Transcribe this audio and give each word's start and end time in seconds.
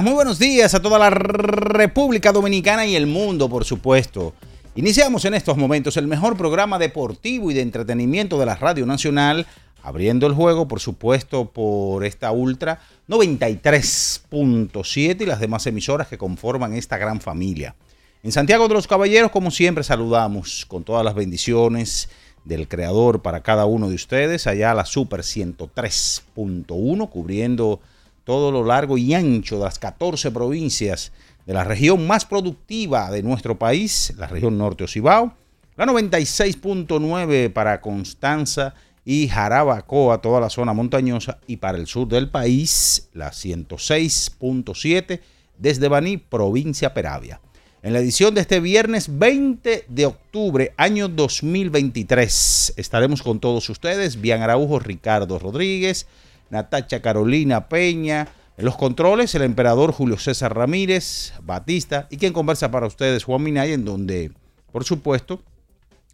Muy 0.00 0.12
buenos 0.12 0.38
días 0.38 0.74
a 0.74 0.80
toda 0.80 0.98
la 0.98 1.10
República 1.10 2.32
Dominicana 2.32 2.86
y 2.86 2.96
el 2.96 3.06
mundo, 3.06 3.50
por 3.50 3.66
supuesto. 3.66 4.32
Iniciamos 4.74 5.26
en 5.26 5.34
estos 5.34 5.58
momentos 5.58 5.98
el 5.98 6.06
mejor 6.06 6.38
programa 6.38 6.78
deportivo 6.78 7.50
y 7.50 7.54
de 7.54 7.60
entretenimiento 7.60 8.38
de 8.38 8.46
la 8.46 8.54
Radio 8.54 8.86
Nacional, 8.86 9.46
abriendo 9.82 10.26
el 10.26 10.32
juego, 10.32 10.66
por 10.66 10.80
supuesto, 10.80 11.50
por 11.50 12.06
esta 12.06 12.32
Ultra 12.32 12.80
93.7 13.06 15.20
y 15.20 15.26
las 15.26 15.40
demás 15.40 15.66
emisoras 15.66 16.08
que 16.08 16.16
conforman 16.16 16.72
esta 16.72 16.96
gran 16.96 17.20
familia. 17.20 17.74
En 18.22 18.32
Santiago 18.32 18.68
de 18.68 18.74
los 18.74 18.86
Caballeros, 18.86 19.30
como 19.30 19.50
siempre, 19.50 19.84
saludamos 19.84 20.64
con 20.64 20.84
todas 20.84 21.04
las 21.04 21.14
bendiciones 21.14 22.08
del 22.46 22.66
Creador 22.66 23.20
para 23.20 23.42
cada 23.42 23.66
uno 23.66 23.90
de 23.90 23.96
ustedes. 23.96 24.46
Allá 24.46 24.72
la 24.72 24.86
Super 24.86 25.20
103.1, 25.20 27.10
cubriendo 27.10 27.80
todo 28.24 28.52
lo 28.52 28.64
largo 28.64 28.98
y 28.98 29.14
ancho 29.14 29.58
de 29.58 29.64
las 29.64 29.78
14 29.78 30.30
provincias 30.30 31.12
de 31.46 31.54
la 31.54 31.64
región 31.64 32.06
más 32.06 32.24
productiva 32.24 33.10
de 33.10 33.22
nuestro 33.22 33.58
país, 33.58 34.12
la 34.16 34.26
región 34.26 34.58
norte 34.58 34.84
Ocibao. 34.84 35.34
La 35.76 35.86
96.9 35.86 37.50
para 37.52 37.80
Constanza 37.80 38.74
y 39.04 39.26
Jarabacoa, 39.26 40.20
toda 40.20 40.38
la 40.40 40.50
zona 40.50 40.74
montañosa. 40.74 41.38
Y 41.46 41.56
para 41.56 41.78
el 41.78 41.86
sur 41.86 42.06
del 42.08 42.28
país, 42.28 43.08
la 43.14 43.30
106.7 43.30 45.20
desde 45.58 45.88
Baní, 45.88 46.18
provincia 46.18 46.92
Peravia. 46.92 47.40
En 47.82 47.94
la 47.94 47.98
edición 47.98 48.34
de 48.34 48.42
este 48.42 48.60
viernes 48.60 49.18
20 49.18 49.86
de 49.88 50.06
octubre, 50.06 50.72
año 50.76 51.08
2023, 51.08 52.74
estaremos 52.76 53.22
con 53.22 53.40
todos 53.40 53.68
ustedes, 53.70 54.20
Bian 54.20 54.42
Araujo, 54.42 54.78
Ricardo 54.78 55.38
Rodríguez, 55.38 56.06
Natacha 56.52 57.00
Carolina 57.00 57.68
Peña, 57.68 58.28
en 58.58 58.64
los 58.64 58.76
controles, 58.76 59.34
el 59.34 59.42
emperador 59.42 59.90
Julio 59.90 60.18
César 60.18 60.54
Ramírez, 60.54 61.32
Batista, 61.42 62.06
y 62.10 62.18
quien 62.18 62.34
conversa 62.34 62.70
para 62.70 62.86
ustedes, 62.86 63.24
Juan 63.24 63.42
Minay, 63.42 63.72
en 63.72 63.86
donde, 63.86 64.30
por 64.70 64.84
supuesto, 64.84 65.42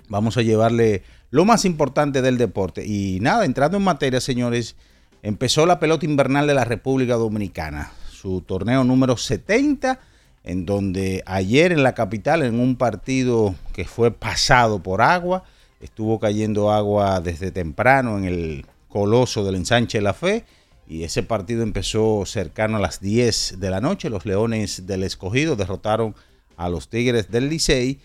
vamos 0.08 0.36
a 0.36 0.42
llevarle 0.42 1.02
lo 1.30 1.44
más 1.44 1.64
importante 1.64 2.22
del 2.22 2.38
deporte. 2.38 2.86
Y 2.86 3.18
nada, 3.20 3.44
entrando 3.44 3.76
en 3.76 3.82
materia, 3.82 4.20
señores, 4.20 4.76
empezó 5.22 5.66
la 5.66 5.80
pelota 5.80 6.06
invernal 6.06 6.46
de 6.46 6.54
la 6.54 6.64
República 6.64 7.16
Dominicana, 7.16 7.90
su 8.10 8.40
torneo 8.40 8.84
número 8.84 9.16
70 9.16 9.98
en 10.44 10.64
donde 10.64 11.22
ayer 11.26 11.72
en 11.72 11.82
la 11.82 11.94
capital, 11.94 12.42
en 12.42 12.58
un 12.58 12.76
partido 12.76 13.54
que 13.74 13.84
fue 13.84 14.10
pasado 14.10 14.82
por 14.82 15.02
agua, 15.02 15.42
estuvo 15.80 16.18
cayendo 16.18 16.70
agua 16.70 17.20
desde 17.20 17.50
temprano 17.50 18.16
en 18.16 18.24
el 18.24 18.66
coloso 18.88 19.44
del 19.44 19.56
ensanche 19.56 20.00
La 20.00 20.14
Fe, 20.14 20.44
y 20.86 21.04
ese 21.04 21.22
partido 21.22 21.62
empezó 21.62 22.24
cercano 22.24 22.78
a 22.78 22.80
las 22.80 23.00
10 23.00 23.56
de 23.58 23.70
la 23.70 23.80
noche. 23.80 24.08
Los 24.08 24.24
Leones 24.24 24.86
del 24.86 25.02
Escogido 25.02 25.54
derrotaron 25.54 26.14
a 26.56 26.68
los 26.70 26.88
Tigres 26.88 27.30
del 27.30 27.50
Licey. 27.50 28.00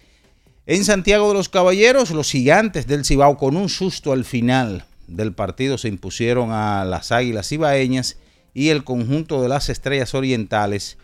En 0.65 0.83
Santiago 0.83 1.29
de 1.29 1.33
los 1.33 1.49
Caballeros, 1.49 2.11
los 2.11 2.29
gigantes 2.29 2.85
del 2.87 3.05
Cibao, 3.05 3.37
con 3.37 3.55
un 3.55 3.69
susto 3.69 4.11
al 4.11 4.25
final 4.25 4.85
del 5.07 5.33
partido, 5.33 5.77
se 5.77 5.87
impusieron 5.87 6.51
a 6.51 6.83
las 6.83 7.11
Águilas 7.11 7.47
Cibaeñas 7.47 8.17
y 8.53 8.69
el 8.69 8.83
conjunto 8.83 9.41
de 9.41 9.49
las 9.49 9.69
Estrellas 9.69 10.13
Orientales 10.13 10.97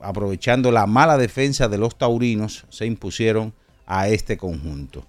aprovechando 0.00 0.72
la 0.72 0.86
mala 0.86 1.18
defensa 1.18 1.68
de 1.68 1.78
los 1.78 1.98
taurinos, 1.98 2.64
se 2.70 2.86
impusieron 2.86 3.52
a 3.86 4.08
este 4.08 4.38
conjunto. 4.38 5.04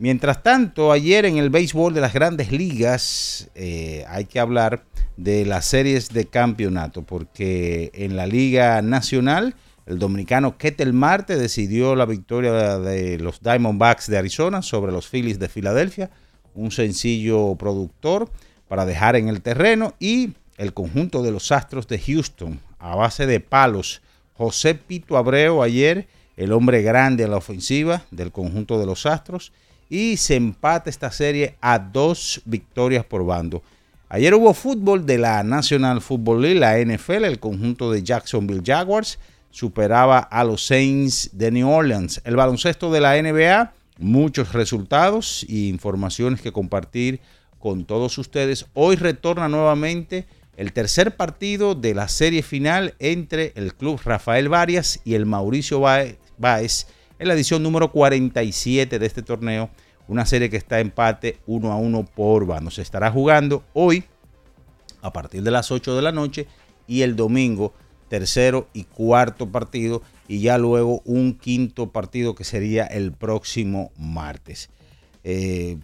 Mientras 0.00 0.44
tanto, 0.44 0.92
ayer 0.92 1.24
en 1.24 1.38
el 1.38 1.50
béisbol 1.50 1.92
de 1.92 2.00
las 2.00 2.12
grandes 2.12 2.52
ligas 2.52 3.50
eh, 3.56 4.04
hay 4.08 4.26
que 4.26 4.38
hablar 4.38 4.84
de 5.16 5.44
las 5.44 5.64
series 5.64 6.10
de 6.10 6.26
campeonato, 6.26 7.02
porque 7.02 7.90
en 7.94 8.14
la 8.14 8.26
Liga 8.26 8.80
Nacional 8.80 9.56
el 9.86 9.98
dominicano 9.98 10.56
Ketel 10.56 10.92
Marte 10.92 11.36
decidió 11.36 11.96
la 11.96 12.06
victoria 12.06 12.78
de 12.78 13.18
los 13.18 13.40
Diamondbacks 13.40 14.06
de 14.06 14.18
Arizona 14.18 14.62
sobre 14.62 14.92
los 14.92 15.08
Phillies 15.08 15.40
de 15.40 15.48
Filadelfia, 15.48 16.10
un 16.54 16.70
sencillo 16.70 17.56
productor 17.56 18.30
para 18.68 18.86
dejar 18.86 19.16
en 19.16 19.28
el 19.28 19.42
terreno 19.42 19.94
y 19.98 20.34
el 20.58 20.74
conjunto 20.74 21.24
de 21.24 21.32
los 21.32 21.50
Astros 21.50 21.88
de 21.88 21.98
Houston 21.98 22.60
a 22.78 22.94
base 22.94 23.26
de 23.26 23.40
palos. 23.40 24.00
José 24.34 24.76
Pito 24.76 25.16
Abreu 25.16 25.60
ayer, 25.60 26.06
el 26.36 26.52
hombre 26.52 26.82
grande 26.82 27.24
a 27.24 27.28
la 27.28 27.38
ofensiva 27.38 28.02
del 28.12 28.30
conjunto 28.30 28.78
de 28.78 28.86
los 28.86 29.06
Astros, 29.06 29.52
y 29.88 30.16
se 30.16 30.36
empata 30.36 30.90
esta 30.90 31.10
serie 31.10 31.56
a 31.60 31.78
dos 31.78 32.42
victorias 32.44 33.04
por 33.04 33.24
bando. 33.24 33.62
Ayer 34.08 34.34
hubo 34.34 34.54
fútbol 34.54 35.04
de 35.04 35.18
la 35.18 35.42
National 35.42 36.00
Football 36.00 36.42
League, 36.42 36.60
la 36.60 36.78
NFL, 36.78 37.24
el 37.24 37.38
conjunto 37.38 37.90
de 37.90 38.02
Jacksonville 38.02 38.62
Jaguars 38.64 39.18
superaba 39.50 40.18
a 40.18 40.44
los 40.44 40.64
Saints 40.64 41.30
de 41.32 41.50
New 41.50 41.68
Orleans. 41.68 42.20
El 42.24 42.36
baloncesto 42.36 42.90
de 42.90 43.00
la 43.00 43.20
NBA, 43.20 43.72
muchos 43.98 44.52
resultados 44.52 45.44
e 45.48 45.68
informaciones 45.68 46.40
que 46.40 46.52
compartir 46.52 47.20
con 47.58 47.84
todos 47.84 48.18
ustedes. 48.18 48.66
Hoy 48.74 48.96
retorna 48.96 49.48
nuevamente 49.48 50.26
el 50.56 50.72
tercer 50.72 51.16
partido 51.16 51.74
de 51.74 51.94
la 51.94 52.08
serie 52.08 52.42
final 52.42 52.94
entre 52.98 53.52
el 53.56 53.74
club 53.74 54.00
Rafael 54.04 54.48
Varias 54.48 55.00
y 55.04 55.14
el 55.14 55.26
Mauricio 55.26 55.80
Báez 55.80 56.86
en 57.18 57.28
la 57.28 57.34
edición 57.34 57.62
número 57.62 57.90
47 57.90 58.98
de 58.98 59.06
este 59.06 59.22
torneo. 59.22 59.70
Una 60.06 60.24
serie 60.24 60.48
que 60.48 60.56
está 60.56 60.80
empate 60.80 61.38
1 61.46 61.72
a 61.72 61.76
1 61.76 62.04
por 62.14 62.46
bando. 62.46 62.70
Se 62.70 62.82
estará 62.82 63.10
jugando 63.10 63.64
hoy 63.74 64.04
a 65.02 65.12
partir 65.12 65.42
de 65.42 65.50
las 65.50 65.70
8 65.70 65.94
de 65.94 66.02
la 66.02 66.12
noche 66.12 66.46
y 66.86 67.02
el 67.02 67.14
domingo 67.14 67.74
tercero 68.08 68.68
y 68.72 68.84
cuarto 68.84 69.50
partido 69.50 70.02
y 70.26 70.40
ya 70.40 70.58
luego 70.58 71.02
un 71.04 71.34
quinto 71.34 71.90
partido 71.90 72.34
que 72.34 72.44
sería 72.44 72.84
el 72.86 73.12
próximo 73.12 73.92
martes. 73.98 74.70
Eh, 75.24 75.76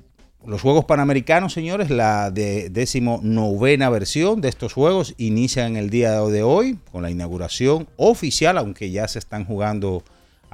los 0.47 0.61
Juegos 0.61 0.85
Panamericanos, 0.85 1.55
señores, 1.55 1.89
la 1.91 2.31
de 2.31 2.69
décimo 2.69 3.21
novena 3.23 3.89
versión 3.89 4.41
de 4.43 4.49
estos 4.49 4.75
Juegos 4.75 5.15
inician 5.17 5.77
el 5.77 5.89
día 5.89 6.21
de 6.21 6.43
hoy 6.43 6.79
con 6.93 7.03
la 7.03 7.11
inauguración 7.11 7.89
oficial, 7.97 8.59
aunque 8.59 8.91
ya 8.91 9.09
se 9.09 9.19
están 9.19 9.47
jugando 9.47 10.05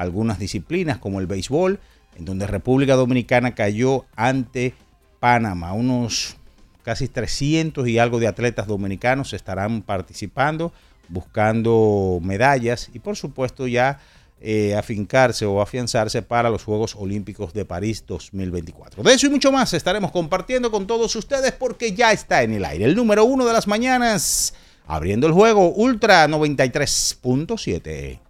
algunas 0.00 0.38
disciplinas 0.38 0.98
como 0.98 1.20
el 1.20 1.26
béisbol, 1.26 1.78
en 2.16 2.24
donde 2.24 2.46
República 2.46 2.94
Dominicana 2.94 3.54
cayó 3.54 4.06
ante 4.16 4.74
Panamá. 5.20 5.74
Unos 5.74 6.36
casi 6.82 7.06
300 7.06 7.86
y 7.86 7.98
algo 7.98 8.18
de 8.18 8.26
atletas 8.26 8.66
dominicanos 8.66 9.34
estarán 9.34 9.82
participando, 9.82 10.72
buscando 11.08 12.18
medallas 12.22 12.88
y 12.94 12.98
por 12.98 13.16
supuesto 13.16 13.66
ya 13.66 14.00
eh, 14.40 14.74
afincarse 14.74 15.44
o 15.44 15.60
afianzarse 15.60 16.22
para 16.22 16.48
los 16.48 16.64
Juegos 16.64 16.96
Olímpicos 16.96 17.52
de 17.52 17.66
París 17.66 18.02
2024. 18.06 19.02
De 19.02 19.12
eso 19.12 19.26
y 19.26 19.30
mucho 19.30 19.52
más 19.52 19.74
estaremos 19.74 20.12
compartiendo 20.12 20.70
con 20.70 20.86
todos 20.86 21.14
ustedes 21.14 21.52
porque 21.52 21.92
ya 21.92 22.12
está 22.12 22.42
en 22.42 22.54
el 22.54 22.64
aire. 22.64 22.86
El 22.86 22.96
número 22.96 23.26
uno 23.26 23.44
de 23.44 23.52
las 23.52 23.66
mañanas, 23.66 24.54
abriendo 24.86 25.26
el 25.26 25.34
juego 25.34 25.68
Ultra 25.68 26.26
93.7. 26.26 28.29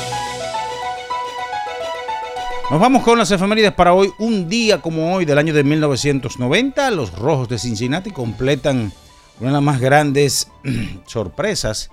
Nos 2.71 2.79
vamos 2.79 3.03
con 3.03 3.17
las 3.17 3.29
efemérides 3.29 3.73
para 3.73 3.93
hoy. 3.93 4.13
Un 4.17 4.47
día 4.47 4.81
como 4.81 5.13
hoy 5.13 5.25
del 5.25 5.37
año 5.37 5.53
de 5.53 5.61
1990, 5.61 6.89
los 6.91 7.11
Rojos 7.11 7.49
de 7.49 7.59
Cincinnati 7.59 8.11
completan 8.11 8.93
una 9.41 9.49
de 9.49 9.53
las 9.55 9.61
más 9.61 9.81
grandes 9.81 10.47
sorpresas 11.05 11.89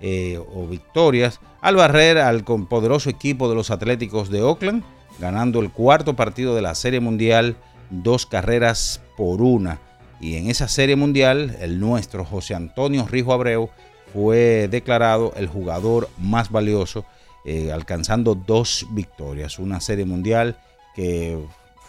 eh, 0.00 0.40
o 0.54 0.68
victorias 0.68 1.40
al 1.60 1.74
barrer 1.74 2.18
al 2.18 2.44
poderoso 2.44 3.10
equipo 3.10 3.48
de 3.48 3.56
los 3.56 3.72
Atléticos 3.72 4.30
de 4.30 4.40
Oakland, 4.40 4.84
ganando 5.18 5.58
el 5.58 5.72
cuarto 5.72 6.14
partido 6.14 6.54
de 6.54 6.62
la 6.62 6.76
Serie 6.76 7.00
Mundial, 7.00 7.56
dos 7.90 8.24
carreras 8.24 9.00
por 9.16 9.42
una. 9.42 9.80
Y 10.20 10.36
en 10.36 10.48
esa 10.48 10.68
Serie 10.68 10.94
Mundial, 10.94 11.56
el 11.60 11.80
nuestro 11.80 12.24
José 12.24 12.54
Antonio 12.54 13.04
Rijo 13.10 13.32
Abreu 13.32 13.68
fue 14.12 14.68
declarado 14.70 15.32
el 15.36 15.48
jugador 15.48 16.08
más 16.18 16.52
valioso 16.52 17.04
eh, 17.44 17.72
alcanzando 17.72 18.34
dos 18.34 18.86
victorias. 18.90 19.58
Una 19.58 19.80
serie 19.80 20.04
mundial 20.04 20.58
que 20.94 21.38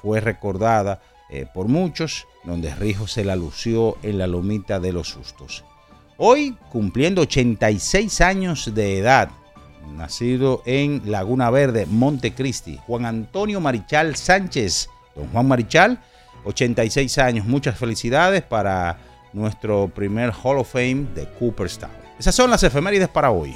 fue 0.01 0.19
recordada 0.19 1.01
eh, 1.29 1.45
por 1.53 1.67
muchos, 1.67 2.27
donde 2.43 2.73
Rijo 2.75 3.07
se 3.07 3.23
la 3.23 3.35
lució 3.35 3.97
en 4.03 4.17
la 4.17 4.27
lomita 4.27 4.79
de 4.79 4.93
los 4.93 5.09
sustos. 5.09 5.63
Hoy, 6.17 6.57
cumpliendo 6.71 7.21
86 7.21 8.21
años 8.21 8.73
de 8.73 8.99
edad, 8.99 9.29
nacido 9.95 10.61
en 10.65 11.01
Laguna 11.05 11.49
Verde, 11.49 11.85
Montecristi, 11.85 12.79
Juan 12.85 13.05
Antonio 13.05 13.59
Marichal 13.59 14.15
Sánchez. 14.15 14.89
Don 15.15 15.27
Juan 15.29 15.47
Marichal, 15.47 15.99
86 16.45 17.17
años. 17.17 17.45
Muchas 17.45 17.77
felicidades 17.77 18.43
para 18.43 18.97
nuestro 19.33 19.87
primer 19.89 20.31
Hall 20.31 20.59
of 20.59 20.71
Fame 20.71 21.07
de 21.15 21.27
Cooperstown. 21.39 21.91
Esas 22.19 22.35
son 22.35 22.51
las 22.51 22.63
efemérides 22.63 23.09
para 23.09 23.31
hoy. 23.31 23.55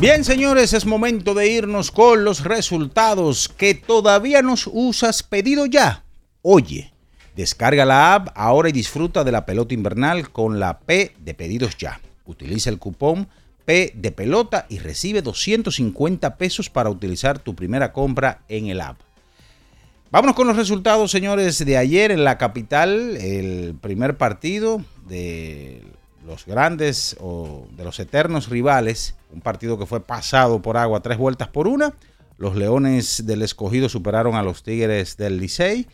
Bien, 0.00 0.24
señores, 0.24 0.72
es 0.72 0.86
momento 0.86 1.34
de 1.34 1.48
irnos 1.48 1.90
con 1.90 2.24
los 2.24 2.42
resultados 2.42 3.50
que 3.50 3.74
todavía 3.74 4.40
nos 4.40 4.66
usas 4.72 5.22
pedido 5.22 5.66
ya. 5.66 6.04
Oye, 6.40 6.90
descarga 7.36 7.84
la 7.84 8.14
app 8.14 8.28
ahora 8.34 8.70
y 8.70 8.72
disfruta 8.72 9.24
de 9.24 9.32
la 9.32 9.44
pelota 9.44 9.74
invernal 9.74 10.30
con 10.30 10.58
la 10.58 10.78
P 10.78 11.12
de 11.18 11.34
pedidos 11.34 11.76
ya. 11.76 12.00
Utiliza 12.24 12.70
el 12.70 12.78
cupón 12.78 13.28
P 13.66 13.92
de 13.94 14.10
pelota 14.10 14.64
y 14.70 14.78
recibe 14.78 15.20
250 15.20 16.38
pesos 16.38 16.70
para 16.70 16.88
utilizar 16.88 17.38
tu 17.38 17.54
primera 17.54 17.92
compra 17.92 18.40
en 18.48 18.68
el 18.68 18.80
app. 18.80 18.98
Vámonos 20.10 20.34
con 20.34 20.46
los 20.46 20.56
resultados, 20.56 21.10
señores, 21.10 21.62
de 21.62 21.76
ayer 21.76 22.10
en 22.10 22.24
la 22.24 22.38
capital, 22.38 23.18
el 23.18 23.74
primer 23.78 24.16
partido 24.16 24.82
de 25.06 25.82
los 26.30 26.46
grandes 26.46 27.16
o 27.20 27.66
de 27.72 27.84
los 27.84 27.98
eternos 27.98 28.48
rivales, 28.48 29.16
un 29.32 29.40
partido 29.40 29.78
que 29.78 29.84
fue 29.84 30.00
pasado 30.00 30.62
por 30.62 30.76
agua 30.76 31.00
tres 31.00 31.18
vueltas 31.18 31.48
por 31.48 31.66
una. 31.66 31.92
Los 32.38 32.54
Leones 32.56 33.26
del 33.26 33.42
Escogido 33.42 33.88
superaron 33.88 34.36
a 34.36 34.42
los 34.42 34.62
Tigres 34.62 35.16
del 35.16 35.38
Licey. 35.38 35.88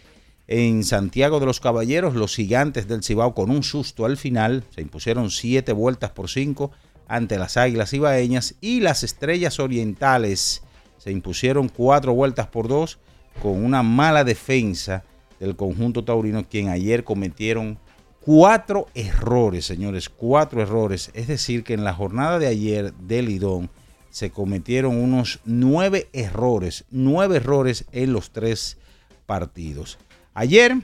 En 0.47 0.85
Santiago 0.85 1.41
de 1.41 1.47
los 1.47 1.59
Caballeros, 1.59 2.15
los 2.15 2.37
Gigantes 2.37 2.87
del 2.87 3.03
Cibao 3.03 3.35
con 3.35 3.51
un 3.51 3.65
susto 3.65 4.05
al 4.05 4.17
final 4.19 4.63
se 4.75 4.83
impusieron 4.83 5.31
siete 5.31 5.73
vueltas 5.73 6.11
por 6.11 6.29
cinco 6.29 6.71
ante 7.09 7.39
las 7.39 7.57
Águilas 7.57 7.93
Ibaeñas 7.95 8.57
y 8.61 8.81
las 8.81 9.03
Estrellas 9.03 9.59
Orientales 9.59 10.63
se 10.99 11.11
impusieron 11.11 11.69
cuatro 11.69 12.13
vueltas 12.13 12.47
por 12.49 12.69
dos 12.69 12.99
con 13.43 13.65
una 13.65 13.83
mala 13.83 14.23
defensa 14.23 15.03
del 15.41 15.57
conjunto 15.57 16.05
taurino, 16.05 16.47
quien 16.49 16.69
ayer 16.69 17.05
cometieron 17.05 17.79
cuatro 18.27 18.89
errores, 18.95 19.65
señores, 19.65 20.09
cuatro 20.09 20.61
errores. 20.61 21.13
Es 21.15 21.29
decir, 21.29 21.63
que 21.63 21.75
en 21.75 21.85
la 21.85 21.95
jornada 21.95 22.41
de 22.41 22.49
ayer 22.49 22.93
de 22.95 23.23
Lidón 23.23 23.71
se 24.11 24.31
cometieron 24.31 24.97
unos 24.97 25.39
nueve 25.45 26.09
errores, 26.13 26.85
nueve 26.91 27.37
errores 27.37 27.85
en 27.93 28.13
los 28.13 28.33
tres 28.33 28.79
partidos. 29.27 29.99
Ayer, 30.35 30.77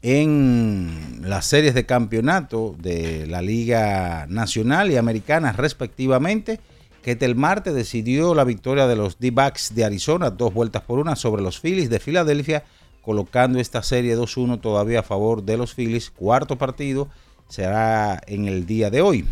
en 0.00 1.22
las 1.22 1.46
series 1.46 1.74
de 1.74 1.86
campeonato 1.86 2.76
de 2.78 3.26
la 3.26 3.42
Liga 3.42 4.26
Nacional 4.28 4.92
y 4.92 4.96
Americana 4.96 5.50
respectivamente, 5.50 6.60
Ketel 7.02 7.34
Marte 7.34 7.72
decidió 7.72 8.32
la 8.36 8.44
victoria 8.44 8.86
de 8.86 8.94
los 8.94 9.18
D-Backs 9.18 9.74
de 9.74 9.84
Arizona, 9.84 10.30
dos 10.30 10.54
vueltas 10.54 10.82
por 10.82 11.00
una 11.00 11.16
sobre 11.16 11.42
los 11.42 11.58
Phillies 11.58 11.90
de 11.90 11.98
Filadelfia 11.98 12.62
colocando 13.02 13.58
esta 13.58 13.82
serie 13.82 14.16
2-1 14.16 14.60
todavía 14.60 15.00
a 15.00 15.02
favor 15.02 15.42
de 15.42 15.56
los 15.56 15.74
Phillies. 15.74 16.10
Cuarto 16.10 16.56
partido 16.56 17.08
será 17.48 18.20
en 18.26 18.46
el 18.46 18.66
día 18.66 18.90
de 18.90 19.00
hoy. 19.00 19.24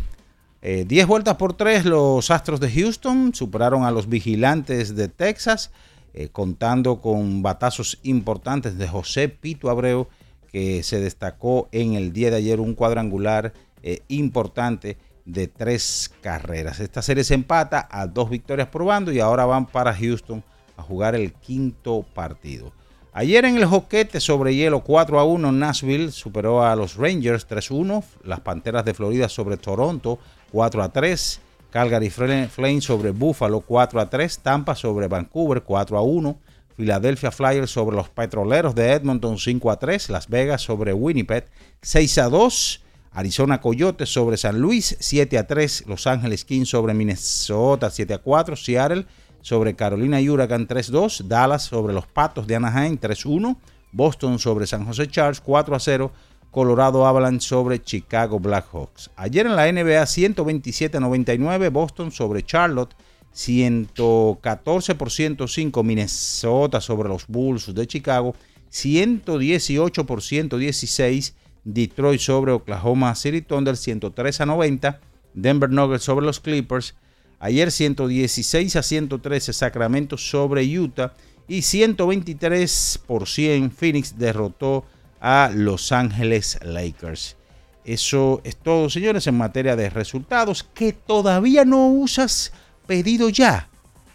10 0.63 0.91
eh, 0.91 1.05
vueltas 1.05 1.37
por 1.37 1.53
3, 1.53 1.85
los 1.85 2.31
Astros 2.31 2.59
de 2.59 2.71
Houston 2.71 3.33
superaron 3.35 3.85
a 3.85 3.91
los 3.91 4.09
Vigilantes 4.09 4.97
de 4.97 5.07
Texas, 5.09 5.71
eh, 6.13 6.29
contando 6.33 7.01
con 7.01 7.43
batazos 7.43 7.99
importantes 8.03 8.77
de 8.77 8.89
José 8.89 9.29
Pito 9.29 9.71
Abreu, 9.71 10.09
que 10.51 10.83
se 10.83 10.99
destacó 10.99 11.69
en 11.71 11.95
el 11.95 12.13
día 12.13 12.31
de 12.31 12.37
ayer 12.37 12.59
un 12.59 12.75
cuadrangular 12.75 13.53
eh, 13.83 14.01
importante 14.09 14.97
de 15.25 15.47
tres 15.47 16.11
carreras. 16.21 16.81
Esta 16.81 17.03
serie 17.03 17.23
se 17.23 17.35
empata 17.35 17.87
a 17.91 18.07
dos 18.07 18.31
victorias 18.31 18.69
por 18.69 18.83
y 19.13 19.21
ahora 19.21 19.45
van 19.45 19.67
para 19.67 19.95
Houston 19.95 20.43
a 20.77 20.83
jugar 20.83 21.15
el 21.15 21.33
quinto 21.33 22.05
partido. 22.15 22.73
Ayer 23.19 23.47
en 23.47 23.57
el 23.57 23.65
joquete 23.65 24.21
sobre 24.21 24.55
hielo 24.55 24.81
4 24.81 25.19
a 25.19 25.25
1, 25.25 25.51
Nashville 25.51 26.13
superó 26.13 26.63
a 26.63 26.77
los 26.77 26.97
Rangers 26.97 27.47
3 27.47 27.71
1. 27.71 28.05
Las 28.25 28.41
Panteras 28.41 28.85
de 28.85 28.93
Florida 28.93 29.31
sobre 29.31 29.57
Toronto 29.57 30.19
4 30.53 30.83
a 30.83 30.93
3. 30.93 31.41
Calgary 31.71 32.11
Flames 32.11 32.85
sobre 32.85 33.13
Buffalo 33.13 33.61
4 33.61 34.01
a 34.03 34.11
3. 34.11 34.39
Tampa 34.41 34.75
sobre 34.75 35.09
Vancouver 35.09 35.63
4 35.63 35.97
a 35.97 36.03
1. 36.03 36.39
Philadelphia 36.77 37.31
Flyers 37.31 37.71
sobre 37.71 37.97
los 37.97 38.11
Petroleros 38.11 38.75
de 38.75 38.93
Edmonton 38.93 39.39
5 39.39 39.71
a 39.71 39.79
3. 39.79 40.11
Las 40.11 40.29
Vegas 40.29 40.61
sobre 40.61 40.93
Winnipeg 40.93 41.47
6 41.81 42.19
a 42.19 42.29
2. 42.29 42.83
Arizona 43.13 43.63
Coyotes 43.63 44.11
sobre 44.11 44.37
San 44.37 44.61
Luis 44.61 44.95
7 45.01 45.39
a 45.39 45.47
3. 45.47 45.85
Los 45.87 46.07
Ángeles 46.07 46.45
Kings 46.45 46.69
sobre 46.69 46.93
Minnesota 46.93 47.89
7 47.89 48.13
a 48.13 48.19
4. 48.19 48.57
Seattle 48.57 49.07
sobre 49.47 49.77
Carolina 49.77 50.21
y 50.21 50.29
Huracán 50.29 50.67
3-2, 50.67 51.23
Dallas 51.29 51.63
sobre 51.63 51.95
los 51.95 52.09
Patos 52.09 52.49
de 52.49 52.57
Anaheim 52.57 52.99
3-1, 52.99 53.57
Boston 53.93 54.41
sobre 54.41 54.67
San 54.67 54.85
José 54.85 55.07
Charles 55.07 55.41
4-0, 55.41 56.11
Colorado 56.51 57.07
Avalanche 57.07 57.47
sobre 57.47 57.81
Chicago 57.81 58.41
Blackhawks. 58.41 59.09
Ayer 59.15 59.47
en 59.47 59.55
la 59.55 59.71
NBA 59.71 60.03
127-99, 60.03 61.71
Boston 61.71 62.11
sobre 62.11 62.43
Charlotte 62.43 62.97
114 63.31 64.97
por 64.97 65.13
105, 65.13 65.81
Minnesota 65.85 66.81
sobre 66.81 67.09
los 67.09 67.29
Bulls 67.29 67.73
de 67.73 67.87
Chicago 67.87 68.35
118 68.71 70.07
por 70.07 70.23
116, 70.23 71.37
Detroit 71.63 72.21
sobre 72.21 72.51
Oklahoma 72.51 73.15
City 73.15 73.43
Thunder 73.43 73.77
103 73.77 74.41
a 74.41 74.47
90. 74.47 75.01
Denver 75.35 75.71
Nuggets 75.71 76.03
sobre 76.03 76.27
los 76.27 76.41
Clippers. 76.41 76.97
Ayer 77.39 77.71
116 77.71 78.77
a 78.77 78.83
113 78.83 79.53
Sacramento 79.53 80.17
sobre 80.17 80.65
Utah. 80.79 81.13
Y 81.49 81.63
123 81.63 83.01
por 83.07 83.29
100 83.29 83.71
Phoenix 83.71 84.19
derrotó 84.19 84.85
a 85.21 85.51
Los 85.55 85.93
Ángeles 85.93 86.59
Lakers. 86.63 87.37
Eso 87.85 88.41
es 88.43 88.57
todo, 88.57 88.91
señores, 88.91 89.29
en 89.29 89.37
materia 89.37 89.77
de 89.77 89.89
resultados. 89.89 90.65
Que 90.75 90.93
todavía 90.93 91.65
no 91.65 91.87
usas 91.89 92.53
pedido 92.87 93.29
ya. 93.29 93.69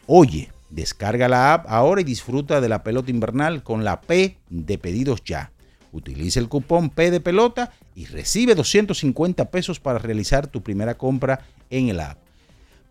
Oye, 0.07 0.51
descarga 0.69 1.29
la 1.29 1.53
app 1.53 1.65
ahora 1.69 2.01
y 2.01 2.03
disfruta 2.03 2.59
de 2.59 2.67
la 2.67 2.83
pelota 2.83 3.11
invernal 3.11 3.63
con 3.63 3.85
la 3.85 4.01
P 4.01 4.37
de 4.49 4.77
pedidos 4.77 5.23
ya. 5.23 5.51
Utiliza 5.93 6.39
el 6.39 6.49
cupón 6.49 6.89
P 6.89 7.11
de 7.11 7.21
pelota 7.21 7.71
y 7.95 8.05
recibe 8.05 8.55
250 8.55 9.51
pesos 9.51 9.79
para 9.79 9.99
realizar 9.99 10.47
tu 10.47 10.61
primera 10.61 10.97
compra 10.97 11.45
en 11.69 11.89
el 11.89 11.99
app. 12.01 12.17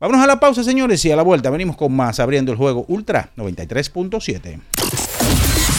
Vámonos 0.00 0.24
a 0.24 0.26
la 0.26 0.40
pausa, 0.40 0.64
señores, 0.64 1.04
y 1.04 1.12
a 1.12 1.16
la 1.16 1.22
vuelta 1.22 1.50
venimos 1.50 1.76
con 1.76 1.94
más 1.94 2.18
abriendo 2.20 2.52
el 2.52 2.56
juego 2.56 2.86
Ultra 2.88 3.28
93.7. 3.36 4.58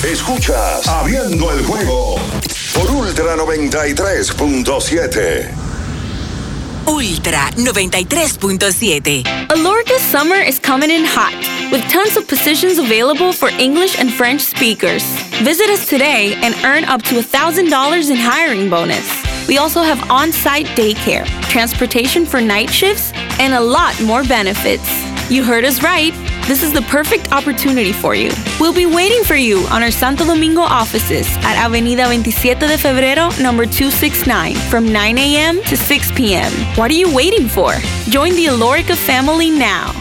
Escuchas 0.05 0.87
Abriendo 0.87 1.51
el 1.51 1.65
juego 1.65 2.17
por 2.75 2.91
Ultra 2.91 3.35
93.7. 3.35 5.49
Ultra 6.85 7.49
93.7. 7.55 9.23
Alorca's 9.49 10.03
summer 10.11 10.39
is 10.39 10.59
coming 10.59 10.91
in 10.91 11.03
hot, 11.03 11.33
with 11.71 11.81
tons 11.89 12.15
of 12.15 12.27
positions 12.27 12.77
available 12.77 13.33
for 13.33 13.49
English 13.57 13.97
and 13.99 14.13
French 14.13 14.41
speakers. 14.41 15.03
Visit 15.41 15.71
us 15.71 15.87
today 15.87 16.35
and 16.43 16.53
earn 16.63 16.85
up 16.85 17.01
to 17.03 17.15
$1,000 17.15 18.11
in 18.11 18.17
hiring 18.17 18.69
bonus. 18.69 19.09
We 19.47 19.57
also 19.57 19.81
have 19.81 19.99
on 20.11 20.31
site 20.31 20.67
daycare, 20.77 21.25
transportation 21.49 22.23
for 22.25 22.39
night 22.39 22.69
shifts, 22.69 23.11
and 23.39 23.53
a 23.53 23.61
lot 23.61 23.99
more 24.01 24.23
benefits. 24.23 24.89
You 25.29 25.43
heard 25.43 25.63
us 25.63 25.81
right. 25.81 26.13
This 26.47 26.63
is 26.63 26.73
the 26.73 26.81
perfect 26.81 27.31
opportunity 27.31 27.93
for 27.93 28.15
you. 28.15 28.31
We'll 28.59 28.73
be 28.73 28.85
waiting 28.85 29.23
for 29.23 29.35
you 29.35 29.59
on 29.67 29.81
our 29.81 29.91
Santo 29.91 30.25
Domingo 30.25 30.61
offices 30.61 31.27
at 31.43 31.55
Avenida 31.55 32.05
27 32.05 32.67
de 32.67 32.77
Febrero, 32.77 33.31
number 33.41 33.65
269, 33.65 34.55
from 34.69 34.91
9 34.91 35.17
a.m. 35.17 35.61
to 35.63 35.77
6 35.77 36.11
p.m. 36.13 36.51
What 36.75 36.91
are 36.91 36.95
you 36.95 37.13
waiting 37.15 37.47
for? 37.47 37.73
Join 38.09 38.35
the 38.35 38.47
Alorica 38.47 38.95
family 38.95 39.49
now. 39.49 39.93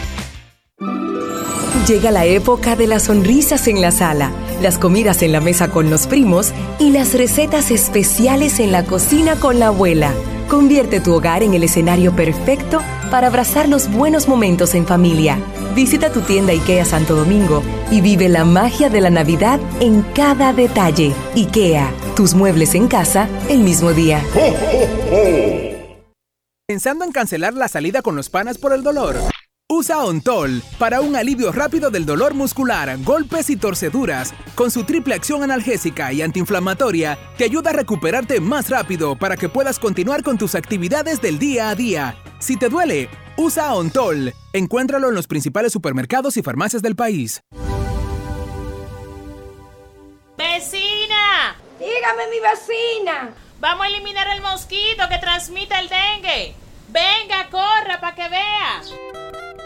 Llega 1.87 2.11
la 2.11 2.25
época 2.25 2.75
de 2.75 2.87
las 2.87 3.03
sonrisas 3.03 3.67
en 3.67 3.81
la 3.81 3.91
sala, 3.91 4.31
las 4.61 4.77
comidas 4.77 5.21
en 5.23 5.31
la 5.31 5.39
mesa 5.41 5.69
con 5.69 5.89
los 5.89 6.07
primos 6.07 6.51
y 6.79 6.91
las 6.91 7.13
recetas 7.13 7.71
especiales 7.71 8.59
en 8.59 8.71
la 8.71 8.83
cocina 8.83 9.35
con 9.35 9.59
la 9.59 9.67
abuela. 9.67 10.13
Convierte 10.51 10.99
tu 10.99 11.13
hogar 11.13 11.43
en 11.43 11.53
el 11.53 11.63
escenario 11.63 12.13
perfecto 12.13 12.81
para 13.09 13.27
abrazar 13.27 13.69
los 13.69 13.89
buenos 13.89 14.27
momentos 14.27 14.75
en 14.75 14.85
familia. 14.85 15.39
Visita 15.75 16.11
tu 16.11 16.19
tienda 16.19 16.51
IKEA 16.51 16.83
Santo 16.83 17.15
Domingo 17.15 17.63
y 17.89 18.01
vive 18.01 18.27
la 18.27 18.43
magia 18.43 18.89
de 18.89 18.99
la 18.99 19.09
Navidad 19.09 19.61
en 19.79 20.01
cada 20.13 20.51
detalle. 20.51 21.13
IKEA, 21.37 21.89
tus 22.17 22.33
muebles 22.33 22.75
en 22.75 22.89
casa 22.89 23.29
el 23.47 23.59
mismo 23.59 23.93
día. 23.93 24.21
¿Pensando 26.67 27.05
en 27.05 27.13
cancelar 27.13 27.53
la 27.53 27.69
salida 27.69 28.01
con 28.01 28.17
los 28.17 28.29
panas 28.29 28.57
por 28.57 28.73
el 28.73 28.83
dolor? 28.83 29.15
Usa 29.73 30.03
Ontol 30.03 30.61
para 30.77 30.99
un 30.99 31.15
alivio 31.15 31.49
rápido 31.53 31.89
del 31.89 32.05
dolor 32.05 32.33
muscular, 32.33 32.93
golpes 33.05 33.49
y 33.49 33.55
torceduras. 33.55 34.33
Con 34.53 34.69
su 34.69 34.83
triple 34.83 35.15
acción 35.15 35.43
analgésica 35.43 36.11
y 36.11 36.21
antiinflamatoria, 36.21 37.17
te 37.37 37.45
ayuda 37.45 37.69
a 37.69 37.73
recuperarte 37.73 38.41
más 38.41 38.69
rápido 38.69 39.15
para 39.15 39.37
que 39.37 39.47
puedas 39.47 39.79
continuar 39.79 40.23
con 40.23 40.37
tus 40.37 40.55
actividades 40.55 41.21
del 41.21 41.39
día 41.39 41.69
a 41.69 41.75
día. 41.75 42.17
Si 42.39 42.57
te 42.57 42.67
duele, 42.67 43.07
usa 43.37 43.73
Ontol. 43.73 44.33
Encuéntralo 44.51 45.07
en 45.07 45.15
los 45.15 45.27
principales 45.27 45.71
supermercados 45.71 46.35
y 46.35 46.41
farmacias 46.41 46.81
del 46.81 46.97
país. 46.97 47.41
¡Vecina! 50.37 51.55
Dígame, 51.79 52.27
mi 52.29 52.41
vecina. 52.41 53.29
Vamos 53.61 53.85
a 53.85 53.87
eliminar 53.87 54.27
el 54.35 54.41
mosquito 54.41 55.07
que 55.09 55.17
transmite 55.19 55.73
el 55.79 55.87
dengue. 55.87 56.55
Venga, 56.89 57.49
corra 57.49 58.01
para 58.01 58.15
que 58.15 58.27
vea. 58.27 59.50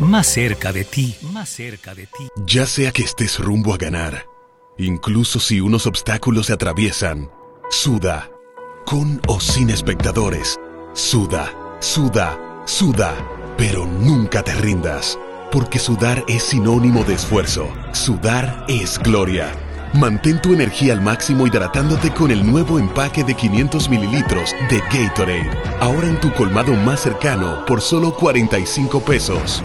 más 0.00 0.26
cerca 0.26 0.72
de 0.72 0.84
ti, 0.84 1.14
más 1.32 1.48
cerca 1.48 1.94
de 1.94 2.06
ti. 2.06 2.28
Ya 2.46 2.66
sea 2.66 2.90
que 2.90 3.02
estés 3.02 3.38
rumbo 3.38 3.74
a 3.74 3.76
ganar, 3.76 4.26
incluso 4.78 5.38
si 5.38 5.60
unos 5.60 5.86
obstáculos 5.86 6.46
se 6.46 6.54
atraviesan, 6.54 7.30
suda, 7.70 8.30
con 8.86 9.20
o 9.28 9.40
sin 9.40 9.70
espectadores, 9.70 10.58
suda, 10.94 11.52
suda, 11.80 12.38
suda, 12.64 13.14
pero 13.58 13.86
nunca 13.86 14.42
te 14.42 14.54
rindas, 14.54 15.18
porque 15.52 15.78
sudar 15.78 16.24
es 16.28 16.44
sinónimo 16.44 17.04
de 17.04 17.14
esfuerzo, 17.14 17.68
sudar 17.92 18.64
es 18.68 18.98
gloria. 18.98 19.52
Mantén 19.92 20.40
tu 20.40 20.54
energía 20.54 20.92
al 20.92 21.02
máximo 21.02 21.48
hidratándote 21.48 22.10
con 22.12 22.30
el 22.30 22.48
nuevo 22.48 22.78
empaque 22.78 23.24
de 23.24 23.34
500 23.34 23.90
mililitros 23.90 24.54
de 24.70 24.78
Gatorade. 24.78 25.50
Ahora 25.80 26.06
en 26.06 26.20
tu 26.20 26.32
colmado 26.32 26.72
más 26.74 27.00
cercano 27.00 27.64
por 27.66 27.80
solo 27.80 28.14
45 28.14 29.00
pesos. 29.00 29.64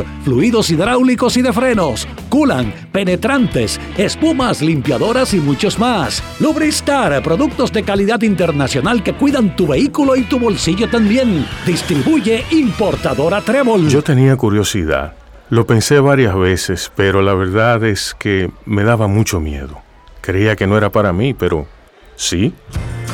fluidos 0.23 0.69
hidráulicos 0.69 1.37
y 1.37 1.41
de 1.41 1.53
frenos, 1.53 2.07
culan, 2.29 2.73
penetrantes, 2.91 3.79
espumas, 3.97 4.61
limpiadoras 4.61 5.33
y 5.33 5.39
muchos 5.39 5.79
más. 5.79 6.23
Lubristar, 6.39 7.21
productos 7.23 7.71
de 7.71 7.83
calidad 7.83 8.21
internacional 8.21 9.03
que 9.03 9.13
cuidan 9.13 9.55
tu 9.55 9.67
vehículo 9.67 10.15
y 10.15 10.23
tu 10.23 10.39
bolsillo 10.39 10.89
también. 10.89 11.45
Distribuye 11.65 12.45
importadora 12.51 13.41
Trébol. 13.41 13.87
Yo 13.89 14.01
tenía 14.03 14.35
curiosidad. 14.35 15.13
Lo 15.49 15.67
pensé 15.67 15.99
varias 15.99 16.35
veces, 16.37 16.91
pero 16.95 17.21
la 17.21 17.33
verdad 17.33 17.83
es 17.83 18.15
que 18.17 18.49
me 18.65 18.83
daba 18.83 19.07
mucho 19.07 19.41
miedo. 19.41 19.81
Creía 20.21 20.55
que 20.55 20.65
no 20.65 20.77
era 20.77 20.91
para 20.91 21.11
mí, 21.11 21.33
pero 21.33 21.67
sí. 22.15 22.53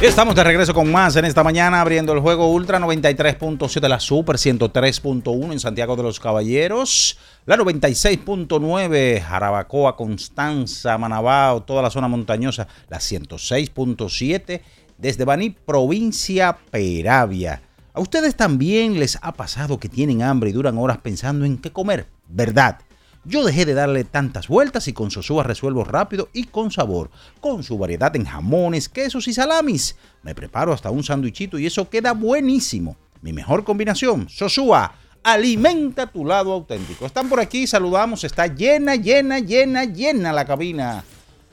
Estamos 0.00 0.36
de 0.36 0.44
regreso 0.44 0.74
con 0.74 0.90
más 0.90 1.16
en 1.16 1.24
esta 1.24 1.44
mañana 1.44 1.80
abriendo 1.80 2.12
el 2.12 2.20
juego 2.20 2.50
Ultra 2.50 2.78
93.7, 2.78 3.88
la 3.88 4.00
Super 4.00 4.36
103.1 4.36 5.52
en 5.52 5.60
Santiago 5.60 5.96
de 5.96 6.02
los 6.02 6.18
Caballeros, 6.18 7.18
la 7.46 7.56
96.9 7.56 9.20
Jarabacoa, 9.20 9.96
Constanza, 9.96 10.96
Manabao, 10.98 11.62
toda 11.62 11.82
la 11.82 11.90
zona 11.90 12.08
montañosa, 12.08 12.68
la 12.88 12.98
106.7 12.98 14.60
desde 14.96 15.24
Baní, 15.24 15.50
provincia 15.50 16.56
Peravia. 16.70 17.62
¿A 17.92 18.00
ustedes 18.00 18.34
también 18.34 18.98
les 18.98 19.18
ha 19.20 19.32
pasado 19.32 19.78
que 19.78 19.88
tienen 19.88 20.22
hambre 20.22 20.50
y 20.50 20.52
duran 20.52 20.78
horas 20.78 20.98
pensando 20.98 21.44
en 21.44 21.58
qué 21.58 21.70
comer? 21.70 22.17
¿Verdad? 22.28 22.78
Yo 23.24 23.44
dejé 23.44 23.66
de 23.66 23.74
darle 23.74 24.04
tantas 24.04 24.48
vueltas 24.48 24.88
y 24.88 24.92
con 24.92 25.10
Sosúa 25.10 25.42
resuelvo 25.42 25.84
rápido 25.84 26.28
y 26.32 26.44
con 26.44 26.70
sabor. 26.70 27.10
Con 27.40 27.62
su 27.62 27.76
variedad 27.76 28.14
en 28.16 28.24
jamones, 28.24 28.88
quesos 28.88 29.28
y 29.28 29.34
salamis. 29.34 29.96
Me 30.22 30.34
preparo 30.34 30.72
hasta 30.72 30.90
un 30.90 31.04
sándwichito 31.04 31.58
y 31.58 31.66
eso 31.66 31.90
queda 31.90 32.12
buenísimo. 32.12 32.96
Mi 33.20 33.32
mejor 33.32 33.64
combinación, 33.64 34.28
Sosúa. 34.28 34.94
Alimenta 35.22 36.06
tu 36.06 36.24
lado 36.24 36.52
auténtico. 36.52 37.04
Están 37.04 37.28
por 37.28 37.40
aquí, 37.40 37.66
saludamos. 37.66 38.24
Está 38.24 38.46
llena, 38.46 38.94
llena, 38.94 39.40
llena, 39.40 39.84
llena 39.84 40.32
la 40.32 40.46
cabina. 40.46 41.04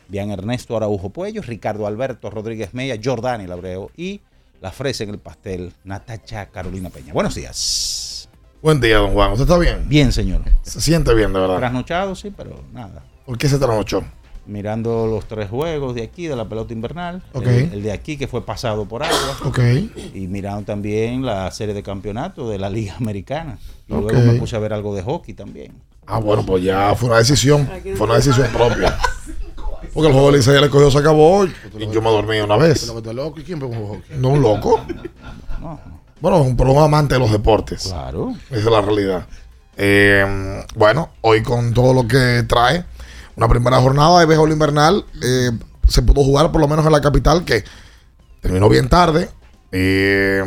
Bien 0.08 0.30
Ernesto 0.32 0.78
Araujo 0.78 1.10
Puello, 1.10 1.42
Ricardo 1.42 1.88
Alberto 1.88 2.30
Rodríguez 2.30 2.74
Mella, 2.74 3.00
Jordani 3.04 3.48
Labreo 3.48 3.92
y 3.98 4.22
la 4.62 4.72
fresa 4.72 5.04
en 5.04 5.10
el 5.10 5.18
pastel, 5.18 5.74
Natacha 5.84 6.46
Carolina 6.48 6.90
Peña. 6.90 7.12
Buenos 7.12 7.36
días. 7.36 8.05
Buen 8.66 8.82
día, 8.82 8.98
don 8.98 9.14
Juan. 9.14 9.32
¿Usted 9.32 9.44
está 9.44 9.60
bien? 9.60 9.88
Bien, 9.88 10.12
señor. 10.12 10.42
Se 10.64 10.82
siente 10.82 11.14
bien, 11.14 11.32
de 11.32 11.40
verdad. 11.40 11.58
Trasnochado, 11.58 12.16
sí, 12.16 12.34
pero 12.36 12.64
nada. 12.74 13.04
¿Por 13.24 13.38
qué 13.38 13.48
se 13.48 13.60
trasnochó? 13.60 14.04
Mirando 14.48 15.06
los 15.06 15.28
tres 15.28 15.52
juegos 15.52 15.94
de 15.94 16.02
aquí, 16.02 16.26
de 16.26 16.36
la 16.36 16.50
pelota 16.50 16.74
invernal. 16.74 17.22
Ok. 17.34 17.46
El, 17.46 17.74
el 17.74 17.84
de 17.84 17.92
aquí 17.92 18.18
que 18.18 18.28
fue 18.28 18.44
pasado 18.44 18.88
por 18.88 19.04
agua. 19.04 19.38
Ok. 19.46 19.60
Y 20.16 20.26
mirando 20.26 20.64
también 20.64 21.24
la 21.24 21.52
serie 21.52 21.76
de 21.76 21.84
campeonato 21.84 22.50
de 22.50 22.58
la 22.58 22.72
Liga 22.72 22.96
Americana. 22.96 23.60
Y 23.88 23.94
luego 23.94 24.20
me 24.20 24.34
puse 24.40 24.56
a 24.56 24.60
ver 24.60 24.74
algo 24.74 24.96
de 24.96 25.04
hockey 25.04 25.36
también. 25.36 25.74
Ah, 26.08 26.18
bueno, 26.18 26.44
pues 26.44 26.64
ya 26.64 26.96
fue 26.96 27.10
una 27.10 27.20
decisión. 27.20 27.70
Fue 27.96 28.08
una 28.08 28.16
decisión 28.16 28.48
propia. 28.48 28.98
Porque 29.94 30.08
el 30.08 30.14
juego 30.14 30.32
de 30.32 30.38
Licey 30.38 30.60
le 30.60 30.72
cogió, 30.72 30.90
se 30.90 30.98
acabó. 30.98 31.46
Y 31.46 31.52
yo 31.92 32.02
me 32.02 32.10
dormí 32.10 32.40
una 32.40 32.58
vez. 32.58 32.92
¿Y 33.38 33.44
quién 33.44 33.60
pegó 33.60 33.74
un 33.74 33.88
hockey? 33.90 34.18
No 34.18 34.30
un 34.30 34.42
loco. 34.42 34.84
Bueno, 36.22 36.42
un, 36.42 36.56
pero 36.56 36.72
un 36.72 36.84
amante 36.84 37.16
de 37.16 37.20
los 37.20 37.32
deportes. 37.32 37.84
Claro. 37.84 38.34
Esa 38.50 38.60
es 38.60 38.66
la 38.66 38.82
realidad. 38.82 39.28
Eh, 39.78 40.64
bueno, 40.76 41.10
hoy 41.22 41.44
con 41.44 41.74
todo 41.74 41.94
lo 41.94 42.08
que 42.08 42.44
trae, 42.48 42.86
una 43.36 43.48
primera 43.48 43.80
jornada 43.82 44.20
de 44.20 44.26
béisbol 44.26 44.52
invernal, 44.52 45.06
eh, 45.22 45.52
se 45.88 46.02
pudo 46.02 46.24
jugar 46.24 46.52
por 46.52 46.62
lo 46.62 46.68
menos 46.68 46.86
en 46.86 46.92
la 46.94 47.02
capital, 47.02 47.44
que 47.44 47.64
terminó 48.42 48.70
bien 48.70 48.88
tarde, 48.88 49.30
eh, 49.72 50.44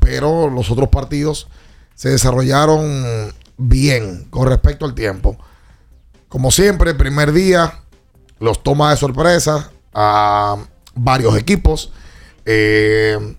pero 0.00 0.50
los 0.50 0.70
otros 0.70 0.88
partidos 0.88 1.46
se 1.94 2.08
desarrollaron 2.08 3.32
bien 3.56 4.24
con 4.30 4.48
respecto 4.48 4.84
al 4.84 4.94
tiempo. 4.94 5.38
Como 6.28 6.50
siempre, 6.50 6.94
primer 6.94 7.32
día 7.32 7.80
los 8.40 8.62
toma 8.64 8.90
de 8.90 8.96
sorpresa 8.96 9.70
a 9.92 10.56
varios 10.94 11.36
equipos. 11.38 11.92
eh, 12.44 13.36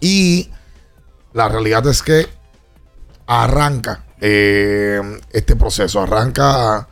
y 0.00 0.50
la 1.32 1.48
realidad 1.48 1.86
es 1.86 2.02
que 2.02 2.26
arranca 3.26 4.04
eh, 4.20 5.00
este 5.32 5.56
proceso, 5.56 6.00
arranca 6.00 6.88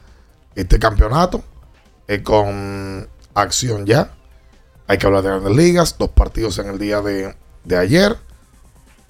este 0.54 0.78
campeonato 0.78 1.42
eh, 2.08 2.22
con 2.22 3.08
acción 3.34 3.86
ya. 3.86 4.12
Hay 4.86 4.98
que 4.98 5.06
hablar 5.06 5.22
de 5.22 5.30
grandes 5.30 5.56
ligas, 5.56 5.96
dos 5.98 6.10
partidos 6.10 6.58
en 6.58 6.68
el 6.68 6.78
día 6.78 7.00
de, 7.00 7.34
ayer. 7.76 8.18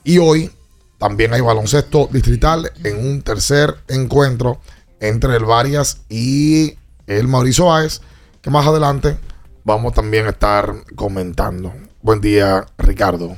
Y 0.05 0.19
hoy 0.19 0.53
también 0.99 1.33
hay 1.33 1.41
baloncesto 1.41 2.09
distrital 2.13 2.71
en 2.85 3.05
un 3.05 3.23
tercer 3.23 3.77
encuentro 3.89 4.61
entre 5.01 5.37
el 5.37 5.45
Varias 5.45 6.03
y 6.09 6.77
el 7.07 7.27
Mauricio 7.27 7.67
Báez, 7.67 8.01
que 8.41 8.51
más 8.51 8.67
adelante 8.67 9.17
vamos 9.65 9.95
también 9.95 10.27
a 10.27 10.31
estar 10.31 10.73
comentando. 10.95 11.73
Buen 12.03 12.21
día, 12.21 12.67
Ricardo. 12.79 13.37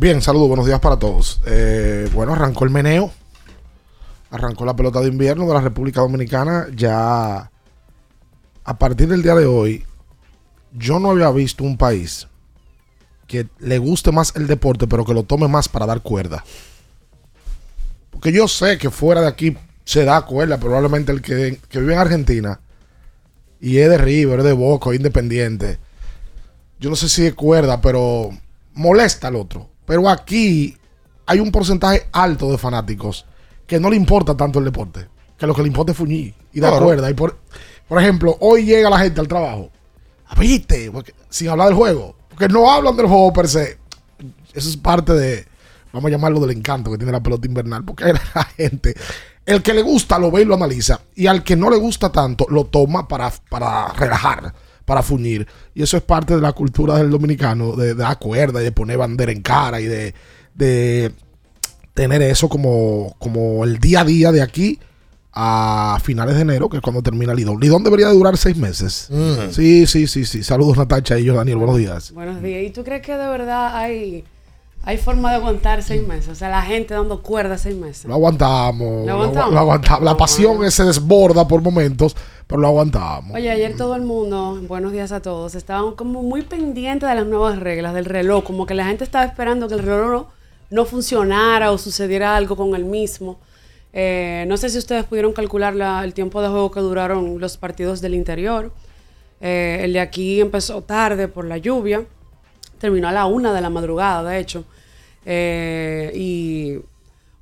Bien, 0.00 0.22
saludos, 0.22 0.46
buenos 0.46 0.64
días 0.64 0.78
para 0.78 0.96
todos. 0.96 1.40
Eh, 1.44 2.08
bueno, 2.14 2.32
arrancó 2.32 2.64
el 2.64 2.70
meneo. 2.70 3.10
Arrancó 4.30 4.64
la 4.64 4.76
pelota 4.76 5.00
de 5.00 5.08
invierno 5.08 5.48
de 5.48 5.54
la 5.54 5.60
República 5.60 6.02
Dominicana. 6.02 6.68
Ya 6.72 7.50
a 8.62 8.78
partir 8.78 9.08
del 9.08 9.24
día 9.24 9.34
de 9.34 9.46
hoy, 9.46 9.84
yo 10.72 11.00
no 11.00 11.10
había 11.10 11.28
visto 11.32 11.64
un 11.64 11.76
país 11.76 12.28
que 13.26 13.48
le 13.58 13.78
guste 13.78 14.12
más 14.12 14.36
el 14.36 14.46
deporte, 14.46 14.86
pero 14.86 15.04
que 15.04 15.14
lo 15.14 15.24
tome 15.24 15.48
más 15.48 15.68
para 15.68 15.84
dar 15.84 16.00
cuerda. 16.00 16.44
Porque 18.10 18.30
yo 18.30 18.46
sé 18.46 18.78
que 18.78 18.90
fuera 18.90 19.20
de 19.20 19.26
aquí 19.26 19.56
se 19.84 20.04
da 20.04 20.24
cuerda. 20.24 20.58
Probablemente 20.58 21.10
el 21.10 21.22
que, 21.22 21.58
que 21.68 21.80
vive 21.80 21.94
en 21.94 21.98
Argentina 21.98 22.60
y 23.60 23.78
es 23.78 23.90
de 23.90 23.98
River, 23.98 24.38
es 24.38 24.44
de 24.44 24.52
Boca, 24.52 24.94
independiente. 24.94 25.80
Yo 26.78 26.88
no 26.88 26.94
sé 26.94 27.08
si 27.08 27.26
es 27.26 27.34
cuerda, 27.34 27.80
pero 27.80 28.30
molesta 28.74 29.26
al 29.26 29.34
otro. 29.34 29.67
Pero 29.88 30.08
aquí 30.08 30.76
hay 31.26 31.40
un 31.40 31.50
porcentaje 31.50 32.06
alto 32.12 32.50
de 32.52 32.58
fanáticos 32.58 33.26
que 33.66 33.80
no 33.80 33.90
le 33.90 33.96
importa 33.96 34.36
tanto 34.36 34.60
el 34.60 34.64
deporte. 34.66 35.08
Que 35.36 35.46
lo 35.46 35.54
que 35.54 35.62
le 35.62 35.68
importa 35.68 35.90
es 35.92 35.98
fuñir 35.98 36.34
y 36.52 36.60
dar 36.60 36.70
Claro. 36.70 36.86
cuerda. 36.86 37.10
Y 37.10 37.14
por, 37.14 37.38
por 37.88 38.00
ejemplo, 38.00 38.36
hoy 38.40 38.64
llega 38.64 38.88
la 38.90 38.98
gente 39.00 39.20
al 39.20 39.26
trabajo. 39.28 39.70
"Ah, 40.28 40.34
¿Viste? 40.38 40.90
Porque- 40.92 41.14
sin 41.30 41.48
hablar 41.48 41.68
del 41.68 41.76
juego. 41.76 42.14
Porque 42.28 42.48
no 42.48 42.70
hablan 42.70 42.96
del 42.96 43.06
juego 43.06 43.32
per 43.32 43.48
se. 43.48 43.78
Eso 44.54 44.68
es 44.68 44.76
parte 44.76 45.12
de, 45.14 45.46
vamos 45.92 46.08
a 46.08 46.12
llamarlo 46.12 46.40
del 46.40 46.56
encanto 46.56 46.90
que 46.90 46.98
tiene 46.98 47.12
la 47.12 47.22
pelota 47.22 47.46
invernal. 47.46 47.84
Porque 47.84 48.04
la 48.34 48.44
gente, 48.56 48.94
el 49.46 49.62
que 49.62 49.72
le 49.74 49.82
gusta 49.82 50.18
lo 50.18 50.30
ve 50.30 50.42
y 50.42 50.44
lo 50.44 50.54
analiza. 50.54 51.00
Y 51.14 51.26
al 51.26 51.42
que 51.44 51.56
no 51.56 51.70
le 51.70 51.76
gusta 51.76 52.10
tanto, 52.12 52.46
lo 52.50 52.64
toma 52.66 53.06
para, 53.08 53.32
para 53.48 53.88
relajar, 53.94 54.52
para 54.88 55.02
fuñir. 55.02 55.46
Y 55.74 55.82
eso 55.82 55.98
es 55.98 56.02
parte 56.02 56.34
de 56.34 56.40
la 56.40 56.52
cultura 56.52 56.96
del 56.96 57.10
dominicano, 57.10 57.76
de, 57.76 57.88
de 57.88 57.94
dar 57.94 58.18
cuerda 58.18 58.62
y 58.62 58.64
de 58.64 58.72
poner 58.72 58.96
bandera 58.96 59.30
en 59.30 59.42
cara 59.42 59.82
y 59.82 59.84
de, 59.84 60.14
de 60.54 61.12
tener 61.92 62.22
eso 62.22 62.48
como, 62.48 63.14
como 63.18 63.64
el 63.64 63.78
día 63.78 64.00
a 64.00 64.04
día 64.04 64.32
de 64.32 64.40
aquí 64.40 64.80
a 65.34 66.00
finales 66.02 66.36
de 66.36 66.40
enero, 66.40 66.70
que 66.70 66.78
es 66.78 66.82
cuando 66.82 67.02
termina 67.02 67.34
Lidón. 67.34 67.60
Lidón 67.60 67.84
debería 67.84 68.08
de 68.08 68.14
durar 68.14 68.38
seis 68.38 68.56
meses. 68.56 69.08
Mm. 69.10 69.52
Sí, 69.52 69.86
sí, 69.86 70.06
sí, 70.06 70.24
sí. 70.24 70.42
Saludos 70.42 70.78
Natacha 70.78 71.18
y 71.18 71.24
yo, 71.24 71.34
Daniel. 71.34 71.58
Buenos 71.58 71.76
días. 71.76 72.12
Buenos 72.12 72.42
días. 72.42 72.64
¿Y 72.64 72.70
tú 72.70 72.82
crees 72.82 73.02
que 73.02 73.12
de 73.12 73.28
verdad 73.28 73.76
hay, 73.76 74.24
hay 74.84 74.96
forma 74.96 75.30
de 75.30 75.36
aguantar 75.36 75.82
seis 75.82 76.06
meses? 76.06 76.28
O 76.30 76.34
sea, 76.34 76.48
la 76.48 76.62
gente 76.62 76.94
dando 76.94 77.22
cuerda 77.22 77.58
seis 77.58 77.76
meses. 77.76 78.04
Lo 78.06 78.14
aguantamos. 78.14 79.06
¿Lo 79.06 79.12
aguantamos? 79.12 79.52
lo 79.52 79.58
aguantamos. 79.60 80.02
La 80.02 80.16
pasión 80.16 80.70
se 80.70 80.84
desborda 80.84 81.46
por 81.46 81.60
momentos, 81.60 82.16
pero 82.46 82.60
lo 82.60 82.68
aguantamos. 82.68 83.34
Oye, 83.36 83.50
ayer 83.50 83.76
todo 83.76 83.94
el 83.96 84.02
mundo, 84.02 84.58
buenos 84.66 84.92
días 84.92 85.12
a 85.12 85.20
todos, 85.20 85.54
estaban 85.54 85.94
como 85.94 86.22
muy 86.22 86.42
pendientes 86.42 87.08
de 87.08 87.14
las 87.14 87.26
nuevas 87.26 87.58
reglas 87.58 87.92
del 87.94 88.06
reloj, 88.06 88.44
como 88.44 88.64
que 88.66 88.74
la 88.74 88.86
gente 88.86 89.04
estaba 89.04 89.24
esperando 89.24 89.68
que 89.68 89.74
el 89.74 89.82
reloj 89.82 90.10
no, 90.10 90.26
no 90.70 90.84
funcionara 90.86 91.70
o 91.72 91.76
sucediera 91.78 92.36
algo 92.36 92.56
con 92.56 92.74
el 92.74 92.84
mismo. 92.84 93.38
Eh, 93.92 94.44
no 94.48 94.56
sé 94.56 94.68
si 94.70 94.78
ustedes 94.78 95.04
pudieron 95.04 95.32
calcular 95.32 95.74
la- 95.74 96.04
el 96.04 96.14
tiempo 96.14 96.40
de 96.40 96.48
juego 96.48 96.70
que 96.70 96.80
duraron 96.80 97.40
los 97.40 97.56
partidos 97.56 98.00
del 98.00 98.14
interior. 98.14 98.72
Eh, 99.40 99.80
el 99.82 99.92
de 99.92 100.00
aquí 100.00 100.40
empezó 100.40 100.82
tarde 100.82 101.26
por 101.28 101.44
la 101.44 101.58
lluvia, 101.58 102.04
terminó 102.78 103.08
a 103.08 103.12
la 103.12 103.26
una 103.26 103.52
de 103.52 103.60
la 103.60 103.70
madrugada, 103.70 104.28
de 104.28 104.38
hecho. 104.38 104.64
Eh, 105.26 106.12
y 106.14 106.78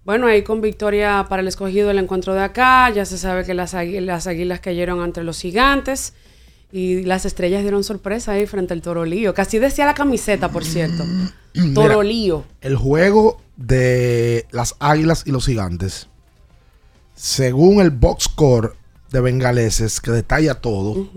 bueno, 0.04 0.26
ahí 0.26 0.42
con 0.42 0.60
victoria 0.60 1.26
para 1.28 1.42
el 1.42 1.48
escogido 1.48 1.90
el 1.90 1.98
encuentro 1.98 2.34
de 2.34 2.42
acá. 2.42 2.90
Ya 2.90 3.04
se 3.04 3.18
sabe 3.18 3.44
que 3.44 3.54
las, 3.54 3.74
las 3.74 4.26
águilas 4.26 4.60
cayeron 4.60 5.02
entre 5.02 5.24
los 5.24 5.40
gigantes. 5.40 6.14
Y 6.72 7.02
las 7.02 7.24
estrellas 7.24 7.62
dieron 7.62 7.84
sorpresa 7.84 8.32
ahí 8.32 8.46
frente 8.46 8.74
al 8.74 8.82
Torolío. 8.82 9.34
Casi 9.34 9.58
decía 9.58 9.86
la 9.86 9.94
camiseta, 9.94 10.50
por 10.50 10.64
cierto. 10.64 11.04
Torolío. 11.74 12.44
El 12.60 12.76
juego 12.76 13.40
de 13.56 14.46
las 14.50 14.76
águilas 14.78 15.22
y 15.26 15.32
los 15.32 15.46
gigantes, 15.46 16.08
según 17.14 17.80
el 17.80 17.90
box 17.90 18.24
score 18.24 18.74
de 19.10 19.20
Bengaleses, 19.20 20.00
que 20.00 20.10
detalla 20.10 20.54
todo, 20.54 21.08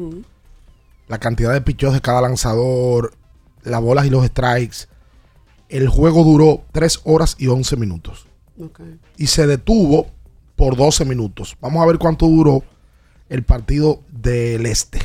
la 1.08 1.20
cantidad 1.20 1.52
de 1.52 1.62
pichos 1.62 1.94
de 1.94 2.02
cada 2.02 2.22
lanzador, 2.22 3.14
las 3.64 3.82
bolas 3.82 4.06
y 4.06 4.10
los 4.10 4.26
strikes, 4.26 4.88
el 5.70 5.88
juego 5.88 6.24
duró 6.24 6.64
3 6.72 7.02
horas 7.04 7.36
y 7.38 7.48
11 7.48 7.76
minutos. 7.78 8.26
Y 9.18 9.28
se 9.28 9.48
detuvo 9.48 10.08
por 10.56 10.76
12 10.76 11.06
minutos. 11.06 11.56
Vamos 11.62 11.82
a 11.82 11.86
ver 11.86 11.98
cuánto 11.98 12.28
duró 12.28 12.64
el 13.30 13.44
partido 13.44 14.02
del 14.10 14.66
este. 14.66 15.00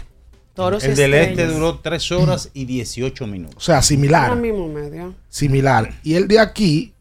Toros 0.55 0.85
El 0.85 0.95
del 0.97 1.14
este 1.14 1.47
duró 1.47 1.81
3 1.81 2.12
horas 2.12 2.51
y 2.55 2.64
18 2.64 3.27
minutos. 3.27 3.57
O 3.57 3.61
sea, 3.61 3.83
similar. 3.83 4.31
Ahora 4.31 4.40
mismo 4.40 4.69
medio. 4.69 5.14
Similar. 5.29 6.01
Y 6.03 6.14
el 6.14 6.29
de 6.29 6.38
aquí, 6.38 6.95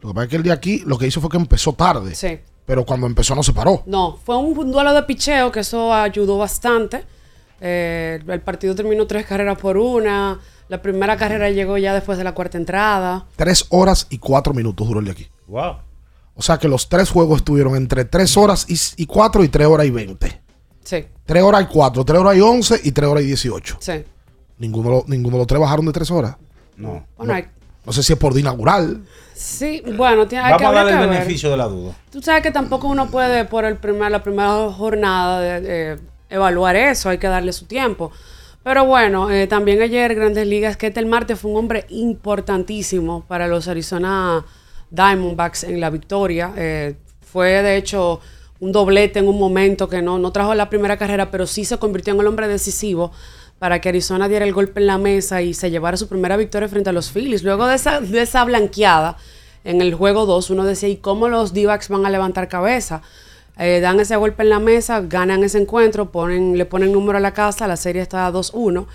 lo 0.00 0.10
que 0.10 0.14
pasa 0.14 0.24
es 0.24 0.30
que 0.30 0.36
el 0.36 0.42
de 0.42 0.52
aquí 0.52 0.82
lo 0.86 0.98
que 0.98 1.06
hizo 1.06 1.20
fue 1.20 1.30
que 1.30 1.36
empezó 1.36 1.72
tarde. 1.74 2.14
Sí. 2.14 2.38
Pero 2.66 2.84
cuando 2.84 3.06
empezó 3.06 3.34
no 3.34 3.42
se 3.42 3.52
paró. 3.52 3.82
No, 3.86 4.18
fue 4.24 4.38
un 4.38 4.72
duelo 4.72 4.94
de 4.94 5.02
picheo 5.02 5.52
que 5.52 5.60
eso 5.60 5.92
ayudó 5.92 6.38
bastante. 6.38 7.04
Eh, 7.60 8.20
el 8.26 8.40
partido 8.40 8.74
terminó 8.74 9.06
tres 9.06 9.26
carreras 9.26 9.58
por 9.58 9.76
una. 9.76 10.40
La 10.68 10.80
primera 10.82 11.16
carrera 11.16 11.50
llegó 11.50 11.76
ya 11.78 11.92
después 11.94 12.16
de 12.18 12.24
la 12.24 12.32
cuarta 12.32 12.56
entrada. 12.58 13.26
3 13.36 13.66
horas 13.70 14.06
y 14.10 14.18
4 14.18 14.54
minutos 14.54 14.86
duró 14.86 15.00
el 15.00 15.06
de 15.06 15.12
aquí. 15.12 15.28
Wow. 15.46 15.76
O 16.36 16.42
sea 16.42 16.58
que 16.58 16.68
los 16.68 16.88
tres 16.88 17.10
juegos 17.10 17.38
estuvieron 17.38 17.76
entre 17.76 18.04
3 18.04 18.36
horas 18.36 18.66
y, 18.96 19.06
4 19.06 19.44
y 19.44 19.48
3 19.48 19.66
horas 19.68 19.86
y 19.86 19.90
20. 19.90 20.40
Sí, 20.82 21.06
3 21.26 21.42
horas 21.42 21.62
y 21.62 21.66
4, 21.66 22.04
3 22.04 22.18
horas 22.20 22.36
y 22.36 22.40
11 22.40 22.80
y 22.82 22.92
3 22.92 23.08
horas 23.08 23.22
y 23.24 23.26
18. 23.26 23.76
sí. 23.80 24.04
Ninguno, 24.56 24.88
de 24.88 24.94
los- 24.96 25.08
ninguno 25.08 25.34
de 25.36 25.38
los 25.38 25.46
tres 25.48 25.60
bajaron 25.60 25.84
de 25.86 25.92
3 25.92 26.10
horas. 26.12 26.36
No. 26.76 27.04
Bueno, 27.16 27.34
hay- 27.34 27.46
No 27.84 27.92
sé 27.92 28.02
si 28.04 28.12
es 28.12 28.18
por 28.18 28.38
inaugural. 28.38 29.02
sí, 29.34 29.82
bueno, 29.96 30.26
tiene, 30.28 30.44
hay 30.44 30.52
Vamos 30.52 30.68
que 30.70 30.74
darle 30.76 30.92
el 30.92 31.08
beneficio 31.10 31.50
de 31.50 31.56
la 31.56 31.66
duda. 31.66 31.92
Tú 32.10 32.22
sabes 32.22 32.42
que 32.42 32.50
tampoco 32.52 32.86
uno 32.88 33.10
puede 33.10 33.44
por 33.44 33.64
el 33.64 33.76
primer, 33.76 34.10
la 34.12 34.22
primera 34.22 34.70
jornada 34.72 35.40
de- 35.40 35.60
de 35.60 36.00
evaluar 36.30 36.76
eso, 36.76 37.08
hay 37.10 37.18
que 37.18 37.26
darle 37.26 37.52
su 37.52 37.66
tiempo. 37.66 38.10
Pero 38.64 38.86
bueno, 38.86 39.30
eh, 39.30 39.46
también 39.46 39.82
ayer 39.82 40.14
Grandes 40.14 40.46
Ligas, 40.46 40.78
que 40.78 40.86
el 40.86 41.04
Marte 41.06 41.36
fue 41.36 41.50
un 41.50 41.58
hombre 41.58 41.84
importantísimo 41.90 43.22
para 43.28 43.46
los 43.46 43.68
Arizona 43.68 44.42
Diamondbacks 44.90 45.64
en 45.64 45.80
la 45.80 45.90
victoria. 45.90 46.50
Eh, 46.56 46.96
fue 47.20 47.62
de 47.62 47.76
hecho 47.76 48.20
un 48.60 48.72
doblete 48.72 49.18
en 49.18 49.28
un 49.28 49.38
momento 49.38 49.86
que 49.90 50.00
no, 50.00 50.18
no 50.18 50.32
trajo 50.32 50.54
la 50.54 50.70
primera 50.70 50.96
carrera, 50.96 51.30
pero 51.30 51.46
sí 51.46 51.66
se 51.66 51.76
convirtió 51.76 52.14
en 52.14 52.20
el 52.20 52.26
hombre 52.26 52.48
decisivo 52.48 53.12
para 53.58 53.82
que 53.82 53.90
Arizona 53.90 54.28
diera 54.28 54.46
el 54.46 54.54
golpe 54.54 54.80
en 54.80 54.86
la 54.86 54.96
mesa 54.96 55.42
y 55.42 55.52
se 55.52 55.70
llevara 55.70 55.98
su 55.98 56.08
primera 56.08 56.38
victoria 56.38 56.66
frente 56.66 56.88
a 56.88 56.94
los 56.94 57.10
Phillies. 57.10 57.42
Luego 57.42 57.66
de 57.66 57.74
esa, 57.74 58.00
de 58.00 58.22
esa 58.22 58.44
blanqueada 58.44 59.18
en 59.64 59.82
el 59.82 59.94
juego 59.94 60.24
2, 60.24 60.48
uno 60.48 60.64
decía, 60.64 60.88
¿y 60.88 60.96
cómo 60.96 61.28
los 61.28 61.52
D-backs 61.52 61.90
van 61.90 62.06
a 62.06 62.10
levantar 62.10 62.48
cabeza? 62.48 63.02
Eh, 63.58 63.80
dan 63.80 64.00
ese 64.00 64.16
golpe 64.16 64.42
en 64.42 64.50
la 64.50 64.58
mesa, 64.58 65.00
ganan 65.00 65.44
ese 65.44 65.58
encuentro, 65.58 66.10
ponen, 66.10 66.58
le 66.58 66.64
ponen 66.64 66.92
número 66.92 67.18
a 67.18 67.20
la 67.20 67.32
casa, 67.32 67.66
la 67.68 67.76
serie 67.76 68.02
está 68.02 68.30
2-1. 68.32 68.86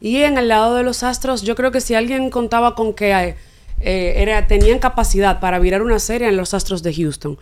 Y 0.00 0.18
en 0.22 0.38
el 0.38 0.48
lado 0.48 0.74
de 0.74 0.82
los 0.82 1.02
Astros, 1.02 1.42
yo 1.42 1.54
creo 1.54 1.70
que 1.70 1.80
si 1.80 1.94
alguien 1.94 2.30
contaba 2.30 2.74
con 2.74 2.94
que 2.94 3.12
eh, 3.12 3.34
eh, 3.80 4.14
era, 4.16 4.46
tenían 4.46 4.78
capacidad 4.78 5.38
para 5.40 5.58
virar 5.58 5.82
una 5.82 5.98
serie 5.98 6.28
en 6.28 6.36
los 6.36 6.54
Astros 6.54 6.82
de 6.82 6.94
Houston. 6.94 7.38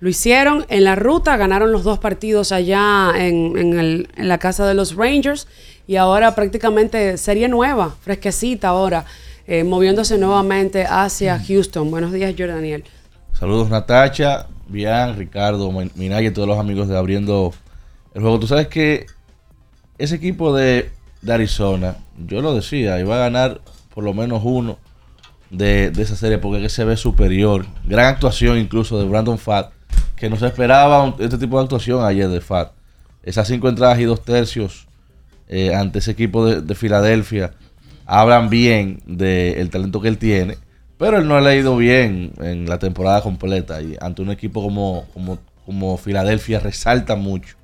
Lo 0.00 0.08
hicieron 0.10 0.66
en 0.68 0.84
la 0.84 0.94
ruta, 0.94 1.36
ganaron 1.36 1.72
los 1.72 1.82
dos 1.84 1.98
partidos 1.98 2.52
allá 2.52 3.12
en, 3.16 3.56
en 3.56 3.78
el- 3.78 4.08
en 4.16 4.28
la 4.28 4.38
casa 4.38 4.66
de 4.66 4.74
los 4.74 4.94
Rangers 4.94 5.48
y 5.86 5.96
ahora 5.96 6.34
prácticamente 6.34 7.16
serie 7.16 7.48
nueva, 7.48 7.94
fresquecita 8.02 8.68
ahora, 8.68 9.04
eh, 9.46 9.64
moviéndose 9.64 10.18
nuevamente 10.18 10.84
hacia 10.88 11.38
Houston. 11.38 11.90
Buenos 11.90 12.12
días, 12.12 12.34
Jordaniel. 12.36 12.84
Saludos 13.38 13.68
Natacha, 13.68 14.46
Bian, 14.66 15.16
Ricardo, 15.16 15.70
Min- 15.70 15.92
Minaya 15.94 16.28
y 16.28 16.30
todos 16.30 16.48
los 16.48 16.58
amigos 16.58 16.88
de 16.88 16.96
Abriendo 16.96 17.52
el 18.14 18.22
Juego. 18.22 18.40
Tú 18.40 18.46
sabes 18.46 18.68
que 18.68 19.04
ese 19.98 20.16
equipo 20.16 20.54
de, 20.54 20.90
Arizona, 21.28 21.96
yo 22.16 22.40
lo 22.40 22.54
decía, 22.54 22.98
iba 22.98 23.16
a 23.16 23.18
ganar 23.18 23.60
por 23.94 24.04
lo 24.04 24.14
menos 24.14 24.40
uno 24.42 24.78
de, 25.50 25.92
esa 25.98 26.16
serie 26.16 26.38
porque 26.38 26.68
se 26.70 26.84
ve 26.84 26.96
superior. 26.96 27.66
Gran 27.84 28.06
actuación 28.06 28.56
incluso 28.58 28.98
de 28.98 29.06
Brandon 29.06 29.36
Fatt, 29.36 29.72
que 30.16 30.30
no 30.30 30.36
se 30.36 30.46
esperaba 30.46 31.14
este 31.18 31.36
tipo 31.36 31.58
de 31.58 31.64
actuación 31.64 32.04
ayer 32.04 32.28
de 32.28 32.40
Fatt. 32.40 32.72
Esas 33.22 33.48
cinco 33.48 33.68
entradas 33.68 33.98
y 33.98 34.04
dos 34.04 34.24
tercios 34.24 34.86
eh, 35.48 35.74
ante 35.74 35.98
ese 35.98 36.12
equipo 36.12 36.46
de, 36.46 36.62
de 36.62 36.74
Filadelfia 36.74 37.52
hablan 38.06 38.48
bien 38.48 39.02
del 39.04 39.68
talento 39.68 40.00
que 40.00 40.08
él 40.08 40.16
tiene, 40.16 40.56
pero 40.98 41.18
él 41.18 41.28
no 41.28 41.36
ha 41.36 41.54
ido 41.54 41.76
bien 41.76 42.32
en 42.38 42.68
la 42.68 42.78
temporada 42.78 43.22
completa 43.22 43.80
y 43.82 43.96
ante 44.00 44.22
un 44.22 44.30
equipo 44.30 44.62
como, 44.62 45.06
como, 45.12 45.38
como 45.64 45.96
Filadelfia 45.98 46.60
resalta 46.60 47.16
mucho 47.16 47.56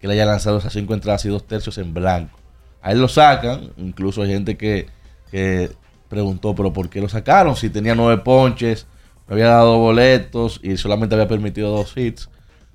que 0.00 0.06
le 0.06 0.14
haya 0.14 0.26
lanzado 0.26 0.58
esas 0.58 0.72
cinco 0.72 0.94
entradas 0.94 1.24
y 1.24 1.28
dos 1.28 1.46
tercios 1.46 1.78
en 1.78 1.94
blanco. 1.94 2.38
A 2.82 2.92
él 2.92 3.00
lo 3.00 3.08
sacan, 3.08 3.70
incluso 3.76 4.22
hay 4.22 4.28
gente 4.28 4.56
que, 4.56 4.86
que 5.30 5.70
preguntó, 6.08 6.54
pero 6.54 6.72
¿por 6.72 6.88
qué 6.88 7.00
lo 7.00 7.08
sacaron? 7.08 7.56
Si 7.56 7.70
tenía 7.70 7.94
nueve 7.94 8.22
ponches, 8.22 8.86
no 9.26 9.34
había 9.34 9.48
dado 9.48 9.78
boletos 9.78 10.60
y 10.62 10.76
solamente 10.76 11.14
había 11.14 11.26
permitido 11.26 11.70
dos 11.70 11.96
hits. 11.96 12.28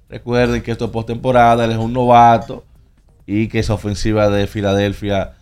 Recuerden 0.10 0.62
que 0.62 0.72
esto 0.72 0.86
es 0.86 0.92
postemporada, 0.92 1.64
él 1.64 1.72
es 1.72 1.78
un 1.78 1.94
novato 1.94 2.66
y 3.26 3.48
que 3.48 3.60
esa 3.60 3.76
ofensiva 3.76 4.30
de 4.30 4.48
Filadelfia 4.48 5.36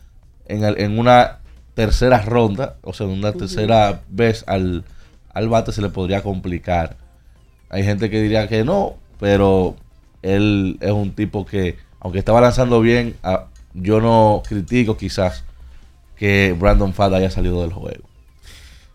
en, 0.45 0.63
en 0.63 0.99
una 0.99 1.38
tercera 1.79 2.21
ronda, 2.21 2.75
o 2.81 2.91
sea, 2.91 3.05
en 3.07 3.13
una 3.13 3.31
tercera 3.31 4.01
vez 4.09 4.43
al, 4.47 4.83
al 5.33 5.47
bate 5.47 5.71
se 5.71 5.81
le 5.81 5.87
podría 5.87 6.21
complicar. 6.21 6.97
Hay 7.69 7.85
gente 7.85 8.09
que 8.09 8.21
diría 8.21 8.49
que 8.49 8.65
no, 8.65 8.97
pero 9.17 9.77
él 10.21 10.77
es 10.81 10.91
un 10.91 11.15
tipo 11.15 11.45
que, 11.45 11.77
aunque 12.01 12.19
estaba 12.19 12.41
lanzando 12.41 12.81
bien, 12.81 13.15
ah, 13.23 13.45
yo 13.73 14.01
no 14.01 14.43
critico 14.45 14.97
quizás 14.97 15.45
que 16.17 16.53
Brandon 16.59 16.93
Fadd 16.93 17.13
haya 17.13 17.31
salido 17.31 17.61
del 17.61 17.71
juego. 17.71 18.03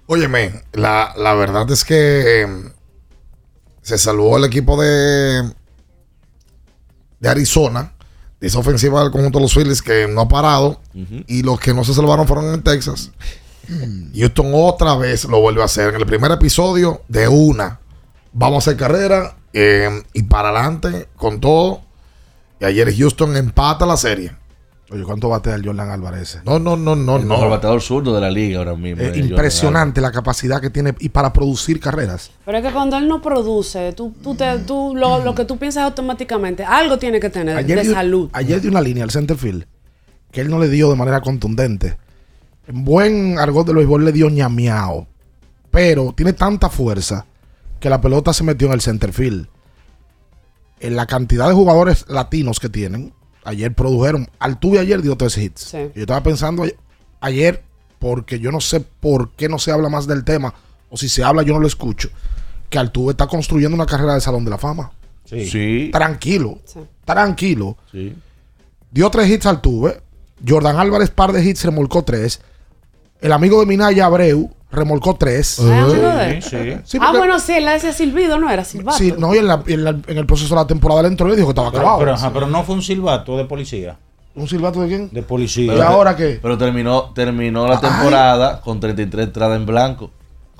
Óyeme, 0.07 0.53
la, 0.75 1.15
la 1.17 1.33
verdad 1.33 1.71
es 1.71 1.87
que 1.87 2.43
eh, 2.43 2.47
se 3.81 3.97
salvó 3.97 4.37
el 4.37 4.45
equipo 4.45 4.79
de, 4.79 5.43
de 7.19 7.29
Arizona, 7.31 7.94
esa 8.47 8.59
ofensiva 8.59 9.03
del 9.03 9.11
conjunto 9.11 9.39
de 9.39 9.45
los 9.45 9.55
Phillies 9.55 9.83
que 9.83 10.07
no 10.09 10.23
ha 10.23 10.29
parado, 10.29 10.81
y 11.27 11.43
los 11.43 11.59
que 11.61 11.75
no 11.75 11.85
se 11.85 11.95
salvaron 11.95 12.27
fueron 12.27 12.53
en 12.53 12.63
Texas. 12.63 13.11
Houston 14.15 14.51
otra 14.53 14.95
vez 14.97 15.25
lo 15.25 15.41
vuelve 15.41 15.63
a 15.63 15.67
hacer. 15.67 15.95
En 15.95 16.01
el 16.01 16.07
primer 16.07 16.31
episodio, 16.31 17.03
de 17.09 17.29
una, 17.29 17.81
vamos 18.33 18.67
a 18.67 18.71
hacer 18.71 18.79
carrera 18.79 19.37
eh, 19.53 20.03
y 20.13 20.25
para 20.25 20.51
adelante 20.51 21.09
con 21.17 21.41
todo. 21.41 21.83
Y 22.61 22.65
ayer 22.65 22.95
Houston 22.95 23.37
empata 23.37 23.87
la 23.87 23.97
serie. 23.97 24.37
Oye, 24.91 25.03
¿cuánto 25.03 25.31
batea 25.31 25.55
el 25.55 25.65
Jordan 25.65 25.89
Álvarez? 25.91 26.41
No, 26.45 26.59
no, 26.59 26.77
no, 26.77 26.95
no, 26.95 27.17
el 27.17 27.23
no. 27.27 27.35
mejor 27.35 27.49
bateador 27.51 27.81
zurdo 27.81 28.15
de 28.15 28.21
la 28.21 28.31
liga 28.31 28.59
ahora 28.59 28.75
mismo. 28.77 29.01
Es 29.03 29.09
eh, 29.09 29.11
Jordan 29.13 29.29
impresionante 29.31 30.01
la 30.03 30.13
capacidad 30.13 30.61
que 30.61 30.69
tiene 30.71 30.95
y 31.01 31.09
para 31.09 31.33
producir 31.33 31.81
carreras. 31.81 32.31
Pero 32.45 32.59
es 32.59 32.65
que 32.65 32.71
cuando 32.73 32.99
él 32.99 33.09
no 33.09 33.23
produce, 33.23 33.93
tú, 33.95 34.13
tú 34.23 34.35
te, 34.35 34.59
tú, 34.61 34.95
lo, 34.95 35.25
lo 35.25 35.35
que 35.35 35.47
tú 35.47 35.57
piensas 35.57 35.85
automáticamente, 35.85 36.65
algo 36.65 36.99
tiene 36.99 37.19
que 37.19 37.31
tener 37.31 37.65
de 37.65 37.83
dio- 37.83 37.93
salud. 37.95 38.29
ayer 38.35 38.61
dio 38.61 38.71
una 38.71 38.83
línea 38.83 39.05
al 39.05 39.11
center 39.11 39.37
field 39.39 39.65
que 40.31 40.41
él 40.43 40.51
no 40.51 40.59
le 40.59 40.69
dio 40.69 40.91
de 40.91 40.97
manera 40.97 41.21
contundente. 41.23 41.97
En 42.67 42.85
buen 42.85 43.39
argot 43.39 43.67
del 43.67 43.77
béisbol 43.77 44.05
le 44.05 44.13
dio 44.13 44.29
ñameao. 44.29 45.07
Pero 45.71 46.13
tiene 46.15 46.33
tanta 46.35 46.69
fuerza 46.69 47.25
que 47.81 47.89
la 47.89 48.01
pelota 48.01 48.33
se 48.33 48.45
metió 48.45 48.67
en 48.69 48.75
el 48.75 48.81
center 48.81 49.13
field. 49.13 49.47
en 50.81 50.97
la 50.97 51.07
cantidad 51.07 51.49
de 51.49 51.55
jugadores 51.55 52.05
latinos 52.09 52.61
que 52.61 52.69
tienen, 52.69 53.15
ayer 53.45 53.75
produjeron, 53.75 54.29
Altuve 54.39 54.79
ayer 54.79 55.03
dio 55.03 55.17
tres 55.17 55.37
hits. 55.39 55.61
Sí. 55.61 55.79
Yo 55.95 56.03
estaba 56.03 56.23
pensando 56.23 56.65
ayer, 57.21 57.63
porque 57.99 58.39
yo 58.39 58.51
no 58.51 58.61
sé 58.61 58.81
por 58.81 59.33
qué 59.33 59.49
no 59.49 59.59
se 59.59 59.71
habla 59.71 59.89
más 59.89 60.07
del 60.07 60.25
tema, 60.25 60.55
o 60.91 60.97
si 60.97 61.09
se 61.09 61.25
habla 61.25 61.43
yo 61.43 61.55
no 61.55 61.61
lo 61.61 61.67
escucho, 61.67 62.11
que 62.71 62.79
Altuve 62.79 63.13
está 63.13 63.27
construyendo 63.27 63.75
una 63.75 63.87
carrera 63.87 64.15
de 64.15 64.21
Salón 64.21 64.45
de 64.45 64.51
la 64.51 64.59
Fama. 64.59 64.93
Sí. 65.25 65.47
Sí. 65.47 65.91
Tranquilo, 65.93 66.59
tranquilo. 67.05 67.77
Sí. 67.91 68.15
Dio 68.91 69.11
tres 69.11 69.31
hits 69.31 69.47
Altuve, 69.47 70.03
Jordan 70.47 70.79
Álvarez 70.79 71.11
par 71.11 71.33
de 71.33 71.45
hits 71.45 71.65
remolcó 71.65 72.05
tres, 72.05 72.41
el 73.21 73.33
amigo 73.33 73.61
de 73.61 73.67
Minaya 73.67 74.07
Abreu 74.07 74.55
remolcó 74.75 75.15
tres. 75.15 75.59
Ah, 75.61 75.87
de 75.87 76.37
él. 76.37 76.43
Sí, 76.43 76.99
ah, 77.01 77.07
porque- 77.07 77.19
bueno, 77.19 77.39
sí, 77.41 77.53
él 77.53 77.65
decía 77.67 77.93
silbido, 77.93 78.39
no 78.39 78.51
era 78.51 78.65
silbato. 78.65 78.99
Sí, 78.99 79.15
no, 79.17 79.35
y 79.35 79.39
en, 79.39 79.47
la- 79.47 79.63
en 79.67 79.85
la- 79.85 79.91
en 80.07 80.19
el 80.19 80.27
proceso 80.27 80.55
de 80.55 80.61
la 80.61 80.67
temporada 80.67 81.01
él 81.01 81.07
entró 81.07 81.33
y 81.33 81.37
dijo 81.37 81.49
que 81.49 81.53
estaba 81.53 81.71
Pero, 81.71 81.81
acabado. 81.83 81.99
pero, 82.01 82.13
ajá, 82.15 82.33
pero 82.33 82.47
no 82.47 82.63
fue 82.65 82.75
un 82.75 82.83
silbato 82.83 83.37
de 83.39 83.45
policía. 83.45 83.97
¿Un 84.37 84.49
silbato 84.49 84.81
de 84.83 84.89
quién? 84.89 85.09
De 85.13 85.23
policía. 85.23 85.75
¿Y 85.77 85.81
ahora 85.81 86.17
qué? 86.17 86.41
Pero 86.43 86.59
terminó, 86.59 87.13
terminó 87.15 87.69
la 87.69 87.77
Ay. 87.77 87.81
temporada 87.89 88.61
con 88.61 88.81
33 88.81 89.27
entradas 89.29 89.57
en 89.57 89.65
blanco, 89.65 90.11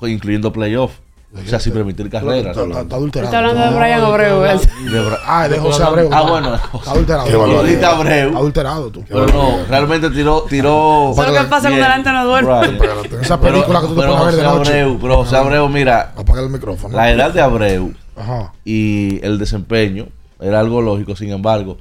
incluyendo 0.01 0.51
playoff. 0.53 0.91
O 1.37 1.47
sea, 1.49 1.59
sin 1.59 1.73
permitir 1.73 2.09
carreras. 2.09 2.55
Está, 2.55 2.81
está 2.81 2.95
adulterado. 2.95 3.25
Está 3.33 3.39
hablando 3.39 3.61
de 3.71 3.77
Brian 3.79 4.01
Abreu. 4.03 4.41
De 4.41 4.55
Bra- 5.01 5.19
Ah, 5.25 5.47
de 5.49 5.57
José 5.59 5.83
Abreu. 5.83 6.09
Ah, 6.11 6.21
bueno. 6.21 6.55
Está 6.55 6.91
adulterado. 6.91 7.41
Ahorita 7.57 7.89
Abreu. 7.91 8.37
Adulterado 8.37 8.89
tú. 8.89 9.03
Pero 9.07 9.27
no, 9.27 9.65
realmente 9.69 10.09
tiró, 10.11 10.43
tiró. 10.49 11.11
Eso 11.11 11.23
es 11.23 11.27
lo 11.33 11.33
que 11.41 11.47
pasa 11.49 11.67
cuando 11.69 11.87
la 11.87 11.93
gente 11.95 12.11
no 12.11 12.25
duerme. 12.25 12.79
Esa 13.21 13.39
película 13.39 13.81
que 13.81 13.87
tú 13.87 13.95
te 13.95 14.01
pero 14.01 14.11
pones 14.17 14.21
a 14.21 14.25
ver 14.25 14.35
de 14.35 14.43
noche. 14.43 14.81
Abreu, 14.81 14.99
pero 15.01 15.15
José 15.17 15.35
Abreu, 15.35 15.67
mira, 15.69 16.13
Apaga 16.15 16.41
el 16.41 16.49
micrófono. 16.49 16.95
la 16.95 17.11
edad 17.11 17.31
de 17.33 17.41
Abreu 17.41 17.93
Ajá. 18.15 18.53
y 18.63 19.19
el 19.25 19.37
desempeño 19.37 20.07
era 20.39 20.59
algo 20.61 20.81
lógico, 20.81 21.15
sin 21.15 21.31
embargo, 21.31 21.77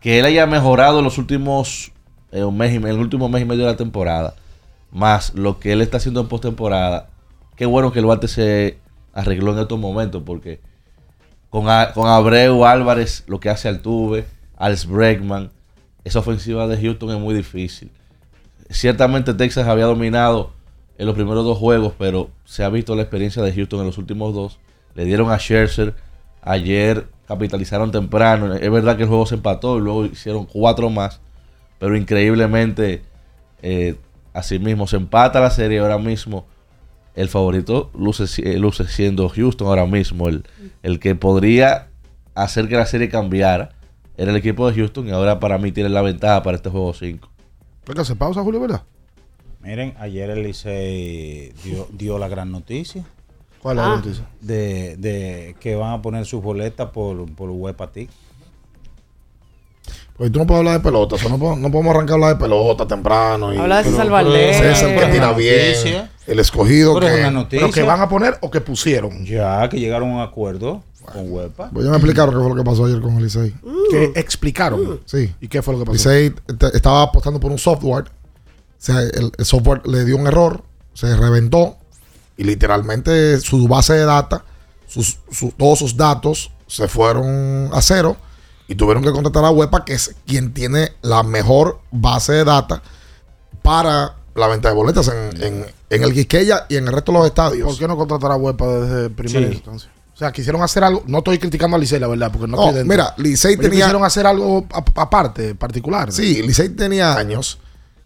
que 0.00 0.18
él 0.18 0.24
haya 0.24 0.46
mejorado 0.46 0.98
en 0.98 1.04
los 1.04 1.18
últimos 1.18 1.92
eh, 2.32 2.42
un 2.44 2.56
mes 2.56 2.72
y, 2.72 2.76
el 2.76 2.98
último 2.98 3.28
mes 3.28 3.42
y 3.42 3.44
medio 3.44 3.64
de 3.64 3.70
la 3.72 3.76
temporada, 3.76 4.34
más 4.90 5.34
lo 5.34 5.58
que 5.60 5.72
él 5.72 5.80
está 5.82 5.96
haciendo 5.98 6.20
en 6.20 6.28
postemporada, 6.28 7.08
qué 7.56 7.66
bueno 7.66 7.92
que 7.92 7.98
el 8.00 8.04
Duarte 8.04 8.28
se 8.28 8.78
arregló 9.12 9.52
en 9.52 9.60
estos 9.60 9.78
momentos, 9.78 10.22
porque 10.24 10.60
con, 11.50 11.66
con 11.94 12.08
Abreu, 12.08 12.64
Álvarez, 12.64 13.24
lo 13.26 13.40
que 13.40 13.50
hace 13.50 13.68
Altuve, 13.68 14.26
Alex 14.56 14.86
Bregman, 14.86 15.50
esa 16.04 16.18
ofensiva 16.20 16.66
de 16.66 16.80
Houston 16.80 17.10
es 17.10 17.20
muy 17.20 17.34
difícil. 17.34 17.90
Ciertamente 18.70 19.34
Texas 19.34 19.66
había 19.66 19.86
dominado 19.86 20.52
en 20.98 21.06
los 21.06 21.14
primeros 21.14 21.44
dos 21.44 21.56
juegos, 21.58 21.94
pero 21.98 22.30
se 22.44 22.64
ha 22.64 22.68
visto 22.68 22.94
la 22.96 23.02
experiencia 23.02 23.42
de 23.42 23.52
Houston 23.52 23.80
en 23.80 23.86
los 23.86 23.98
últimos 23.98 24.34
dos. 24.34 24.58
Le 24.94 25.04
dieron 25.04 25.30
a 25.30 25.38
Scherzer, 25.38 25.94
ayer 26.42 27.06
capitalizaron 27.26 27.92
temprano. 27.92 28.54
Es 28.54 28.70
verdad 28.70 28.96
que 28.96 29.04
el 29.04 29.08
juego 29.08 29.26
se 29.26 29.36
empató 29.36 29.78
y 29.78 29.80
luego 29.80 30.06
hicieron 30.06 30.44
cuatro 30.44 30.90
más, 30.90 31.20
pero 31.78 31.96
increíblemente, 31.96 33.02
eh, 33.62 33.96
así 34.32 34.58
mismo 34.58 34.86
se 34.86 34.96
empata 34.96 35.40
la 35.40 35.50
serie 35.50 35.78
ahora 35.78 35.98
mismo. 35.98 36.46
El 37.14 37.28
favorito 37.28 37.90
luce, 37.98 38.24
eh, 38.42 38.58
luce 38.58 38.86
siendo 38.86 39.28
Houston 39.28 39.66
ahora 39.68 39.86
mismo. 39.86 40.28
El, 40.28 40.44
el 40.82 41.00
que 41.00 41.14
podría 41.14 41.88
hacer 42.34 42.68
que 42.68 42.76
la 42.76 42.86
serie 42.86 43.08
cambiara 43.08 43.70
era 44.16 44.30
el 44.30 44.36
equipo 44.36 44.68
de 44.70 44.76
Houston 44.76 45.08
y 45.08 45.10
ahora 45.10 45.40
para 45.40 45.58
mí 45.58 45.72
tiene 45.72 45.88
la 45.88 46.02
ventaja 46.02 46.42
para 46.42 46.56
este 46.56 46.70
juego 46.70 46.92
5. 46.94 47.28
Venga, 47.86 48.04
se 48.04 48.14
pausa, 48.16 48.42
Julio, 48.42 48.60
¿verdad? 48.60 48.82
Miren, 49.60 49.94
ayer 49.98 50.30
el 50.30 50.42
Licey 50.44 51.52
dio, 51.64 51.88
dio 51.92 52.18
la 52.18 52.28
gran 52.28 52.52
noticia. 52.52 53.04
¿Cuál 53.60 53.78
es 53.78 53.84
Ah. 53.84 53.88
la 53.88 53.96
noticia? 53.96 54.28
De, 54.40 54.96
de 54.96 55.56
que 55.58 55.74
van 55.74 55.94
a 55.94 56.02
poner 56.02 56.24
sus 56.26 56.40
boletas 56.42 56.90
por, 56.90 57.32
por 57.34 57.50
Huepatic. 57.50 58.08
Porque 60.18 60.30
tú 60.30 60.40
no 60.40 60.46
puedes 60.46 60.58
hablar 60.58 60.74
de 60.74 60.80
pelota. 60.80 61.14
o 61.14 61.18
sea, 61.18 61.28
no, 61.28 61.38
podemos, 61.38 61.60
no 61.60 61.70
podemos 61.70 61.94
arrancar 61.94 62.12
a 62.12 62.14
hablar 62.16 62.34
de 62.34 62.40
pelota 62.42 62.86
temprano. 62.86 63.54
Y, 63.54 63.56
Habla 63.56 63.78
de 63.78 63.84
César 63.84 64.10
Valdés. 64.10 64.56
César 64.56 64.98
que 64.98 65.06
tira 65.12 65.32
bien. 65.32 66.10
El 66.26 66.40
escogido 66.40 66.94
Pero 66.94 67.06
es 67.06 67.26
que. 67.46 67.56
¿Pero 67.56 67.70
que 67.70 67.82
van 67.84 68.00
a 68.00 68.08
poner 68.08 68.36
o 68.42 68.50
que 68.50 68.60
pusieron? 68.60 69.24
Ya, 69.24 69.66
que 69.68 69.78
llegaron 69.78 70.10
a 70.10 70.14
un 70.16 70.20
acuerdo 70.20 70.82
con 71.04 71.32
Huepa. 71.32 71.70
Pues 71.72 71.84
ya 71.84 71.90
me 71.90 71.96
explicaron 71.96 72.34
qué 72.34 72.40
fue 72.40 72.48
lo 72.50 72.54
que 72.56 72.64
pasó 72.68 72.84
ayer 72.84 73.00
con 73.00 73.16
el 73.16 73.22
Licey. 73.24 73.54
Que 73.90 74.12
explicaron. 74.16 75.00
Sí. 75.06 75.32
¿Y 75.40 75.48
qué 75.48 75.62
fue 75.62 75.72
lo 75.74 75.78
que 75.80 75.86
pasó? 75.86 75.94
Licey 76.10 76.34
estaba 76.74 77.02
apostando 77.04 77.38
por 77.40 77.50
un 77.52 77.58
software. 77.58 78.04
O 78.04 78.10
sea, 78.76 79.00
el, 79.00 79.32
el 79.38 79.44
software 79.44 79.86
le 79.86 80.04
dio 80.04 80.16
un 80.16 80.26
error, 80.26 80.62
se 80.94 81.16
reventó 81.16 81.76
y 82.36 82.44
literalmente 82.44 83.40
su 83.40 83.66
base 83.66 83.94
de 83.94 84.04
data, 84.04 84.44
sus, 84.86 85.18
su- 85.30 85.52
todos 85.56 85.78
sus 85.78 85.96
datos 85.96 86.50
se 86.66 86.86
fueron 86.88 87.70
a 87.72 87.80
cero 87.82 88.16
y 88.68 88.74
tuvieron 88.76 89.02
que 89.02 89.10
contratar 89.12 89.44
a 89.44 89.50
Huepa, 89.50 89.84
que 89.84 89.94
es 89.94 90.14
quien 90.26 90.52
tiene 90.54 90.92
la 91.02 91.22
mejor 91.24 91.80
base 91.90 92.32
de 92.34 92.44
data 92.44 92.82
para 93.62 94.14
la 94.34 94.46
venta 94.46 94.68
de 94.68 94.74
boletas 94.74 95.08
en, 95.08 95.42
en- 95.42 95.66
en 95.90 96.02
el 96.02 96.12
Quisqueya 96.12 96.66
y 96.68 96.76
en 96.76 96.86
el 96.86 96.92
resto 96.92 97.12
de 97.12 97.18
los 97.18 97.26
estadios. 97.26 97.66
¿Por 97.66 97.78
qué 97.78 97.88
no 97.88 97.96
contratar 97.96 98.30
a 98.30 98.36
Huepa 98.36 98.66
desde 98.66 99.10
primera 99.10 99.48
Sí. 99.48 99.54
instancia? 99.54 99.90
O 100.14 100.18
sea, 100.18 100.32
quisieron 100.32 100.62
hacer 100.62 100.82
algo. 100.84 101.02
No 101.06 101.18
estoy 101.18 101.38
criticando 101.38 101.76
a 101.76 101.80
Licey, 101.80 101.98
la 102.00 102.08
verdad, 102.08 102.30
porque 102.32 102.46
no, 102.50 102.56
No, 102.56 102.68
estoy 102.70 102.84
mira, 102.84 103.14
Licey 103.16 103.56
tenía- 103.56 103.70
quisieron 103.70 104.04
hacer 104.04 104.26
algo 104.26 104.66
aparte, 104.96 105.54
particular. 105.54 106.12
Sí, 106.12 106.42
Licey 106.42 106.70
tenía 106.70 107.14
años 107.14 107.58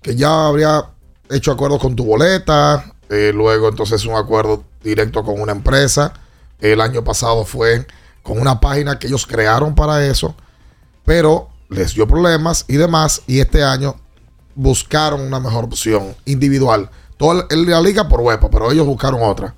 que 0.03 0.15
ya 0.15 0.47
habría 0.47 0.85
hecho 1.31 1.53
acuerdos 1.53 1.81
con 1.81 1.97
tu 1.97 2.05
boleta, 2.05 2.85
eh, 3.09 3.33
luego 3.35 3.69
entonces 3.69 4.05
un 4.05 4.15
acuerdo 4.15 4.63
directo 4.85 5.25
con 5.25 5.41
una 5.41 5.53
empresa. 5.53 6.13
El 6.61 6.81
año 6.83 7.03
pasado 7.03 7.45
fue 7.45 7.87
con 8.23 8.39
una 8.41 8.61
página 8.61 8.99
que 8.99 9.07
ellos 9.09 9.27
crearon 9.27 9.75
para 9.75 10.05
eso, 10.07 10.37
pero 11.05 11.49
les 11.69 11.95
dio 11.95 12.07
problemas 12.07 12.65
y 12.69 12.77
demás. 12.77 13.23
Y 13.27 13.41
este 13.41 13.63
año 13.65 13.97
buscaron 14.55 15.21
una 15.21 15.41
mejor 15.41 15.65
opción 15.65 16.15
individual. 16.25 16.91
Toda 17.17 17.35
la- 17.35 17.57
la 17.57 17.81
liga 17.81 18.09
por 18.09 18.21
huepa, 18.21 18.51
pero 18.51 18.71
ellos 18.71 18.87
buscaron 18.87 19.23
otra. 19.23 19.55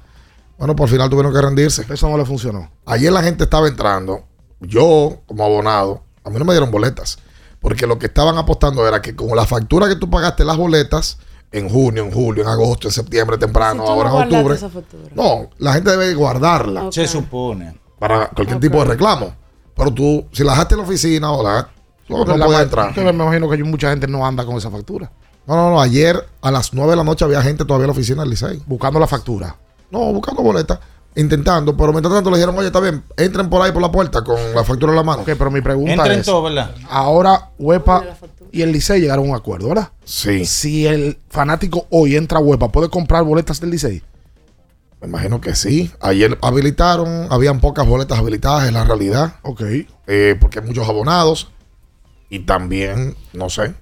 Bueno, 0.59 0.77
por 0.77 0.89
final 0.89 1.11
tuvieron 1.11 1.33
que 1.33 1.41
rendirse. 1.41 1.85
Eso 1.89 2.09
no 2.09 2.17
le 2.17 2.25
funcionó. 2.25 2.71
Ayer 2.87 3.13
la 3.13 3.23
gente 3.23 3.45
estaba 3.45 3.67
entrando. 3.67 4.25
Yo, 4.61 5.19
como 5.27 5.45
abonado, 5.45 6.03
a 6.23 6.31
mí 6.31 6.39
no 6.39 6.45
me 6.45 6.53
dieron 6.53 6.71
boletas. 6.71 7.19
Porque 7.61 7.87
lo 7.87 7.99
que 7.99 8.07
estaban 8.07 8.37
apostando 8.39 8.87
era 8.87 9.01
que 9.03 9.17
con 9.17 9.35
la 9.35 9.47
factura 9.47 9.89
que 9.89 9.97
tú 9.97 10.09
pagaste 10.09 10.45
las 10.45 10.57
boletas 10.57 11.19
en 11.51 11.69
junio, 11.69 12.05
en 12.05 12.13
julio, 12.13 12.43
en 12.43 12.49
agosto, 12.49 12.89
en 12.89 12.93
septiembre, 12.93 13.39
temprano, 13.39 13.85
Si 13.85 13.91
ahora 13.93 14.11
no 14.11 14.23
en 14.23 14.35
octubre. 14.35 14.55
esa. 14.55 14.71
No, 15.15 15.49
la 15.59 15.73
gente 15.73 15.91
debe 15.91 16.15
guardarla 16.15 16.89
Se 16.93 17.07
supone. 17.07 17.79
para 17.99 18.29
cualquier 18.29 18.61
tipo 18.61 18.79
de 18.79 18.85
reclamo. 18.85 19.35
Pero 19.77 19.93
tú, 19.93 20.25
si 20.33 20.45
la 20.45 20.53
dejaste 20.53 20.75
en 20.75 20.81
la 20.81 20.87
oficina 20.87 21.33
o 21.33 21.43
la 21.43 21.69
no, 22.09 22.25
puedes 22.25 22.63
entrar. 22.63 22.97
me 22.97 23.11
imagino 23.11 23.49
que 23.49 23.65
mucha 23.65 23.91
gente 23.91 24.07
no 24.07 24.27
anda 24.27 24.45
con 24.45 24.57
esa 24.57 24.71
factura. 24.71 25.11
No, 25.47 25.57
no, 25.57 25.71
no. 25.71 25.81
Ayer 25.81 26.17
a 26.43 26.51
las 26.51 26.73
9 26.73 26.91
de 26.91 26.97
la 26.97 27.05
noche 27.05 27.25
había 27.25 27.43
gente 27.43 27.65
todavía 27.65 27.85
en 27.85 27.89
la 27.89 27.93
oficina 27.93 28.23
del 28.23 28.31
Licey. 28.31 28.63
Buscando 28.67 28.99
la 28.99 29.07
factura. 29.07 29.57
No, 29.91 30.13
buscando 30.13 30.43
boletas. 30.43 30.79
Intentando, 31.17 31.77
pero 31.77 31.93
mientras 31.93 32.13
tanto 32.13 32.29
le 32.29 32.39
dijeron, 32.39 32.59
oye, 32.59 32.67
está 32.67 32.81
bien, 32.81 33.05
entren 33.17 33.49
por 33.49 33.63
ahí 33.63 33.71
por 33.71 33.81
la 33.81 33.93
puerta 33.93 34.25
con 34.25 34.37
la 34.53 34.65
factura 34.65 34.91
en 34.91 34.97
la 34.97 35.05
mano. 35.05 35.23
Ok, 35.23 35.31
pero 35.39 35.49
mi 35.49 35.61
pregunta 35.61 35.93
Entren 35.93 36.19
es... 36.19 36.27
todos, 36.27 36.53
¿verdad? 36.53 36.75
Ahora 36.91 37.51
Huepa 37.57 38.03
y 38.51 38.63
el 38.63 38.73
Licey 38.73 39.01
llegaron 39.01 39.27
a 39.27 39.29
un 39.31 39.37
acuerdo, 39.37 39.69
¿verdad? 39.69 39.91
Sí. 40.05 40.45
Si 40.45 40.89
el 40.89 41.19
fanático 41.31 41.87
hoy 41.91 42.17
entra 42.17 42.39
a 42.39 42.41
Huepa, 42.41 42.69
¿puede 42.73 42.89
comprar 42.89 43.23
boletas 43.23 43.61
del 43.61 43.71
Licey? 43.71 44.03
Me 45.05 45.11
imagino 45.11 45.39
que 45.39 45.55
sí. 45.55 45.91
Ayer 46.01 46.39
habilitaron, 46.41 47.27
habían 47.31 47.61
pocas 47.61 47.87
boletas 47.87 48.19
habilitadas 48.19 48.67
en 48.69 48.73
la 48.75 48.85
realidad. 48.85 49.35
Ok. 49.43 49.61
eh, 50.07 50.35
porque 50.41 50.61
hay 50.61 50.67
muchos 50.67 50.89
abonados. 50.89 51.51
Y 52.31 52.39
también, 52.41 53.15
no 53.35 53.51
sé. 53.51 53.75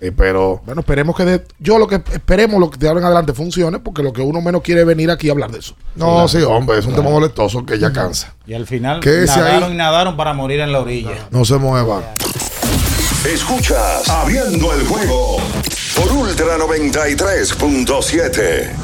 eh, 0.00 0.10
pero 0.10 0.60
Bueno, 0.66 0.80
esperemos 0.80 1.14
que 1.16 1.24
de- 1.24 1.44
yo 1.60 1.78
lo 1.78 1.86
que 1.86 2.02
esperemos 2.12 2.58
lo 2.58 2.68
que 2.70 2.76
de 2.78 2.88
ahora 2.88 2.98
en 3.00 3.06
adelante 3.06 3.32
funcione, 3.34 3.78
porque 3.78 4.02
lo 4.02 4.12
que 4.12 4.20
uno 4.20 4.40
menos 4.40 4.62
quiere 4.62 4.80
es 4.80 4.86
venir 4.86 5.12
aquí 5.12 5.28
a 5.28 5.32
hablar 5.32 5.52
de 5.52 5.60
eso. 5.60 5.76
no, 5.94 6.26
sí, 6.26 6.38
hombre, 6.42 6.80
es 6.80 6.86
un 6.86 6.94
tema 6.96 7.08
molestoso 7.08 7.64
que 7.64 7.78
ya 7.78 7.92
cansa. 7.92 8.34
Y 8.44 8.54
al 8.54 8.66
final 8.66 9.00
ahí. 9.04 9.26
nadaron 9.26 9.72
y 9.72 9.76
nadaron 9.76 10.16
para 10.16 10.32
morir 10.34 10.58
en 10.58 10.72
la 10.72 10.80
orilla. 10.80 11.28
No 11.30 11.44
se 11.44 11.54
mueva. 11.56 12.02
Escuchas 13.32 14.08
Abriendo 14.08 14.72
el 14.74 14.84
juego 14.88 15.36
por 15.96 16.10
Ultra 16.12 16.58
93.7. 16.58 18.83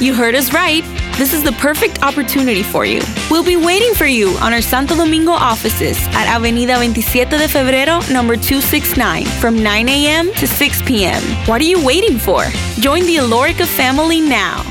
You 0.00 0.14
heard 0.14 0.34
us 0.34 0.54
right. 0.54 0.82
This 1.18 1.34
is 1.34 1.42
the 1.42 1.52
perfect 1.52 2.02
opportunity 2.02 2.62
for 2.62 2.86
you. 2.86 3.02
We'll 3.30 3.44
be 3.44 3.56
waiting 3.56 3.92
for 3.94 4.06
you 4.06 4.30
on 4.40 4.54
our 4.54 4.62
Santo 4.62 4.96
Domingo 4.96 5.32
offices 5.32 5.98
at 6.14 6.26
Avenida 6.26 6.76
27 6.76 7.38
de 7.38 7.46
Febrero, 7.46 8.00
number 8.10 8.36
269, 8.36 9.26
from 9.40 9.62
9 9.62 9.88
a.m. 9.90 10.32
to 10.36 10.46
6 10.46 10.82
p.m. 10.82 11.20
What 11.46 11.60
are 11.60 11.66
you 11.66 11.84
waiting 11.84 12.18
for? 12.18 12.44
Join 12.80 13.04
the 13.04 13.16
Alorica 13.16 13.66
family 13.66 14.20
now. 14.20 14.64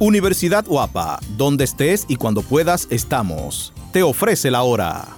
Universidad 0.00 0.64
Guapa, 0.66 1.20
donde 1.36 1.62
estés 1.62 2.04
y 2.08 2.16
cuando 2.16 2.42
puedas 2.42 2.88
estamos. 2.90 3.72
Te 3.92 4.02
ofrece 4.02 4.50
la 4.50 4.62
hora. 4.62 5.17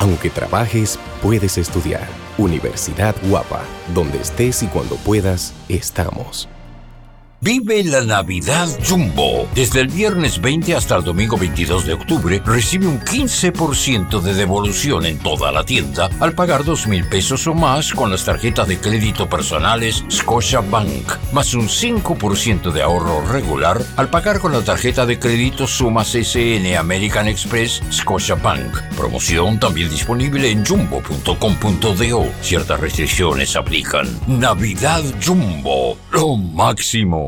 Aunque 0.00 0.30
trabajes, 0.30 0.98
puedes 1.22 1.58
estudiar. 1.58 2.06
Universidad 2.38 3.16
Guapa, 3.28 3.62
donde 3.94 4.20
estés 4.20 4.62
y 4.62 4.66
cuando 4.68 4.96
puedas, 4.96 5.54
estamos. 5.68 6.48
Vive 7.40 7.84
la 7.84 8.00
Navidad 8.00 8.68
Jumbo. 8.84 9.46
Desde 9.54 9.80
el 9.80 9.86
viernes 9.86 10.40
20 10.40 10.74
hasta 10.74 10.96
el 10.96 11.04
domingo 11.04 11.36
22 11.36 11.86
de 11.86 11.92
octubre, 11.92 12.42
recibe 12.44 12.88
un 12.88 12.98
15% 12.98 14.20
de 14.20 14.34
devolución 14.34 15.06
en 15.06 15.20
toda 15.20 15.52
la 15.52 15.62
tienda 15.62 16.10
al 16.18 16.32
pagar 16.32 16.64
2 16.64 16.88
mil 16.88 17.08
pesos 17.08 17.46
o 17.46 17.54
más 17.54 17.92
con 17.92 18.10
las 18.10 18.24
tarjetas 18.24 18.66
de 18.66 18.78
crédito 18.78 19.28
personales 19.28 20.04
Scotia 20.10 20.60
Bank, 20.62 21.12
más 21.32 21.54
un 21.54 21.68
5% 21.68 22.72
de 22.72 22.82
ahorro 22.82 23.24
regular 23.30 23.80
al 23.96 24.10
pagar 24.10 24.40
con 24.40 24.50
la 24.50 24.62
tarjeta 24.62 25.06
de 25.06 25.20
crédito 25.20 25.68
Sumas 25.68 26.16
SN 26.16 26.76
American 26.76 27.28
Express 27.28 27.80
Scotia 27.92 28.34
Bank. 28.34 28.82
Promoción 28.96 29.60
también 29.60 29.88
disponible 29.90 30.50
en 30.50 30.66
jumbo.com.do. 30.66 32.26
Ciertas 32.42 32.80
restricciones 32.80 33.54
aplican. 33.54 34.08
Navidad 34.26 35.04
Jumbo, 35.24 35.96
lo 36.10 36.36
máximo. 36.36 37.27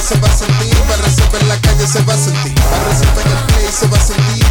Play 0.00 0.08
se 0.08 0.18
va 0.18 0.28
a 0.28 0.36
sentir, 0.36 0.76
para 0.78 1.42
en 1.42 1.48
la 1.48 1.60
calle 1.60 1.86
se 1.86 2.02
va 2.02 2.14
a 2.14 2.16
sentir, 2.16 2.54
para 2.54 2.90
en 3.22 3.36
el 3.36 3.44
play 3.46 3.66
se 3.70 3.86
va 3.86 3.98
a 3.98 4.00
sentir. 4.00 4.46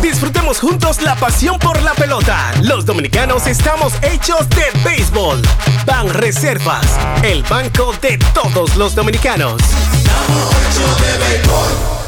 Disfrutemos 0.00 0.60
juntos 0.60 1.02
la 1.02 1.16
pasión 1.16 1.58
por 1.58 1.82
la 1.82 1.94
pelota. 1.94 2.52
Los 2.62 2.86
dominicanos 2.86 3.48
estamos 3.48 3.92
hechos 4.02 4.48
de 4.50 4.66
béisbol. 4.84 5.42
Ban 5.84 6.08
Reservas, 6.10 6.86
el 7.24 7.42
banco 7.42 7.92
de 8.00 8.18
todos 8.34 8.76
los 8.76 8.94
dominicanos. 8.94 9.60
hecho 9.62 10.86
de 11.02 11.18
béisbol. 11.18 12.07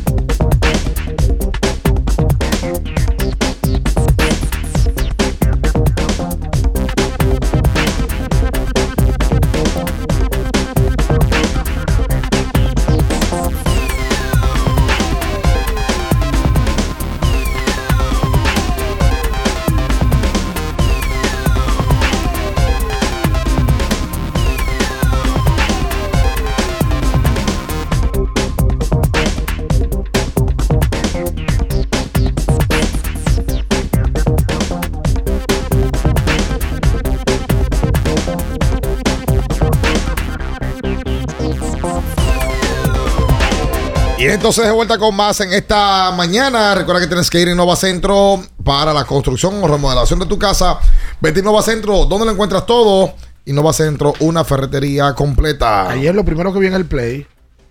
Y 44.21 44.25
entonces 44.25 44.63
de 44.65 44.71
vuelta 44.71 44.99
con 44.99 45.15
más 45.15 45.41
en 45.41 45.51
esta 45.51 46.11
mañana. 46.11 46.75
Recuerda 46.75 47.01
que 47.01 47.07
tienes 47.07 47.27
que 47.27 47.41
ir 47.41 47.47
a 47.47 47.53
Innova 47.53 47.75
Centro 47.75 48.39
para 48.63 48.93
la 48.93 49.03
construcción 49.03 49.55
o 49.63 49.67
remodelación 49.67 50.19
de 50.19 50.27
tu 50.27 50.37
casa. 50.37 50.77
Vete 51.19 51.39
a 51.39 51.41
Innova 51.41 51.63
Centro, 51.63 52.05
¿dónde 52.05 52.27
lo 52.27 52.31
encuentras 52.31 52.67
todo? 52.67 53.15
Innova 53.45 53.73
Centro, 53.73 54.13
una 54.19 54.43
ferretería 54.43 55.15
completa. 55.15 55.89
Ayer 55.89 56.13
lo 56.13 56.23
primero 56.23 56.53
que 56.53 56.59
vi 56.59 56.67
en 56.67 56.75
el 56.75 56.85
Play 56.85 57.25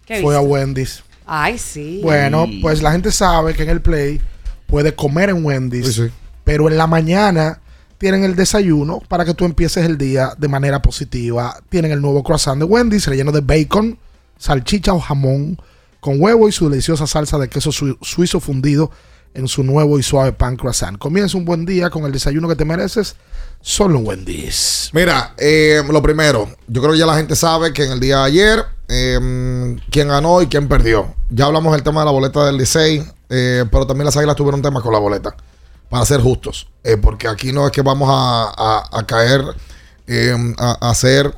¿Qué 0.05 0.21
fue 0.23 0.35
a? 0.35 0.41
Wendy's. 0.41 1.05
Ay, 1.25 1.57
sí. 1.57 2.01
Bueno, 2.03 2.49
pues 2.61 2.83
la 2.83 2.91
gente 2.91 3.13
sabe 3.13 3.55
que 3.55 3.63
en 3.63 3.71
el 3.71 3.81
Play 3.81 4.21
puede 4.67 4.93
comer 4.93 5.31
en 5.31 5.45
Wendy's, 5.45 6.03
pero 6.43 6.69
en 6.69 6.77
la 6.77 6.89
mañana 6.89 7.61
tienen 7.97 8.25
el 8.25 8.35
desayuno 8.35 8.99
para 9.07 9.25
que 9.25 9.35
tú 9.35 9.45
empieces 9.45 9.87
el 9.87 9.97
día 9.97 10.33
de 10.37 10.49
manera 10.49 10.83
positiva. 10.83 11.55
Tienen 11.69 11.93
el 11.93 12.03
nuevo 12.03 12.25
croissant 12.25 12.59
de 12.59 12.65
Wendy's 12.65 13.07
relleno 13.07 13.31
de 13.31 13.41
bacon, 13.41 14.01
salchicha 14.37 14.93
o 14.95 14.99
jamón 14.99 15.57
con 16.01 16.21
huevo 16.21 16.49
y 16.49 16.53
su 16.53 16.69
deliciosa 16.69 17.07
salsa 17.07 17.39
de 17.39 17.49
queso 17.49 17.71
sui- 17.73 17.97
suizo 18.03 18.41
fundido 18.41 18.91
en 19.35 19.47
su 19.47 19.63
nuevo 19.63 19.99
y 19.99 20.03
suave 20.03 20.33
pan 20.33 20.57
croissant. 20.57 20.99
Comienza 20.99 21.37
un 21.37 21.45
buen 21.45 21.65
día 21.65 21.89
con 21.91 22.05
el 22.05 22.11
desayuno 22.13 22.49
que 22.49 22.57
te 22.57 22.65
mereces 22.65 23.15
solo 23.61 23.99
en 23.99 24.07
Wendy's. 24.07 24.91
Mira, 24.93 25.35
eh, 25.39 25.83
lo 25.89 26.03
primero, 26.03 26.49
yo 26.67 26.81
creo 26.81 26.95
que 26.95 26.99
ya 26.99 27.07
la 27.07 27.15
gente 27.17 27.37
sabe 27.37 27.73
que 27.73 27.85
en 27.85 27.93
el 27.93 28.01
día 28.01 28.19
de 28.19 28.25
ayer, 28.25 28.65
eh, 28.89 29.77
quién 29.91 30.09
ganó 30.09 30.43
y 30.43 30.47
quién 30.49 30.67
perdió. 30.67 31.15
Ya 31.29 31.47
hablamos 31.47 31.73
del 31.73 31.83
tema 31.85 32.01
de 32.01 32.07
la 32.07 32.11
boleta 32.13 32.45
del 32.47 32.57
Licey, 32.57 33.05
eh, 33.29 33.65
pero 33.71 33.87
también 33.87 34.07
las 34.07 34.17
águilas 34.17 34.35
tuvieron 34.35 34.63
temas 34.63 34.83
con 34.83 34.93
la 34.93 34.99
boleta, 34.99 35.37
para 35.89 36.05
ser 36.05 36.21
justos. 36.21 36.67
Eh, 36.83 36.97
porque 36.97 37.29
aquí 37.29 37.53
no 37.53 37.67
es 37.67 37.71
que 37.73 37.83
vamos 37.83 38.09
a, 38.11 39.05
caer 39.07 39.45
eh, 40.09 40.35
a, 40.59 40.91
a 40.91 40.95
ser 40.97 41.33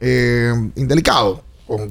eh, 0.00 0.52
indelicado 0.76 1.42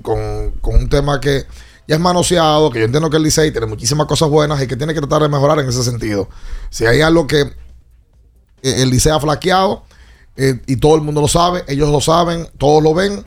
con, 0.02 0.54
un 0.62 0.90
tema 0.90 1.20
que 1.20 1.46
ya 1.88 1.96
es 1.96 2.02
manoseado, 2.02 2.70
que 2.70 2.80
yo 2.80 2.86
entiendo 2.86 3.10
que 3.10 3.18
el 3.18 3.24
Licey 3.24 3.52
tiene 3.52 3.66
muchísimas 3.66 4.08
cosas 4.08 4.30
buenas 4.30 4.62
y 4.62 4.68
que 4.68 4.76
tiene 4.76 4.94
que 4.94 5.00
tratar 5.00 5.24
de 5.24 5.30
mejorar 5.30 5.60
en 5.60 5.70
ese 5.70 5.84
sentido. 5.84 6.30
Si 6.70 6.86
hay 6.86 7.02
algo 7.02 7.26
que 7.26 7.42
eh, 7.42 7.54
el 8.62 8.90
Licey 8.90 9.12
ha 9.12 9.20
flaqueado 9.20 9.84
eh, 10.36 10.62
y 10.68 10.78
todo 10.78 10.96
el 10.96 11.02
mundo 11.02 11.22
lo 11.22 11.28
sabe, 11.28 11.64
ellos 11.68 11.90
lo 11.90 12.02
saben, 12.02 12.48
todos 12.58 12.84
lo 12.84 12.94
ven, 12.94 13.26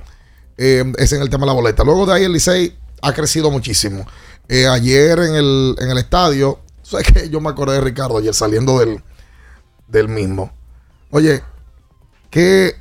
eh, 0.58 0.92
es 0.98 1.12
en 1.12 1.22
el 1.22 1.30
tema 1.30 1.42
de 1.42 1.46
la 1.46 1.54
boleta. 1.54 1.82
Luego 1.84 2.06
de 2.06 2.14
ahí 2.14 2.24
el 2.24 2.32
Licey 2.32 2.76
ha 3.00 3.12
crecido 3.12 3.50
muchísimo. 3.50 4.06
Ayer 4.48 5.18
en 5.18 5.34
el, 5.34 5.76
en 5.78 5.90
el 5.90 5.98
estadio, 5.98 6.60
¿sabes 6.82 7.06
que 7.06 7.30
Yo 7.30 7.40
me 7.40 7.48
acordé 7.48 7.76
de 7.76 7.80
Ricardo 7.80 8.18
ayer 8.18 8.34
saliendo 8.34 8.78
del 9.88 10.08
mismo. 10.08 10.52
Oye, 11.10 11.42
que 12.30 12.76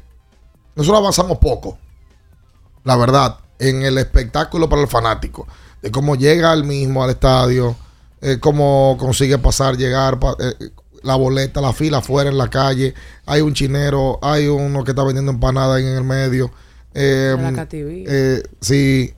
nosotros 0.76 1.00
avanzamos 1.00 1.38
poco, 1.40 1.78
la 2.84 2.96
verdad, 2.96 3.41
en 3.68 3.84
el 3.84 3.97
espectáculo 3.97 4.68
para 4.68 4.82
el 4.82 4.88
fanático, 4.88 5.47
de 5.82 5.91
cómo 5.91 6.16
llega 6.16 6.51
el 6.53 6.64
mismo 6.64 7.03
al 7.03 7.12
estadio, 7.12 7.76
eh, 8.22 8.38
cómo 8.39 8.97
consigue 8.99 9.38
pasar, 9.38 9.78
llegar, 9.78 10.20
pa- 10.20 10.36
eh, 10.39 10.70
la 11.03 11.16
boleta, 11.16 11.62
la 11.62 11.74
fila 11.74 11.99
afuera 11.99 12.30
en 12.30 12.38
la 12.38 12.49
calle, 12.49 12.93
hay 13.26 13.41
un 13.41 13.53
chinero, 13.53 14.20
hay 14.22 14.47
uno 14.47 14.84
que 14.84 14.91
está 14.91 15.03
vendiendo 15.03 15.32
empanadas 15.32 15.78
ahí 15.78 15.86
en 15.86 15.95
el 15.97 16.03
medio. 16.03 16.51
eh, 16.93 17.34
la 17.38 17.47
eh, 18.07 18.43
sí, 18.59 19.14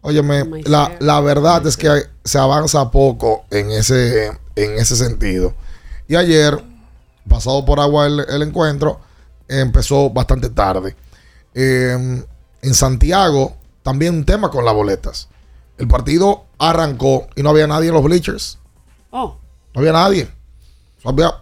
óyeme, 0.00 0.44
la, 0.70 0.88
la 1.00 1.20
verdad 1.20 1.66
es 1.66 1.76
que 1.76 1.88
se 2.24 2.38
avanza 2.38 2.90
poco 2.90 3.44
en 3.50 3.70
ese, 3.72 4.28
en 4.56 4.78
ese 4.78 4.94
sentido. 4.96 5.54
Y 6.08 6.16
ayer, 6.16 6.62
pasado 7.28 7.64
por 7.64 7.80
agua 7.80 8.06
el, 8.06 8.20
el 8.28 8.42
encuentro, 8.42 9.00
empezó 9.48 10.08
bastante 10.10 10.48
tarde. 10.50 10.94
Eh, 11.54 12.22
en 12.62 12.74
Santiago, 12.74 13.56
también 13.86 14.14
un 14.16 14.24
tema 14.24 14.50
con 14.50 14.64
las 14.64 14.74
boletas. 14.74 15.28
El 15.78 15.86
partido 15.86 16.46
arrancó 16.58 17.28
y 17.36 17.42
no 17.44 17.50
había 17.50 17.68
nadie 17.68 17.88
en 17.88 17.94
los 17.94 18.02
bleachers. 18.02 18.58
Oh, 19.10 19.38
No 19.72 19.80
había 19.80 19.92
nadie. 19.92 20.28
Había- 21.04 21.32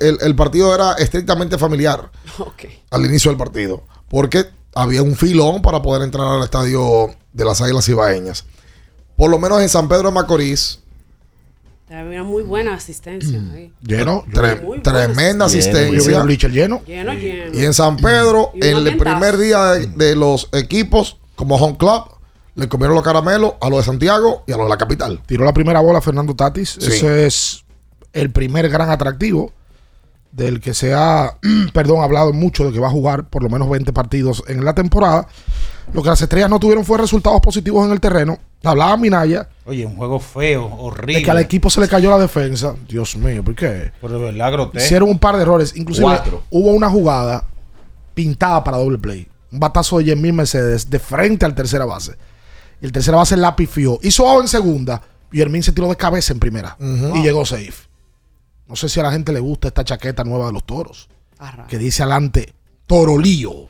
el, 0.00 0.16
el 0.22 0.34
partido 0.34 0.74
era 0.74 0.94
estrictamente 0.94 1.58
familiar 1.58 2.10
ok. 2.38 2.64
al 2.90 3.04
inicio 3.04 3.30
del 3.30 3.36
partido. 3.36 3.82
Porque 4.08 4.46
había 4.74 5.02
un 5.02 5.14
filón 5.14 5.60
para 5.60 5.82
poder 5.82 6.00
entrar 6.02 6.26
al 6.26 6.42
estadio 6.42 7.14
de 7.34 7.44
las 7.44 7.60
Águilas 7.60 7.86
Ibaeñas. 7.86 8.46
Por 9.14 9.30
lo 9.30 9.38
menos 9.38 9.60
en 9.60 9.68
San 9.68 9.86
Pedro 9.88 10.08
de 10.08 10.14
Macorís, 10.14 10.80
Había 11.90 12.22
muy 12.22 12.42
buena 12.44 12.72
asistencia 12.74 13.38
ahí. 13.52 13.72
lleno, 13.82 14.24
tre- 14.32 14.62
Muy 14.62 14.80
tremenda 14.80 15.44
asistencia. 15.44 16.00
Lleno. 16.48 16.82
Lleno, 16.86 17.12
lleno. 17.12 17.52
Y 17.58 17.62
en 17.64 17.74
San 17.74 17.96
Pedro, 17.98 18.52
en 18.54 18.78
el 18.86 18.96
primer 18.96 19.36
día 19.36 19.64
de, 19.74 19.86
de 19.88 20.16
los 20.16 20.48
equipos, 20.52 21.18
como 21.36 21.56
Home 21.56 21.76
Club, 21.76 22.04
le 22.54 22.68
comieron 22.68 22.94
los 22.94 23.04
caramelos 23.04 23.54
a 23.60 23.68
los 23.68 23.80
de 23.80 23.84
Santiago 23.84 24.44
y 24.46 24.52
a 24.52 24.56
los 24.56 24.66
de 24.66 24.70
la 24.70 24.76
capital. 24.78 25.20
Tiró 25.26 25.44
la 25.44 25.52
primera 25.52 25.80
bola 25.80 26.00
Fernando 26.00 26.34
Tatis. 26.34 26.76
Sí. 26.80 26.86
Ese 26.92 27.26
es 27.26 27.64
el 28.12 28.30
primer 28.30 28.68
gran 28.68 28.90
atractivo 28.90 29.52
del 30.30 30.60
que 30.60 30.74
se 30.74 30.94
ha, 30.94 31.36
perdón, 31.72 32.02
hablado 32.02 32.32
mucho 32.32 32.64
de 32.64 32.72
que 32.72 32.80
va 32.80 32.88
a 32.88 32.92
jugar 32.92 33.28
por 33.28 33.42
lo 33.42 33.48
menos 33.48 33.68
20 33.68 33.92
partidos 33.92 34.42
en 34.48 34.64
la 34.64 34.74
temporada. 34.74 35.26
Lo 35.92 36.02
que 36.02 36.08
las 36.08 36.22
estrellas 36.22 36.48
no 36.48 36.58
tuvieron 36.58 36.84
fue 36.84 36.98
resultados 36.98 37.40
positivos 37.40 37.84
en 37.86 37.92
el 37.92 38.00
terreno. 38.00 38.38
Hablaba 38.62 38.96
Minaya 38.96 39.48
Oye, 39.66 39.84
un 39.84 39.96
juego 39.96 40.18
feo, 40.18 40.66
horrible. 40.78 41.16
de 41.16 41.22
que 41.22 41.30
al 41.30 41.38
equipo 41.38 41.68
se 41.68 41.80
le 41.80 41.88
cayó 41.88 42.10
la 42.10 42.18
defensa. 42.18 42.74
Dios 42.88 43.16
mío, 43.16 43.44
¿por 43.44 43.54
qué? 43.54 43.66
De 43.66 43.92
verdad 44.00 44.52
grotesco. 44.52 44.84
Hicieron 44.84 45.08
un 45.10 45.18
par 45.18 45.36
de 45.36 45.42
errores. 45.42 45.76
Inclusive 45.76 46.06
Cuatro. 46.06 46.42
hubo 46.50 46.70
una 46.70 46.88
jugada 46.88 47.44
pintada 48.14 48.64
para 48.64 48.78
doble 48.78 48.98
play. 48.98 49.28
Un 49.54 49.60
batazo 49.60 49.98
de 49.98 50.06
Jemil 50.06 50.32
Mercedes 50.32 50.90
de 50.90 50.98
frente 50.98 51.46
al 51.46 51.54
tercera 51.54 51.84
base. 51.84 52.16
Y 52.80 52.86
el 52.86 52.90
tercera 52.90 53.18
base 53.18 53.36
la 53.36 53.54
pifió. 53.54 54.00
Hizo 54.02 54.28
out 54.28 54.42
en 54.42 54.48
segunda. 54.48 55.00
Y 55.30 55.40
Hermín 55.40 55.62
se 55.62 55.70
tiró 55.70 55.88
de 55.88 55.96
cabeza 55.96 56.32
en 56.32 56.40
primera. 56.40 56.76
Y 56.80 57.22
llegó 57.22 57.46
safe. 57.46 57.72
No 58.66 58.74
sé 58.74 58.88
si 58.88 58.98
a 58.98 59.04
la 59.04 59.12
gente 59.12 59.32
le 59.32 59.38
gusta 59.38 59.68
esta 59.68 59.84
chaqueta 59.84 60.24
nueva 60.24 60.46
de 60.46 60.54
los 60.54 60.64
toros. 60.64 61.08
Arra. 61.38 61.68
Que 61.68 61.78
dice 61.78 62.02
adelante, 62.02 62.52
Torolío. 62.88 63.68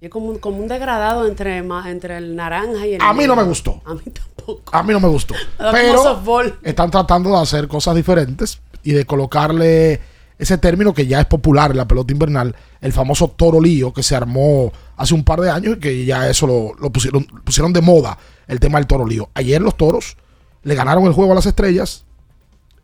Y 0.00 0.06
es 0.06 0.10
como 0.10 0.30
un, 0.30 0.38
como 0.38 0.56
un 0.56 0.66
degradado 0.68 1.28
entre, 1.28 1.58
entre 1.58 2.16
el 2.16 2.34
naranja 2.34 2.86
y 2.86 2.94
el. 2.94 3.02
A 3.02 3.12
mí 3.12 3.26
no 3.26 3.36
me 3.36 3.42
gustó. 3.42 3.82
A 3.84 3.92
mí 3.92 4.00
tampoco. 4.00 4.74
A 4.74 4.82
mí 4.82 4.94
no 4.94 5.00
me 5.00 5.08
gustó. 5.08 5.34
Pero 5.58 6.42
están 6.62 6.90
tratando 6.90 7.30
de 7.30 7.36
hacer 7.36 7.68
cosas 7.68 7.94
diferentes 7.94 8.62
y 8.82 8.92
de 8.92 9.04
colocarle 9.04 10.00
ese 10.42 10.58
término 10.58 10.92
que 10.92 11.06
ya 11.06 11.20
es 11.20 11.26
popular 11.26 11.70
en 11.70 11.76
la 11.76 11.86
pelota 11.86 12.12
invernal, 12.12 12.56
el 12.80 12.92
famoso 12.92 13.28
toro 13.28 13.60
lío 13.60 13.92
que 13.92 14.02
se 14.02 14.16
armó 14.16 14.72
hace 14.96 15.14
un 15.14 15.22
par 15.22 15.40
de 15.40 15.48
años 15.48 15.76
y 15.76 15.78
que 15.80 16.04
ya 16.04 16.28
eso 16.28 16.48
lo, 16.48 16.74
lo 16.80 16.90
pusieron, 16.90 17.24
pusieron 17.44 17.72
de 17.72 17.80
moda, 17.80 18.18
el 18.48 18.58
tema 18.58 18.78
del 18.78 18.88
toro 18.88 19.06
lío. 19.06 19.30
Ayer 19.34 19.62
los 19.62 19.76
toros 19.76 20.16
le 20.64 20.74
ganaron 20.74 21.04
el 21.04 21.12
juego 21.12 21.30
a 21.30 21.36
las 21.36 21.46
estrellas. 21.46 22.04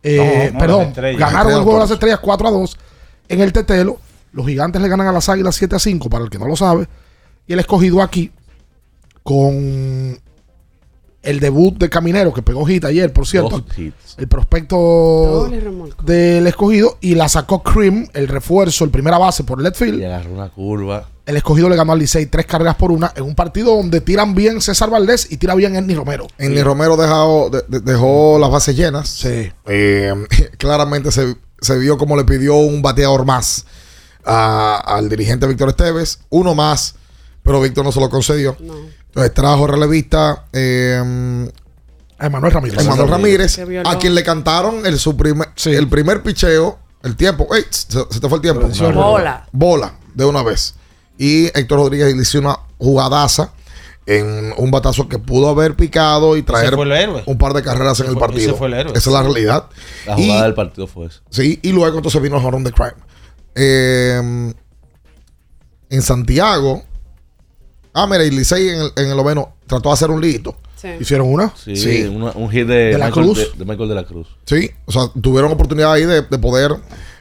Eh, 0.05 0.51
No, 0.53 0.53
no, 0.53 0.59
perdón, 0.61 0.79
las 0.79 0.89
estrellas. 0.91 1.19
ganaron 1.21 1.39
Estrellas 1.39 1.59
el 1.59 1.65
juego 1.65 1.79
a 1.79 1.83
las 1.83 1.91
estrellas 1.91 2.21
4 2.23 2.49
a 2.49 2.51
2 2.53 2.79
en 3.29 3.41
el 3.41 3.53
Tetelo. 3.53 3.99
Los 4.31 4.47
gigantes 4.47 4.81
le 4.81 4.89
ganan 4.89 5.09
a 5.09 5.13
las 5.13 5.29
águilas 5.29 5.57
7 5.57 5.75
a 5.75 5.79
5, 5.81 6.09
para 6.09 6.23
el 6.23 6.31
que 6.31 6.39
no 6.39 6.47
lo 6.47 6.55
sabe. 6.55 6.87
Y 7.49 7.55
el 7.55 7.59
escogido 7.59 8.03
aquí 8.03 8.31
con 9.25 10.21
el 11.23 11.41
debut 11.41 11.77
de 11.79 11.89
Caminero, 11.91 12.33
que 12.33 12.43
pegó 12.43 12.65
hit 12.65 12.85
ayer, 12.85 13.13
por 13.13 13.27
cierto. 13.27 13.59
Dos 13.61 13.79
hits. 13.79 14.15
El 14.19 14.29
prospecto 14.29 15.49
del 16.05 16.47
escogido. 16.47 16.97
Y 17.01 17.15
la 17.15 17.29
sacó 17.29 17.63
Cream, 17.63 18.09
el 18.15 18.29
refuerzo, 18.29 18.85
el 18.85 18.91
primera 18.91 19.19
base 19.19 19.45
por 19.45 19.61
left 19.61 19.77
field. 19.77 20.01
Y 20.01 20.05
agarró 20.05 20.33
una 20.33 20.49
curva. 20.49 21.09
El 21.27 21.37
escogido 21.37 21.69
le 21.69 21.77
ganó 21.77 21.93
al 21.93 21.99
Licey 21.99 22.27
tres 22.27 22.47
carreras 22.47 22.77
por 22.77 22.91
una 22.91 23.13
en 23.15 23.23
un 23.25 23.35
partido 23.35 23.77
donde 23.77 24.01
tiran 24.01 24.35
bien 24.35 24.63
César 24.63 24.89
Valdés 24.89 25.31
y 25.31 25.37
tira 25.37 25.55
bien 25.55 25.77
Ernie 25.77 25.95
Romero. 25.95 26.27
Enny 26.39 26.63
Romero 26.63 26.97
dejó, 26.97 27.51
de- 27.51 27.65
de- 27.69 27.81
dejó 27.81 28.39
las 28.41 28.51
bases 28.51 28.75
llenas. 28.77 29.09
Sí. 29.11 29.53
Eh, 29.67 30.15
claramente 30.57 31.13
se, 31.13 31.37
se 31.61 31.79
vio 31.79 31.99
como 31.99 32.17
le 32.17 32.25
pidió 32.25 32.55
un 32.55 32.81
bateador 32.81 33.27
más 33.27 33.67
a- 34.25 34.79
al 34.87 35.11
dirigente 35.11 35.47
Víctor 35.47 35.69
Esteves. 35.69 36.21
Uno 36.31 36.55
más, 36.55 36.95
pero 37.43 37.61
Víctor 37.61 37.85
no 37.85 37.93
se 37.93 38.01
lo 38.01 38.09
concedió. 38.09 38.57
Entonces 39.19 39.35
trajo 39.35 39.67
relevista 39.67 40.47
eh, 40.53 41.49
A 42.19 42.27
Emanuel 42.27 42.53
Ramírez. 42.53 42.79
Emanuel 43.59 43.87
a 43.87 43.99
quien 43.99 44.15
le 44.15 44.23
cantaron 44.23 44.87
el, 44.87 44.99
su 44.99 45.17
primer, 45.17 45.49
el 45.67 45.89
primer 45.89 46.23
picheo, 46.23 46.79
el 47.03 47.17
tiempo. 47.17 47.49
Ey, 47.55 47.65
se, 47.71 47.99
se 48.11 48.21
te 48.21 48.29
fue 48.29 48.37
el 48.37 48.43
tiempo. 48.43 48.69
Bola. 48.93 49.47
Bola, 49.53 49.95
de 50.15 50.25
una 50.25 50.43
vez. 50.43 50.75
Y 51.17 51.47
Héctor 51.47 51.79
Rodríguez 51.79 52.15
le 52.15 52.23
hizo 52.23 52.39
una 52.39 52.59
jugadaza 52.79 53.53
en 54.07 54.55
un 54.57 54.71
batazo 54.71 55.09
que 55.09 55.19
pudo 55.19 55.49
haber 55.51 55.75
picado 55.77 56.37
y 56.37 56.43
traer 56.43 56.75
un 57.27 57.37
par 57.39 57.53
de 57.53 57.63
carreras 57.63 58.01
en 58.01 58.07
el 58.07 58.13
fue- 58.13 58.21
partido. 58.21 58.51
ese 58.51 58.55
fue 58.59 58.69
el 58.69 58.75
héroe. 58.75 58.93
Esa 58.97 59.11
es 59.11 59.15
la 59.15 59.23
realidad. 59.23 59.67
La 60.07 60.19
Y- 60.19 60.27
jugada 60.27 60.45
del 60.45 60.55
partido 60.55 60.87
fue 60.87 61.07
esa. 61.07 61.21
Sí, 61.29 61.59
y 61.63 61.73
luego 61.73 61.97
entonces 61.97 62.23
vino 62.23 62.37
el 62.37 62.43
jorón 62.43 62.65
de 62.65 62.73
Crime. 62.73 62.95
Eh, 63.55 64.55
en 65.91 66.03
Santiago. 66.03 66.85
Ah, 67.95 68.07
mira, 68.07 68.25
y 68.25 68.31
Licey 68.31 68.69
en 68.69 68.81
el, 68.81 68.93
en 68.97 69.11
el 69.11 69.17
noveno 69.17 69.55
trató 69.67 69.89
de 69.89 69.93
hacer 69.95 70.11
un 70.11 70.21
lito. 70.21 70.57
Sí. 70.77 70.89
¿Hicieron 71.01 71.33
una? 71.33 71.53
Sí, 71.57 71.75
Sí. 71.77 72.05
una- 72.05 72.31
un 72.33 72.49
hit 72.51 72.67
de, 72.67 72.75
¿De 72.93 72.99
la 72.99 73.07
Michael, 73.07 73.27
Cruz? 73.27 73.39
de, 73.53 73.59
de 73.59 73.65
Michael 73.65 73.89
de 73.89 73.95
la 73.95 74.05
Cruz. 74.05 74.29
Sí, 74.47 74.71
o 74.87 74.93
sea, 74.93 75.03
tuvieron 75.21 75.51
oportunidad 75.51 75.93
ahí 75.93 76.05
de, 76.05 76.23
de 76.23 76.39
poder 76.39 76.77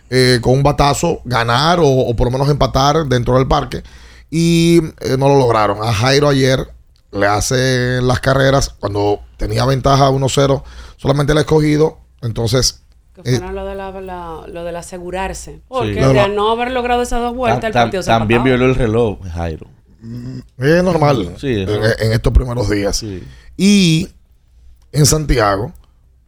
eh, 0.09 0.37
con 0.41 0.53
un 0.53 0.63
batazo 0.63 1.21
ganar 1.25 1.79
o, 1.79 1.87
o 1.87 2.15
por 2.15 2.27
lo 2.27 2.31
menos 2.31 2.49
empatar 2.49 3.05
dentro 3.07 3.35
del 3.35 3.47
parque 3.47 3.81
y 4.29 4.77
eh, 5.01 5.17
no 5.17 5.27
lo 5.27 5.37
lograron. 5.37 5.79
A 5.81 5.91
Jairo 5.93 6.29
ayer 6.29 6.67
le 7.11 7.25
hace 7.25 7.99
las 8.01 8.19
carreras 8.19 8.69
cuando 8.79 9.21
tenía 9.37 9.65
ventaja 9.65 10.09
1-0, 10.11 10.63
solamente 10.97 11.33
el 11.33 11.39
escogido. 11.39 11.97
Entonces, 12.21 12.83
Que 13.15 13.21
eh, 13.21 13.37
fueron 13.37 13.55
lo, 13.55 13.65
de 13.65 13.75
la, 13.75 13.91
la- 14.01 14.41
lo 14.47 14.63
del 14.63 14.75
asegurarse. 14.75 15.61
Porque 15.67 15.99
Lo 15.99 16.13
de 16.13 16.29
no 16.29 16.51
haber 16.51 16.71
logrado 16.71 17.01
esas 17.01 17.21
dos 17.21 17.35
vueltas, 17.35 17.63
el 17.65 17.71
Tam- 17.73 17.83
partido 17.85 18.03
se 18.03 18.07
también 18.09 18.41
empataba. 18.41 18.57
violó 18.57 18.71
el 18.71 18.75
reloj, 18.77 19.17
Jairo. 19.33 19.67
Es 20.57 20.83
normal 20.83 21.35
Sí, 21.39 21.61
eso. 21.61 21.73
en, 21.73 21.83
en 22.07 22.11
estos 22.13 22.33
primeros 22.33 22.69
días. 22.69 23.03
Y 23.57 24.07
en 24.91 25.05
Santiago, 25.05 25.73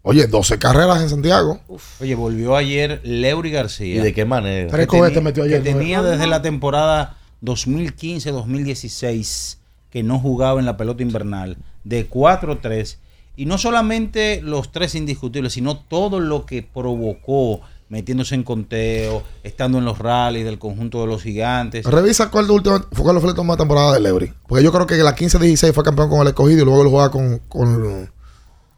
oye, 0.02 0.28
12 0.28 0.60
carreras 0.60 1.02
en 1.02 1.10
Santiago. 1.10 1.60
Oye, 2.00 2.16
volvió 2.16 2.56
ayer 2.56 3.00
Leury 3.04 3.52
García. 3.52 3.96
¿Y 3.96 4.00
de 4.00 4.14
qué 4.14 4.26
manera? 4.26 4.70
Tres 4.70 4.88
que 4.88 4.98
cohetes 4.98 5.24
metió 5.24 5.44
ayer, 5.44 5.62
que 5.64 5.72
¿no? 5.72 5.78
tenía 5.80 6.02
desde 6.02 6.28
la 6.28 6.42
temporada 6.42 7.18
2015-2016 7.44 9.58
que 9.90 10.04
no 10.04 10.20
jugaba 10.20 10.60
en 10.60 10.66
la 10.66 10.78
pelota 10.78 11.02
invernal 11.04 11.58
de 11.84 12.10
4-3 12.10 12.98
y 13.36 13.46
no 13.46 13.58
solamente 13.58 14.42
los 14.42 14.72
tres 14.72 14.96
indiscutibles, 14.96 15.54
sino 15.54 15.78
todo 15.80 16.20
lo 16.20 16.46
que 16.46 16.62
provocó 16.62 17.62
metiéndose 17.90 18.36
en 18.36 18.44
conteo, 18.44 19.24
estando 19.44 19.80
en 19.80 19.86
los 19.86 19.98
rallies 20.00 20.46
del 20.46 20.60
conjunto 20.60 21.02
de 21.02 21.08
los 21.08 21.22
gigantes. 21.22 21.86
Revisa 21.86 22.30
cuál, 22.30 22.48
de 22.48 22.54
última, 22.54 22.86
fue 22.92 23.04
cuál 23.04 23.20
fue 23.20 23.34
la 23.34 23.34
última 23.34 23.58
temporada 23.58 23.94
de 23.94 24.00
Leury. 24.00 24.34
Porque 24.48 24.64
yo 24.64 24.72
creo 24.72 24.88
que 24.88 24.96
la 24.98 25.16
15-16 25.16 25.74
fue 25.74 25.84
campeón 25.84 26.10
con 26.10 26.22
el 26.22 26.28
escogido 26.28 26.62
y 26.62 26.66
luego 26.66 26.84
él 26.84 26.90
juega 26.90 27.12
con, 27.12 27.40
con, 27.50 28.10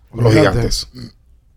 con 0.09 0.23
los 0.23 0.33
gigantes. 0.33 0.87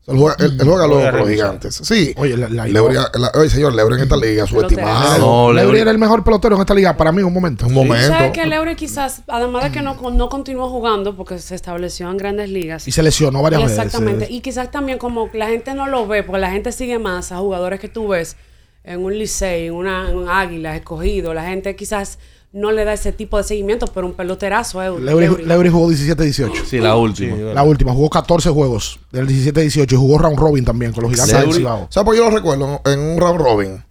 Él 0.07 0.19
juega, 0.19 0.37
él- 0.39 0.59
él 0.61 0.69
juega 0.69 0.87
luego 0.87 1.01
Voy 1.01 1.07
a 1.07 1.11
con 1.13 1.21
los 1.21 1.29
gigantes. 1.31 1.75
Sí. 1.83 2.13
Oye, 2.19 2.37
la- 2.37 2.49
la- 2.51 3.33
oye, 3.37 3.49
señor, 3.49 3.73
Leury 3.75 3.95
en 3.97 4.03
esta 4.03 4.17
liga, 4.19 4.47
subestimado. 4.47 5.19
No, 5.19 5.53
Leury- 5.53 5.79
era 5.79 5.91
el 5.91 5.97
mejor 5.99 6.23
pelotero 6.23 6.57
en 6.57 6.61
esta 6.61 6.75
liga 6.75 6.95
para 6.95 7.11
mí 7.11 7.23
un 7.23 7.33
momento. 7.33 7.67
Un 7.67 7.73
¿Sabes 7.75 8.11
momento. 8.11 8.33
que 8.35 8.45
Leury 8.47 8.77
quizás, 8.77 9.23
además 9.29 9.65
de 9.65 9.71
que 9.73 9.81
no, 9.81 9.95
no 10.11 10.29
continuó 10.29 10.69
jugando 10.69 11.17
porque 11.17 11.39
se 11.39 11.55
estableció 11.55 12.11
en 12.11 12.19
grandes 12.19 12.51
ligas? 12.51 12.87
Y 12.87 12.93
se 12.93 13.03
lesionó 13.03 13.41
varias 13.41 13.63
veces. 13.63 13.79
Exactamente. 13.79 14.27
Y 14.31 14.41
quizás 14.41 14.71
también 14.71 14.99
como 14.99 15.31
la 15.33 15.47
gente 15.47 15.73
no 15.73 15.87
lo 15.87 16.07
ve, 16.07 16.23
porque 16.23 16.41
la 16.41 16.51
gente 16.51 16.71
sigue 16.73 16.99
más 16.99 17.33
a 17.33 17.39
jugadores 17.39 17.81
que 17.81 17.89
tú 17.89 18.09
ves 18.09 18.37
en 18.85 19.03
un 19.03 19.17
Licey, 19.19 19.69
en, 19.69 19.73
una, 19.75 20.11
en 20.11 20.17
un 20.19 20.29
Águila, 20.29 20.77
escogido. 20.77 21.33
La 21.33 21.45
gente 21.47 21.75
quizás 21.77 22.19
no 22.55 22.71
le 22.73 22.85
da 22.85 22.93
ese 22.93 23.13
tipo 23.13 23.37
de 23.37 23.43
seguimiento, 23.45 23.87
pero 23.89 24.07
un 24.07 24.15
peloterazo 24.15 24.81
es 24.81 25.01
Leury, 25.01 25.69
jugó 25.69 25.91
17-18. 25.91 26.65
Sí, 26.65 26.79
la 26.79 26.95
última. 26.97 27.37
La 27.53 27.63
última, 27.65 27.93
jugó 27.93 28.09
14 28.09 28.49
juegos 28.51 29.01
del 29.11 29.27
17-18 29.27 29.93
y 29.93 29.97
jugó 29.97 30.19
round 30.19 30.39
robin 30.39 30.65
también 30.65 30.93
con 30.93 31.03
los 31.03 31.13
gigantes 31.13 31.37
del 31.39 31.53
Cibao. 31.53 31.89
¿Sabes 31.91 32.05
por 32.07 32.15
qué 32.15 32.19
yo 32.21 32.31
lo 32.31 32.37
recuerdo? 32.37 32.81
En 32.87 33.01
un 33.01 33.19
round 33.19 33.41
robin. 33.41 33.85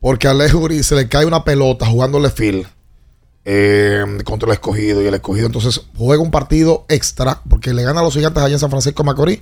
Porque 0.00 0.28
a 0.28 0.32
Leury 0.34 0.82
se 0.84 0.94
le 0.94 1.08
cae 1.08 1.26
una 1.26 1.42
pelota 1.42 1.86
jugándole 1.86 2.30
field 2.30 2.66
eh, 3.44 4.04
contra 4.24 4.46
el 4.48 4.52
escogido. 4.52 5.02
Y 5.02 5.06
el 5.06 5.14
escogido 5.14 5.46
entonces 5.46 5.80
juega 5.96 6.22
un 6.22 6.30
partido 6.30 6.84
extra. 6.88 7.40
Porque 7.48 7.74
le 7.74 7.82
gana 7.82 8.00
a 8.00 8.04
los 8.04 8.14
gigantes 8.14 8.40
allá 8.42 8.54
en 8.54 8.60
San 8.60 8.70
Francisco 8.70 9.02
de 9.02 9.06
Macorís. 9.08 9.40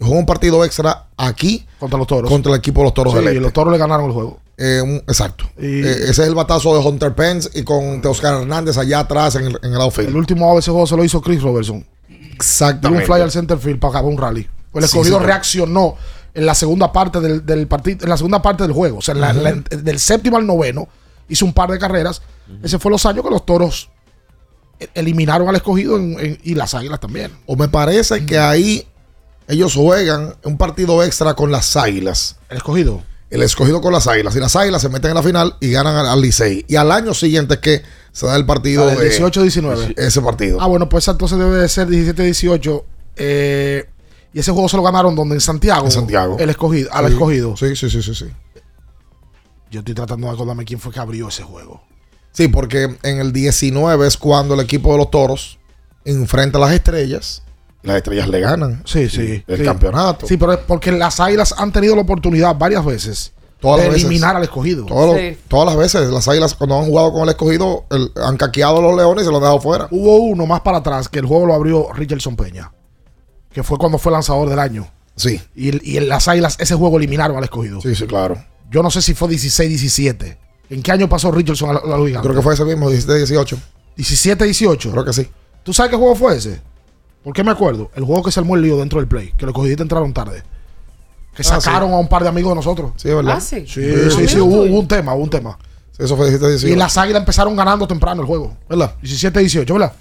Y 0.00 0.04
juega 0.04 0.18
un 0.18 0.26
partido 0.26 0.64
extra 0.64 1.08
aquí 1.16 1.66
Contra 1.78 1.98
los 1.98 2.06
toros. 2.06 2.30
contra 2.30 2.52
el 2.52 2.58
equipo 2.58 2.80
de 2.80 2.84
los 2.84 2.94
toros 2.94 3.12
Sí, 3.12 3.18
del 3.18 3.26
y 3.26 3.28
Este. 3.30 3.40
los 3.40 3.52
toros 3.52 3.72
le 3.72 3.78
ganaron 3.78 4.06
el 4.06 4.12
juego. 4.12 4.38
Eh, 4.60 4.80
un- 4.82 4.96
exacto. 5.06 5.44
Y- 5.56 5.82
Eh, 5.84 5.92
ese 6.02 6.10
es 6.10 6.18
el 6.28 6.34
batazo 6.34 6.76
de 6.76 6.84
Hunter 6.86 7.14
Pence 7.14 7.48
y 7.54 7.62
con 7.62 8.04
Oscar 8.04 8.40
Hernández 8.42 8.76
allá 8.76 8.98
atrás 9.00 9.36
en 9.36 9.44
el, 9.46 9.58
en 9.62 9.72
el 9.72 9.80
outfield. 9.80 10.08
El 10.10 10.16
último 10.16 10.58
ese 10.58 10.70
juego 10.72 10.86
se 10.86 10.96
lo 10.96 11.04
hizo 11.04 11.20
Chris 11.22 11.40
Robertson. 11.42 11.86
Dio 12.08 12.16
un 12.18 12.24
Exactamente. 12.32 13.06
fly 13.06 13.20
al 13.20 13.30
center 13.30 13.56
field 13.58 13.78
para 13.78 13.90
acabar 13.98 14.12
un 14.12 14.18
rally. 14.18 14.48
El 14.74 14.84
escogido 14.84 15.18
sí, 15.20 15.24
reaccionó 15.24 15.96
en 16.34 16.44
la 16.46 16.54
segunda 16.54 16.92
parte 16.92 17.20
del, 17.20 17.44
del 17.46 17.66
partido, 17.68 17.98
en 18.04 18.08
la 18.10 18.16
segunda 18.16 18.42
parte 18.42 18.62
del 18.64 18.72
juego. 18.72 18.98
O 18.98 19.02
sea, 19.02 19.14
la- 19.14 19.32
la- 19.32 19.52
del 19.52 19.98
séptimo 20.00 20.36
al 20.36 20.46
noveno 20.46 20.88
hizo 21.28 21.44
un 21.44 21.52
par 21.52 21.70
de 21.70 21.78
carreras. 21.78 22.20
Ese 22.62 22.78
fue 22.78 22.90
los 22.90 23.04
años 23.06 23.24
que 23.24 23.30
los 23.30 23.44
toros 23.46 23.90
eliminaron 24.94 25.48
al 25.48 25.56
escogido 25.56 25.96
en- 25.96 26.18
en- 26.18 26.38
y 26.42 26.54
las 26.54 26.74
águilas 26.74 27.00
también. 27.00 27.32
O 27.46 27.56
me 27.56 27.68
parece 27.68 28.24
que 28.24 28.38
ahí 28.38 28.86
ellos 29.48 29.74
juegan 29.74 30.34
un 30.44 30.56
partido 30.56 31.02
extra 31.02 31.34
con 31.34 31.50
las 31.50 31.76
águilas. 31.76 32.36
El 32.48 32.58
escogido. 32.58 33.02
El 33.30 33.42
escogido 33.42 33.80
con 33.82 33.92
las 33.92 34.06
águilas. 34.06 34.34
Y 34.36 34.40
las 34.40 34.56
águilas 34.56 34.80
se 34.82 34.88
meten 34.88 35.10
en 35.10 35.14
la 35.16 35.22
final 35.22 35.56
y 35.60 35.70
ganan 35.70 35.96
al, 35.96 36.06
al 36.06 36.20
Licey. 36.20 36.64
Y 36.68 36.76
al 36.76 36.90
año 36.90 37.12
siguiente 37.14 37.54
es 37.54 37.60
que 37.60 37.82
se 38.12 38.26
da 38.26 38.36
el 38.36 38.46
partido 38.46 38.84
Ah, 38.84 38.94
del 38.94 38.98
de 38.98 39.20
18-19. 39.20 39.94
Ese 39.98 40.20
partido. 40.22 40.58
Ah, 40.60 40.66
bueno, 40.66 40.88
pues 40.88 41.06
entonces 41.08 41.38
debe 41.38 41.56
de 41.58 41.68
ser 41.68 41.88
17-18. 41.88 42.84
eh, 43.16 43.84
y 44.32 44.40
ese 44.40 44.52
juego 44.52 44.68
se 44.68 44.76
lo 44.76 44.82
ganaron 44.82 45.14
donde 45.16 45.34
en 45.36 45.40
Santiago. 45.40 45.86
En 45.86 45.90
Santiago. 45.92 46.36
El 46.38 46.50
escogido, 46.50 46.90
al 46.92 47.06
Sí. 47.06 47.12
escogido. 47.14 47.56
Sí, 47.56 47.74
sí, 47.76 47.88
sí, 47.90 48.02
sí, 48.02 48.14
sí. 48.14 48.26
Yo 49.70 49.80
estoy 49.80 49.94
tratando 49.94 50.26
de 50.28 50.32
acordarme 50.34 50.64
quién 50.64 50.78
fue 50.80 50.92
que 50.92 51.00
abrió 51.00 51.28
ese 51.28 51.42
juego. 51.42 51.82
Sí, 52.32 52.48
porque 52.48 52.96
en 53.02 53.18
el 53.20 53.32
19 53.32 54.06
es 54.06 54.16
cuando 54.18 54.54
el 54.54 54.60
equipo 54.60 54.92
de 54.92 54.98
los 54.98 55.10
toros 55.10 55.58
enfrenta 56.04 56.58
a 56.58 56.60
las 56.60 56.72
estrellas. 56.72 57.42
Las 57.82 57.96
estrellas 57.98 58.28
le 58.28 58.40
ganan. 58.40 58.82
Sí, 58.84 59.08
sí. 59.08 59.42
El 59.46 59.58
sí. 59.58 59.64
campeonato. 59.64 60.26
Sí, 60.26 60.36
pero 60.36 60.52
es 60.52 60.58
porque 60.66 60.90
las 60.92 61.20
águilas 61.20 61.54
han 61.56 61.72
tenido 61.72 61.94
la 61.94 62.02
oportunidad 62.02 62.56
varias 62.56 62.84
veces 62.84 63.32
Todas 63.60 63.78
de 63.78 63.84
las 63.84 63.92
veces. 63.94 64.04
eliminar 64.06 64.36
al 64.36 64.42
escogido. 64.42 64.84
Todos 64.86 65.14
los- 65.14 65.16
Sí. 65.20 65.38
todas 65.48 65.66
las 65.66 65.76
veces, 65.76 66.10
las 66.10 66.26
águilas, 66.28 66.54
cuando 66.54 66.78
han 66.78 66.86
jugado 66.86 67.12
con 67.12 67.22
el 67.22 67.28
escogido, 67.30 67.84
el- 67.90 68.10
han 68.22 68.36
caqueado 68.36 68.78
a 68.78 68.82
los 68.82 68.96
leones 68.96 69.22
y 69.22 69.26
se 69.26 69.30
los 69.30 69.36
han 69.36 69.42
dejado 69.42 69.60
fuera. 69.60 69.88
Hubo 69.90 70.16
uno 70.18 70.44
más 70.46 70.60
para 70.62 70.78
atrás 70.78 71.08
que 71.08 71.18
el 71.20 71.26
juego 71.26 71.46
lo 71.46 71.54
abrió 71.54 71.92
Richardson 71.92 72.36
Peña, 72.36 72.72
que 73.52 73.62
fue 73.62 73.78
cuando 73.78 73.98
fue 73.98 74.10
lanzador 74.12 74.48
del 74.48 74.58
año. 74.58 74.88
Sí, 75.16 75.40
Y, 75.56 75.92
y 75.92 75.96
en 75.96 76.08
las 76.08 76.28
águilas 76.28 76.56
ese 76.60 76.74
juego 76.76 76.96
eliminaron 76.98 77.36
al 77.36 77.44
escogido. 77.44 77.80
sí, 77.80 77.94
sí, 77.94 78.06
claro. 78.06 78.36
Yo 78.70 78.82
no 78.82 78.90
sé 78.90 79.02
si 79.02 79.14
fue 79.14 79.28
16-17. 79.28 80.36
¿En 80.70 80.82
qué 80.82 80.92
año 80.92 81.08
pasó 81.08 81.30
Richardson 81.32 81.70
a 81.70 81.72
la, 81.74 81.78
a 81.80 81.86
la 81.98 82.04
liga? 82.04 82.20
Creo 82.20 82.34
que 82.34 82.42
fue 82.42 82.54
ese 82.54 82.64
mismo, 82.64 82.90
17-18. 82.90 83.56
17-18. 83.96 84.90
Creo 84.92 85.04
que 85.04 85.12
sí. 85.12 85.28
¿Tú 85.62 85.72
sabes 85.72 85.90
qué 85.90 85.96
juego 85.96 86.14
fue 86.14 86.36
ese? 86.36 86.60
¿Por 87.28 87.34
qué 87.34 87.44
me 87.44 87.50
acuerdo? 87.50 87.90
El 87.94 88.04
juego 88.04 88.22
que 88.22 88.32
se 88.32 88.40
armó 88.40 88.56
el 88.56 88.62
lío 88.62 88.78
dentro 88.78 89.00
del 89.00 89.06
play, 89.06 89.34
que 89.36 89.44
los 89.44 89.52
escogidistas 89.52 89.84
entraron 89.84 90.14
tarde. 90.14 90.42
Que 91.36 91.42
Ah, 91.42 91.60
sacaron 91.60 91.92
a 91.92 91.98
un 91.98 92.08
par 92.08 92.22
de 92.22 92.30
amigos 92.30 92.52
de 92.52 92.54
nosotros. 92.54 92.92
Sí, 92.96 93.08
verdad. 93.08 93.34
Ah, 93.36 93.40
sí. 93.42 93.66
Sí, 93.68 93.82
sí, 94.10 94.26
sí, 94.28 94.40
hubo, 94.40 94.62
hubo 94.62 94.80
un 94.80 94.88
tema, 94.88 95.12
hubo 95.12 95.24
un 95.24 95.28
tema. 95.28 95.58
Sí, 95.92 96.04
eso 96.04 96.16
fue 96.16 96.30
17-18. 96.30 96.68
Y 96.68 96.74
las 96.74 96.96
águilas 96.96 97.20
empezaron 97.20 97.54
ganando 97.54 97.86
temprano 97.86 98.22
el 98.22 98.26
juego. 98.26 98.56
¿Verdad? 98.66 98.94
17-18, 99.02 99.70
¿verdad? 99.74 99.92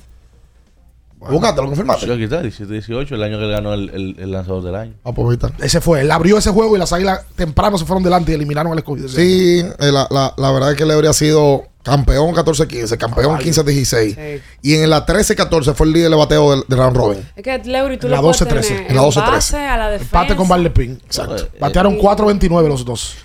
Buscaste, 1.19 1.61
lo 1.61 1.67
confirmaste. 1.67 2.05
Sí, 2.05 2.11
aquí 2.11 2.23
está, 2.23 2.41
17-18, 2.43 3.11
el 3.13 3.23
año 3.23 3.39
que 3.39 3.47
ganó 3.47 3.73
el, 3.73 3.89
el- 3.89 4.15
el 4.19 4.31
lanzador 4.31 4.63
del 4.63 4.75
año. 4.75 4.93
Ah, 5.03 5.11
pues 5.13 5.27
ahí 5.29 5.33
está. 5.49 5.65
Ese 5.65 5.81
fue. 5.81 6.01
Él 6.01 6.11
abrió 6.11 6.37
ese 6.37 6.51
juego 6.51 6.75
y 6.75 6.79
las 6.79 6.93
águilas 6.93 7.21
temprano 7.35 7.77
se 7.77 7.85
fueron 7.85 8.03
delante 8.03 8.31
y 8.31 8.35
eliminaron 8.35 8.71
al 8.71 8.77
escogido. 8.77 9.09
Sí, 9.09 9.59
eh, 9.79 9.91
la, 9.91 10.07
la, 10.11 10.33
la 10.37 10.51
verdad 10.51 10.71
es 10.71 10.77
que 10.77 10.85
le 10.85 10.93
habría 10.93 11.13
sido 11.13 11.63
campeón 11.83 12.35
14-15, 12.35 12.97
campeón 12.97 13.37
Caballo. 13.37 13.51
15-16. 13.51 14.15
Sí. 14.15 14.41
Y 14.61 14.75
en 14.75 14.89
la 14.89 15.05
13-14 15.05 15.73
fue 15.73 15.87
el 15.87 15.93
líder 15.93 16.09
de 16.11 16.15
bateo 16.17 16.51
del, 16.51 16.63
del 16.67 16.77
round 16.77 16.95
robin. 16.97 17.19
Es 17.35 17.43
que 17.43 17.57
Leury 17.63 17.97
tú 17.97 18.07
La 18.09 18.21
12-13. 18.21 18.85
En 18.89 18.95
la 18.95 19.01
en 19.03 19.07
12-13. 19.09 19.15
base 19.31 19.57
a 19.57 19.77
la 19.77 19.89
defensa. 19.89 20.17
Empate 20.19 20.35
con 20.35 20.47
Barlepin. 20.47 20.99
Exacto. 21.05 21.47
Batearon 21.59 21.97
4-29 21.97 22.67
los 22.67 22.85
dos. 22.85 23.15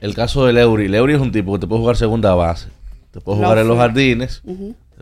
El 0.00 0.14
caso 0.14 0.46
de 0.46 0.52
Leury. 0.52 0.88
Leury 0.88 1.14
es 1.14 1.20
un 1.20 1.32
tipo 1.32 1.52
que 1.54 1.58
te 1.60 1.66
puede 1.66 1.80
jugar 1.80 1.96
segunda 1.96 2.34
base. 2.34 2.68
Te 3.10 3.20
puede 3.20 3.38
jugar 3.38 3.58
en 3.58 3.66
los 3.68 3.76
jardines. 3.78 4.42
te 4.44 4.52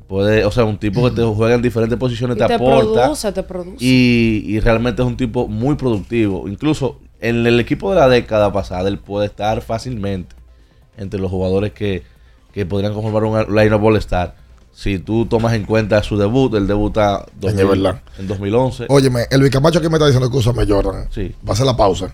puede, 0.09 0.44
o 0.44 0.50
sea, 0.50 0.64
un 0.64 0.78
tipo 0.78 1.05
que 1.09 1.16
te 1.16 1.22
juega 1.24 1.55
en 1.55 1.62
diferentes 1.62 1.98
posiciones, 1.98 2.36
Y 2.36 2.40
te, 2.40 2.46
te 2.46 2.55
aporta. 2.55 3.02
produce, 3.02 3.32
te 3.32 3.42
produce. 3.42 3.76
Y, 3.84 4.44
y 4.46 4.61
realmente 4.61 5.02
es 5.02 5.09
un 5.09 5.16
tipo 5.16 5.48
muy 5.48 5.76
productivo. 5.76 6.48
Incluso 6.48 6.98
en 7.20 7.46
el 7.46 7.59
equipo 7.61 7.90
de 7.92 8.00
la 8.00 8.09
década 8.09 8.52
pasada, 8.52 8.88
él 8.88 8.98
puede 8.98 9.26
estar 9.26 9.61
fácilmente 9.62 10.34
entre 10.96 11.18
los 11.20 11.30
jugadores 11.30 11.72
que, 11.72 12.02
que 12.52 12.66
podrían 12.66 12.92
conformar 12.94 13.24
un 13.24 13.55
line-up 13.57 13.82
All-Star. 13.84 14.34
Si 14.72 14.98
tú 14.98 15.26
tomas 15.26 15.55
en 15.55 15.64
cuenta 15.64 16.02
su 16.02 16.16
debut, 16.18 16.52
él 16.55 16.66
debuta 16.66 17.24
Es 17.40 17.57
2000 17.57 17.66
verdad. 17.66 18.02
en 18.18 18.26
2011. 18.26 18.86
Óyeme, 18.88 19.20
el 19.30 19.40
Bicamacho 19.42 19.78
aquí 19.78 19.88
me 19.88 19.94
está 19.94 20.07
diciendo, 20.07 20.26
escúchame, 20.26 20.66
Jordan. 20.66 21.07
Sí. 21.11 21.32
Va 21.46 21.50
a 21.50 21.52
hacer 21.52 21.64
la 21.66 21.76
pausa. 21.76 22.12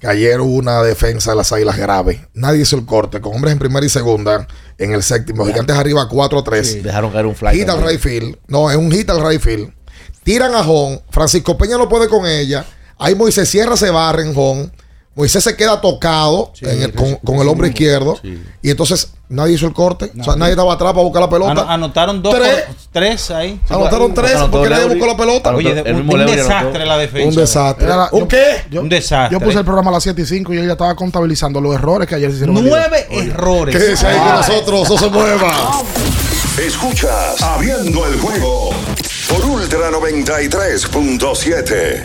Que 0.00 0.06
ayer 0.06 0.40
hubo 0.40 0.54
una 0.54 0.82
defensa 0.82 1.30
de 1.32 1.36
las 1.36 1.52
águilas 1.52 1.76
grave. 1.76 2.28
Nadie 2.32 2.62
hizo 2.62 2.76
el 2.76 2.86
corte. 2.86 3.20
Con 3.20 3.34
hombres 3.34 3.52
en 3.52 3.58
primera 3.58 3.84
y 3.84 3.88
segunda. 3.88 4.46
En 4.78 4.92
el 4.92 5.02
séptimo. 5.02 5.44
Gigantes 5.44 5.76
arriba 5.76 6.08
4-3. 6.08 6.82
Dejaron 6.82 7.10
caer 7.10 7.26
un 7.26 7.34
fly. 7.34 7.54
Hit 7.54 7.68
al 7.68 7.82
right 7.82 8.00
field. 8.00 8.38
No, 8.46 8.70
es 8.70 8.76
un 8.76 8.90
hit 8.92 9.10
al 9.10 9.28
right 9.28 9.40
field. 9.40 9.72
Tiran 10.22 10.54
a 10.54 10.62
Jon. 10.62 11.00
Francisco 11.10 11.58
Peña 11.58 11.76
no 11.78 11.88
puede 11.88 12.08
con 12.08 12.26
ella. 12.26 12.64
Ahí 12.96 13.14
Moisés 13.14 13.48
Sierra 13.48 13.76
se 13.76 13.90
barra 13.90 14.22
en 14.22 14.34
Jon. 14.34 14.72
Moisés 15.18 15.42
se 15.42 15.56
queda 15.56 15.80
tocado 15.80 16.52
en 16.62 16.80
el- 16.80 16.94
con, 16.94 17.16
con 17.16 17.38
el 17.40 17.48
hombre 17.48 17.70
izquierdo. 17.70 18.16
Y 18.62 18.70
entonces 18.70 19.14
nadie 19.28 19.54
hizo 19.54 19.66
el 19.66 19.72
corte. 19.72 20.12
O 20.16 20.22
sea, 20.22 20.36
nadie 20.36 20.52
estaba 20.52 20.72
atrás 20.74 20.92
para 20.92 21.02
buscar 21.02 21.22
la 21.22 21.28
pelota. 21.28 21.50
Ano- 21.50 21.68
anotaron 21.68 22.22
dos, 22.22 22.32
Tres. 22.36 22.62
por- 22.66 22.74
tres 22.92 23.28
ahí. 23.32 23.60
Anotaron 23.68 24.14
tres 24.14 24.36
anotó 24.36 24.58
porque 24.58 24.70
nadie 24.70 24.86
buscó 24.86 25.06
la 25.08 25.16
pelota. 25.16 25.52
Oye, 25.56 25.70
un, 25.70 25.74
desastre 26.24 26.54
anotó. 26.54 26.78
la 26.84 26.98
defensa. 26.98 27.28
Un 27.28 27.34
desastre. 27.34 27.88
¿Un 28.12 28.20
yo- 28.20 28.28
qué? 28.28 28.44
Yo, 28.70 28.80
Un 28.80 28.88
desastre. 28.88 29.36
Yo 29.36 29.40
puse 29.44 29.58
el 29.58 29.64
programa 29.64 29.90
a 29.90 29.94
las 29.94 30.04
7 30.04 30.22
y 30.22 30.24
5 30.24 30.54
y 30.54 30.58
ella 30.58 30.70
estaba 30.72 30.94
contabilizando 30.94 31.60
los 31.60 31.74
errores 31.74 32.06
que 32.08 32.14
ayer 32.14 32.30
se 32.30 32.36
hicieron. 32.36 32.54
Nueve 32.64 33.08
errores. 33.10 33.74
Quédese 33.76 34.06
ahí 34.06 34.16
con 34.18 34.28
nosotros, 34.36 34.88
no 34.88 34.98
se 34.98 35.10
mueva. 35.10 35.52
Escuchas 36.64 37.42
Abriendo 37.42 38.06
el 38.06 38.20
juego 38.20 38.70
por 39.28 39.44
Ultra 39.46 39.90
93.7. 39.90 42.04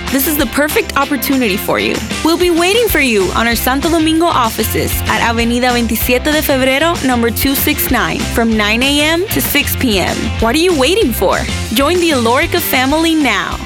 This 0.11 0.27
is 0.27 0.35
the 0.35 0.45
perfect 0.47 0.97
opportunity 0.97 1.55
for 1.55 1.79
you. 1.79 1.95
We'll 2.25 2.37
be 2.37 2.49
waiting 2.49 2.89
for 2.89 2.99
you 2.99 3.31
on 3.33 3.47
our 3.47 3.55
Santo 3.55 3.89
Domingo 3.89 4.25
offices 4.25 4.91
at 5.07 5.21
Avenida 5.21 5.69
27 5.69 6.33
de 6.33 6.41
Febrero, 6.41 7.01
number 7.07 7.29
269, 7.29 8.19
from 8.35 8.57
9 8.57 8.83
a.m. 8.83 9.25
to 9.27 9.39
6 9.39 9.75
p.m. 9.77 10.13
What 10.41 10.53
are 10.53 10.59
you 10.59 10.77
waiting 10.77 11.13
for? 11.13 11.37
Join 11.75 11.95
the 12.01 12.11
Alorica 12.11 12.59
family 12.59 13.15
now. 13.15 13.57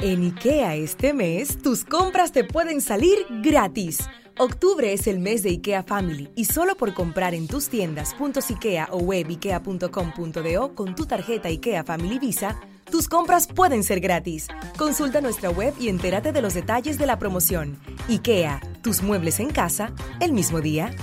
En 0.00 0.24
IKEA 0.24 0.74
este 0.74 1.12
mes, 1.12 1.56
tus 1.62 1.84
compras 1.84 2.32
te 2.32 2.42
pueden 2.42 2.80
salir 2.80 3.26
gratis. 3.44 4.00
Octubre 4.38 4.92
es 4.92 5.06
el 5.06 5.20
mes 5.20 5.44
de 5.44 5.50
IKEA 5.50 5.84
Family 5.84 6.30
y 6.34 6.46
solo 6.46 6.76
por 6.76 6.94
comprar 6.94 7.32
en 7.32 7.46
tus 7.46 7.68
tiendas 7.68 8.16
.ikea 8.50 8.88
o 8.90 8.98
web 8.98 9.30
ikea.com.do 9.30 10.74
con 10.74 10.96
tu 10.96 11.06
tarjeta 11.06 11.48
IKEA 11.48 11.84
Family 11.84 12.18
Visa, 12.18 12.60
tus 12.90 13.08
compras 13.08 13.46
pueden 13.46 13.82
ser 13.82 14.00
gratis. 14.00 14.48
Consulta 14.78 15.20
nuestra 15.20 15.50
web 15.50 15.74
y 15.78 15.88
entérate 15.88 16.32
de 16.32 16.42
los 16.42 16.54
detalles 16.54 16.98
de 16.98 17.06
la 17.06 17.18
promoción. 17.18 17.78
IKEA, 18.08 18.60
tus 18.82 19.02
muebles 19.02 19.40
en 19.40 19.50
casa, 19.50 19.92
el 20.20 20.32
mismo 20.32 20.60
día. 20.60 20.94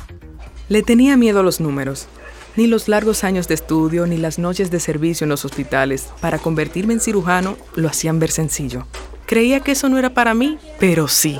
Le 0.69 0.81
tenía 0.81 1.17
miedo 1.17 1.41
a 1.41 1.43
los 1.43 1.59
números. 1.59 2.07
Ni 2.55 2.67
los 2.67 2.87
largos 2.87 3.23
años 3.23 3.47
de 3.47 3.55
estudio 3.55 4.05
ni 4.05 4.17
las 4.17 4.39
noches 4.39 4.69
de 4.71 4.79
servicio 4.79 5.25
en 5.25 5.29
los 5.29 5.43
hospitales 5.43 6.09
para 6.21 6.39
convertirme 6.39 6.93
en 6.93 6.99
cirujano 6.99 7.57
lo 7.75 7.89
hacían 7.89 8.19
ver 8.19 8.31
sencillo. 8.31 8.85
Creía 9.25 9.59
que 9.59 9.71
eso 9.71 9.89
no 9.89 9.97
era 9.97 10.13
para 10.13 10.33
mí, 10.33 10.59
pero 10.79 11.07
sí. 11.07 11.39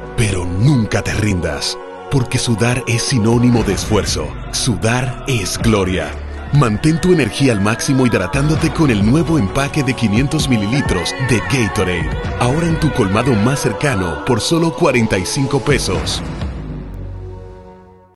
pero 0.21 0.45
nunca 0.45 1.01
te 1.01 1.15
rindas, 1.15 1.75
porque 2.11 2.37
sudar 2.37 2.83
es 2.85 3.01
sinónimo 3.01 3.63
de 3.63 3.73
esfuerzo, 3.73 4.27
sudar 4.51 5.25
es 5.27 5.57
gloria. 5.57 6.11
Mantén 6.53 7.01
tu 7.01 7.11
energía 7.11 7.53
al 7.53 7.59
máximo 7.59 8.05
hidratándote 8.05 8.69
con 8.69 8.91
el 8.91 9.03
nuevo 9.03 9.39
empaque 9.39 9.81
de 9.81 9.95
500 9.95 10.47
mililitros 10.47 11.15
de 11.27 11.39
Gatorade, 11.39 12.07
ahora 12.39 12.67
en 12.67 12.79
tu 12.79 12.93
colmado 12.93 13.33
más 13.33 13.61
cercano 13.61 14.23
por 14.23 14.41
solo 14.41 14.75
45 14.75 15.59
pesos. 15.61 16.21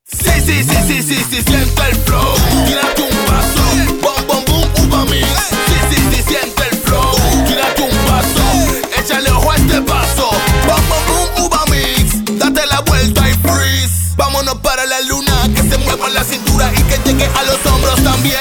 Sí, 0.06 0.30
sí, 0.46 0.64
sí, 0.64 0.76
sí, 0.86 1.02
sí, 1.02 1.16
sí, 1.28 1.42
siente 1.42 1.90
el 1.90 1.96
flow. 2.06 2.36
Tírate 2.68 3.02
un 3.02 3.18
paso. 3.26 3.64
Uva. 4.86 5.06
Sí, 5.08 5.74
sí, 5.90 6.02
sí, 6.12 6.22
siente 6.22 6.64
el 6.72 6.78
flow. 6.78 7.16
Tírate 7.48 7.82
un 7.82 7.98
paso. 8.06 9.02
Échale 9.02 9.32
ojo 9.32 9.52
a 9.52 9.56
este 9.56 9.82
paso. 9.82 10.05
Para 14.54 14.86
la 14.86 15.02
luna. 15.02 15.50
Que 15.56 15.64
se 15.64 15.78
mueva 15.78 16.10
la 16.10 16.24
cintura 16.24 16.72
y 16.74 16.84
que 16.84 16.98
llegue 17.06 17.26
a 17.26 17.44
los 17.44 17.66
hombros 17.66 18.04
también. 18.04 18.40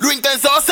Lo 0.00 0.12
intenso 0.12 0.48
sabe 0.64 0.71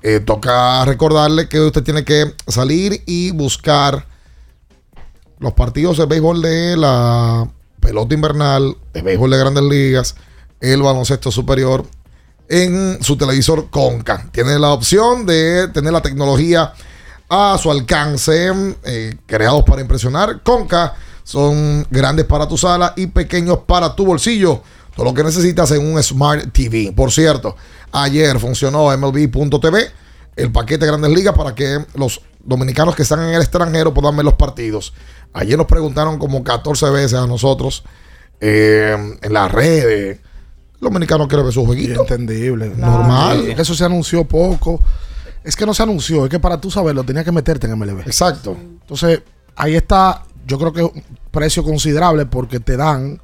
eh, 0.02 0.22
toca 0.22 0.86
recordarle 0.86 1.50
que 1.50 1.60
usted 1.60 1.84
tiene 1.84 2.06
que 2.06 2.34
salir 2.48 3.04
y 3.06 3.32
buscar 3.32 4.08
los 5.38 5.52
partidos 5.52 5.98
de 5.98 6.06
béisbol 6.06 6.42
de 6.42 6.78
la 6.78 7.46
pelota 7.82 8.14
invernal, 8.14 8.78
de 8.94 9.02
béisbol 9.02 9.32
de 9.32 9.38
grandes 9.38 9.64
ligas, 9.66 10.16
el 10.62 10.82
baloncesto 10.82 11.30
superior 11.30 11.86
en 12.48 13.04
su 13.04 13.18
televisor 13.18 13.70
Conca. 13.70 14.30
Tiene 14.32 14.60
la 14.60 14.70
opción 14.70 15.26
de 15.26 15.68
tener 15.74 15.92
la 15.92 16.02
tecnología 16.02 16.72
a 17.28 17.58
su 17.62 17.70
alcance, 17.70 18.50
eh, 18.86 19.18
creados 19.26 19.66
para 19.66 19.82
impresionar. 19.82 20.42
Conca 20.42 20.96
son 21.24 21.86
grandes 21.90 22.26
para 22.26 22.48
tu 22.48 22.58
sala 22.58 22.94
y 22.96 23.08
pequeños 23.08 23.60
para 23.66 23.96
tu 23.96 24.06
bolsillo. 24.06 24.62
Todo 24.96 25.06
lo 25.06 25.14
que 25.14 25.24
necesitas 25.24 25.72
en 25.72 25.86
un 25.86 26.02
Smart 26.02 26.52
TV. 26.52 26.94
Por 26.96 27.12
cierto, 27.12 27.56
ayer 27.92 28.40
funcionó 28.40 28.96
MLB.tv, 28.96 29.92
el 30.36 30.52
paquete 30.52 30.86
de 30.86 30.92
Grandes 30.92 31.12
Ligas, 31.12 31.36
para 31.36 31.56
que 31.56 31.84
los 31.96 32.22
dominicanos 32.44 32.96
que 32.96 33.02
están 33.02 33.22
en 33.22 33.34
el 33.34 33.42
extranjero 33.42 33.94
puedan 33.94 34.16
ver 34.16 34.26
los 34.26 34.36
partidos. 34.36 34.94
Ayer 35.34 35.58
nos 35.58 35.66
preguntaron 35.66 36.20
como 36.20 36.44
14 36.44 36.90
veces 36.92 37.14
a 37.16 37.26
nosotros 37.26 37.84
eh, 38.40 39.18
en 39.22 39.34
las 39.34 39.52
redes. 39.52 40.20
El 40.76 40.80
dominicano 40.80 41.28
quiere 41.28 41.44
ver 41.44 41.54
su 41.54 41.66
jueguito. 41.66 42.02
Entendible. 42.02 42.70
Normal. 42.76 43.56
Eso 43.58 43.74
se 43.74 43.86
anunció 43.86 44.26
poco. 44.26 44.80
Es 45.44 45.56
que 45.56 45.66
no 45.66 45.74
se 45.74 45.84
anunció, 45.84 46.26
es 46.26 46.30
que 46.30 46.40
para 46.40 46.60
tú 46.60 46.72
saberlo 46.72 47.04
tenías 47.04 47.26
que 47.26 47.32
meterte 47.32 47.68
en 47.68 47.78
MLB. 47.78 48.02
Exacto. 48.02 48.56
Entonces, 48.60 49.22
ahí 49.56 49.76
está, 49.76 50.24
yo 50.46 50.60
creo 50.60 50.74
que 50.74 50.82
es 50.82 50.92
un 50.94 51.04
precio 51.32 51.64
considerable 51.64 52.26
porque 52.26 52.60
te 52.60 52.78
dan 52.78 53.22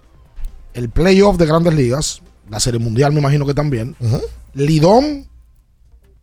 el 0.74 0.90
playoff 0.90 1.38
de 1.38 1.46
grandes 1.46 1.74
ligas, 1.74 2.22
la 2.50 2.60
serie 2.60 2.80
mundial 2.80 3.12
me 3.12 3.20
imagino 3.20 3.46
que 3.46 3.54
también, 3.54 3.96
Lidón 4.54 5.28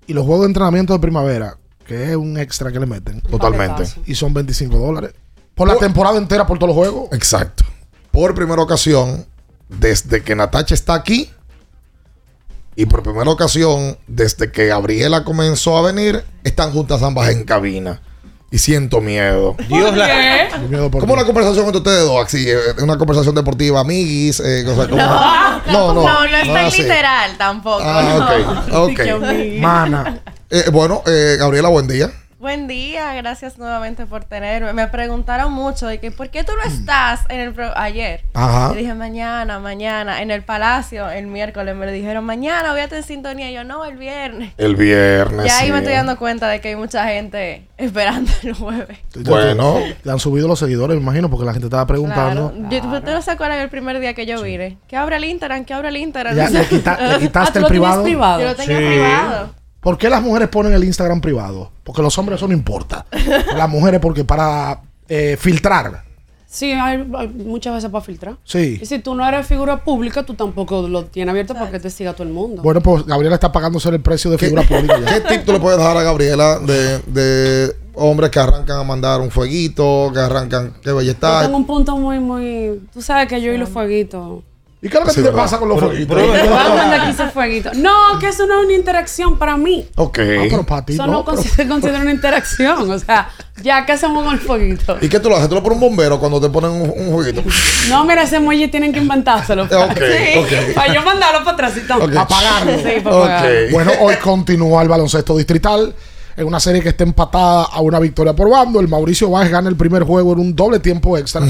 y 0.07 0.13
los 0.13 0.25
juegos 0.25 0.43
de 0.43 0.49
entrenamiento 0.49 0.93
de 0.93 0.99
primavera, 0.99 1.57
que 1.87 2.11
es 2.11 2.17
un 2.17 2.39
extra 2.39 2.73
que 2.73 2.81
le 2.81 2.87
meten. 2.87 3.21
Totalmente. 3.23 3.85
Y 4.07 4.15
son 4.15 4.33
25 4.33 4.77
dólares. 4.79 5.13
Por 5.55 5.69
la 5.69 5.77
temporada 5.77 6.19
entera, 6.19 6.47
por 6.47 6.59
todos 6.59 6.75
los 6.75 6.77
juegos. 6.77 7.13
Exacto. 7.13 7.65
Por 8.11 8.35
primera 8.35 8.63
ocasión, 8.63 9.27
desde 9.69 10.23
que 10.23 10.35
Natacha 10.35 10.75
está 10.75 10.95
aquí, 10.95 11.31
y 12.77 12.85
por 12.87 13.03
primera 13.03 13.31
ocasión, 13.31 13.97
desde 14.07 14.53
que 14.53 14.67
Gabriela 14.67 15.25
comenzó 15.25 15.79
a 15.79 15.83
venir, 15.83 16.23
están 16.45 16.73
juntas 16.73 17.03
ambas 17.03 17.31
en 17.31 17.45
cabina. 17.45 18.03
Y 18.51 18.59
siento 18.59 19.01
miedo. 19.01 19.57
Dios 19.69 19.97
la- 19.97 20.49
Como 20.91 21.15
una 21.15 21.25
conversación 21.25 21.65
entre 21.67 21.79
ustedes 21.79 22.05
dos, 22.05 22.25
así, 22.25 22.49
eh, 22.49 22.57
una 22.81 22.97
conversación 22.97 23.35
deportiva, 23.35 23.81
amiguis, 23.81 24.39
eh, 24.41 24.63
cosas 24.65 24.89
como- 24.89 25.03
No, 25.03 25.93
no, 25.93 25.95
no, 25.95 26.03
no, 26.03 26.27
no 26.29 26.37
es 26.37 26.47
tan 26.47 26.65
así. 26.67 26.83
literal 26.83 27.37
tampoco. 27.37 27.83
Ah, 27.85 28.65
no. 28.69 28.85
ok, 28.85 29.01
ok. 29.17 29.25
Mana. 29.61 30.21
Eh, 30.49 30.65
bueno, 30.71 31.03
eh, 31.07 31.37
Gabriela, 31.39 31.69
buen 31.69 31.89
día. 31.89 32.11
Buen 32.39 32.67
día, 32.69 33.15
gracias 33.15 33.57
nuevamente 33.57 34.05
por 34.05 34.25
tenerme. 34.25 34.75
Me 34.75 34.87
preguntaron 34.89 35.51
mucho 35.55 35.87
de 35.87 35.99
que 36.01 36.11
¿por 36.11 36.29
qué 36.29 36.45
tú 36.45 36.53
no 36.63 36.71
estás 36.71 37.21
en 37.31 37.41
el 37.41 37.55
pro- 37.55 37.73
ayer? 37.75 38.25
Ajá. 38.35 38.69
Yo 38.75 38.75
dije 38.79 38.93
mañana, 38.93 39.59
mañana, 39.59 40.21
en 40.21 40.31
el 40.31 40.43
palacio, 40.43 41.09
el 41.11 41.29
miércoles 41.29 41.75
me 41.75 41.87
lo 41.87 41.93
dijeron 41.93 42.25
mañana, 42.25 42.73
voy 42.73 42.81
a 42.81 42.85
estar 42.85 42.99
en 42.99 43.05
sintonía. 43.05 43.51
Y 43.51 43.55
yo 43.55 43.65
no, 43.65 43.87
el 43.87 43.97
viernes. 43.97 44.53
El 44.59 44.77
viernes. 44.77 45.47
Ya 45.47 45.61
ahí 45.61 45.67
sí. 45.69 45.73
me 45.73 45.79
estoy 45.79 45.95
dando 45.95 46.19
cuenta 46.19 46.47
de 46.49 46.61
que 46.61 46.69
hay 46.69 46.77
mucha 46.77 47.07
gente 47.09 47.67
esperando 47.79 48.31
el 48.43 48.53
jueves. 48.53 48.99
Bueno. 49.21 49.79
Le 50.05 50.13
han 50.13 50.19
subido 50.19 50.47
los 50.47 50.59
seguidores, 50.59 50.95
me 50.99 51.03
imagino, 51.03 51.31
porque 51.31 51.47
la 51.47 51.53
gente 51.53 51.69
estaba 51.69 51.87
preguntando. 51.87 52.53
Claro. 52.53 52.69
Yo- 52.69 52.97
¿Ustedes 52.99 53.15
no 53.15 53.23
se 53.23 53.31
acuerdan 53.31 53.61
el 53.61 53.71
primer 53.71 53.99
día 53.99 54.13
que 54.13 54.27
yo 54.27 54.43
vine? 54.43 54.77
Que 54.89 54.97
abre 54.99 55.17
el 55.17 55.25
Instagram, 55.25 55.65
que 55.65 55.73
abre 55.73 55.89
el 55.89 55.97
Instagram. 55.97 56.37
Ya, 56.37 56.51
le 56.51 56.67
quita- 56.67 56.99
le 57.01 57.19
quitaste 57.27 57.59
Ah, 57.59 57.61
¿tú 57.63 57.67
el 57.67 57.71
privado? 57.71 58.07
Yo 58.07 58.45
lo 58.45 58.55
tenía 58.55 58.79
Sí. 58.79 58.85
privado. 58.85 59.55
¿Por 59.87 59.99
qué 59.99 60.11
las 60.11 60.21
mujeres 60.21 60.49
ponen 60.49 60.73
el 60.73 60.83
Instagram 60.83 61.21
privado? 61.21 61.71
Porque 61.85 62.03
los 62.03 62.19
hombres 62.19 62.41
eso 62.41 62.49
no 62.49 62.55
importa. 62.55 63.07
Las 63.57 63.69
mujeres 63.69 64.01
porque 64.01 64.25
para 64.25 64.81
eh, 65.09 65.37
filtrar. 65.39 66.03
Sí, 66.45 66.73
hay, 66.73 67.09
hay 67.17 67.29
muchas 67.29 67.73
veces 67.75 67.89
para 67.89 68.03
filtrar. 68.03 68.37
Sí. 68.43 68.81
Y 68.83 68.85
si 68.85 68.99
tú 68.99 69.15
no 69.15 69.25
eres 69.29 69.47
figura 69.47 69.85
pública, 69.85 70.25
tú 70.25 70.35
tampoco 70.35 70.89
lo 70.89 71.05
tienes 71.05 71.31
abierto 71.31 71.55
para 71.55 71.71
que 71.71 71.79
te 71.79 71.89
siga 71.89 72.15
todo 72.15 72.25
el 72.25 72.33
mundo. 72.33 72.63
Bueno, 72.63 72.81
pues 72.81 73.07
Gabriela 73.07 73.37
está 73.37 73.53
pagándose 73.53 73.89
el 73.91 74.01
precio 74.01 74.29
de 74.29 74.39
figura 74.39 74.63
pública. 74.63 74.99
ya. 74.99 75.07
¿Qué 75.23 75.37
tip 75.37 75.45
tú 75.45 75.53
le 75.53 75.61
puedes 75.61 75.79
dar 75.79 75.97
a 75.97 76.03
Gabriela 76.03 76.59
de, 76.59 76.99
de 77.07 77.77
hombres 77.95 78.31
que 78.31 78.41
arrancan 78.41 78.81
a 78.81 78.83
mandar 78.83 79.21
un 79.21 79.31
fueguito, 79.31 80.11
que 80.13 80.19
arrancan, 80.19 80.73
que 80.83 80.89
Yo 80.89 80.97
belleza? 80.97 81.43
tengo 81.43 81.59
un 81.59 81.65
punto 81.65 81.97
muy, 81.97 82.19
muy... 82.19 82.89
Tú 82.93 83.01
sabes 83.01 83.29
que 83.29 83.41
yo 83.41 83.53
y 83.53 83.57
los 83.57 83.69
fueguitos... 83.69 84.43
¿Y 84.87 84.89
qué 84.89 84.99
es 84.99 85.01
lo 85.01 85.07
que 85.07 85.11
Sí, 85.11 85.17
te 85.17 85.23
¿verdad? 85.23 85.43
pasa 85.43 85.59
con 85.59 85.69
los 85.69 85.81
fueguitos? 85.81 86.17
pero- 86.17 86.51
Vamos 86.51 86.71
a 86.71 86.75
mandar 86.77 87.01
aquí 87.01 87.11
ese 87.11 87.27
fueguito. 87.31 87.71
No, 87.75 88.19
que 88.21 88.29
eso 88.29 88.47
no 88.47 88.61
es 88.61 88.67
una 88.67 88.75
interacción 88.75 89.37
para 89.37 89.57
mí. 89.57 89.89
Ok. 89.97 90.19
Ah, 90.21 90.45
pero 90.49 90.65
para 90.65 90.85
ti 90.85 90.93
Eso 90.93 91.07
no, 91.07 91.13
no, 91.13 91.25
pero- 91.25 91.39
consi- 91.39 91.49
se 91.57 91.67
considera 91.67 92.01
una 92.01 92.13
interacción. 92.13 92.89
O 92.91 92.99
sea, 92.99 93.29
ya 93.63 93.85
que 93.85 93.93
hacemos 93.93 94.23
con 94.25 94.35
el 94.35 94.41
fueguito. 94.41 94.97
¿Y 95.01 95.09
qué 95.09 95.19
tú 95.19 95.29
lo 95.29 95.37
haces? 95.37 95.49
¿Tú 95.49 95.57
lo 95.57 95.63
pones 95.63 95.77
un 95.77 95.89
bombero 95.89 96.21
cuando 96.21 96.41
te 96.41 96.49
ponen 96.49 96.71
un, 96.71 96.93
un 96.97 97.13
jueguito? 97.13 97.43
No, 97.89 98.05
mira, 98.05 98.23
ese 98.23 98.39
muelle 98.39 98.69
tienen 98.69 98.93
que 98.93 99.01
inventárselo. 99.01 99.65
Ok, 99.87 99.99
sí, 99.99 100.39
ok. 100.39 100.75
Para 100.75 100.95
yo 100.95 101.03
mandarlo 101.03 101.45
para 101.45 101.69
atrás. 101.69 101.73
Apagarlo. 102.17 102.77
Sí, 102.79 103.01
para 103.03 103.17
apagarlo. 103.17 103.51
Bueno, 103.73 103.93
hoy 104.01 104.15
continúa 104.23 104.83
el 104.83 104.89
baloncesto 104.89 105.37
distrital. 105.37 105.95
En 106.37 106.47
una 106.47 106.61
serie 106.61 106.83
que 106.83 106.91
está 106.91 107.03
empatada 107.03 107.65
a 107.65 107.81
una 107.81 107.99
victoria 107.99 108.35
por 108.37 108.51
bando. 108.51 108.79
El 108.79 108.89
Mauricio 108.89 109.31
Báez 109.31 109.51
gana 109.51 109.71
el 109.71 109.77
primer 109.77 110.03
juego 110.05 110.35
en 110.35 110.39
un 110.41 110.55
doble 110.55 110.79
tiempo 110.81 111.17
extra. 111.17 111.41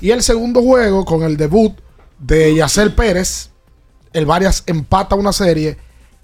Y 0.00 0.10
el 0.10 0.22
segundo 0.22 0.62
juego, 0.62 1.04
con 1.04 1.22
el 1.24 1.36
debut 1.36 1.74
de 2.20 2.54
Yacel 2.54 2.92
Pérez, 2.94 3.50
el 4.12 4.26
Varias 4.26 4.62
empata 4.66 5.14
una 5.16 5.32
serie 5.32 5.76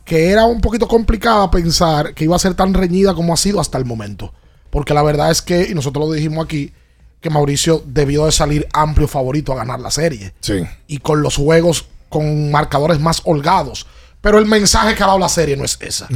que 0.05 0.30
era 0.30 0.44
un 0.44 0.61
poquito 0.61 0.86
complicada 0.86 1.51
pensar 1.51 2.14
que 2.14 2.22
iba 2.24 2.36
a 2.36 2.38
ser 2.38 2.55
tan 2.55 2.72
reñida 2.74 3.12
como 3.14 3.34
ha 3.34 3.36
sido 3.36 3.61
hasta 3.61 3.76
el 3.78 3.84
momento. 3.84 4.32
Porque 4.70 4.94
la 4.94 5.03
verdad 5.03 5.30
es 5.32 5.42
que, 5.42 5.62
y 5.68 5.74
nosotros 5.74 6.07
lo 6.09 6.12
dijimos 6.12 6.44
aquí, 6.44 6.72
que 7.20 7.30
Mauricio 7.30 7.82
debió 7.86 8.26
de 8.26 8.32
salir 8.32 8.68
amplio 8.72 9.09
favorito 9.09 9.53
a 9.53 9.57
ganar 9.57 9.80
la 9.80 9.90
serie. 9.90 10.32
Sí. 10.40 10.64
Y 10.86 10.99
con 10.99 11.22
los 11.22 11.36
juegos 11.36 11.86
con 12.09 12.53
marcadores 12.53 13.01
más 13.01 13.20
holgados. 13.24 13.86
Pero 14.20 14.38
el 14.38 14.47
mensaje 14.47 14.94
que 14.94 15.03
ha 15.03 15.07
dado 15.07 15.18
la 15.18 15.28
serie 15.28 15.57
no 15.57 15.64
es 15.64 15.76
esa. 15.80 16.07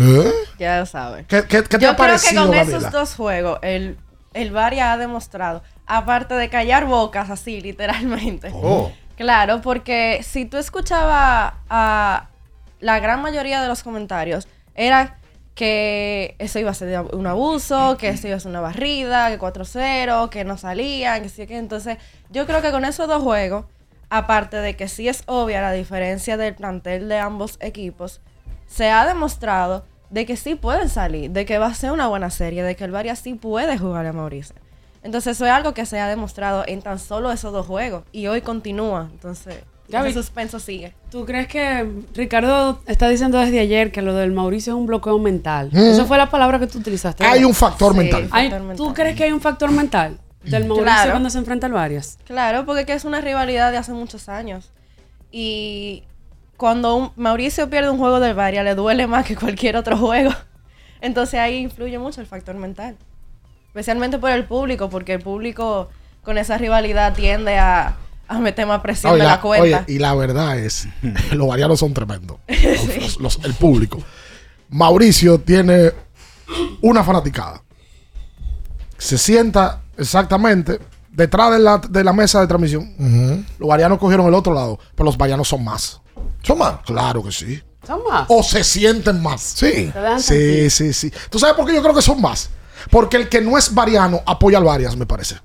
Ya 0.59 0.79
lo 0.81 0.87
sabes. 0.87 1.27
¿Qué, 1.27 1.43
qué- 1.49 1.63
qué 1.65 1.79
te 1.79 1.85
Yo 1.85 1.91
ha 1.91 1.97
creo 1.97 2.17
que 2.19 2.35
con 2.35 2.51
Gabriela? 2.51 2.79
esos 2.79 2.93
dos 2.93 3.15
juegos, 3.15 3.59
el, 3.63 3.97
el 4.35 4.51
Varia 4.53 4.93
ha 4.93 4.99
demostrado, 4.99 5.63
aparte 5.87 6.35
de 6.35 6.49
callar 6.49 6.87
bocas 6.87 7.31
así, 7.31 7.61
literalmente. 7.61 8.51
Oh. 8.53 8.93
Claro, 9.21 9.61
porque 9.61 10.23
si 10.23 10.47
tú 10.47 10.57
escuchabas 10.57 11.53
a 11.69 12.29
la 12.81 13.01
gran 13.01 13.21
mayoría 13.21 13.61
de 13.61 13.69
los 13.69 13.83
comentarios, 13.83 14.49
era 14.75 15.19
que 15.55 16.37
eso 16.39 16.59
iba 16.59 16.71
a 16.71 16.75
ser 16.75 16.99
un 17.13 17.27
abuso, 17.27 17.99
que 17.99 18.09
eso 18.09 18.29
iba 18.29 18.39
a 18.39 18.41
ser 18.41 18.49
una 18.49 18.63
barrida, 18.63 19.29
que 19.29 19.39
4-0, 19.39 20.31
que 20.31 20.45
no 20.45 20.57
salían, 20.57 21.23
que 21.23 21.29
sí, 21.29 21.47
que 21.47 21.59
entonces 21.59 21.99
yo 22.31 22.47
creo 22.47 22.63
que 22.63 22.71
con 22.71 22.87
esos 22.87 23.09
dos 23.09 23.23
juegos, 23.23 23.67
aparte 24.09 24.57
de 24.57 24.75
que 24.75 24.89
sí 24.89 25.07
es 25.07 25.23
obvia 25.27 25.61
la 25.61 25.73
diferencia 25.73 26.39
del 26.39 26.55
plantel 26.55 27.11
de 27.11 27.19
ambos 27.19 27.59
equipos, 27.61 28.23
se 28.69 28.89
ha 28.89 29.05
demostrado 29.05 29.85
de 30.09 30.25
que 30.25 30.39
sí 30.39 30.55
pueden 30.55 30.89
salir, 30.89 31.31
de 31.31 31.45
que 31.45 31.59
va 31.59 31.67
a 31.67 31.75
ser 31.75 31.93
una 31.93 32.09
buena 32.09 32.31
serie, 32.31 32.63
de 32.63 32.75
que 32.75 32.85
el 32.85 32.91
Varia 32.91 33.15
sí 33.17 33.35
puede 33.35 33.77
jugar 33.77 34.07
a 34.07 34.15
Mauricio. 34.15 34.57
Entonces 35.03 35.37
eso 35.37 35.47
es 35.47 35.53
algo 35.53 35.73
que 35.75 35.87
se 35.87 35.99
ha 35.99 36.09
demostrado 36.09 36.65
en 36.67 36.83
tan 36.83 36.99
solo 36.99 37.33
esos 37.33 37.53
dos 37.53 37.67
juegos 37.67 38.05
y 38.13 38.27
hoy 38.27 38.43
continúa. 38.43 39.09
Entonces, 39.13 39.57
Gaby, 39.89 40.09
el 40.09 40.15
suspenso 40.15 40.61
sigue. 40.61 40.95
¿Tú 41.11 41.25
crees 41.25 41.49
que 41.49 41.89
Ricardo 42.15 42.81
está 42.87 43.09
diciendo 43.09 43.39
desde 43.39 43.59
ayer 43.61 43.91
que 43.93 44.03
lo 44.03 44.15
del 44.15 44.31
Mauricio 44.33 44.75
es 44.75 44.79
un 44.79 44.87
bloqueo 44.87 45.19
mental? 45.19 45.71
Mm. 45.73 45.79
Esa 45.79 46.05
fue 46.05 46.17
la 46.19 46.31
palabra 46.31 46.59
que 46.61 46.67
tú 46.67 46.79
utilizaste. 46.79 47.25
Hay 47.25 47.31
¿verdad? 47.33 47.47
un 47.47 47.55
factor 47.55 47.95
mental. 47.97 48.29
Hay- 48.31 48.53
¿Tú 48.77 48.93
crees 48.95 49.17
que 49.17 49.25
hay 49.25 49.33
un 49.33 49.41
factor 49.41 49.71
mental 49.73 50.19
del 50.45 50.65
Mauricio 50.67 50.85
Claro. 50.85 51.11
cuando 51.13 51.31
se 51.31 51.39
enfrenta 51.39 51.67
al 51.67 51.73
Varias? 51.73 52.19
Claro, 52.25 52.65
porque 52.67 52.85
que 52.87 52.93
es 52.93 53.05
una 53.05 53.21
rivalidad 53.21 53.73
de 53.73 53.79
hace 53.79 53.93
muchos 53.93 54.29
años. 54.29 54.71
Y 55.33 56.05
cuando 56.57 56.95
un- 56.97 57.13
Mauricio 57.17 57.69
pierde 57.71 57.91
un 57.91 57.99
juego 57.99 58.21
del 58.21 58.35
Varia, 58.35 58.63
le 58.63 58.75
duele 58.75 59.07
más 59.07 59.25
que 59.27 59.35
cualquier 59.35 59.77
otro 59.77 59.97
juego. 59.97 60.31
Entonces 61.01 61.41
ahí 61.41 61.57
influye 61.57 61.99
mucho 61.99 62.21
el 62.21 62.27
factor 62.27 62.55
mental. 62.55 62.97
Especialmente 63.71 64.19
por 64.19 64.31
el 64.31 64.45
público, 64.45 64.91
porque 64.91 65.15
el 65.15 65.21
público 65.23 65.89
con 66.23 66.39
esa 66.39 66.59
rivalidad 66.59 67.15
tiende 67.15 67.59
a, 67.59 67.97
a 68.29 68.39
meter 68.39 68.67
más 68.67 68.81
presión 68.81 69.13
Oye, 69.13 69.23
de 69.23 69.27
la- 69.29 69.35
la 69.37 69.41
cuenta. 69.41 69.85
oye, 69.87 69.95
y 69.95 69.99
la 69.99 70.15
verdad 70.15 70.59
es, 70.59 70.87
los 71.33 71.47
varianos 71.49 71.79
son 71.81 71.95
tremendos. 71.95 72.39
Los- 72.49 72.97
los- 72.97 73.21
los- 73.21 73.41
el 73.45 73.55
público. 73.55 74.03
Mauricio 74.69 75.41
tiene 75.41 75.93
una 76.81 77.03
fanaticada. 77.05 77.63
Se 78.99 79.17
sienta 79.19 79.83
exactamente 79.97 80.79
detrás 81.11 81.53
de 81.53 81.59
la, 81.59 81.79
de 81.79 82.05
la 82.05 82.13
mesa 82.13 82.41
de 82.41 82.47
transmisión. 82.47 83.45
Los 83.59 83.69
varianos 83.69 83.99
cogieron 83.99 84.27
el 84.27 84.35
otro 84.35 84.53
lado, 84.55 84.79
pero 84.95 85.07
los 85.07 85.17
varianos 85.17 85.49
son 85.49 85.65
más. 85.65 86.01
¿Son 86.43 86.59
más? 86.59 86.81
Claro 86.85 87.23
que 87.23 87.33
sí. 87.33 87.61
Son 87.87 88.01
más. 88.09 88.27
O 88.29 88.43
se 88.43 88.63
sienten 88.63 89.23
más. 89.23 89.41
Sí. 89.41 89.91
Sí, 90.19 90.71
sí, 90.71 90.93
sí. 90.93 91.13
¿Tú 91.31 91.39
sabes 91.39 91.57
por 91.57 91.67
qué 91.67 91.75
yo 91.75 91.83
creo 91.83 91.95
que 91.95 92.03
son 92.03 92.21
más? 92.21 92.51
Porque 92.91 93.17
el 93.17 93.29
que 93.29 93.41
no 93.41 93.59
es 93.59 93.75
variano 93.75 94.21
apoya 94.27 94.59
al 94.59 94.65
varias, 94.65 94.97
me 94.97 95.07
parece. 95.07 95.37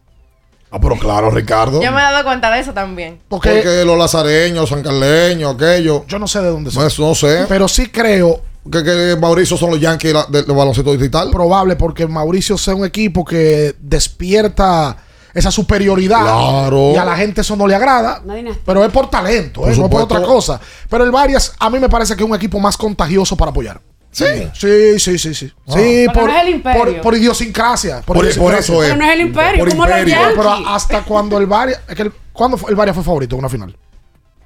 Ah, 0.72 0.80
pero 0.82 0.98
claro, 0.98 1.30
Ricardo. 1.32 1.82
Yo 1.82 1.92
me 1.92 2.00
he 2.00 2.04
dado 2.04 2.24
cuenta 2.26 2.52
de 2.52 2.60
eso 2.60 2.74
también. 2.74 3.20
Porque, 3.30 3.50
Porque 3.50 3.86
los 3.86 3.98
lazareños, 3.98 4.70
sancarleños, 4.70 5.56
aquellos. 5.56 6.02
yo 6.08 6.20
no 6.20 6.28
sé 6.28 6.42
de 6.42 6.50
dónde 6.50 6.72
son. 6.72 6.84
Pues 6.84 7.00
no 7.00 7.16
sé. 7.16 7.46
Pero 7.48 7.68
sí 7.68 7.88
creo 7.88 8.42
Que, 8.70 8.84
que 8.84 9.16
Mauricio 9.22 9.56
son 9.58 9.70
los 9.70 9.80
Yankees 9.80 10.14
del 10.30 10.46
del 10.46 10.56
baloncesto 10.56 10.92
digital. 10.92 11.30
probable 11.32 11.76
porque 11.76 12.08
Mauricio 12.08 12.58
sea 12.58 12.76
un 12.76 12.84
equipo 12.84 13.24
que 13.24 13.76
despierta 13.80 14.98
esa 15.34 15.52
superioridad. 15.52 16.22
Claro. 16.24 16.92
Y 16.94 16.98
a 16.98 17.06
la 17.06 17.16
gente 17.16 17.42
eso 17.42 17.56
no 17.56 17.68
le 17.68 17.76
agrada. 17.76 18.22
Pero 18.66 18.84
es 18.84 18.92
por 18.92 19.10
talento, 19.10 19.62
Por 19.62 19.72
¿eh? 19.72 19.78
no 19.78 19.90
por 19.90 20.02
otra 20.02 20.22
cosa. 20.24 20.60
Pero 20.90 21.04
el 21.04 21.12
Varias, 21.12 21.54
a 21.60 21.70
mí 21.70 21.78
me 21.80 21.90
parece 21.90 22.16
que 22.16 22.24
es 22.24 22.30
un 22.30 22.36
equipo 22.36 22.60
más 22.60 22.76
contagioso 22.76 23.36
para 23.38 23.52
apoyar. 23.52 23.80
Sí. 24.16 24.50
Sí, 24.54 25.00
sí, 25.00 25.18
sí, 25.20 25.34
sí. 25.34 25.52
Ah. 25.68 25.74
Sí, 25.76 26.06
por, 26.14 26.24
no 26.30 26.36
es 26.38 26.42
el 26.44 26.50
imperio. 26.56 26.82
por, 26.84 27.02
por 27.02 27.16
idiosincrasia. 27.18 27.98
Por- 28.02 28.16
por 28.18 28.24
idiosincrasia. 28.26 28.60
eso 28.60 28.84
es. 28.84 28.90
Pero 28.90 28.96
no 29.02 29.06
es 29.06 29.14
el 29.14 29.22
imperio, 29.22 29.60
Por 29.60 29.70
como 29.70 29.86
imperio. 29.86 30.18
Pero 30.36 30.50
hasta 30.68 31.02
cuando 31.04 31.38
el 31.38 31.46
Varias. 31.48 31.82
Es 31.88 31.96
que 31.96 32.04
el- 32.04 32.14
¿Cuándo 32.32 32.58
el 32.70 32.76
Varias 32.76 32.96
fue 32.96 33.04
favorito 33.04 33.36
en 33.36 33.40
una 33.40 33.50
final? 33.50 33.76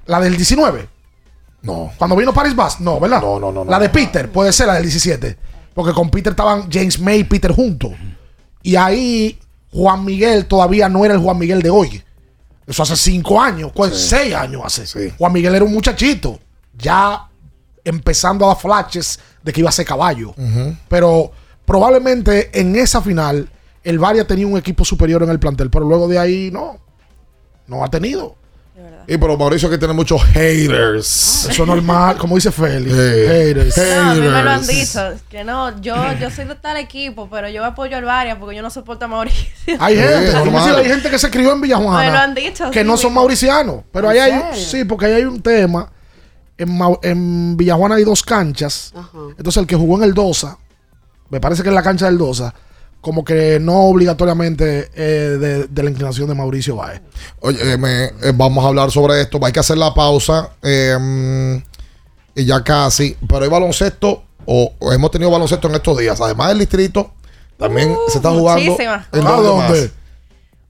¿La 0.06 0.20
del 0.20 0.36
19? 0.36 0.88
No. 1.62 1.92
Cuando 1.96 2.16
vino 2.16 2.32
Paris 2.32 2.56
Bass, 2.56 2.80
no, 2.80 2.98
¿verdad? 2.98 3.20
No, 3.20 3.38
no, 3.38 3.52
no. 3.52 3.64
La 3.64 3.78
de 3.78 3.88
Peter, 3.90 4.30
puede 4.30 4.52
ser 4.52 4.66
la 4.66 4.74
del 4.74 4.82
17. 4.84 5.36
Porque 5.74 5.92
con 5.92 6.10
Peter 6.10 6.32
estaban 6.32 6.68
James 6.70 6.98
May 6.98 7.20
y 7.20 7.24
Peter 7.24 7.52
juntos. 7.52 7.92
Y 8.62 8.74
ahí 8.76 9.38
Juan 9.72 10.04
Miguel 10.04 10.46
todavía 10.46 10.88
no 10.88 11.04
era 11.04 11.14
el 11.14 11.20
Juan 11.20 11.38
Miguel 11.38 11.62
de 11.62 11.70
hoy. 11.70 12.02
Eso 12.66 12.82
hace 12.82 12.96
cinco 12.96 13.40
años, 13.40 13.70
pues 13.74 13.96
seis 13.96 14.34
años 14.34 14.62
hace. 14.64 15.10
Juan 15.16 15.32
Miguel 15.32 15.54
era 15.54 15.64
un 15.64 15.72
muchachito, 15.72 16.38
ya 16.76 17.28
empezando 17.84 18.44
a 18.44 18.48
dar 18.48 18.58
flashes 18.58 19.18
de 19.42 19.52
que 19.52 19.60
iba 19.60 19.68
a 19.68 19.72
ser 19.72 19.86
caballo. 19.86 20.34
Pero 20.88 21.30
probablemente 21.64 22.50
en 22.58 22.76
esa 22.76 23.00
final 23.00 23.48
el 23.82 23.98
Varia 23.98 24.26
tenía 24.26 24.46
un 24.46 24.58
equipo 24.58 24.84
superior 24.84 25.22
en 25.22 25.30
el 25.30 25.38
plantel, 25.38 25.70
pero 25.70 25.86
luego 25.86 26.08
de 26.08 26.18
ahí 26.18 26.50
no, 26.50 26.78
no 27.66 27.84
ha 27.84 27.88
tenido. 27.88 28.36
Y 29.06 29.18
pero 29.18 29.36
Mauricio 29.36 29.68
que 29.68 29.76
tiene 29.76 29.92
muchos 29.92 30.22
haters. 30.22 31.48
Eso 31.50 31.62
es 31.62 31.68
normal, 31.68 32.16
como 32.16 32.36
dice 32.36 32.52
Félix. 32.52 32.94
Eh, 32.96 33.54
Haters. 33.54 33.76
No, 33.76 34.10
a 34.10 34.14
mí 34.14 34.20
me 34.20 34.42
lo 34.42 34.50
han 34.50 34.66
dicho. 34.66 35.00
Que 35.28 35.42
no, 35.42 35.80
yo, 35.80 35.96
yo 36.20 36.30
soy 36.30 36.44
de 36.44 36.54
tal 36.54 36.76
equipo, 36.76 37.28
pero 37.28 37.48
yo 37.48 37.64
apoyo 37.64 37.96
al 37.96 38.04
Varias 38.04 38.38
porque 38.38 38.54
yo 38.54 38.62
no 38.62 38.70
soporto 38.70 39.06
a 39.06 39.08
Mauricio. 39.08 39.48
Hay 39.80 39.96
gente, 39.96 40.32
normal. 40.32 40.76
hay 40.76 40.84
gente 40.84 41.10
que 41.10 41.18
se 41.18 41.28
crió 41.28 41.52
en 41.52 41.60
Villajuana. 41.60 41.98
Me 41.98 42.12
lo 42.12 42.18
han 42.18 42.34
dicho, 42.34 42.70
Que 42.70 42.82
sí, 42.82 42.86
no 42.86 42.96
son 42.96 43.12
mauricianos. 43.12 43.82
Pero 43.90 44.08
ahí 44.08 44.18
¿En 44.18 44.42
hay, 44.42 44.64
sí, 44.64 44.84
porque 44.84 45.06
ahí 45.06 45.14
hay 45.14 45.24
un 45.24 45.42
tema. 45.42 45.90
En, 46.62 46.78
en 47.02 47.56
Villajuana 47.56 47.96
hay 47.96 48.04
dos 48.04 48.22
canchas. 48.22 48.92
Entonces 49.36 49.60
el 49.60 49.66
que 49.66 49.76
jugó 49.76 49.96
en 49.96 50.04
el 50.04 50.14
Dosa, 50.14 50.58
me 51.30 51.40
parece 51.40 51.62
que 51.62 51.68
en 51.68 51.74
la 51.74 51.82
cancha 51.82 52.06
del 52.06 52.18
Dosa, 52.18 52.54
como 53.00 53.24
que 53.24 53.58
no 53.60 53.84
obligatoriamente 53.84 54.90
eh, 54.94 55.38
de, 55.40 55.66
de 55.68 55.82
la 55.82 55.88
inclinación 55.90 56.28
de 56.28 56.34
Mauricio 56.34 56.76
Báez. 56.76 57.00
Oye, 57.40 57.72
eh, 57.72 57.78
me- 57.78 58.04
eh, 58.04 58.32
vamos 58.34 58.62
a 58.64 58.68
hablar 58.68 58.90
sobre 58.90 59.20
esto. 59.22 59.38
Hay 59.44 59.52
que 59.52 59.60
hacer 59.60 59.78
la 59.78 59.94
pausa. 59.94 60.50
eh, 60.62 60.96
mm, 61.00 61.56
y 62.34 62.44
ya 62.44 62.62
casi. 62.62 63.16
Pero 63.26 63.42
hay 63.44 63.48
baloncesto. 63.50 64.22
O, 64.46 64.72
o 64.78 64.92
hemos 64.92 65.10
tenido 65.10 65.30
baloncesto 65.30 65.68
en 65.68 65.74
estos 65.76 65.96
días. 65.98 66.20
Además 66.20 66.48
del 66.48 66.58
distrito. 66.60 67.12
También 67.58 67.94
se 68.08 68.18
está 68.18 68.30
jugando. 68.30 68.64
muchísimas. 68.64 69.06
¿En 69.12 69.26
¿A 69.26 69.30
dónde 69.30 69.48
dónde? 69.48 69.80
más? 69.82 69.90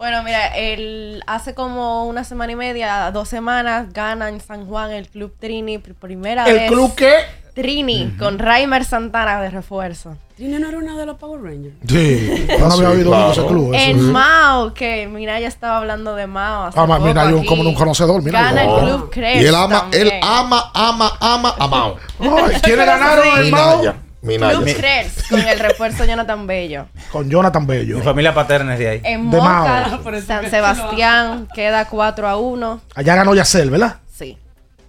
Bueno, 0.01 0.23
mira, 0.23 0.47
el, 0.57 1.23
hace 1.27 1.53
como 1.55 2.07
una 2.07 2.25
semana 2.25 2.53
y 2.53 2.57
media, 2.57 3.11
dos 3.13 3.29
semanas, 3.29 3.93
gana 3.93 4.31
en 4.31 4.41
San 4.41 4.65
Juan 4.65 4.91
el 4.93 5.07
Club 5.11 5.35
Trini 5.39 5.77
por 5.77 5.95
primera 5.95 6.47
¿El 6.47 6.55
vez. 6.55 6.71
club 6.71 6.95
qué? 6.95 7.17
Trini, 7.55 8.15
con 8.19 8.39
Raimer 8.39 8.83
Santana 8.87 9.43
de 9.43 9.51
refuerzo. 9.51 10.17
¿Trini 10.39 10.59
no 10.59 10.71
era 10.71 10.79
una 10.79 10.97
de 10.97 11.05
los 11.05 11.19
Power 11.19 11.43
Rangers? 11.43 11.75
Sí, 11.87 12.47
yo 12.49 12.59
no 12.67 12.73
había 12.89 13.05
claro. 13.05 13.33
ese 13.33 13.45
club. 13.47 13.75
eso 13.75 13.85
sí. 13.93 13.93
Mao, 14.07 14.73
que 14.73 15.07
mira, 15.07 15.39
ya 15.39 15.49
estaba 15.49 15.77
hablando 15.77 16.15
de 16.15 16.27
Mao. 16.27 16.65
hace 16.69 16.81
Ah, 16.81 16.87
poco 16.87 17.01
mira, 17.01 17.31
yo 17.31 17.45
como 17.45 17.61
un 17.69 17.75
conocedor. 17.75 18.23
Mira, 18.23 18.41
Gana 18.41 18.65
el 18.65 18.81
Club 18.81 19.11
Crest 19.11 19.43
Y 19.43 19.47
él 19.49 19.55
ama, 19.55 19.81
también. 19.83 20.07
él 20.07 20.13
ama, 20.23 20.71
ama, 20.73 21.13
ama 21.21 21.55
a 21.59 21.67
Mao. 21.69 21.97
Ay, 22.21 22.57
¿Quiénes 22.63 22.87
ganaron 22.87 23.39
el 23.39 23.51
Mao? 23.51 23.83
Minaya. 24.23 24.59
Club 24.59 24.77
Crest, 24.77 25.29
con 25.31 25.41
el 25.41 25.59
refuerzo 25.59 26.05
Jonathan 26.05 26.47
Bello. 26.47 26.87
Con 27.13 27.31
Jonathan 27.31 27.67
Bello. 27.67 27.99
Mi 27.99 28.03
familia 28.03 28.35
paterna 28.35 28.75
es 28.75 28.79
de 28.79 28.89
ahí. 28.89 29.01
En 29.05 29.31
De 29.31 29.37
Moca, 29.39 29.99
Mao. 30.03 30.21
San 30.21 30.51
Sebastián, 30.51 31.49
queda 31.55 31.87
4 31.87 32.29
a 32.29 32.37
1. 32.37 32.81
Allá 32.95 33.15
ganó 33.17 33.35
Yacel, 33.35 33.71
¿verdad? 33.71 33.97
Sí. 34.13 34.37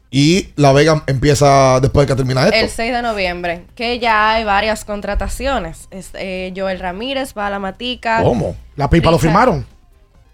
Y 0.10 0.50
La 0.58 0.74
Vega 0.74 1.04
empieza 1.08 1.80
después 1.80 2.06
de 2.06 2.14
que 2.14 2.18
termina 2.18 2.44
esto. 2.44 2.56
El 2.56 2.70
6 2.70 2.94
de 2.94 3.02
noviembre, 3.02 3.66
que 3.76 4.00
ya 4.00 4.32
hay 4.34 4.44
varias 4.44 4.84
contrataciones. 4.84 5.88
Es, 5.92 6.10
eh, 6.16 6.52
Joel 6.56 6.80
Ramírez 6.80 7.34
va 7.38 7.48
a 7.48 7.50
la 7.50 7.60
Matica. 7.60 8.22
¿Cómo? 8.22 8.56
La 8.76 8.90
pipa 8.90 9.10
lo 9.10 9.18
firmaron. 9.18 9.66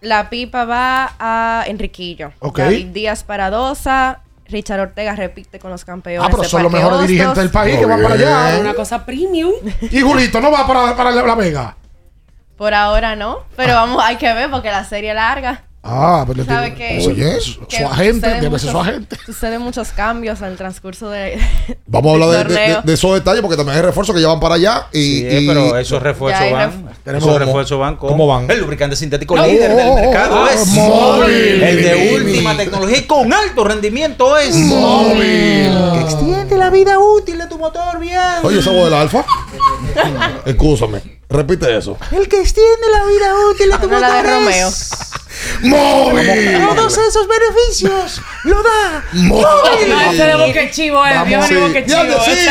La 0.01 0.29
pipa 0.29 0.65
va 0.65 1.13
a 1.19 1.63
Enriquillo. 1.67 2.31
Ok. 2.39 2.59
David 2.59 2.87
Díaz 2.87 3.23
Paradosa. 3.23 4.21
Richard 4.49 4.79
Ortega 4.79 5.15
repite 5.15 5.59
con 5.59 5.71
los 5.71 5.83
campeones. 5.85 6.27
Ah, 6.27 6.31
pero 6.35 6.47
son 6.47 6.63
los 6.63 6.71
mejores 6.71 6.93
Hostos. 6.95 7.07
dirigentes 7.07 7.37
del 7.37 7.49
país 7.51 7.77
que 7.77 7.85
van 7.85 8.01
para 8.01 8.15
allá. 8.15 8.59
Una 8.59 8.73
cosa 8.73 9.05
premium. 9.05 9.53
Y 9.91 10.01
Julito 10.01 10.39
no 10.41 10.51
va 10.51 10.65
para, 10.65 10.95
para 10.95 11.11
la, 11.11 11.23
la 11.23 11.35
Vega. 11.35 11.75
Por 12.57 12.73
ahora 12.73 13.15
no, 13.15 13.43
pero 13.55 13.73
vamos, 13.75 14.03
hay 14.03 14.15
que 14.15 14.33
ver 14.33 14.49
porque 14.49 14.69
la 14.71 14.83
serie 14.83 15.09
es 15.11 15.15
larga. 15.15 15.63
Ah, 15.89 16.25
pero 16.27 16.43
¿Sabe 16.43 16.73
qué? 16.75 17.01
Oye, 17.07 17.38
Que 17.69 17.77
su 17.79 17.85
agente, 17.88 18.27
debe 18.41 18.59
ser 18.59 18.71
su 18.71 18.77
muchos- 18.77 18.88
agente. 18.89 19.17
Suceden 19.25 19.61
muchos 19.61 19.89
cambios 19.89 20.39
en 20.41 20.47
el 20.47 20.57
transcurso 20.57 21.09
de. 21.09 21.39
Vamos 21.88 22.11
a 22.21 22.25
hablar 22.25 22.47
de, 22.83 22.93
esos 22.93 23.13
detalles 23.13 23.41
porque 23.41 23.55
también 23.55 23.77
hay 23.77 23.83
refuerzos 23.83 24.13
que 24.13 24.19
llevan 24.19 24.39
para 24.41 24.55
allá. 24.55 24.88
Y, 24.91 24.97
Sí, 24.99 25.27
y- 25.29 25.47
pero 25.47 25.77
esos 25.77 26.01
refuerzos 26.03 26.43
Ya 26.45 26.51
van. 26.53 26.69
ref- 26.71 26.93
Tenemos- 27.05 27.23
esos 27.23 27.33
¿Cómo? 27.33 27.39
refuerzos 27.39 27.79
van 27.79 27.95
con. 27.95 28.09
¿Cómo 28.09 28.27
van? 28.27 28.51
El 28.51 28.59
lubricante 28.59 28.95
sintético 28.97 29.35
Oh, 29.35 29.45
líder 29.45 29.75
del 29.75 29.88
oh, 29.88 29.95
mercado 29.95 30.41
oh, 30.43 30.47
es. 30.47 30.67
móvil. 30.67 31.63
El 31.63 31.83
de 31.83 32.15
última 32.15 32.57
tecnología 32.57 32.97
y 32.97 33.03
con 33.03 33.31
alto 33.31 33.63
rendimiento 33.63 34.38
es. 34.38 34.55
Móvil. 34.55 35.71
Que 35.93 35.99
extiende 36.01 36.57
la 36.57 36.69
vida 36.69 36.99
útil 36.99 37.38
de 37.38 37.47
tu 37.47 37.57
motor, 37.57 37.99
bien. 37.99 38.19
Oye, 38.43 38.59
esa 38.59 38.71
voz 38.71 38.85
del 38.85 38.93
alfa. 38.93 39.25
Excúsame. 40.45 41.16
Repite 41.30 41.78
eso. 41.78 41.97
El 42.11 42.30
que 42.30 42.39
extiende 42.41 42.88
la 42.91 43.05
vida 43.05 43.34
útil 43.51 43.69
de 43.71 43.78
tu 43.80 43.88
No 43.89 43.99
la 43.99 44.21
de 44.23 44.23
Romeo. 44.23 44.67
es. 44.69 44.89
¡Móvil! 45.61 46.57
Todos 46.75 46.97
esos 46.97 47.28
beneficios 47.28 48.21
lo 48.45 48.55
da. 48.63 49.03
¡Móvil! 49.13 49.89
No, 49.89 50.01
ese 50.11 50.23
de 50.23 50.36
boque 50.36 50.69
chivo, 50.71 51.05
eh. 51.05 51.11
Vamos, 51.13 51.45
sí. 51.47 51.53
chivo. 51.55 51.67
Sí. 52.25 52.47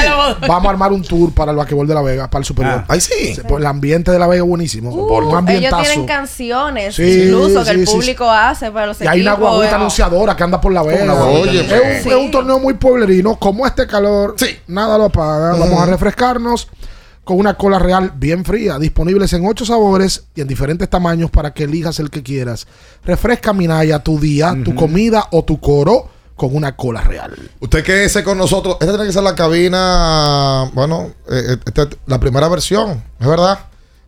Vamos 0.47 0.67
a 0.67 0.71
armar 0.71 0.93
un 0.93 1.03
tour 1.03 1.33
para 1.33 1.51
el 1.53 1.57
basquetbol 1.57 1.87
de 1.89 1.95
la 1.95 2.03
Vega, 2.03 2.29
para 2.31 2.41
el 2.41 2.45
superior. 2.45 2.85
Ay, 2.87 3.01
sí. 3.01 3.35
Se- 3.35 3.43
pues, 3.45 3.61
el 3.61 3.67
ambiente 3.67 4.11
de 4.13 4.19
la 4.19 4.27
Vega 4.27 4.43
es 4.45 4.49
buenísimo. 4.49 4.91
un 4.93 5.11
Uh, 5.11 5.21
ellos 5.23 5.35
ambientazo. 5.35 5.83
tienen 5.83 6.07
canciones, 6.07 6.95
Sí, 6.95 7.23
incluso 7.25 7.61
que 7.65 7.71
sí, 7.73 7.81
el 7.81 7.87
sí, 7.87 7.93
público 7.95 8.31
hace 8.31 8.71
para 8.71 8.87
los 8.87 9.01
Y 9.01 9.07
hay 9.07 9.21
una 9.23 9.35
guaguita 9.35 9.77
anunciadora 9.77 10.37
que 10.37 10.45
anda 10.45 10.61
por 10.61 10.73
la 10.73 10.83
Vega. 10.83 11.13
Guaguita 11.15 11.77
es, 11.77 12.05
un, 12.07 12.13
es 12.13 12.19
un 12.19 12.31
torneo 12.31 12.59
muy 12.61 12.75
pueblerino. 12.75 13.37
Como 13.37 13.67
este 13.67 13.87
calor, 13.87 14.35
Sí. 14.39 14.59
nada 14.69 14.97
lo 14.99 15.05
apaga. 15.07 15.53
Vamos 15.57 15.81
a 15.83 15.87
refrescarnos 15.87 16.69
con 17.27 17.41
una 17.41 17.55
cola 17.55 17.81
real 17.81 18.13
bien 18.15 18.45
fría, 18.45 18.79
disponibles 18.79 19.33
en 19.33 19.45
ocho 19.45 19.67
sabores 19.67 20.27
y 20.37 20.43
en 20.43 20.47
diferentes 20.47 20.89
tamaños 20.89 21.29
para 21.29 21.53
que 21.53 21.65
elijas 21.65 21.99
el 21.99 22.09
que 22.09 22.23
quieras. 22.23 22.69
Refresca 23.05 23.53
Minaya 23.53 23.99
tu 23.99 24.21
día, 24.21 24.57
tu 24.65 24.77
comida 24.77 25.27
o 25.33 25.45
tu 25.45 25.59
coro 25.59 26.09
con 26.37 26.55
una 26.55 26.77
cola 26.77 27.01
real. 27.01 27.35
Usted 27.59 27.83
quédese 27.83 28.23
con 28.23 28.39
nosotros. 28.39 28.77
Esta 28.79 28.93
tiene 28.93 29.07
que 29.07 29.13
ser 29.13 29.25
la 29.25 29.35
cabina. 29.35 30.71
Bueno, 30.73 31.15
eh, 31.29 31.57
esta 31.67 31.83
es 31.83 31.89
la 32.07 32.21
primera 32.21 32.47
versión, 32.47 33.03
es 33.19 33.27
verdad. 33.27 33.59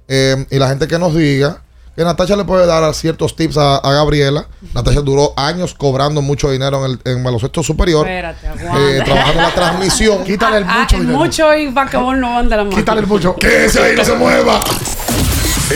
Eh, 0.06 0.46
y 0.48 0.56
la 0.56 0.68
gente 0.68 0.86
que 0.86 1.00
nos 1.00 1.12
diga 1.12 1.60
que 1.98 2.04
Natasha 2.04 2.36
le 2.36 2.44
puede 2.44 2.64
dar 2.64 2.94
ciertos 2.94 3.34
tips 3.34 3.56
a, 3.56 3.78
a 3.78 3.92
Gabriela. 3.92 4.46
Natasha 4.72 5.00
duró 5.00 5.32
años 5.36 5.74
cobrando 5.74 6.22
mucho 6.22 6.48
dinero 6.48 6.86
en 6.86 6.92
el 6.92 7.00
en 7.12 7.24
baloncesto 7.24 7.60
superior. 7.64 8.06
Espérate, 8.08 8.46
eh, 8.46 8.50
aguanta. 8.50 9.04
trabajando 9.04 9.40
en 9.40 9.46
la 9.48 9.54
transmisión. 9.54 10.22
Quítale 10.24 10.58
el 10.58 10.64
Ah, 10.68 10.78
mucho 10.78 10.94
el 10.96 11.02
dinero. 11.02 11.18
mucho 11.18 11.52
y 11.56 11.66
basquetbol 11.72 12.20
no 12.20 12.34
van 12.34 12.48
de 12.48 12.56
la 12.56 12.62
mano. 12.62 12.76
Quítale 12.76 13.00
el 13.00 13.06
mucho. 13.08 13.34
Quédese 13.34 13.82
ahí, 13.82 13.96
no 13.96 14.04
se 14.04 14.14
mueva. 14.14 14.60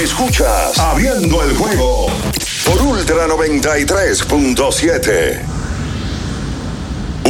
Escuchas 0.01 0.79
Abriendo 0.79 1.43
el 1.43 1.57
juego 1.57 2.07
por 2.67 2.81
Ultra 2.83 3.27
93.7. 3.27 5.62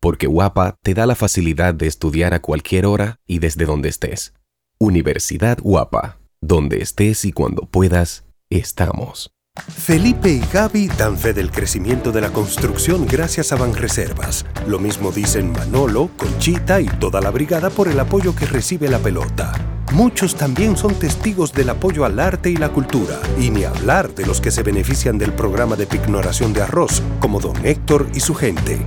porque 0.00 0.26
Guapa 0.26 0.78
te 0.82 0.94
da 0.94 1.06
la 1.06 1.14
facilidad 1.14 1.74
de 1.74 1.86
estudiar 1.86 2.34
a 2.34 2.40
cualquier 2.40 2.86
hora 2.86 3.20
y 3.26 3.38
desde 3.38 3.66
donde 3.66 3.90
estés. 3.90 4.34
Universidad 4.78 5.58
Guapa, 5.60 6.18
donde 6.40 6.82
estés 6.82 7.24
y 7.24 7.32
cuando 7.32 7.66
puedas, 7.66 8.24
estamos. 8.48 9.30
Felipe 9.68 10.30
y 10.30 10.40
Gaby 10.52 10.88
dan 10.88 11.18
fe 11.18 11.34
del 11.34 11.50
crecimiento 11.50 12.12
de 12.12 12.20
la 12.20 12.32
construcción 12.32 13.06
gracias 13.06 13.52
a 13.52 13.56
Banreservas. 13.56 14.46
Lo 14.66 14.78
mismo 14.78 15.12
dicen 15.12 15.52
Manolo, 15.52 16.08
Conchita 16.16 16.80
y 16.80 16.86
toda 16.86 17.20
la 17.20 17.30
brigada 17.30 17.68
por 17.68 17.88
el 17.88 18.00
apoyo 18.00 18.34
que 18.34 18.46
recibe 18.46 18.88
la 18.88 18.98
pelota. 18.98 19.52
Muchos 19.92 20.36
también 20.36 20.76
son 20.76 20.94
testigos 20.94 21.52
del 21.52 21.68
apoyo 21.70 22.04
al 22.04 22.20
arte 22.20 22.48
y 22.48 22.56
la 22.56 22.68
cultura, 22.68 23.20
y 23.38 23.50
ni 23.50 23.64
hablar 23.64 24.14
de 24.14 24.24
los 24.24 24.40
que 24.40 24.52
se 24.52 24.62
benefician 24.62 25.18
del 25.18 25.32
programa 25.32 25.74
de 25.74 25.86
pignoración 25.86 26.52
de 26.52 26.62
arroz, 26.62 27.02
como 27.18 27.40
don 27.40 27.56
Héctor 27.66 28.06
y 28.14 28.20
su 28.20 28.34
gente. 28.34 28.86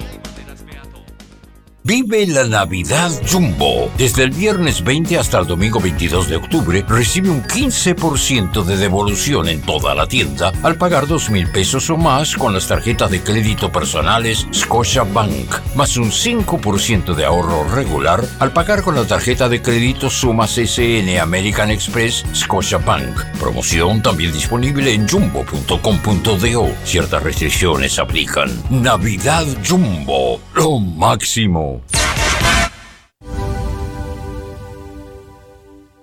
Vive 1.83 2.27
la 2.27 2.43
Navidad 2.43 3.11
Jumbo. 3.27 3.89
Desde 3.97 4.23
el 4.23 4.29
viernes 4.29 4.83
20 4.83 5.17
hasta 5.17 5.39
el 5.39 5.47
domingo 5.47 5.79
22 5.79 6.29
de 6.29 6.35
octubre 6.35 6.85
recibe 6.87 7.31
un 7.31 7.41
15% 7.41 8.63
de 8.63 8.77
devolución 8.77 9.49
en 9.49 9.61
toda 9.63 9.95
la 9.95 10.05
tienda 10.05 10.53
al 10.61 10.75
pagar 10.75 11.07
2 11.07 11.31
mil 11.31 11.49
pesos 11.49 11.89
o 11.89 11.97
más 11.97 12.35
con 12.35 12.53
las 12.53 12.67
tarjetas 12.67 13.09
de 13.09 13.21
crédito 13.21 13.71
personales 13.71 14.45
Scotia 14.53 15.01
Bank, 15.03 15.59
más 15.75 15.97
un 15.97 16.11
5% 16.11 17.15
de 17.15 17.25
ahorro 17.25 17.67
regular 17.73 18.23
al 18.37 18.53
pagar 18.53 18.83
con 18.83 18.93
la 18.93 19.05
tarjeta 19.05 19.49
de 19.49 19.63
crédito 19.63 20.11
Sumas 20.11 20.51
SN 20.59 21.19
American 21.19 21.71
Express 21.71 22.23
Scotia 22.35 22.77
Bank. 22.77 23.19
Promoción 23.39 24.03
también 24.03 24.31
disponible 24.31 24.93
en 24.93 25.09
jumbo.com.do. 25.09 26.69
Ciertas 26.83 27.23
restricciones 27.23 27.97
aplican. 27.97 28.51
Navidad 28.69 29.47
Jumbo, 29.67 30.39
lo 30.53 30.79
máximo. 30.79 31.70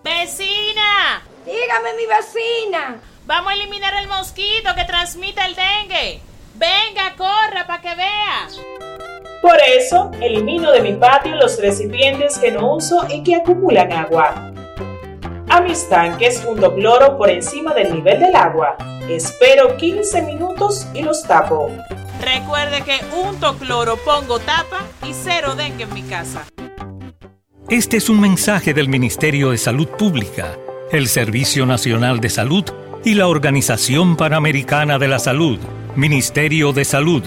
¡Vecina! 0.02 1.22
Dígame, 1.44 1.94
mi 1.96 2.06
vecina. 2.06 2.96
Vamos 3.26 3.52
a 3.52 3.54
eliminar 3.54 3.94
el 4.00 4.08
mosquito 4.08 4.74
que 4.74 4.84
transmite 4.84 5.40
el 5.44 5.54
dengue. 5.54 6.20
Venga, 6.54 7.14
corra 7.16 7.66
para 7.66 7.82
que 7.82 7.94
vea. 7.94 8.48
Por 9.42 9.56
eso, 9.60 10.10
elimino 10.20 10.72
de 10.72 10.80
mi 10.80 10.94
patio 10.94 11.36
los 11.36 11.60
recipientes 11.60 12.38
que 12.38 12.50
no 12.50 12.74
uso 12.74 13.06
y 13.08 13.22
que 13.22 13.36
acumulan 13.36 13.92
agua. 13.92 14.52
A 15.48 15.60
mis 15.60 15.88
tanques 15.88 16.42
junto 16.44 16.74
cloro 16.74 17.16
por 17.16 17.30
encima 17.30 17.72
del 17.72 17.94
nivel 17.94 18.18
del 18.20 18.34
agua. 18.34 18.76
Espero 19.08 19.76
15 19.76 20.22
minutos 20.22 20.86
y 20.92 21.02
los 21.02 21.22
tapo. 21.22 21.70
Recuerde 22.20 22.82
que 22.82 23.00
unto 23.14 23.56
cloro, 23.56 23.96
pongo 23.96 24.38
tapa 24.38 24.84
y 25.06 25.12
cero 25.12 25.54
dengue 25.54 25.84
en 25.84 25.94
mi 25.94 26.02
casa. 26.02 26.44
Este 27.68 27.98
es 27.98 28.08
un 28.08 28.20
mensaje 28.20 28.72
del 28.72 28.88
Ministerio 28.88 29.50
de 29.50 29.58
Salud 29.58 29.88
Pública, 29.88 30.56
el 30.90 31.06
Servicio 31.06 31.66
Nacional 31.66 32.18
de 32.20 32.30
Salud 32.30 32.64
y 33.04 33.14
la 33.14 33.28
Organización 33.28 34.16
Panamericana 34.16 34.98
de 34.98 35.08
la 35.08 35.18
Salud. 35.18 35.58
Ministerio 35.94 36.72
de 36.72 36.84
Salud, 36.84 37.22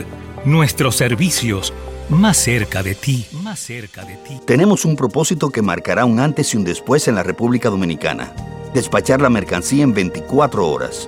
nuestros 0.46 0.96
servicios 0.96 1.74
más 2.10 2.38
cerca 2.38 2.84
de 2.84 2.96
ti, 2.96 3.26
más 3.44 3.60
cerca 3.60 4.04
de 4.04 4.16
ti. 4.16 4.40
Tenemos 4.46 4.84
un 4.84 4.96
propósito 4.96 5.50
que 5.50 5.62
marcará 5.62 6.06
un 6.06 6.20
antes 6.20 6.54
y 6.54 6.58
un 6.58 6.64
después 6.64 7.08
en 7.08 7.16
la 7.16 7.24
República 7.24 7.70
Dominicana. 7.70 8.34
Despachar 8.74 9.22
la 9.22 9.30
mercancía 9.30 9.84
en 9.84 9.94
24 9.94 10.68
horas. 10.68 11.08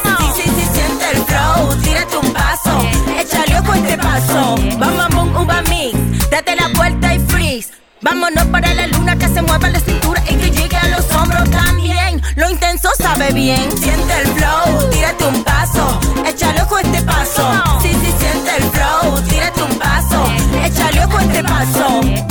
Paso, 4.11 4.55
bom, 4.77 4.97
bom, 5.15 5.41
uva 5.41 5.61
mix. 5.69 5.97
Date 6.29 6.55
la 6.55 6.67
vuelta 6.75 7.13
y 7.13 7.19
freeze. 7.19 7.69
Vámonos 8.01 8.45
para 8.47 8.73
la 8.73 8.87
luna 8.87 9.15
que 9.17 9.27
se 9.27 9.41
mueva 9.41 9.69
la 9.69 9.79
cintura 9.79 10.21
y 10.29 10.35
que 10.35 10.49
llegue 10.51 10.75
a 10.75 10.87
los 10.87 11.09
hombros 11.11 11.49
también. 11.49 12.21
Lo 12.35 12.49
intenso 12.49 12.89
sabe 12.97 13.31
bien. 13.31 13.65
Siente 13.77 14.13
el 14.21 14.27
flow, 14.35 14.89
tírate 14.89 15.25
un 15.25 15.43
paso, 15.43 15.99
échale 16.25 16.61
ojo 16.61 16.75
a 16.77 16.81
este 16.81 17.01
paso. 17.03 17.43
Sí, 17.81 17.91
sí, 18.01 18.13
siente 18.19 18.51
el 18.57 18.63
flow, 18.75 19.21
tírate 19.29 19.63
un 19.63 19.75
paso, 19.79 20.19
échale 20.65 21.05
ojo 21.05 21.17
a 21.17 21.23
este 21.23 21.43
paso. 21.43 22.30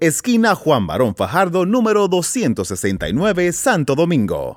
Esquina 0.00 0.54
Juan 0.54 0.86
Barón 0.86 1.14
Fajardo, 1.14 1.66
número 1.66 2.08
269, 2.08 3.52
Santo 3.52 3.94
Domingo. 3.94 4.56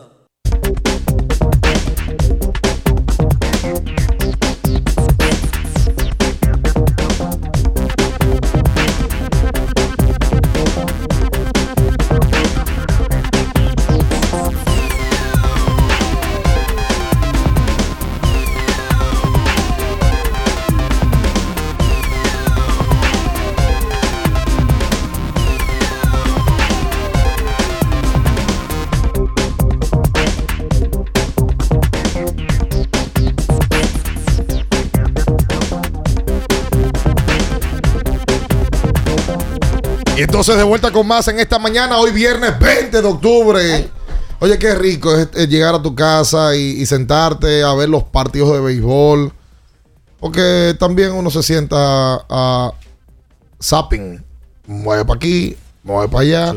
Y 40.21 40.23
entonces 40.23 40.55
de 40.55 40.61
vuelta 40.61 40.91
con 40.91 41.07
más 41.07 41.27
en 41.29 41.39
esta 41.39 41.57
mañana, 41.57 41.97
hoy 41.97 42.11
viernes 42.11 42.59
20 42.59 43.01
de 43.01 43.07
octubre. 43.07 43.89
Oye, 44.39 44.59
qué 44.59 44.75
rico 44.75 45.15
es, 45.15 45.29
es 45.33 45.49
llegar 45.49 45.73
a 45.73 45.81
tu 45.81 45.95
casa 45.95 46.55
y, 46.55 46.79
y 46.79 46.85
sentarte 46.85 47.63
a 47.63 47.73
ver 47.73 47.89
los 47.89 48.03
partidos 48.03 48.53
de 48.53 48.59
béisbol. 48.59 49.33
Porque 50.19 50.75
también 50.77 51.13
uno 51.13 51.31
se 51.31 51.41
sienta 51.41 52.23
a 52.29 52.71
zapping. 53.59 54.23
Mueve 54.67 55.05
para 55.05 55.17
aquí, 55.17 55.57
mueve 55.81 56.07
para 56.07 56.21
allá. 56.21 56.51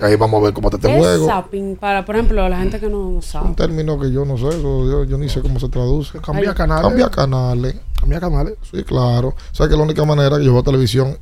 Ahí 0.00 0.16
vamos 0.16 0.40
a 0.40 0.44
ver 0.44 0.54
cómo 0.54 0.68
está 0.68 0.78
este 0.78 0.88
¿Qué 0.88 0.94
es 0.94 0.98
juego. 0.98 1.26
zapping? 1.26 1.76
Para, 1.76 2.06
por 2.06 2.14
ejemplo, 2.14 2.48
la 2.48 2.60
gente 2.60 2.80
que 2.80 2.88
no, 2.88 3.20
sabe. 3.20 3.46
Un 3.46 3.54
término 3.54 4.00
que 4.00 4.10
yo 4.10 4.24
no 4.24 4.38
sé, 4.38 4.48
eso 4.48 4.90
yo, 4.90 5.04
yo 5.04 5.18
ni 5.18 5.28
sé 5.28 5.42
cómo 5.42 5.60
se 5.60 5.68
traduce. 5.68 6.18
Cambia 6.20 6.54
canales. 6.54 6.82
Cambia 6.82 7.10
canales. 7.10 7.76
Cambia 8.00 8.20
canales. 8.20 8.54
Sí, 8.70 8.82
claro. 8.84 9.28
O 9.28 9.54
sea 9.54 9.68
que 9.68 9.76
la 9.76 9.82
única 9.82 10.02
manera 10.06 10.38
que 10.38 10.46
yo 10.46 10.54
veo 10.54 10.62
televisión 10.62 11.18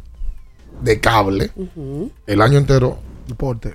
de 0.83 1.01
cable 1.01 1.51
el 2.27 2.43
año 2.43 2.59
entero 2.59 2.99
Deporte. 3.27 3.75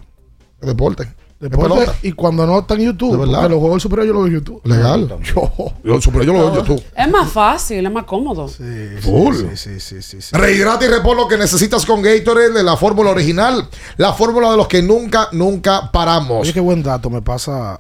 deporte. 0.62 1.08
Deporte. 1.40 1.92
Y 2.02 2.14
cuando 2.14 2.46
no 2.48 2.60
está 2.60 2.76
en 2.76 2.82
YouTube. 2.82 3.12
De 3.12 3.18
verdad. 3.18 3.34
Porque 3.42 3.50
los 3.50 3.60
juegos 3.60 3.76
del 3.76 3.82
superior 3.82 4.08
yo 4.08 4.14
los 4.14 4.24
veo 4.24 4.28
en 4.28 4.34
YouTube. 4.40 4.62
Legal. 4.64 5.18
Yo. 5.22 5.52
Yo, 5.84 6.02
super- 6.02 6.26
yo 6.26 6.34
lo 6.34 6.40
veo 6.40 6.50
en 6.50 6.56
YouTube. 6.56 6.84
Es 6.96 7.10
más 7.12 7.30
fácil, 7.30 7.86
es 7.86 7.92
más 7.92 8.06
cómodo. 8.06 8.48
Full. 8.48 9.36
Sí, 9.56 9.80
sí, 9.80 10.02
sí, 10.02 10.22
sí. 10.22 10.36
Rehidrata 10.36 10.86
y 10.86 10.88
repon 10.88 11.18
lo 11.18 11.28
que 11.28 11.38
necesitas 11.38 11.86
con 11.86 12.02
Gatorade 12.02 12.52
de 12.54 12.64
la 12.64 12.78
fórmula 12.78 13.12
original. 13.12 13.68
La 13.98 14.14
fórmula 14.14 14.50
de 14.52 14.58
los 14.58 14.68
que 14.68 14.82
nunca, 14.82 15.28
nunca 15.34 15.92
paramos. 15.92 16.42
Oye, 16.42 16.54
qué 16.54 16.62
buen 16.62 16.82
dato 16.82 17.10
me 17.10 17.22
pasa 17.22 17.80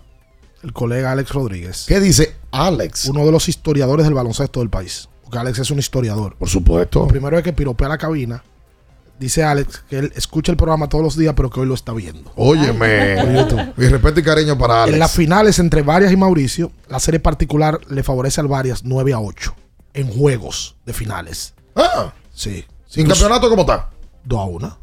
el 0.62 0.74
colega 0.74 1.12
Alex 1.14 1.32
Rodríguez. 1.32 1.86
¿Qué 1.88 2.00
dice 2.00 2.36
Alex? 2.52 3.06
Uno 3.06 3.26
de 3.26 3.32
los 3.32 3.48
historiadores 3.50 4.06
del 4.06 4.14
baloncesto 4.16 4.60
del 4.60 4.70
país. 4.70 5.08
Porque 5.24 5.40
Alex 5.40 5.60
es 5.60 5.72
un 5.72 5.80
historiador. 5.80 6.36
Por 6.38 6.50
supuesto. 6.50 7.00
Lo 7.00 7.08
primero 7.08 7.38
es 7.38 7.44
que 7.44 7.54
piropea 7.54 7.88
la 7.90 7.98
cabina. 7.98 8.44
Dice 9.20 9.44
Alex 9.44 9.84
que 9.90 9.98
él 10.00 10.14
escucha 10.16 10.52
el 10.52 10.58
programa 10.58 10.90
todos 10.90 11.04
los 11.04 11.18
días, 11.18 11.34
pero 11.36 11.50
que 11.50 11.60
hoy 11.62 11.68
lo 11.68 11.74
está 11.74 11.94
viendo. 11.94 12.32
Óyeme. 12.36 13.72
Mi 13.78 13.88
respeto 13.88 14.20
y 14.20 14.24
cariño 14.24 14.58
para 14.58 14.84
Alex. 14.84 14.94
En 14.94 15.00
las 15.00 15.12
finales 15.14 15.58
entre 15.60 15.82
Varias 15.84 16.12
y 16.12 16.18
Mauricio, 16.18 16.72
la 16.90 17.00
serie 17.00 17.20
particular 17.22 17.80
le 17.90 18.04
favorece 18.04 18.42
al 18.42 18.48
Varias 18.50 18.84
9 18.84 19.14
a 19.14 19.20
8 19.20 19.56
en 19.94 20.08
juegos 20.10 20.76
de 20.86 20.94
finales. 20.94 21.54
Ah, 21.76 22.14
Sí. 22.34 22.66
¿En 22.96 23.08
campeonato 23.08 23.50
cómo 23.50 23.62
está? 23.62 23.90
2 24.26 24.40
a 24.40 24.44
1. 24.44 24.78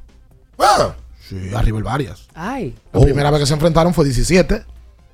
Ah. 0.59 0.95
Sí, 1.29 1.37
arriba 1.55 1.79
el 1.79 1.85
Varias. 1.85 2.27
Ay. 2.35 2.75
La 2.93 3.01
Oh. 3.01 3.05
primera 3.05 3.31
vez 3.31 3.41
que 3.41 3.47
se 3.47 3.55
enfrentaron 3.55 3.93
fue 3.93 4.05
17. 4.07 4.65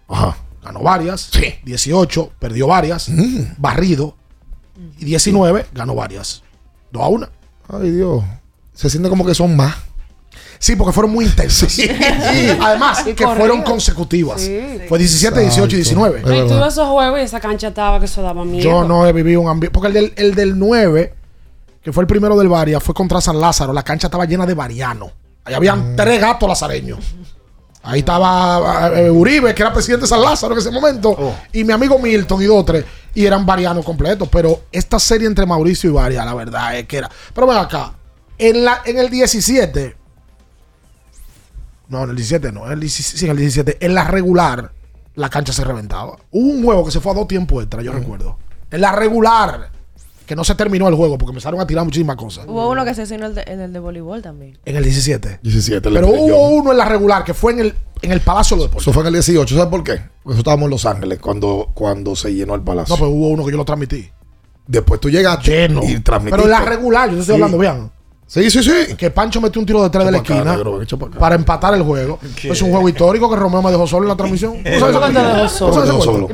Ajá. 0.09 0.37
Ganó 0.63 0.81
varias. 0.81 1.23
Sí. 1.33 1.55
18, 1.65 2.33
perdió 2.39 2.67
varias. 2.69 3.09
Mm. 3.09 3.55
Barrido. 3.59 4.17
Y 4.99 5.05
19, 5.05 5.67
ganó 5.73 5.95
varias. 5.97 6.43
2 6.93 7.03
a 7.03 7.09
1. 7.09 7.29
Ay, 7.69 7.91
Dios. 7.91 8.23
Se 8.79 8.89
siente 8.89 9.09
como 9.09 9.27
que 9.27 9.35
son 9.35 9.57
más. 9.57 9.75
Sí, 10.61 10.77
porque 10.77 10.93
fueron 10.93 11.11
muy 11.11 11.25
intensas. 11.25 11.77
Además, 12.61 13.05
Y 13.09 13.13
que 13.13 13.27
fueron 13.27 13.63
consecutivas. 13.63 14.41
Sí. 14.41 14.83
Fue 14.89 15.01
17, 15.01 15.41
18 15.41 15.75
y 15.75 15.79
19. 15.79 16.21
Es 16.21 16.25
Ay, 16.25 16.47
tú 16.47 16.63
esos 16.63 16.87
juegos 16.87 17.19
y 17.19 17.23
esa 17.23 17.41
cancha 17.41 17.69
estaba 17.69 17.99
que 17.99 18.05
eso 18.05 18.23
daba 18.23 18.45
miedo. 18.45 18.63
Yo 18.63 18.85
no 18.85 19.05
he 19.05 19.13
vivido 19.13 19.41
un 19.41 19.49
ambiente. 19.49 19.75
Porque 19.75 19.89
el 19.89 19.95
del, 19.95 20.13
el 20.15 20.35
del 20.37 20.57
9, 20.57 21.13
que 21.83 21.93
fue 21.93 22.05
el 22.05 22.07
primero 22.07 22.37
del 22.37 22.49
Varia, 22.49 22.79
fue 22.79 22.95
contra 22.95 23.21
San 23.21 23.41
Lázaro. 23.41 23.73
La 23.73 23.83
cancha 23.83 24.07
estaba 24.07 24.27
llena 24.27 24.47
de 24.47 24.55
variano. 24.55 25.11
Ahí 25.45 25.55
habían 25.55 25.97
tres 25.97 26.21
gatos 26.21 26.49
lazareños. 26.49 27.01
Ahí 27.83 27.99
estaba 28.01 28.93
eh, 28.95 29.11
Uribe, 29.11 29.53
que 29.57 29.63
era 29.63 29.73
presidente 29.73 30.03
de 30.03 30.09
San 30.09 30.23
Lázaro 30.23 30.53
en 30.55 30.61
ese 30.61 30.71
momento. 30.71 31.35
Y 31.53 31.65
mi 31.65 31.73
amigo 31.73 31.99
Milton 31.99 32.43
y 32.43 32.45
dos 32.45 32.65
tres. 32.65 32.85
Y 33.13 33.27
eran 33.27 33.45
varianos 33.45 33.85
completos. 33.85 34.29
Pero 34.31 34.61
esta 34.71 35.01
serie 35.01 35.27
entre 35.27 35.47
Mauricio 35.47 35.91
y 35.91 35.93
Varia, 35.93 36.25
la 36.25 36.35
verdad 36.35 36.79
es 36.79 36.87
que 36.87 36.99
era. 36.99 37.11
Pero 37.35 37.49
ven 37.49 37.59
acá. 37.59 37.95
En, 38.39 38.65
la, 38.65 38.81
en 38.85 38.99
el 38.99 39.11
17. 39.11 39.97
No, 41.89 42.05
en 42.05 42.11
el 42.11 42.17
17 42.17 42.53
no. 42.53 42.67
En 42.67 42.73
el 42.73 42.81
17, 42.81 43.19
sí, 43.19 43.25
en 43.25 43.31
el 43.33 43.37
17. 43.39 43.79
En 43.85 43.95
la 43.95 44.05
regular, 44.05 44.73
la 45.15 45.29
cancha 45.31 45.53
se 45.53 45.65
reventaba. 45.65 46.17
Hubo 46.31 46.51
un 46.53 46.65
juego 46.65 46.85
que 46.85 46.91
se 46.91 47.01
fue 47.01 47.13
a 47.13 47.15
dos 47.15 47.29
tiempos 47.29 47.63
extra, 47.63 47.83
yo 47.83 47.93
recuerdo. 47.93 48.37
En 48.71 48.83
la 48.83 48.93
regular, 48.93 49.71
que 50.27 50.37
no 50.37 50.45
se 50.45 50.55
terminó 50.55 50.87
el 50.89 50.95
juego 50.95 51.17
porque 51.17 51.31
empezaron 51.31 51.59
a 51.61 51.67
tirar 51.67 51.85
muchísimas 51.87 52.17
cosas. 52.17 52.45
Hubo 52.47 52.69
uno 52.71 52.85
que 52.85 52.95
se 52.95 53.05
hizo 53.05 53.15
en 53.15 53.23
el 53.23 53.35
de, 53.35 53.43
en 53.47 53.61
el 53.61 53.73
de 53.73 53.79
voleibol 53.79 54.21
también. 54.21 54.59
En 54.67 54.77
el 54.77 54.85
17. 54.85 55.41
17. 55.43 55.91
le 55.91 56.01
Pero 56.01 56.13
hubo 56.13 56.49
uno 56.51 56.73
en 56.73 56.79
la 56.79 56.85
regular 56.85 57.25
que 57.25 57.33
fue 57.33 57.53
en 57.53 57.61
el, 57.61 57.75
en 58.03 58.13
el 58.13 58.21
Palacio 58.21 58.57
de 58.57 58.63
los 58.65 58.71
Deportes. 58.71 58.85
Eso 58.85 58.93
fue 58.93 59.03
en 59.03 59.07
el 59.07 59.13
18. 59.15 59.55
¿Sabes 59.57 59.71
por 59.71 59.83
qué? 59.83 59.93
Porque 59.95 60.09
nosotros 60.25 60.39
estábamos 60.41 60.65
en 60.67 60.71
Los 60.71 60.85
Ángeles 60.85 61.19
cuando, 61.21 61.71
cuando 61.73 62.15
se 62.15 62.35
llenó 62.35 62.55
el 62.55 62.61
palacio. 62.61 62.95
No, 62.95 62.99
pero 62.99 63.11
hubo 63.11 63.29
uno 63.29 63.47
que 63.47 63.51
yo 63.53 63.57
lo 63.57 63.65
transmití. 63.65 64.11
Después 64.67 65.01
tú 65.01 65.09
llegaste 65.09 65.51
Lleno. 65.51 65.81
y 65.83 65.99
transmitiste. 66.01 66.31
Pero 66.31 66.43
en 66.45 66.51
la 66.51 66.61
regular, 66.61 67.09
yo 67.09 67.15
te 67.15 67.21
estoy 67.23 67.37
Sí. 67.37 67.43
hablando 67.43 67.59
bien. 67.59 67.91
Sí, 68.29 68.51
sí, 68.51 68.63
sí. 68.63 68.95
Que 68.95 69.11
Pancho 69.11 69.41
metió 69.41 69.59
un 69.59 69.67
tiro 69.67 69.83
de 69.83 69.89
tres 69.89 70.05
de 70.05 70.13
la 70.13 70.19
acá, 70.19 70.35
esquina 70.35 70.55
negro, 70.55 70.81
para 71.19 71.35
empatar 71.35 71.73
el 71.73 71.83
juego. 71.83 72.19
Es 72.43 72.61
un 72.61 72.71
juego 72.71 72.89
histórico 72.89 73.29
que 73.31 73.37
Romeo 73.37 73.63
me 73.63 73.71
dejó 73.71 73.87
solo 73.87 74.05
en 74.05 74.09
la 74.11 74.17
transmisión. 74.17 74.63
¿No 74.63 74.79
sabes 74.79 75.15
dejó 75.87 75.97
¿No 75.97 76.01
solo? 76.03 76.29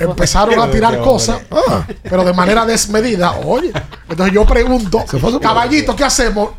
Empezaron 0.00 0.60
a 0.60 0.70
tirar 0.70 1.00
cosas, 1.00 1.40
pero 2.02 2.24
de 2.24 2.32
manera 2.32 2.64
desmedida. 2.64 3.32
Oye, 3.44 3.72
entonces 4.08 4.32
yo 4.32 4.46
pregunto, 4.46 5.04
caballito, 5.42 5.96
¿qué 5.96 6.04
hacemos? 6.04 6.50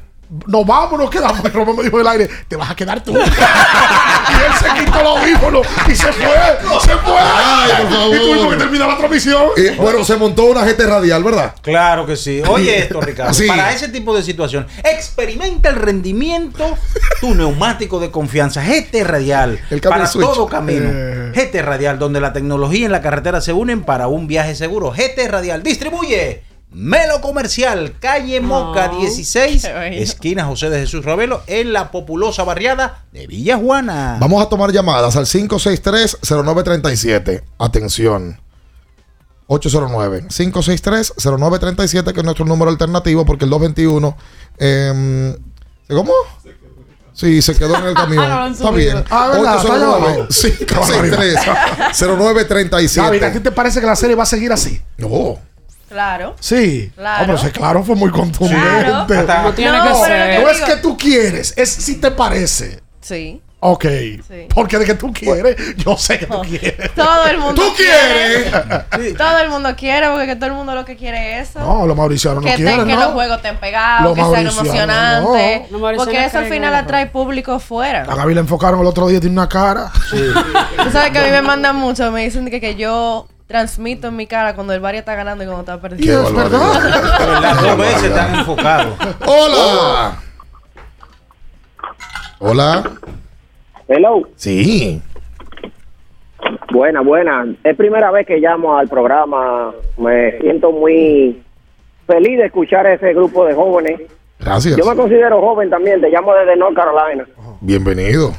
¿Nos 0.48 0.66
vamos 0.66 0.98
nos 0.98 1.10
quedamos? 1.10 1.44
Y 1.44 1.50
Romeo 1.50 1.76
me 1.76 1.84
dijo 1.84 1.98
en 2.00 2.02
el 2.02 2.08
aire, 2.08 2.30
te 2.48 2.56
vas 2.56 2.72
a 2.72 2.76
quedar 2.76 3.04
tú. 3.04 3.12
y 3.18 3.18
él 3.18 4.54
se 4.60 4.86
quitó 4.86 5.04
los 5.04 5.18
audífonos 5.18 5.68
y 5.90 5.96
se 5.96 6.14
fue, 6.14 6.80
se 6.82 6.96
fue. 6.98 7.18
Ay, 7.20 7.72
por 7.82 7.92
favor. 7.92 8.16
Y 8.16 8.20
tuvimos 8.20 8.54
que 8.54 8.58
terminar 8.58 8.88
la 8.88 8.98
transmisión. 8.98 9.44
Y 9.58 9.70
bueno, 9.76 10.06
se 10.06 10.16
montó 10.16 10.46
una 10.46 10.64
GT 10.64 10.86
radial, 10.88 11.22
¿verdad? 11.22 11.56
Claro 11.62 12.06
que 12.06 12.16
sí. 12.16 12.42
Oye 12.48 12.80
esto, 12.80 13.02
Ricardo. 13.02 13.34
Sí. 13.34 13.46
Para 13.46 13.74
ese 13.74 13.90
tipo 13.90 14.16
de 14.16 14.24
situación, 14.24 14.66
experimenta 14.86 15.68
el 15.68 15.76
rendimiento 15.76 16.78
tu 17.20 17.36
neumático 17.36 18.00
de 18.00 18.10
confianza 18.10 18.64
GT 18.64 19.04
Radial. 19.04 19.60
El 19.70 19.82
para 19.82 20.08
switch. 20.08 20.26
todo 20.26 20.48
camino. 20.48 20.90
Eh. 20.92 21.32
GT 21.36 21.62
Radial, 21.62 22.00
donde 22.00 22.22
la 22.22 22.32
tecnología 22.32 22.86
y 22.86 22.90
la 22.90 23.02
carretera 23.02 23.42
se 23.42 23.52
unen 23.52 23.84
para 23.84 24.08
un 24.08 24.28
viaje 24.28 24.56
seguro. 24.56 24.92
GT 24.92 25.28
Radial 25.28 25.62
distribuye. 25.62 26.51
Melo 26.72 27.20
Comercial, 27.20 27.96
calle 28.00 28.40
Moca 28.40 28.92
Oh, 28.94 29.00
16, 29.02 29.62
qué 29.62 29.74
bueno. 29.74 29.96
esquina 29.98 30.46
José 30.46 30.70
de 30.70 30.80
Jesús 30.80 31.04
Ravelo, 31.04 31.44
en 31.48 31.74
la 31.74 31.92
populosa 31.92 32.46
barriada 32.46 33.04
de 33.12 33.28
Villa 33.28 33.58
Juana. 33.58 34.16
Vamos 34.22 34.42
a 34.42 34.48
tomar 34.48 34.72
llamadas 34.72 35.18
al 35.18 35.26
563-0937. 35.26 37.44
Atención. 37.60 38.40
809-563-0937, 39.50 42.14
que 42.14 42.20
es 42.22 42.24
nuestro 42.24 42.46
número 42.46 42.72
alternativo, 42.72 43.26
porque 43.26 43.44
el 43.44 43.50
221. 43.52 44.16
Eh, 44.58 45.36
¿Cómo? 45.90 46.14
Sí, 47.14 47.42
se 47.42 47.54
quedó 47.56 47.76
en 47.78 47.88
el 47.88 47.94
camión. 47.94 48.24
No 48.30 48.32
lo 48.36 48.36
han 48.44 48.54
Está 48.54 48.72
bien. 48.72 49.04
Ah, 49.10 49.28
¿verdad? 49.28 49.58
Está 49.58 49.74
allá 49.74 49.86
abajo. 49.88 50.28
563-0937. 50.30 52.96
David, 52.96 53.24
¿a 53.24 53.34
ti 53.34 53.42
te 53.42 53.52
parece 53.52 53.82
que 53.82 53.86
la 53.88 53.98
serie 53.98 54.16
va 54.16 54.24
a 54.24 54.28
seguir 54.28 54.54
así? 54.54 54.82
No. 54.98 55.38
Claro. 55.92 56.36
Sí. 56.40 56.92
Claro. 56.96 57.22
Hombre, 57.24 57.38
ese 57.38 57.52
claro 57.52 57.84
fue 57.84 57.96
muy 57.96 58.10
contundente. 58.12 58.56
Claro. 59.26 59.44
No 59.44 59.54
tiene 59.54 59.78
No, 59.78 59.84
que 59.88 59.96
ser. 60.06 60.42
No 60.42 60.50
es 60.50 60.62
que 60.62 60.76
tú 60.78 60.98
quieres, 60.98 61.54
es 61.58 61.70
si 61.70 61.96
te 62.00 62.12
parece. 62.12 62.80
Sí. 63.02 63.42
Ok. 63.64 63.86
Porque 64.56 64.80
de 64.80 64.86
que 64.86 64.96
tú 64.96 65.14
quieres, 65.14 65.56
yo 65.78 65.96
sé 65.96 66.18
que 66.18 66.26
tú 66.26 66.42
quieres. 66.42 66.92
Todo 66.96 67.28
el 67.28 67.38
mundo 67.38 67.62
¿Tú 67.62 67.74
quieres? 67.76 69.16
Todo 69.16 69.38
el 69.38 69.50
mundo 69.50 69.76
quiere, 69.76 70.10
porque 70.10 70.26
que 70.26 70.36
todo 70.36 70.48
el 70.48 70.54
mundo 70.54 70.74
lo 70.74 70.84
que 70.84 70.96
quiere 70.96 71.40
es 71.40 71.50
eso. 71.50 71.60
No, 71.60 71.86
los 71.86 71.96
mauricianos 71.96 72.44
no 72.44 72.50
te- 72.50 72.56
quieren, 72.56 72.88
que 72.88 72.96
¿no? 72.96 73.02
los 73.02 73.14
juegos 73.14 73.38
estén 73.38 73.58
pegados, 73.58 74.16
que 74.16 74.22
sean 74.22 74.32
mauricianos, 74.32 74.66
emocionantes. 74.66 75.72
no. 75.72 75.80
Porque 75.96 76.26
eso 76.26 76.40
al 76.40 76.46
final 76.48 76.74
atrae 76.74 77.06
público 77.06 77.60
fuera. 77.60 78.02
A 78.10 78.16
Gaby 78.16 78.34
le 78.34 78.40
enfocaron 78.40 78.80
el 78.80 78.88
otro 78.88 79.08
día, 79.08 79.20
tiene 79.20 79.34
una 79.36 79.48
cara. 79.48 79.92
Tú 80.10 80.92
sabes 80.92 81.12
que 81.12 81.20
a 81.20 81.24
mí 81.24 81.30
me 81.30 81.44
mandan 81.44 81.76
mucho, 81.76 82.10
me 82.12 82.24
dicen 82.24 82.50
que, 82.50 82.60
que 82.60 82.74
yo 82.74 83.28
transmito 83.52 84.08
en 84.08 84.16
mi 84.16 84.26
cara 84.26 84.56
cuando 84.56 84.74
el 84.74 84.80
Barrio 84.80 85.00
está 85.00 85.14
ganando 85.14 85.44
y 85.44 85.48
cuando 85.48 85.62
está 85.62 85.82
perdiendo. 85.82 86.28
Es 86.28 86.34
verdad. 86.34 87.42
Las 87.42 87.62
dos 87.62 87.78
veces 87.78 88.04
están 88.06 88.36
enfocados. 88.36 88.98
Hola. 89.26 90.18
Hola. 92.40 92.92
Hello. 93.88 94.22
Sí. 94.38 95.02
Buena, 96.72 97.02
buena. 97.02 97.46
Es 97.64 97.76
primera 97.76 98.10
vez 98.12 98.26
que 98.26 98.38
llamo 98.38 98.78
al 98.78 98.88
programa. 98.88 99.74
Me 99.98 100.40
siento 100.40 100.72
muy 100.72 101.44
feliz 102.08 102.38
de 102.38 102.46
escuchar 102.46 102.88
a 102.88 102.94
ese 102.94 103.14
grupo 103.14 103.46
de 103.46 103.54
jóvenes. 103.54 104.02
Gracias. 104.40 104.78
Yo 104.78 104.86
me 104.86 104.96
considero 104.96 105.42
joven 105.42 105.70
también. 105.70 106.00
Te 106.02 106.10
llamo 106.10 106.34
desde 106.34 106.56
North 106.56 106.76
Carolina. 106.76 107.26
Bienvenido. 107.60 108.34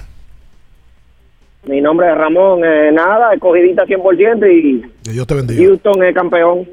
Mi 1.65 1.81
nombre 1.81 2.11
es 2.11 2.17
Ramón. 2.17 2.65
Eh, 2.65 2.91
nada, 2.93 3.33
escogidita 3.35 3.85
100% 3.85 4.47
y 4.51 5.11
Dios 5.11 5.27
te 5.27 5.35
bendiga. 5.35 5.63
Houston 5.65 6.03
es 6.03 6.15
campeón. 6.15 6.69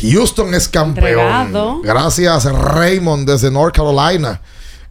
Houston 0.00 0.54
es 0.54 0.68
campeón. 0.68 1.06
Entregado. 1.06 1.80
Gracias, 1.82 2.44
Raymond, 2.50 3.28
desde 3.28 3.50
North 3.50 3.74
Carolina. 3.74 4.40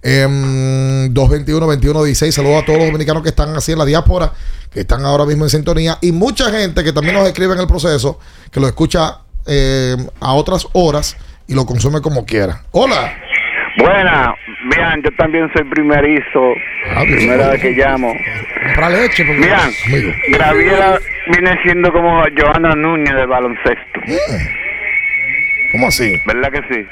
Em, 0.04 1.12
221-21-16. 1.14 2.32
Saludos 2.32 2.62
a 2.62 2.66
todos 2.66 2.78
los 2.78 2.88
dominicanos 2.88 3.24
que 3.24 3.30
están 3.30 3.56
así 3.56 3.72
en 3.72 3.80
la 3.80 3.86
diáspora, 3.86 4.32
que 4.72 4.82
están 4.82 5.04
ahora 5.04 5.26
mismo 5.26 5.46
en 5.46 5.50
sintonía. 5.50 5.98
Y 6.02 6.12
mucha 6.12 6.52
gente 6.52 6.84
que 6.84 6.94
también 6.94 7.16
nos 7.16 7.28
escribe 7.28 7.54
en 7.54 7.62
el 7.62 7.68
proceso, 7.68 8.20
que 8.52 8.60
lo 8.60 8.68
escucha 8.68 9.22
em, 9.48 10.06
a 10.20 10.34
otras 10.34 10.68
horas 10.74 11.18
y 11.48 11.56
lo 11.56 11.66
consume 11.66 12.02
como 12.02 12.24
quiera. 12.24 12.64
Hola. 12.72 13.14
Buena, 13.78 14.36
bien, 14.76 15.02
yo 15.04 15.12
también 15.18 15.50
soy 15.54 15.64
primerizo, 15.66 16.54
primera 17.02 17.50
vez 17.50 17.62
que 17.62 17.72
llamo. 17.72 18.14
Compra 18.68 18.90
leche. 18.90 19.26
Porque... 19.26 19.42
Bien, 19.42 20.16
Graviela 20.30 21.00
viene 21.32 21.58
siendo 21.64 21.92
como 21.92 22.24
Joana 22.38 22.76
Núñez 22.76 23.16
del 23.16 23.28
baloncesto. 23.28 24.00
¿Cómo 25.72 25.88
así? 25.88 26.16
¿Verdad 26.28 26.52
que 26.52 26.62
sí? 26.74 26.88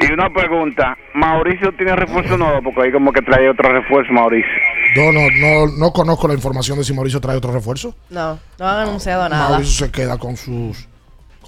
Y 0.00 0.12
una 0.12 0.30
pregunta, 0.30 0.96
¿Mauricio 1.12 1.72
tiene 1.72 1.96
refuerzo 1.96 2.38
nuevo? 2.38 2.62
Porque 2.62 2.82
ahí 2.82 2.92
como 2.92 3.12
que 3.12 3.20
trae 3.20 3.50
otro 3.50 3.68
refuerzo, 3.70 4.12
Mauricio. 4.12 4.48
Yo 4.94 5.12
no, 5.12 5.20
no, 5.40 5.66
no 5.76 5.92
conozco 5.92 6.28
la 6.28 6.34
información 6.34 6.78
de 6.78 6.84
si 6.84 6.94
Mauricio 6.94 7.20
trae 7.20 7.36
otro 7.36 7.52
refuerzo. 7.52 7.94
No, 8.08 8.38
no 8.58 8.68
han 8.68 8.88
anunciado 8.88 9.28
nada. 9.28 9.50
Mauricio 9.50 9.86
se 9.86 9.92
queda 9.92 10.16
con 10.16 10.36
sus 10.36 10.88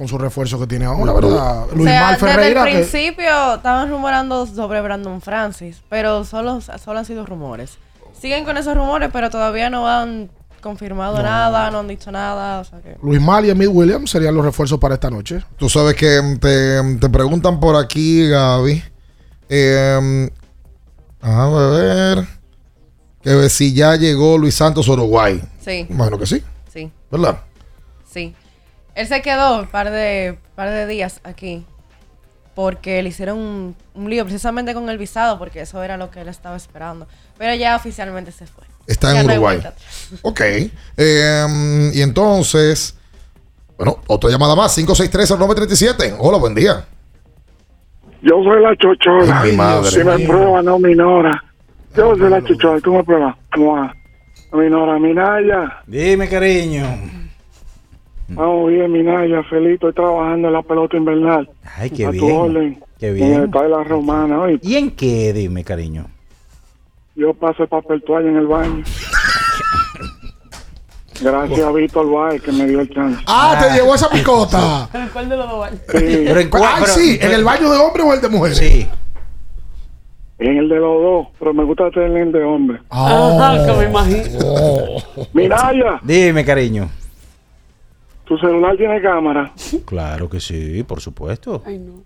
con 0.01 0.09
su 0.09 0.17
refuerzo 0.17 0.59
que 0.59 0.67
tiene 0.67 0.87
ahora, 0.87 1.13
¿verdad? 1.13 1.65
O 1.65 1.75
Luis 1.75 1.91
sea, 1.91 2.01
Mal 2.07 2.17
Ferreira. 2.17 2.65
desde 2.65 2.79
el 2.79 2.85
que- 2.87 2.89
principio 2.91 3.55
estaban 3.57 3.91
rumorando 3.91 4.47
sobre 4.47 4.81
Brandon 4.81 5.21
Francis, 5.21 5.83
pero 5.91 6.25
solo, 6.25 6.63
solo 6.63 6.99
han 6.99 7.05
sido 7.05 7.27
rumores. 7.27 7.77
Siguen 8.19 8.47
con 8.47 8.57
esos 8.57 8.75
rumores, 8.75 9.11
pero 9.13 9.29
todavía 9.29 9.69
no 9.69 9.87
han 9.87 10.31
confirmado 10.63 11.23
nada, 11.23 11.71
no 11.71 11.81
han 11.81 11.89
dicho 11.89 12.11
nada. 12.11 12.61
O 12.61 12.65
sea 12.65 12.81
que... 12.81 12.97
Luis 13.03 13.21
Mal 13.21 13.45
y 13.45 13.51
Emil 13.51 13.69
Williams 13.69 14.11
serían 14.11 14.35
los 14.35 14.43
refuerzos 14.43 14.79
para 14.79 14.95
esta 14.95 15.11
noche. 15.11 15.45
Tú 15.59 15.69
sabes 15.69 15.95
que 15.97 16.17
em, 16.17 16.39
te, 16.39 16.97
te 16.99 17.09
preguntan 17.11 17.61
por 17.61 17.77
aquí, 17.77 18.27
Gaby. 18.27 18.83
Eh, 19.51 20.31
a 21.21 21.47
ver. 21.51 22.27
Que 23.21 23.51
si 23.51 23.75
ya 23.75 23.97
llegó 23.97 24.39
Luis 24.39 24.55
Santos 24.55 24.89
a 24.89 24.93
Uruguay. 24.93 25.43
Sí. 25.63 25.87
Imagino 25.91 26.19
que 26.19 26.25
sí. 26.27 26.43
Sí, 26.73 26.91
¿Verdad? 27.11 27.41
sí. 28.11 28.35
Él 29.01 29.07
se 29.07 29.23
quedó 29.23 29.61
un 29.61 29.67
par 29.67 29.91
de, 29.91 30.39
par 30.55 30.69
de 30.69 30.87
días 30.87 31.21
aquí 31.25 31.65
porque 32.55 33.03
le 33.03 33.09
hicieron 33.09 33.39
un, 33.39 33.77
un 33.95 34.11
lío 34.11 34.25
precisamente 34.25 34.75
con 34.75 34.91
el 34.91 34.99
visado, 34.99 35.39
porque 35.39 35.63
eso 35.63 35.83
era 35.83 35.97
lo 35.97 36.11
que 36.11 36.21
él 36.21 36.29
estaba 36.29 36.55
esperando. 36.55 37.07
Pero 37.39 37.55
ya 37.55 37.77
oficialmente 37.77 38.31
se 38.31 38.47
fue. 38.47 38.65
Está 38.87 39.15
Ya 39.15 39.21
en 39.21 39.27
no 39.27 39.33
Uruguay. 39.33 39.63
Ok. 40.23 40.41
Eh, 40.99 41.91
y 41.95 42.03
entonces. 42.03 42.95
Bueno, 43.79 44.01
otra 44.07 44.29
llamada 44.29 44.55
más. 44.55 44.77
563-937. 44.77 46.17
Hola, 46.19 46.37
buen 46.37 46.55
día. 46.55 46.85
Yo 48.21 48.43
soy 48.45 48.61
la 48.61 48.77
chochola. 48.77 49.41
Ay, 49.41 49.53
mi 49.53 49.57
madre. 49.57 49.91
Si 49.91 50.05
me 50.05 50.19
prueba, 50.19 50.61
no 50.63 50.79
minora. 50.79 51.43
Yo 51.97 52.15
soy 52.17 52.29
la 52.29 52.45
chochola. 52.45 52.79
Tú 52.83 52.93
me 52.93 53.05
pruebas. 53.05 53.35
¿Cómo 53.55 53.77
va? 53.77 53.95
No 54.53 54.59
minora. 54.59 54.99
Minaya. 54.99 55.83
Dime, 55.87 56.29
cariño. 56.29 57.20
Vamos 58.37 58.71
bien, 58.71 58.93
Minaya. 58.93 59.43
Feliz. 59.45 59.75
Estoy 59.75 59.93
trabajando 59.93 60.49
en 60.49 60.55
la 60.55 60.63
pelota 60.63 60.97
invernal. 60.97 61.49
Ay, 61.77 61.91
qué 61.91 62.07
A 62.07 62.11
tu 62.11 62.27
bien. 62.27 62.37
orden. 62.37 62.85
Qué 62.99 63.09
En 63.09 63.15
bien. 63.15 63.33
el 63.35 63.45
Estadio 63.45 63.65
de 63.65 63.71
la 63.77 63.85
Romana. 63.85 64.41
Oye, 64.43 64.59
¿Y 64.63 64.77
en 64.77 64.91
qué? 64.93 65.33
Dime, 65.33 65.65
cariño. 65.65 66.07
yo 67.17 67.35
paso 67.35 67.65
el 67.65 67.69
papel 67.69 68.03
toalla 68.05 68.29
en 68.29 68.37
el 68.37 68.47
baño. 68.47 68.83
Gracias 71.23 71.61
a 71.61 71.71
Víctor 71.73 72.11
Baez 72.11 72.41
que 72.41 72.51
me 72.53 72.67
dio 72.67 72.81
el 72.81 72.89
chance. 72.95 73.23
Ah, 73.27 73.59
te 73.61 73.75
llegó 73.79 73.95
esa 73.95 74.09
picota. 74.09 74.89
¿Cuál 75.13 75.29
de 75.29 75.37
los 75.37 75.51
dos? 75.51 75.69
Pero 75.93 76.41
en 76.41 76.51
Ay, 76.55 76.85
sí, 76.87 77.19
¿en 77.21 77.33
el 77.33 77.45
baño 77.45 77.71
de 77.71 77.77
hombre 77.79 78.03
o 78.03 78.15
el 78.15 78.23
de 78.23 78.29
mujer? 78.31 78.55
Sí. 78.55 78.89
En 80.39 80.57
el 80.57 80.69
de 80.71 80.77
los 80.77 81.03
dos, 81.03 81.27
pero 81.39 81.53
me 81.53 81.63
gusta 81.65 81.91
tener 81.91 82.17
el 82.17 82.33
de 82.33 82.43
hombre. 82.43 82.81
Ajá, 82.89 83.67
que 83.67 83.73
me 83.79 83.85
imagino. 83.91 84.39
Minaya, 85.35 86.01
Dime, 86.03 86.43
cariño. 86.47 86.89
Tu 88.31 88.39
celular 88.39 88.77
tiene 88.77 89.03
cámara 89.03 89.51
Claro 89.85 90.31
que 90.31 90.39
sí, 90.39 90.85
por 90.85 91.01
supuesto. 91.01 91.65
Ay, 91.67 91.79
no. 91.81 92.05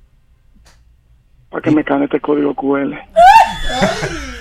para 1.50 1.60
que 1.60 1.70
me 1.70 1.82
escanee 1.82 2.06
este 2.06 2.18
código 2.18 2.54
QR. 2.54 2.94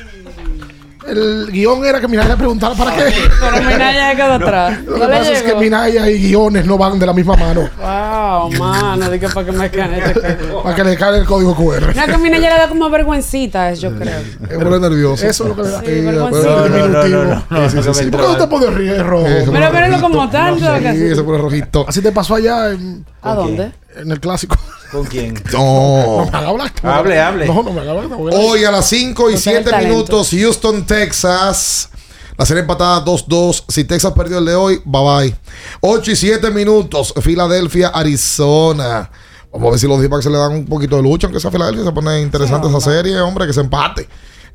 El 1.07 1.49
guion 1.51 1.83
era 1.85 1.99
que 1.99 2.07
Minaya 2.07 2.29
le 2.29 2.37
preguntara 2.37 2.75
para 2.75 2.95
qué. 2.95 3.03
Pero 3.41 3.65
Minaya 3.65 4.15
quedó 4.15 4.33
atrás. 4.33 4.79
Lo 4.85 4.93
que 4.95 4.99
pasa 5.01 5.31
es 5.31 5.41
que. 5.43 5.55
Minaya 5.55 6.09
y 6.09 6.21
guiones 6.29 6.65
no 6.65 6.77
van 6.77 6.97
de 6.97 7.05
la 7.05 7.13
misma 7.13 7.35
mano. 7.35 7.69
Wow, 7.77 8.51
mano, 8.57 9.09
dije 9.09 9.27
para 9.29 9.45
que 9.45 9.51
me 9.51 9.65
escanee 9.65 9.99
este 9.99 10.37
código. 10.37 10.63
Para 10.63 10.75
que 10.75 10.83
le 10.83 10.97
caiga 10.97 11.17
el 11.17 11.25
código 11.25 11.55
QR. 11.55 11.95
No, 11.95 12.05
que 12.05 12.17
Minaya 12.17 12.49
le 12.53 12.57
da 12.61 12.69
como 12.69 12.89
vergüencita, 12.89 13.73
yo 13.73 13.91
creo. 13.97 14.19
Es 14.49 14.57
muy 14.57 14.79
nervioso. 14.79 15.25
Eso 15.27 15.43
es 15.43 15.49
lo 15.49 15.55
que 15.55 15.63
le 15.63 15.69
da. 15.69 15.79
Sí, 15.81 15.85
vergüencita. 15.87 16.31
pero 16.31 16.55
No, 16.55 16.67
no, 16.69 16.75
diminutivo. 16.75 17.23
no, 17.23 17.43
no, 17.49 17.59
no, 17.61 17.69
Sí, 17.69 17.75
no, 17.75 17.81
sí, 17.83 17.93
sí. 17.93 18.05
no, 18.05 18.11
¿Por 18.11 18.21
qué 18.21 18.27
no 18.27 18.37
te 18.37 18.47
pones 18.47 19.05
rojo? 19.05 19.27
Pero 19.51 19.71
verlo 19.71 20.01
como 20.01 20.29
tal, 20.29 20.59
Sí, 20.59 21.15
se 21.15 21.23
pone 21.23 21.37
rojito. 21.37 21.85
Así 21.87 22.01
te 22.01 22.11
pasó 22.11 22.35
allá 22.35 22.71
en, 22.71 23.05
¿A 23.21 23.33
dónde? 23.33 23.71
en 23.97 24.11
el 24.11 24.19
clásico. 24.19 24.55
¿Con 24.93 25.05
quién? 25.05 25.33
No. 25.51 26.25
No 26.25 26.31
me 26.31 26.37
hagas 26.37 26.49
hablar. 26.49 26.71
Hable, 26.83 27.19
hable. 27.19 27.45
No, 27.47 27.63
no 27.63 27.73
me 27.73 27.81
hagas 27.81 27.89
hablar. 27.97 28.09
no 28.09 28.17
Hoy 28.17 28.63
a 28.63 28.71
las 28.71 28.85
5 28.87 29.29
y 29.29 29.33
No 29.33 29.39
tiene 29.39 29.57
7 29.59 29.69
talento. 29.69 29.93
minutos, 29.95 30.29
Houston, 30.31 30.85
Texas. 30.85 31.89
La 32.37 32.45
serie 32.45 32.61
empatada 32.61 33.03
2-2. 33.03 33.65
Si 33.67 33.83
Texas 33.83 34.13
perdió 34.13 34.37
el 34.39 34.45
de 34.45 34.55
hoy, 34.55 34.81
bye 34.85 35.01
bye. 35.01 35.35
8 35.81 36.11
y 36.11 36.15
7 36.15 36.51
minutos, 36.51 37.13
Filadelfia, 37.21 37.89
Arizona. 37.89 39.09
Vamos 39.51 39.67
a 39.67 39.71
ver 39.71 39.79
si 39.79 39.87
los 39.87 40.01
D-backs 40.01 40.23
se 40.23 40.29
le 40.31 40.37
dan 40.37 40.51
un 40.53 40.65
poquito 40.65 40.95
de 40.95 41.03
lucha, 41.03 41.27
aunque 41.27 41.39
sea 41.39 41.51
Filadelfia. 41.51 41.83
Se 41.83 41.91
pone 41.91 42.21
interesante 42.21 42.67
esa 42.67 42.79
serie, 42.81 43.19
hombre, 43.21 43.45
que 43.45 43.53
se 43.53 43.61
empate. 43.61 44.07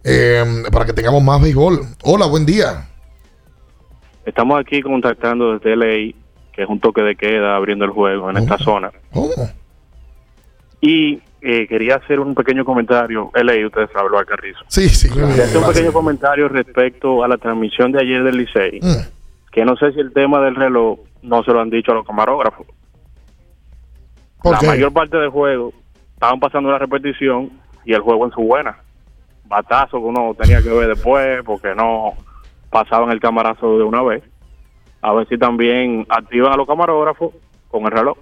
Eh, 0.02 0.65
para 0.73 0.85
que 0.86 0.93
tengamos 0.93 1.23
más 1.23 1.40
béisbol. 1.40 1.81
Hola, 2.02 2.27
buen 2.27 2.44
día. 2.47 2.89
Estamos 4.27 4.60
aquí 4.60 4.82
contactando 4.82 5.56
desde 5.59 5.77
LA, 5.77 6.15
que 6.52 6.62
es 6.62 6.69
un 6.69 6.81
toque 6.81 7.02
de 7.02 7.16
queda 7.16 7.55
abriendo 7.56 7.85
el 7.85 7.93
juego 7.93 8.28
en 8.31 8.39
esta 8.39 8.59
zona. 8.59 8.90
¿Cómo? 9.12 9.31
Y 10.80 11.20
eh, 11.40 11.66
quería 11.68 11.96
hacer 11.96 12.20
un 12.20 12.34
pequeño 12.34 12.64
comentario. 12.64 13.30
LA, 13.34 13.66
ustedes 13.66 13.90
saben, 13.92 14.10
lo 14.10 14.24
Carrizo. 14.24 14.60
Sí, 14.68 14.88
sí. 14.88 15.09
Quería 15.09 15.44
hacer 15.44 15.59
un 15.59 15.68
pequeño 15.68 15.92
comentario 15.92 16.48
respecto 16.48 17.22
a 17.22 17.28
la 17.28 17.36
transmisión 17.38 17.92
de 17.92 18.00
ayer 18.00 18.22
del 18.24 18.36
Licey. 18.36 18.80
Mm. 18.80 19.50
Que 19.52 19.64
no 19.64 19.76
sé 19.76 19.92
si 19.92 20.00
el 20.00 20.12
tema 20.12 20.40
del 20.40 20.55
reloj 20.55 20.98
no 21.22 21.42
se 21.42 21.52
lo 21.52 21.60
han 21.60 21.70
dicho 21.70 21.92
a 21.92 21.94
los 21.94 22.06
camarógrafos. 22.06 22.66
¿Por 24.42 24.52
la 24.52 24.59
qué? 24.59 24.66
mayor 24.66 24.92
parte 24.92 25.16
del 25.16 25.30
juego 25.30 25.72
estaban 26.14 26.40
pasando 26.40 26.70
la 26.70 26.78
repetición 26.78 27.50
y 27.84 27.92
el 27.92 28.00
juego 28.00 28.26
en 28.26 28.32
su 28.32 28.40
buena. 28.42 28.76
Batazo 29.44 29.98
que 29.98 30.05
uno 30.05 30.34
tenía 30.38 30.62
que 30.62 30.68
ver 30.68 30.88
después 30.88 31.42
porque 31.44 31.74
no 31.74 32.14
pasaban 32.70 33.10
el 33.10 33.20
camarazo 33.20 33.78
de 33.78 33.84
una 33.84 34.02
vez. 34.02 34.22
A 35.00 35.12
ver 35.12 35.28
si 35.28 35.38
también 35.38 36.05
activan 36.09 36.52
a 36.52 36.56
los 36.56 36.66
camarógrafos 36.66 37.32
con 37.70 37.84
el 37.84 37.92
reloj. 37.92 38.18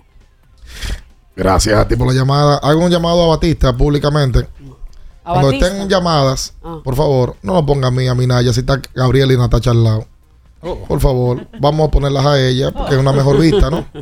Gracias 1.36 1.78
a 1.78 1.86
ti 1.86 1.96
por 1.96 2.06
la 2.08 2.14
llamada. 2.14 2.56
Hago 2.62 2.80
un 2.84 2.90
llamado 2.90 3.22
a 3.24 3.26
Batista 3.28 3.76
públicamente. 3.76 4.40
¿A 5.24 5.30
Cuando 5.32 5.48
Batista? 5.48 5.66
estén 5.68 5.88
llamadas, 5.88 6.54
Ah. 6.64 6.78
por 6.82 6.94
favor, 6.96 7.36
no 7.42 7.54
lo 7.54 7.66
ponga 7.66 7.88
a 7.88 7.90
mí, 7.90 8.06
a 8.08 8.14
Minaya, 8.14 8.52
si 8.52 8.60
está 8.60 8.80
Gabriel 8.94 9.32
y 9.32 9.36
Natacha 9.36 9.70
al 9.72 9.84
lado. 9.84 10.06
Por 10.88 10.98
favor, 11.00 11.46
vamos 11.60 11.88
a 11.88 11.90
ponerlas 11.90 12.24
a 12.26 12.40
ella 12.40 12.70
porque 12.72 12.94
es 12.94 13.00
una 13.00 13.12
mejor 13.12 13.38
vista, 13.38 13.70
¿no? 13.70 13.86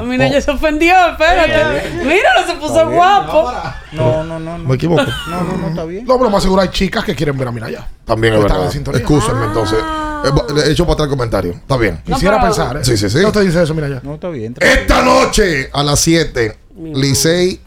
A 0.00 0.02
mí 0.02 0.16
nadie 0.18 0.40
se 0.40 0.50
ofendió, 0.50 0.92
espérate. 1.12 1.90
Míralo, 2.04 2.44
se 2.46 2.54
puso 2.54 2.86
bien, 2.86 2.96
guapo. 2.96 3.52
No, 3.92 4.24
no, 4.24 4.40
no. 4.40 4.58
Me 4.58 4.74
equivoco. 4.74 5.02
No, 5.28 5.42
no, 5.42 5.56
no, 5.58 5.68
está 5.68 5.84
bien. 5.84 6.04
No, 6.06 6.18
pero 6.18 6.28
más 6.28 6.42
seguro 6.42 6.62
hay 6.62 6.70
chicas 6.70 7.04
que 7.04 7.14
quieren 7.14 7.38
ver 7.38 7.46
a 7.46 7.52
Minaya. 7.52 7.86
También 8.04 8.34
es 8.34 8.42
verdad. 8.42 8.74
Excúsenme 8.96 9.44
entonces. 9.44 9.78
Eh, 10.24 10.62
he 10.66 10.70
hecho 10.72 10.84
para 10.84 10.94
atrás 10.94 11.06
el 11.06 11.10
comentario. 11.10 11.52
Está 11.52 11.76
bien. 11.76 12.02
Quisiera 12.04 12.40
pensar, 12.40 12.76
¿eh? 12.76 12.84
Sí, 12.84 12.96
sí, 12.96 13.08
sí. 13.08 13.18
No 13.22 13.32
te 13.32 13.40
dice 13.40 13.62
eso, 13.62 13.74
Minaya. 13.74 14.00
No, 14.02 14.14
está 14.14 14.28
bien. 14.28 14.54
Esta 14.60 15.02
noche 15.02 15.70
a 15.72 15.82
las 15.82 16.00
7, 16.00 16.58
Licey 16.76 17.60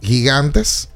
Gigantes 0.00 0.88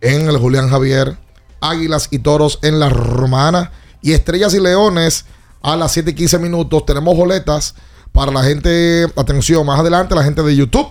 en 0.00 0.28
el 0.28 0.38
Julián 0.38 0.68
Javier, 0.68 1.16
Águilas 1.60 2.08
y 2.10 2.20
Toros 2.20 2.58
en 2.62 2.78
la 2.78 2.88
Romana 2.88 3.72
y 4.02 4.12
Estrellas 4.12 4.54
y 4.54 4.60
Leones 4.60 5.26
a 5.62 5.76
las 5.76 5.92
7 5.92 6.10
y 6.10 6.14
15 6.14 6.38
minutos. 6.38 6.86
Tenemos 6.86 7.16
boletas 7.16 7.74
para 8.12 8.32
la 8.32 8.42
gente, 8.42 9.06
atención, 9.16 9.64
más 9.66 9.80
adelante, 9.80 10.14
la 10.14 10.24
gente 10.24 10.42
de 10.42 10.56
YouTube. 10.56 10.86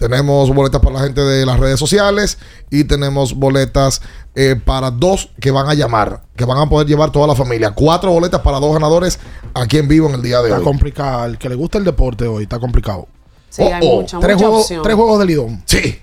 Tenemos 0.00 0.48
boletas 0.52 0.80
para 0.80 0.94
la 0.96 1.02
gente 1.02 1.20
de 1.20 1.44
las 1.44 1.60
redes 1.60 1.78
sociales 1.78 2.38
y 2.70 2.84
tenemos 2.84 3.34
boletas 3.34 4.00
eh, 4.34 4.56
para 4.64 4.90
dos 4.90 5.28
que 5.38 5.50
van 5.50 5.68
a 5.68 5.74
llamar, 5.74 6.22
que 6.36 6.46
van 6.46 6.56
a 6.56 6.66
poder 6.70 6.88
llevar 6.88 7.12
toda 7.12 7.26
la 7.26 7.34
familia. 7.34 7.72
Cuatro 7.72 8.10
boletas 8.10 8.40
para 8.40 8.58
dos 8.58 8.72
ganadores 8.72 9.18
aquí 9.52 9.76
en 9.76 9.88
vivo 9.88 10.08
en 10.08 10.14
el 10.14 10.22
día 10.22 10.38
de 10.40 10.46
Está 10.48 10.58
hoy. 10.58 10.64
complicado. 10.64 11.26
El 11.26 11.36
que 11.36 11.50
le 11.50 11.54
gusta 11.54 11.76
el 11.76 11.84
deporte 11.84 12.26
hoy 12.26 12.44
está 12.44 12.58
complicado. 12.58 13.08
Sí, 13.50 13.62
hay 13.62 13.86
mucha, 13.86 14.18
tres, 14.20 14.36
mucha 14.36 14.46
juegos, 14.46 14.62
opción. 14.62 14.82
tres 14.82 14.96
juegos 14.96 15.18
del 15.18 15.28
Lidón. 15.28 15.62
Sí. 15.66 15.98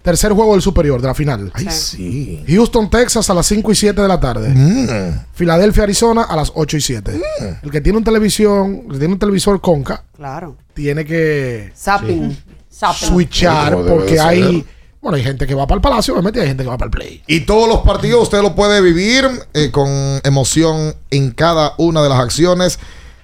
Tercer 0.00 0.32
juego 0.32 0.52
del 0.52 0.62
superior 0.62 1.00
de 1.02 1.08
la 1.08 1.14
final. 1.14 1.50
Ay, 1.52 1.66
sí. 1.70 2.44
Houston, 2.48 2.88
Texas 2.88 3.28
a 3.28 3.34
las 3.34 3.44
5 3.46 3.72
y 3.72 3.74
7 3.74 4.00
de 4.00 4.06
la 4.08 4.20
tarde. 4.20 4.50
Mm. 4.50 5.26
Filadelfia, 5.34 5.82
Arizona 5.82 6.22
a 6.22 6.36
las 6.36 6.52
8 6.54 6.76
y 6.76 6.80
7. 6.80 7.20
El 7.62 7.70
que 7.72 7.80
tiene 7.80 7.98
un 7.98 8.04
televisión, 8.04 8.82
el 8.86 8.92
que 8.92 8.98
tiene 8.98 9.14
un 9.14 9.18
televisor 9.18 9.60
Conca, 9.60 10.04
Claro. 10.16 10.56
tiene 10.74 11.04
que 11.04 11.72
Zapping. 11.76 12.38
Zapping. 12.76 13.08
switchar 13.08 13.76
porque 13.88 14.16
ser. 14.16 14.20
hay, 14.20 14.66
bueno, 15.00 15.16
hay 15.16 15.22
gente 15.24 15.46
que 15.46 15.54
va 15.54 15.66
para 15.66 15.76
el 15.76 15.82
Palacio, 15.82 16.12
obviamente 16.14 16.38
y 16.38 16.42
hay 16.42 16.48
gente 16.48 16.62
que 16.62 16.68
va 16.68 16.76
para 16.76 16.86
el 16.86 16.90
Play. 16.90 17.22
Y 17.26 17.40
todos 17.40 17.68
los 17.68 17.80
partidos 17.80 18.24
usted 18.24 18.42
lo 18.42 18.54
puede 18.54 18.80
vivir 18.80 19.26
eh, 19.54 19.70
con 19.70 19.88
emoción 20.24 20.94
en 21.10 21.30
cada 21.30 21.74
una 21.78 22.02
de 22.02 22.08
las 22.08 22.20
acciones. 22.20 22.78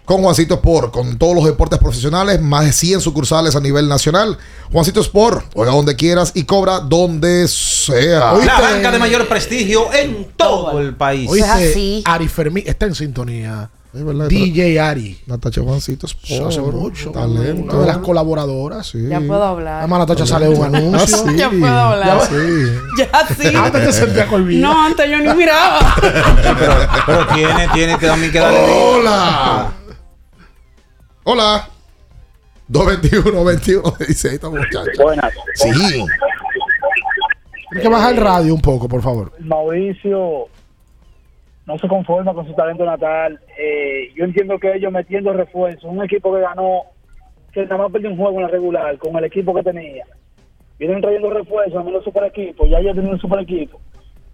Con 0.05 0.20
Juancito 0.20 0.55
Sport, 0.55 0.93
con 0.93 1.16
todos 1.16 1.37
los 1.37 1.45
deportes 1.45 1.79
profesionales, 1.79 2.41
más 2.41 2.65
de 2.65 2.73
100 2.73 3.01
sucursales 3.01 3.55
a 3.55 3.61
nivel 3.61 3.89
nacional. 3.89 4.37
Juancito 4.73 5.01
Sport, 5.01 5.53
juega 5.55 5.70
donde 5.70 5.95
quieras 5.95 6.33
y 6.35 6.43
cobra 6.43 6.81
donde 6.81 7.47
sea. 7.47 8.33
La 8.35 8.61
banca 8.61 8.91
de 8.91 8.99
mayor 8.99 9.29
prestigio 9.29 9.93
en 9.93 10.33
todo 10.37 10.81
el 10.81 10.97
país. 10.97 11.31
Oíste, 11.31 12.03
Ari 12.05 12.27
Fermín 12.27 12.65
está 12.66 12.87
en 12.87 12.97
sintonía. 12.97 13.70
DJ 13.93 14.81
Ari. 14.81 15.20
Natacha 15.27 15.60
Juancito 15.60 16.06
Eso 16.06 16.48
hace 16.48 16.59
Sport. 16.60 16.74
mucho. 16.77 17.10
Talento. 17.10 17.73
Una 17.74 17.81
de 17.82 17.86
las 17.86 17.98
colaboradoras. 17.98 18.93
Ya 18.94 19.20
puedo 19.20 19.43
hablar. 19.44 19.81
Además, 19.81 19.98
Natacha 20.01 20.27
sale 20.27 20.48
un 20.48 20.64
anuncio. 20.64 21.16
Ah, 21.19 21.28
sí. 21.31 21.36
Ya 21.36 21.51
puedo 21.51 21.66
hablar. 21.66 22.19
Ya- 22.19 22.27
Sí. 22.27 22.73
Ya 22.98 23.27
sí. 23.51 23.55
Antes 23.56 23.85
te 23.85 23.93
sentías 23.93 24.27
colmillo. 24.28 24.60
No, 24.66 24.86
antes 24.86 25.10
yo 25.10 25.19
ni 25.19 25.35
miraba. 25.35 25.78
pero, 26.01 26.74
pero 27.06 27.27
tiene, 27.35 27.69
tiene 27.74 27.98
que 27.98 28.06
también 28.06 28.32
que 28.32 28.39
darle. 28.39 28.59
Hola. 28.60 29.73
Hola. 31.24 31.69
221 32.69 33.44
21 33.44 33.82
16 33.98 34.35
esta 34.35 34.48
muchacha. 34.48 34.90
Buenas. 35.02 35.32
Sí. 35.55 35.70
Tienes 35.70 36.06
que 37.82 37.89
bajar 37.89 38.14
el 38.14 38.20
radio 38.20 38.55
un 38.55 38.60
poco, 38.62 38.89
por 38.89 39.02
favor. 39.02 39.32
Mauricio 39.40 40.47
no 41.67 41.79
se 41.79 41.89
conforma 41.89 42.35
con 42.35 42.47
su 42.47 42.55
talento 42.55 42.85
natal. 42.85 43.39
Eh, 43.59 44.11
yo 44.15 44.25
entiendo 44.25 44.59
que 44.59 44.75
ellos 44.75 44.93
metiendo 44.93 45.33
refuerzos, 45.33 45.85
un 45.85 46.03
equipo 46.03 46.35
que 46.35 46.41
ganó, 46.41 46.83
que 47.53 47.63
nada 47.65 47.79
más 47.79 47.93
perdió 47.93 48.11
un 48.11 48.17
juego 48.17 48.37
en 48.37 48.43
la 48.43 48.49
regular 48.49 48.99
con 48.99 49.17
el 49.17 49.25
equipo 49.25 49.55
que 49.55 49.63
tenía. 49.63 50.05
Vienen 50.79 51.01
trayendo 51.01 51.31
refuerzos, 51.31 51.81
a 51.81 51.85
menos 51.85 52.03
super 52.05 52.25
equipo, 52.25 52.67
ya 52.67 52.79
ellos 52.79 52.95
tienen 52.95 53.13
un 53.13 53.21
super 53.21 53.41
equipo, 53.41 53.81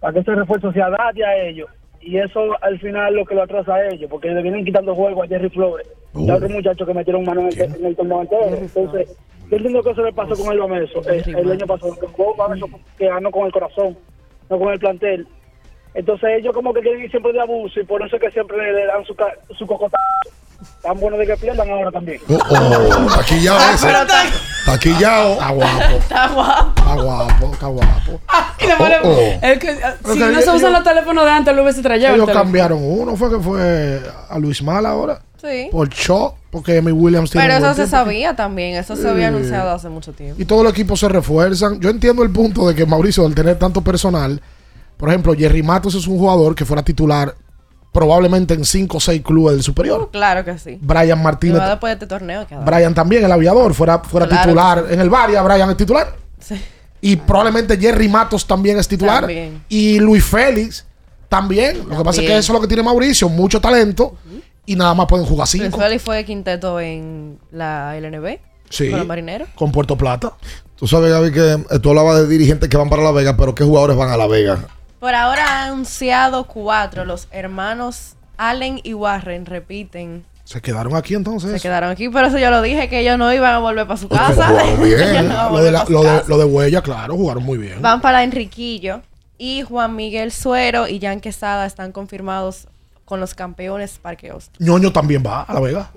para 0.01 0.15
que 0.15 0.21
ese 0.21 0.35
refuerzo 0.35 0.73
se 0.73 0.81
adapte 0.81 1.25
a 1.25 1.37
ellos. 1.45 1.69
Y 2.01 2.17
eso 2.17 2.41
al 2.63 2.79
final 2.79 3.15
lo 3.15 3.25
que 3.25 3.35
lo 3.35 3.43
atrasa 3.43 3.75
a 3.75 3.89
ellos, 3.89 4.09
porque 4.09 4.31
le 4.31 4.41
vienen 4.41 4.65
quitando 4.65 4.95
juego 4.95 5.23
a 5.23 5.27
Jerry 5.27 5.51
Flores, 5.51 5.87
y 6.15 6.31
a 6.31 6.37
otros 6.37 6.51
muchachos 6.51 6.87
que 6.87 6.95
metieron 6.95 7.25
mano 7.25 7.43
en 7.43 7.49
el, 7.49 7.61
en 7.61 7.85
el 7.85 7.97
torneo 7.97 8.23
entero. 8.23 8.57
Entonces, 8.57 9.19
yo 9.51 9.57
entiendo 9.57 9.83
que 9.83 9.91
eso 9.91 10.03
le 10.03 10.13
pasó 10.13 10.35
con 10.43 10.53
el 10.53 10.61
Bameso, 10.61 11.01
eh, 11.11 11.23
el 11.27 11.51
año 11.51 11.67
pasado, 11.67 11.95
que 12.97 13.09
ganó 13.09 13.31
con 13.31 13.47
el 13.47 13.53
corazón, 13.53 13.97
no 14.49 14.59
con 14.59 14.73
el 14.73 14.79
plantel. 14.79 15.27
Entonces 15.94 16.28
ellos 16.39 16.55
como 16.55 16.73
que 16.73 16.81
quieren 16.81 17.02
ir 17.02 17.10
siempre 17.10 17.32
de 17.32 17.40
abuso 17.40 17.81
y 17.81 17.85
por 17.85 18.05
eso 18.06 18.16
es 18.16 18.23
que 18.23 18.31
siempre 18.31 18.56
le, 18.56 18.73
le 18.73 18.86
dan 18.86 19.05
su, 19.05 19.15
ca- 19.15 19.35
su 19.59 19.66
cocotazo. 19.66 20.02
Tan 20.82 20.98
bueno 20.98 21.16
de 21.16 21.27
que 21.27 21.36
pierdan 21.36 21.70
ahora 21.70 21.90
también. 21.90 22.20
Oh, 22.28 22.35
oh, 22.35 23.06
taquillado 23.16 23.59
ese. 23.74 23.86
Pero 23.86 24.02
está, 24.02 24.23
Taquillado. 24.66 25.32
Está 25.39 25.51
guapo. 25.52 25.97
está 25.98 26.27
guapo. 26.28 27.52
Está 27.52 27.66
guapo. 27.66 28.20
Está 28.59 28.77
guapo. 28.77 29.01
Y 29.02 29.06
Oh, 29.06 29.09
oh. 29.09 29.39
es 29.47 29.59
que, 29.59 29.70
ah, 29.82 29.94
si 30.12 30.19
no 30.19 30.40
se 30.43 30.51
usan 30.51 30.73
los 30.73 30.82
teléfonos 30.85 31.24
de 31.24 31.31
antes, 31.31 31.55
lo 31.56 31.62
hubiese 31.62 31.81
traído. 31.81 32.09
el 32.09 32.15
Ellos 32.15 32.27
teléfono. 32.27 32.44
cambiaron 32.44 32.78
uno. 32.82 33.16
Fue 33.16 33.31
que 33.31 33.39
fue 33.39 34.01
a 34.28 34.39
Luis 34.39 34.62
Mal 34.62 34.85
ahora. 34.85 35.20
Sí. 35.40 35.69
Por 35.70 35.89
Shaw. 35.89 36.35
Porque 36.51 36.78
Amy 36.78 36.93
Williams 36.93 37.31
tiene 37.31 37.47
Pero 37.47 37.59
eso 37.59 37.69
se 37.70 37.74
tiempo. 37.82 37.90
sabía 37.90 38.35
también. 38.36 38.77
Eso 38.77 38.97
se 38.97 39.09
había 39.09 39.24
Eh. 39.24 39.28
anunciado 39.28 39.70
hace 39.70 39.89
mucho 39.89 40.12
tiempo. 40.12 40.40
Y 40.40 40.44
todos 40.44 40.65
los 40.65 40.73
equipos 40.73 40.98
se 41.01 41.09
refuerzan. 41.09 41.78
Yo 41.81 41.90
entiendo 41.90 42.23
el 42.23 42.31
punto 42.31 42.66
de 42.69 42.74
que 42.74 42.85
Mauricio, 42.85 43.24
al 43.27 43.35
tener 43.35 43.59
tanto 43.59 43.81
personal, 43.82 44.40
por 44.99 45.09
ejemplo, 45.09 45.33
Jerry 45.35 45.62
Matos 45.62 45.95
es 45.95 46.07
un 46.07 46.19
jugador 46.19 46.55
que 46.55 46.65
fuera 46.65 46.83
titular 46.83 47.35
probablemente 47.93 48.55
en 48.55 48.65
5 48.65 48.97
o 48.97 49.01
6 49.01 49.23
clubes 49.23 49.55
del 49.55 49.62
superior. 49.62 50.11
Claro 50.12 50.45
que 50.45 50.59
sí. 50.59 50.79
Brian 50.81 51.23
Martínez. 51.23 51.62
después 51.62 51.91
de 51.91 51.95
este 51.95 52.07
torneo. 52.07 52.47
queda. 52.47 52.61
Brian 52.61 52.95
también, 52.95 53.25
el 53.25 53.33
aviador, 53.33 53.73
fuera, 53.75 54.01
fuera 54.01 54.27
Claro 54.27 54.43
titular 54.43 54.85
en 54.91 55.01
el 55.01 55.09
Varia. 55.09 55.43
Brian 55.43 55.70
es 55.70 55.77
titular. 55.77 56.15
Sí. 56.39 56.61
Y 57.01 57.16
probablemente 57.16 57.79
Jerry 57.79 58.09
Matos 58.09 58.47
también 58.47 58.79
es 58.79 58.89
titular. 58.89 59.20
También. 59.20 59.62
Y 59.69 60.01
Luis 60.01 60.25
Félix 60.25 60.85
también. 61.29 61.89
Lo 61.89 61.99
que 61.99 62.05
pasa 62.05 62.20
es 62.20 62.27
que 62.27 62.37
eso 62.37 62.53
es 62.53 62.55
lo 62.55 62.61
que 62.61 62.66
tiene 62.66 62.83
Mauricio, 62.83 63.29
mucho 63.29 63.61
talento. 63.61 64.16
Y 64.66 64.77
nada 64.77 64.95
más 64.95 65.07
pueden 65.07 65.25
jugar 65.25 65.47
Luis 65.51 65.62
cinco. 65.65 65.79
Félix 65.79 66.03
fue 66.03 66.25
quinteto 66.25 66.79
en 66.81 67.39
la 67.53 67.99
LNB. 67.99 68.39
Sí. 68.69 68.91
Con 68.91 68.99
los 68.99 69.09
marineros. 69.09 69.49
Con 69.55 69.73
Puerto 69.73 69.97
Plata. 69.97 70.35
Tú 70.77 70.87
sabes, 70.87 71.11
Gaby, 71.11 71.33
que 71.33 71.79
tú 71.81 71.89
hablabas 71.89 72.19
de 72.19 72.29
dirigentes 72.29 72.69
que 72.69 72.77
van 72.77 72.91
para 72.91 73.03
La 73.03 73.12
Vega, 73.12 73.37
pero 73.37 73.55
¿qué 73.55 73.65
jugadores 73.65 73.97
van 73.97 74.11
a 74.11 74.16
La 74.16 74.27
Vega? 74.27 74.59
Por 75.01 75.15
ahora 75.15 75.45
ha 75.47 75.65
anunciado 75.66 76.45
cuatro. 76.45 77.05
Los 77.05 77.29
hermanos 77.31 78.15
Allen 78.37 78.81
y 78.83 78.95
Warren 78.95 79.47
repiten. 79.47 80.25
Se 80.45 80.61
quedaron 80.62 80.97
aquí 80.97 81.15
entonces. 81.15 81.51
Se 81.53 81.61
quedaron 81.61 81.91
aquí, 81.91 82.09
pero 82.09 82.29
eso 82.29 82.39
yo 82.39 82.51
lo 82.51 82.62
dije, 82.62 82.89
que 82.89 83.01
ellos 83.01 83.19
no 83.19 83.33
iban 83.35 83.55
a 83.55 83.59
volver 83.59 83.87
para 83.87 83.99
su 84.01 84.09
casa. 84.09 84.51
Bien. 84.83 85.29
No 85.29 85.51
lo, 85.51 85.62
de 85.62 85.70
la- 85.73 85.81
volver 85.81 85.85
pa' 85.85 85.87
su 85.87 85.93
lo, 85.93 86.03
de, 86.03 86.09
casa. 86.09 86.25
lo 86.29 86.39
de 86.39 86.45
Huella, 86.45 86.83
claro, 86.83 87.15
jugaron 87.16 87.43
muy 87.45 87.59
bien. 87.59 87.83
Van 87.83 88.01
para 88.01 88.23
Enriquillo. 88.25 89.03
Y 89.37 89.62
Juan 89.62 89.95
Miguel 89.95 90.33
Suero 90.33 90.89
y 90.89 90.99
Jan 91.01 91.20
Quesada 91.20 91.66
están 91.66 91.93
confirmados 91.93 92.66
con 93.05 93.20
los 93.20 93.35
campeones 93.35 93.99
parqueos. 94.03 94.51
Ñoño 94.59 94.91
también 94.93 95.23
va 95.25 95.43
a 95.43 95.53
La 95.55 95.61
Vega. 95.61 95.91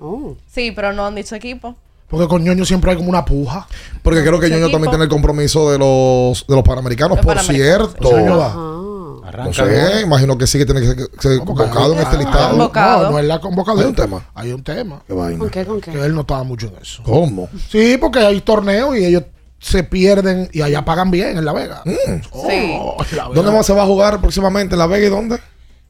Sí, 0.52 0.70
pero 0.70 0.92
no 0.92 1.06
han 1.06 1.14
dicho 1.14 1.34
equipo. 1.34 1.74
Porque 2.08 2.28
con 2.28 2.44
Ñoño 2.44 2.64
siempre 2.66 2.90
hay 2.90 2.96
como 2.98 3.08
una 3.08 3.24
puja. 3.24 3.66
Porque 4.02 4.20
creo 4.20 4.38
que 4.38 4.48
Ñoño 4.50 4.64
equipo. 4.66 4.72
también 4.72 4.90
tiene 4.90 5.04
el 5.04 5.10
compromiso 5.10 5.70
de 5.72 5.78
los, 5.78 6.46
de 6.46 6.54
los 6.54 6.62
Panamericanos, 6.62 7.16
Los 7.16 7.24
por 7.24 7.34
Panamericanos, 7.36 7.92
cierto. 7.98 8.08
sí. 8.08 8.14
No 9.44 9.52
sé, 9.52 10.00
imagino 10.02 10.36
que 10.38 10.46
sí 10.46 10.58
que 10.58 10.64
tiene 10.66 10.80
que 10.80 10.86
ser, 10.86 10.98
ser 11.18 11.38
convocado 11.38 11.92
en 11.94 11.98
este 12.00 12.18
listado. 12.18 12.50
convocado. 12.50 13.04
No, 13.04 13.10
no 13.12 13.18
es 13.18 13.24
la 13.24 13.40
convocada. 13.40 13.80
Hay 13.80 13.86
un 13.86 13.94
tema. 13.94 14.30
Hay 14.34 14.52
un 14.52 14.62
tema. 14.62 15.02
Qué 15.06 15.12
vaina. 15.12 15.38
¿Con 15.38 15.50
qué? 15.50 15.64
¿Con 15.64 15.80
qué? 15.80 15.90
Que 15.92 16.04
él 16.04 16.14
no 16.14 16.22
estaba 16.22 16.42
mucho 16.44 16.68
en 16.68 16.76
eso. 16.82 17.02
¿Cómo? 17.02 17.48
Sí, 17.68 17.96
porque 18.00 18.18
hay 18.20 18.40
torneos 18.40 18.96
y 18.96 19.04
ellos 19.04 19.24
se 19.58 19.84
pierden 19.84 20.48
y 20.52 20.62
allá 20.62 20.84
pagan 20.84 21.10
bien 21.10 21.38
en 21.38 21.44
La 21.44 21.52
Vega. 21.52 21.82
Oh, 22.32 22.46
Sí. 22.48 23.16
La 23.16 23.28
Vega. 23.28 23.34
¿Dónde 23.34 23.52
más 23.52 23.64
se 23.66 23.72
va 23.72 23.82
a 23.82 23.86
jugar 23.86 24.20
próximamente? 24.20 24.74
¿En 24.74 24.78
La 24.80 24.86
Vega 24.86 25.06
y 25.06 25.10
dónde? 25.10 25.38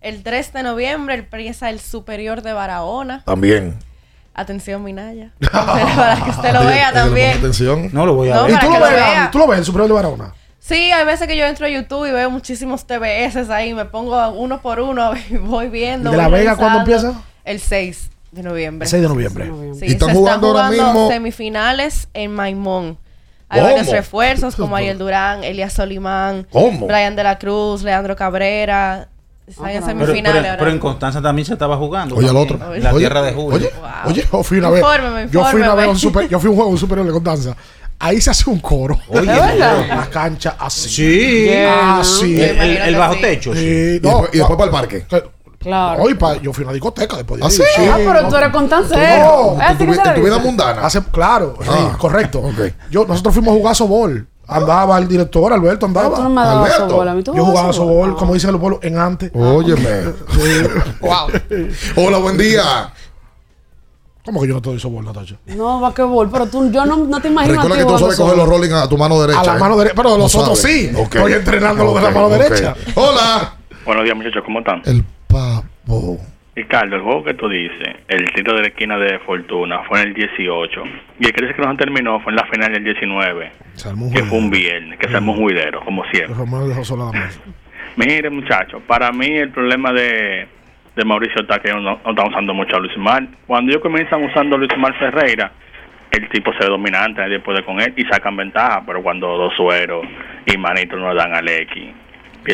El 0.00 0.22
3 0.22 0.52
de 0.52 0.62
noviembre 0.64 1.14
empieza 1.14 1.70
el 1.70 1.78
Superior 1.80 2.42
de 2.42 2.52
Barahona. 2.52 3.22
También. 3.24 3.76
Atención, 4.34 4.82
Minaya. 4.82 5.32
para 5.52 6.24
que 6.24 6.30
usted 6.30 6.52
lo 6.52 6.64
vea 6.66 6.92
también. 6.92 7.38
Atención. 7.38 7.90
No 7.92 8.06
lo 8.06 8.14
voy 8.14 8.30
a 8.30 8.34
No, 8.34 8.42
ver. 8.44 8.52
¿Y 8.52 8.58
tú 8.58 8.66
lo? 8.72 9.30
¿Tú 9.30 9.38
lo 9.38 9.46
ves, 9.46 9.58
el 9.60 9.64
Superior 9.64 9.88
de 9.88 9.94
Barahona? 9.94 10.34
Sí, 10.64 10.92
hay 10.92 11.04
veces 11.04 11.26
que 11.26 11.36
yo 11.36 11.44
entro 11.44 11.66
a 11.66 11.68
YouTube 11.68 12.06
y 12.06 12.12
veo 12.12 12.30
muchísimos 12.30 12.86
TBS 12.86 13.50
ahí. 13.50 13.74
Me 13.74 13.84
pongo 13.84 14.28
uno 14.30 14.62
por 14.62 14.78
uno 14.78 15.12
y 15.30 15.36
voy 15.36 15.68
viendo. 15.68 16.10
¿De 16.12 16.16
La 16.16 16.28
Vega 16.28 16.56
cuándo 16.56 16.78
empieza? 16.80 17.20
El 17.44 17.58
6 17.58 18.10
de 18.30 18.42
noviembre. 18.44 18.84
El 18.86 18.90
6 18.90 19.02
de 19.02 19.08
noviembre. 19.08 19.50
Sí, 19.78 19.86
¿Y 19.86 19.92
están 19.92 20.10
se 20.10 20.14
jugando 20.14 20.48
ahora 20.48 20.70
mismo? 20.70 21.08
semifinales 21.08 22.06
en 22.14 22.32
Maimón. 22.32 22.96
Hay 23.48 23.60
¿Cómo? 23.60 23.72
varios 23.74 23.90
refuerzos 23.92 24.54
como 24.56 24.76
Ariel 24.76 24.98
Durán, 24.98 25.42
Elias 25.44 25.72
Solimán, 25.74 26.46
¿Cómo? 26.52 26.86
Brian 26.86 27.16
de 27.16 27.24
la 27.24 27.38
Cruz, 27.38 27.82
Leandro 27.82 28.14
Cabrera. 28.16 29.08
Están 29.44 29.70
en 29.70 29.82
Pero, 29.82 29.86
semifinales 29.86 30.36
pero- 30.38 30.46
ahora. 30.52 30.58
pero 30.60 30.70
en 30.70 30.78
Constanza 30.78 31.20
también 31.20 31.44
se 31.44 31.52
estaba 31.54 31.76
jugando. 31.76 32.14
Oye, 32.14 32.28
al 32.28 32.36
otro. 32.36 32.56
La 32.78 32.92
Oye, 32.92 32.98
tierra 33.00 33.20
de 33.22 33.32
Julio. 33.32 33.56
Oye, 33.56 33.70
Wow. 33.78 33.90
Oye, 34.12 34.24
yo 34.32 34.42
fui 34.44 34.58
una 34.58 34.70
vez. 34.70 34.80
Infórmeme, 34.80 35.28
yo 35.30 35.44
fui 35.44 35.60
una 35.60 35.74
vez 35.74 35.84
a 35.86 35.88
un 35.90 35.94
infórmeme. 35.96 35.98
super, 35.98 36.28
yo 36.28 36.38
fui 36.40 36.48
un 36.50 36.56
juego 36.56 36.70
un 36.70 36.78
superior 36.78 37.06
de 37.06 37.12
Constanza. 37.12 37.56
Ahí 37.98 38.20
se 38.20 38.30
hace 38.30 38.50
un 38.50 38.58
coro. 38.58 38.98
Oye, 39.08 39.24
la 39.26 40.08
cancha 40.10 40.56
así. 40.58 40.88
Sí. 40.88 41.50
Así. 41.54 42.40
El, 42.42 42.58
el- 42.60 42.76
el 42.78 42.96
bajo 42.96 43.14
Sí. 43.14 43.20
techo. 43.20 43.54
sí. 43.54 43.60
Sí, 43.60 43.96
Y, 43.96 44.00
no, 44.00 44.08
después, 44.08 44.30
y 44.34 44.38
después 44.38 44.56
para 44.58 44.64
el 44.64 44.70
parque. 44.70 45.06
que- 45.08 45.24
Claro. 45.62 46.02
Hoy 46.02 46.14
pa- 46.14 46.38
yo 46.42 46.52
fui 46.52 46.64
a 46.64 46.66
una 46.66 46.72
discoteca 46.72 47.16
después 47.16 47.40
de 47.40 47.46
¿Ah, 47.46 47.50
sí? 47.50 47.62
Ah, 47.88 47.96
pero 48.04 48.28
tú 48.28 48.34
eres 48.36 48.48
con 48.50 48.68
tan 48.68 48.82
No, 48.82 48.88
serio. 48.88 49.54
en 49.54 49.60
¿Eh, 49.60 49.64
sí 49.78 49.86
que 49.86 49.94
se 49.94 50.00
En 50.00 50.02
tu 50.02 50.10
dice? 50.10 50.20
vida 50.20 50.38
mundana. 50.38 50.82
Hace, 50.84 51.00
claro, 51.04 51.54
sí, 51.62 51.68
Ah, 51.70 51.96
correcto. 51.96 52.42
Yo, 52.90 53.04
nosotros 53.06 53.32
fuimos 53.32 53.54
a 53.54 53.56
jugar 53.58 53.76
sobol. 53.76 54.26
Andaba 54.48 54.98
el 54.98 55.06
director, 55.06 55.52
Alberto 55.52 55.86
andaba. 55.86 56.18
No 56.28 56.40
Alberto. 56.40 56.88
sobol, 56.90 57.08
a 57.08 57.14
mí 57.14 57.22
tú 57.22 57.30
me 57.32 57.38
Yo 57.38 57.44
jugaba 57.44 57.72
sobol. 57.72 57.92
sobol, 58.08 58.16
como 58.16 58.34
dicen 58.34 58.50
los 58.50 58.60
pueblos, 58.60 58.80
en 58.82 58.98
antes. 58.98 59.30
Óyeme. 59.36 59.88
Hola, 61.96 62.18
buen 62.18 62.36
día. 62.36 62.92
¿Cómo 64.24 64.40
que 64.40 64.48
yo 64.48 64.54
no 64.54 64.62
te 64.62 64.70
doy 64.70 64.78
sobol, 64.78 65.04
Natacha? 65.04 65.34
No, 65.46 65.80
basquetbol, 65.80 66.30
pero 66.30 66.46
tú, 66.46 66.70
yo 66.70 66.86
no, 66.86 66.96
no 66.96 67.20
te 67.20 67.26
imagino 67.26 67.54
Recuerda 67.54 67.76
que 67.76 67.84
tú 67.84 67.98
sabes 67.98 68.16
coger 68.16 68.36
los 68.36 68.48
rolling 68.48 68.70
a 68.70 68.88
tu 68.88 68.96
mano 68.96 69.20
derecha. 69.20 69.40
A 69.40 69.44
la 69.44 69.56
¿eh? 69.56 69.58
mano 69.58 69.76
derecha, 69.76 69.94
pero 69.96 70.10
No 70.10 70.18
los 70.18 70.34
otros 70.36 70.60
sí. 70.60 70.92
Ok. 70.96 71.16
Estoy 71.16 71.32
entrenando 71.32 71.84
los 71.84 71.94
de 71.96 72.02
la 72.02 72.10
mano 72.10 72.28
derecha. 72.28 72.74
Hola. 72.94 73.56
Buenos 73.84 74.04
días, 74.04 74.16
muchachos, 74.16 74.44
¿cómo 74.44 74.60
están? 74.60 74.82
El 74.84 75.04
pavo. 75.26 76.20
Ricardo, 76.54 76.96
el 76.96 77.02
juego 77.02 77.24
que 77.24 77.34
tú 77.34 77.48
dices, 77.48 77.96
el 78.06 78.32
tiro 78.34 78.54
de 78.54 78.60
la 78.60 78.68
esquina 78.68 78.96
de 78.96 79.18
Fortuna, 79.20 79.80
fue 79.88 80.02
en 80.02 80.08
el 80.08 80.14
18. 80.14 80.82
Y 81.18 81.26
el 81.26 81.32
que 81.32 81.42
dice 81.42 81.54
que 81.54 81.62
no 81.62 81.76
terminó 81.76 82.20
fue 82.20 82.30
en 82.30 82.36
la 82.36 82.46
final 82.46 82.72
del 82.72 82.84
19, 82.84 83.52
que 84.12 84.22
fue 84.22 84.38
un 84.38 84.50
viernes, 84.50 84.98
que 85.00 85.08
se 85.08 85.16
armó 85.16 85.32
un 85.32 85.38
juidero, 85.38 85.80
como 85.84 86.04
siempre. 86.12 86.34
Romero 86.34 86.68
dejó 86.68 86.84
sola 86.84 87.06
la 87.06 87.12
mesa. 87.12 87.40
Mire, 87.96 88.30
muchachos, 88.30 88.82
para 88.86 89.10
mí 89.10 89.26
el 89.26 89.50
problema 89.50 89.92
de, 89.92 90.46
de 90.96 91.04
Mauricio 91.04 91.42
está 91.42 91.58
que 91.60 91.72
no, 91.72 91.80
no 91.80 92.10
están 92.10 92.28
usando 92.28 92.54
mucho 92.54 92.76
a 92.76 92.80
Luis 92.80 92.96
Mar. 92.98 93.26
Cuando 93.46 93.70
ellos 93.70 93.82
comienzan 93.82 94.22
usando 94.24 94.56
a 94.56 94.58
Luis 94.58 94.70
Mar 94.76 94.94
Ferreira, 94.98 95.52
el 96.10 96.28
tipo 96.28 96.52
se 96.52 96.60
ve 96.60 96.66
dominante, 96.66 97.20
nadie 97.20 97.40
puede 97.40 97.64
con 97.64 97.80
él 97.80 97.94
y 97.96 98.04
sacan 98.04 98.36
ventaja. 98.36 98.82
Pero 98.86 99.02
cuando 99.02 99.26
dos 99.36 99.52
sueros 99.56 100.04
y 100.46 100.56
Manito 100.58 100.96
no 100.96 101.12
le 101.12 101.18
dan 101.18 101.34
al 101.34 101.48
X, 101.48 101.94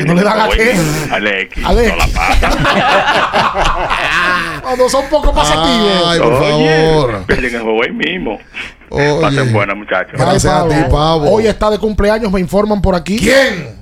¿No 0.05 0.13
le 0.13 0.21
dan 0.23 0.39
a 0.39 0.49
qué? 0.49 0.75
Al 1.11 1.27
X, 1.27 1.65
Al 1.65 1.75
no 1.75 1.95
la 1.95 2.07
pasa. 2.13 2.49
Cuando 4.61 4.87
son 4.89 5.09
poco 5.09 5.33
pasativos. 5.33 6.03
Ay, 6.05 6.19
por 6.19 6.39
favor. 6.39 7.25
Pierden 7.25 7.55
el 7.55 7.61
juego 7.61 7.83
ahí 7.83 7.91
mismo. 7.91 8.39
Oye. 8.89 9.21
Pasen 9.21 9.51
buenas, 9.51 9.75
muchachos. 9.75 10.13
Gracias 10.13 10.45
a 10.45 10.67
ti, 10.67 10.75
pavo. 10.91 11.31
Hoy 11.31 11.47
está 11.47 11.71
de 11.71 11.79
cumpleaños, 11.79 12.31
me 12.31 12.39
informan 12.39 12.81
por 12.81 12.93
aquí. 12.95 13.17
¿Quién? 13.17 13.78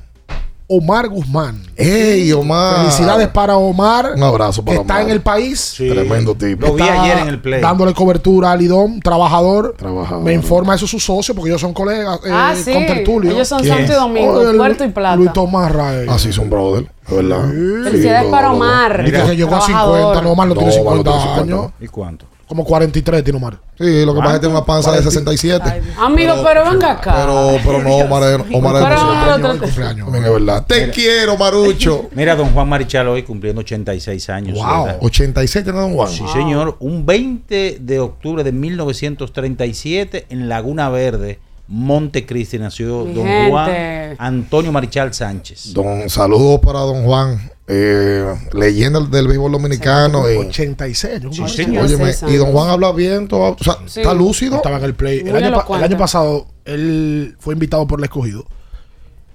Omar 0.69 1.07
Guzmán. 1.07 1.61
¡Ey, 1.77 2.30
Omar! 2.34 2.80
Felicidades 2.80 3.30
para 3.30 3.56
Omar. 3.56 4.11
Un 4.18 4.23
abrazo 4.23 4.65
para 4.65 4.81
Está 4.81 4.94
Omar. 4.95 5.06
en 5.06 5.11
el 5.11 5.22
país. 5.22 5.76
Tremendo 5.77 6.35
tipo. 6.35 6.68
Lo 6.68 6.73
vi 6.73 6.81
Está 6.84 7.03
ayer 7.03 7.18
en 7.19 7.27
el 7.30 7.39
play. 7.41 7.61
Dándole 7.61 7.94
cobertura 7.94 8.52
al 8.52 8.60
Lidón, 8.60 8.99
trabajador. 8.99 9.76
Trabajador. 9.77 10.23
Me 10.26 10.34
informa 10.34 10.76
eso 10.76 10.85
su 10.85 10.99
socio, 10.99 11.34
porque 11.34 11.52
ellos 11.52 11.61
son 11.61 11.73
colegas 11.73 12.19
eh, 12.26 12.30
Ah, 12.34 12.53
sí. 12.53 12.73
con 12.73 12.85
Tertulio. 12.85 13.31
Ellos 13.31 13.48
son 13.48 13.61
¿Quién? 13.61 13.76
Santo 13.77 13.94
y 13.94 13.95
Domingo, 13.95 14.34
Oh, 14.34 14.49
el- 14.49 14.57
Puerto 14.57 14.84
y 14.84 14.89
Plata. 14.89 15.15
Luis 15.15 15.31
Tomás 15.31 15.72
Raez. 15.72 16.10
Así 16.10 16.34
son 16.34 16.49
brother, 16.49 16.85
verdad. 17.10 17.49
Felicidades 17.85 18.26
Sí, 18.26 18.31
para. 18.31 18.52
Omar. 18.52 19.06
Dice 19.06 19.23
que 19.23 19.35
llegó 19.38 19.56
a 19.56 19.60
Trabajador. 19.60 19.98
50. 19.99 20.22
No, 20.22 20.31
Omar 20.31 20.48
no, 20.49 20.53
tiene 20.56 20.76
No, 20.76 20.81
Omar 20.81 20.95
no 20.95 20.98
50 21.03 21.11
tiene 21.11 21.23
50. 21.35 21.56
años. 21.56 21.72
¿Y 21.80 21.88
cuánto? 21.88 22.26
Como 22.48 22.64
43 22.64 23.24
tiene 23.26 23.38
Omar. 23.38 23.60
Sí, 23.78 24.06
lo 24.06 24.14
que 24.14 24.19
pasa 24.19 24.32
es 24.32 24.36
que 24.36 24.40
tiene 24.40 24.56
una 24.56 24.65
panza 24.65 24.91
de 24.94 25.03
67. 25.03 25.84
Amigo, 25.99 26.34
pero, 26.45 26.64
venga 26.69 26.94
acá. 26.94 27.14
Pero, 27.14 27.57
pero 27.64 27.84
no, 27.84 27.95
Omar 27.98 28.24
es, 28.24 28.56
Omar 28.56 28.76
es 28.76 28.84
Pero, 28.84 28.99
demasiado. 28.99 29.41
pero, 29.41 29.60
Cumpleaños. 29.60 30.11
Verdad. 30.11 30.65
Te 30.65 30.90
quiero, 30.90 31.38
Marucho. 31.38 32.10
Mira, 32.15 32.38
don 32.38 32.49
Juan 32.53 32.69
Marichal 32.69 33.07
hoy 33.10 33.24
cumpliendo 33.24 33.60
86 33.61 34.30
años. 34.30 34.57
Wow. 34.57 34.86
¿verdad? 34.86 34.99
86 35.02 35.64
tiene 35.65 35.78
Don 35.80 35.94
Juan. 35.94 36.10
Sí, 36.10 36.24
señor. 36.32 36.78
Un 36.80 37.06
20 37.06 37.80
de 37.82 37.99
octubre 37.99 38.45
de 38.45 38.53
1937 38.53 40.28
en 40.30 40.48
Laguna 40.48 40.90
Verde, 40.90 41.40
Montecristi, 41.68 42.57
nació 42.60 43.03
Mi 43.03 43.14
don 43.14 43.26
gente. 43.26 43.52
Juan 43.52 43.72
Antonio 44.19 44.72
Marichal 44.72 45.14
Sánchez. 45.14 45.74
Don, 45.74 46.10
saludos 46.10 46.61
para 46.61 46.80
Don 46.80 47.03
Juan, 47.03 47.52
eh, 47.68 48.34
leyenda 48.53 48.99
del 49.02 49.27
béisbol 49.27 49.52
dominicano. 49.52 50.30
Y, 50.31 50.38
86. 50.38 51.22
yo 51.22 51.34
Sí, 51.34 51.41
me 51.41 51.49
señor. 51.49 51.84
acuerdo. 51.85 52.03
óyeme, 52.03 52.34
y 52.34 52.35
Don 52.38 52.52
Juan 52.52 52.69
habla 52.69 52.91
bien, 52.94 53.27
todo, 53.27 53.56
o 53.60 53.64
sea, 53.64 53.77
Sí. 53.85 53.99
está 54.02 54.14
lúcido. 54.14 54.56
Estaba 54.57 54.77
en 54.77 54.84
el 54.85 54.94
play. 54.95 55.19
El 55.19 55.35
año, 55.35 55.64
el 55.76 55.84
año 55.84 55.98
pasado, 55.98 56.48
él 56.65 57.35
fue 57.39 57.53
invitado 57.53 57.85
por 57.88 57.99
el 57.99 58.06
escogido. 58.06 58.45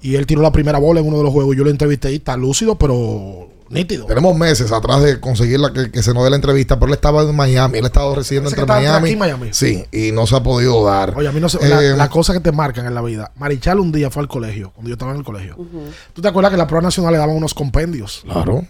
Y 0.00 0.16
él 0.16 0.26
tiró 0.26 0.42
la 0.42 0.50
primera 0.50 0.78
bola 0.78 1.00
en 1.00 1.06
uno 1.06 1.18
de 1.18 1.24
los 1.24 1.32
juegos. 1.32 1.56
Yo 1.56 1.62
lo 1.62 1.70
entrevisté 1.70 2.10
y 2.10 2.16
está 2.16 2.36
lúcido, 2.36 2.76
pero 2.76 3.48
nítido. 3.73 4.07
Tenemos 4.07 4.36
meses 4.36 4.70
atrás 4.70 5.03
de 5.03 5.19
conseguir 5.20 5.59
la 5.59 5.73
que, 5.73 5.90
que 5.90 6.03
se 6.03 6.12
nos 6.15 6.23
dé 6.24 6.31
la 6.31 6.36
entrevista, 6.36 6.77
pero 6.78 6.89
él 6.89 6.94
estaba 6.94 7.23
en 7.23 7.35
Miami, 7.35 7.78
él 7.78 7.86
estaba 7.86 8.15
residiendo 8.15 8.49
Ese 8.49 8.57
que 8.57 8.62
entre 8.62 8.77
Miami. 8.77 9.07
aquí 9.07 9.12
en 9.15 9.19
Miami. 9.19 9.49
Sí, 9.53 9.85
y 9.90 10.12
no 10.12 10.27
se 10.27 10.36
ha 10.36 10.43
podido 10.43 10.85
dar. 10.85 11.15
Oye, 11.16 11.28
a 11.28 11.32
mí 11.32 11.40
no 11.40 11.49
sé. 11.49 11.59
Eh, 11.62 11.69
la, 11.69 11.81
la 11.97 12.09
cosa 12.09 12.32
que 12.32 12.40
te 12.40 12.53
marcan 12.53 12.86
en 12.86 12.94
la 12.94 13.03
vida. 13.03 13.32
Marichal 13.36 13.81
un 13.81 13.90
día 13.90 14.11
fue 14.11 14.23
al 14.23 14.28
colegio, 14.28 14.70
cuando 14.73 14.89
yo 14.90 14.94
estaba 14.94 15.12
en 15.12 15.19
el 15.19 15.24
colegio. 15.24 15.57
¿Tú 16.12 16.23
te 16.23 16.28
acuerdas 16.28 16.51
que 16.53 16.59
la 16.59 16.66
prueba 16.66 16.82
nacional 16.82 17.12
le 17.12 17.19
daban 17.19 17.35
unos 17.36 17.55
compendios? 17.55 18.23
Claro. 18.24 18.65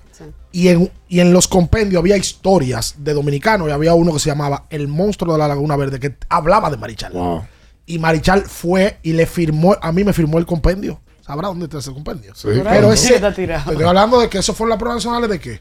Y 0.52 0.68
en, 0.68 0.90
y 1.08 1.20
en 1.20 1.32
los 1.32 1.48
compendios 1.48 1.98
había 2.00 2.16
historias 2.16 2.94
de 2.98 3.14
dominicanos 3.14 3.68
y 3.68 3.72
había 3.72 3.94
uno 3.94 4.12
que 4.12 4.18
se 4.18 4.28
llamaba 4.30 4.66
El 4.70 4.86
monstruo 4.86 5.32
de 5.32 5.38
la 5.38 5.48
Laguna 5.48 5.76
Verde 5.76 5.98
que 5.98 6.16
hablaba 6.28 6.70
de 6.70 6.76
Marichal. 6.76 7.12
Wow. 7.12 7.42
Y 7.86 7.98
Marichal 7.98 8.42
fue 8.42 8.98
y 9.02 9.14
le 9.14 9.26
firmó, 9.26 9.76
a 9.80 9.90
mí 9.90 10.04
me 10.04 10.12
firmó 10.12 10.38
el 10.38 10.46
compendio. 10.46 11.00
¿Sabrá 11.32 11.48
dónde 11.48 11.64
está 11.64 11.78
ese 11.78 11.90
compendio? 11.94 12.34
Sí, 12.34 12.48
Pero 12.48 12.60
claro. 12.62 12.92
ese, 12.92 13.14
estoy 13.16 13.84
hablando 13.86 14.20
de 14.20 14.28
que 14.28 14.36
eso 14.36 14.52
fue 14.52 14.66
en 14.66 14.68
las 14.68 14.78
pruebas 14.78 14.96
nacionales 14.98 15.30
de 15.30 15.40
qué? 15.40 15.60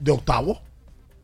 De 0.00 0.10
octavo. 0.10 0.58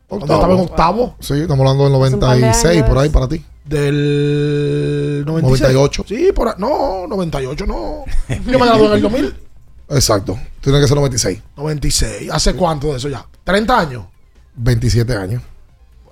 Cuando 0.07 0.23
Octavo. 0.23 0.39
estaba 0.41 0.53
en 0.53 0.59
octavo. 0.61 1.15
Sí, 1.19 1.33
estamos 1.33 1.59
hablando 1.67 1.83
del 1.83 2.01
Hace 2.05 2.13
un 2.15 2.19
par 2.21 2.29
de 2.35 2.39
96, 2.41 2.77
años. 2.77 2.87
por 2.89 2.97
ahí 2.97 3.09
para 3.09 3.27
ti. 3.27 3.43
Del 3.65 5.23
96. 5.27 5.61
98. 5.73 6.05
Sí, 6.07 6.31
por 6.33 6.47
ahí. 6.47 6.53
No, 6.59 7.07
98 7.07 7.65
no. 7.65 8.05
Yo 8.29 8.57
me 8.57 8.65
gradué 8.65 8.85
en 8.87 8.93
el 8.93 9.01
2000. 9.01 9.35
Exacto. 9.89 10.39
Tiene 10.61 10.79
que 10.79 10.87
ser 10.87 10.95
96. 10.95 11.41
96. 11.57 12.31
¿Hace 12.31 12.53
cuánto 12.53 12.87
de 12.91 12.97
eso 12.99 13.09
ya? 13.09 13.25
30 13.43 13.79
años. 13.79 14.05
27 14.55 15.13
años. 15.13 15.43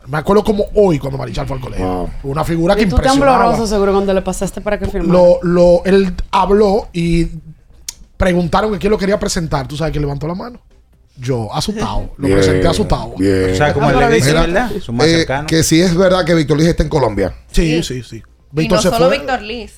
Me 0.07 0.17
acuerdo 0.17 0.43
como 0.43 0.65
hoy 0.75 0.99
cuando 0.99 1.17
Marichal 1.17 1.47
fue 1.47 1.55
al 1.55 1.61
colegio. 1.63 1.85
Wow. 1.87 2.09
Una 2.23 2.43
figura 2.43 2.75
que 2.75 2.81
Y 2.81 2.85
tú 2.89 2.97
impresionaba. 2.97 3.37
tembloroso 3.45 3.65
seguro 3.65 3.93
cuando 3.93 4.13
le 4.13 4.21
pasaste 4.21 4.59
para 4.59 4.77
que 4.77 4.87
firmara. 4.87 5.13
Lo, 5.13 5.39
lo, 5.41 5.85
él 5.85 6.13
habló 6.31 6.89
y 6.91 7.27
preguntaron 8.17 8.73
que 8.73 8.79
quién 8.79 8.91
lo 8.91 8.97
quería 8.97 9.19
presentar. 9.19 9.67
¿Tú 9.67 9.77
sabes 9.77 9.91
quién 9.91 10.01
levantó 10.01 10.27
la 10.27 10.35
mano? 10.35 10.59
Yo, 11.19 11.51
asustado. 11.53 12.11
Lo 12.17 12.27
Bien, 12.27 12.37
presenté 12.39 12.67
asustado. 12.67 13.13
Bien. 13.17 13.51
O 13.53 13.55
sea, 13.55 13.73
como 13.73 13.87
Ah, 13.87 13.93
le 14.09 14.19
¿verdad? 14.21 14.71
Son 14.81 14.95
más 14.95 15.07
eh, 15.07 15.25
que 15.47 15.63
si 15.63 15.81
es 15.81 15.95
verdad 15.95 16.23
que 16.25 16.35
Víctor 16.35 16.57
Liz 16.59 16.67
está 16.67 16.83
en 16.83 16.89
Colombia. 16.89 17.33
Sí, 17.51 17.81
sí, 17.81 18.03
sí. 18.03 18.17
Y 18.17 18.23
Víctor 18.51 18.77
no 18.77 18.81
se 18.83 18.89
solo 18.89 19.07
fue. 19.07 19.17
Víctor 19.17 19.41
Liz. 19.41 19.73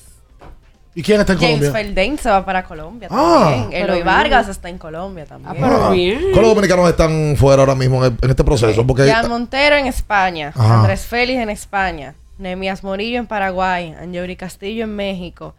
¿Y 0.94 1.02
quién 1.02 1.20
está 1.20 1.34
en 1.34 1.38
James 1.38 1.56
Colombia? 1.58 1.82
Felden 1.84 2.18
se 2.18 2.28
va 2.28 2.44
para 2.44 2.64
Colombia 2.64 3.08
Ah. 3.10 3.56
también. 3.60 3.82
Eloy. 3.84 4.02
Vargas 4.02 4.48
está 4.48 4.68
en 4.68 4.76
Colombia 4.76 5.24
también. 5.24 5.50
Ah, 5.50 5.56
pero 5.68 5.90
bien. 5.92 6.20
¿Cuáles 6.32 6.50
dominicanos 6.50 6.90
están 6.90 7.36
fuera 7.38 7.62
ahora 7.62 7.74
mismo 7.74 8.04
en, 8.04 8.12
el- 8.12 8.18
en 8.22 8.30
este 8.30 8.44
proceso? 8.44 8.86
Porque 8.86 9.08
Jan 9.10 9.28
Montero 9.28 9.76
en 9.76 9.86
España, 9.86 10.52
Ajá. 10.54 10.80
Andrés 10.80 11.06
Félix 11.06 11.40
en 11.40 11.48
España, 11.48 12.14
Nemias 12.38 12.82
Morillo 12.82 13.18
en 13.18 13.26
Paraguay, 13.28 13.94
Anjori 13.98 14.34
Castillo 14.36 14.84
en 14.84 14.96
México, 14.96 15.54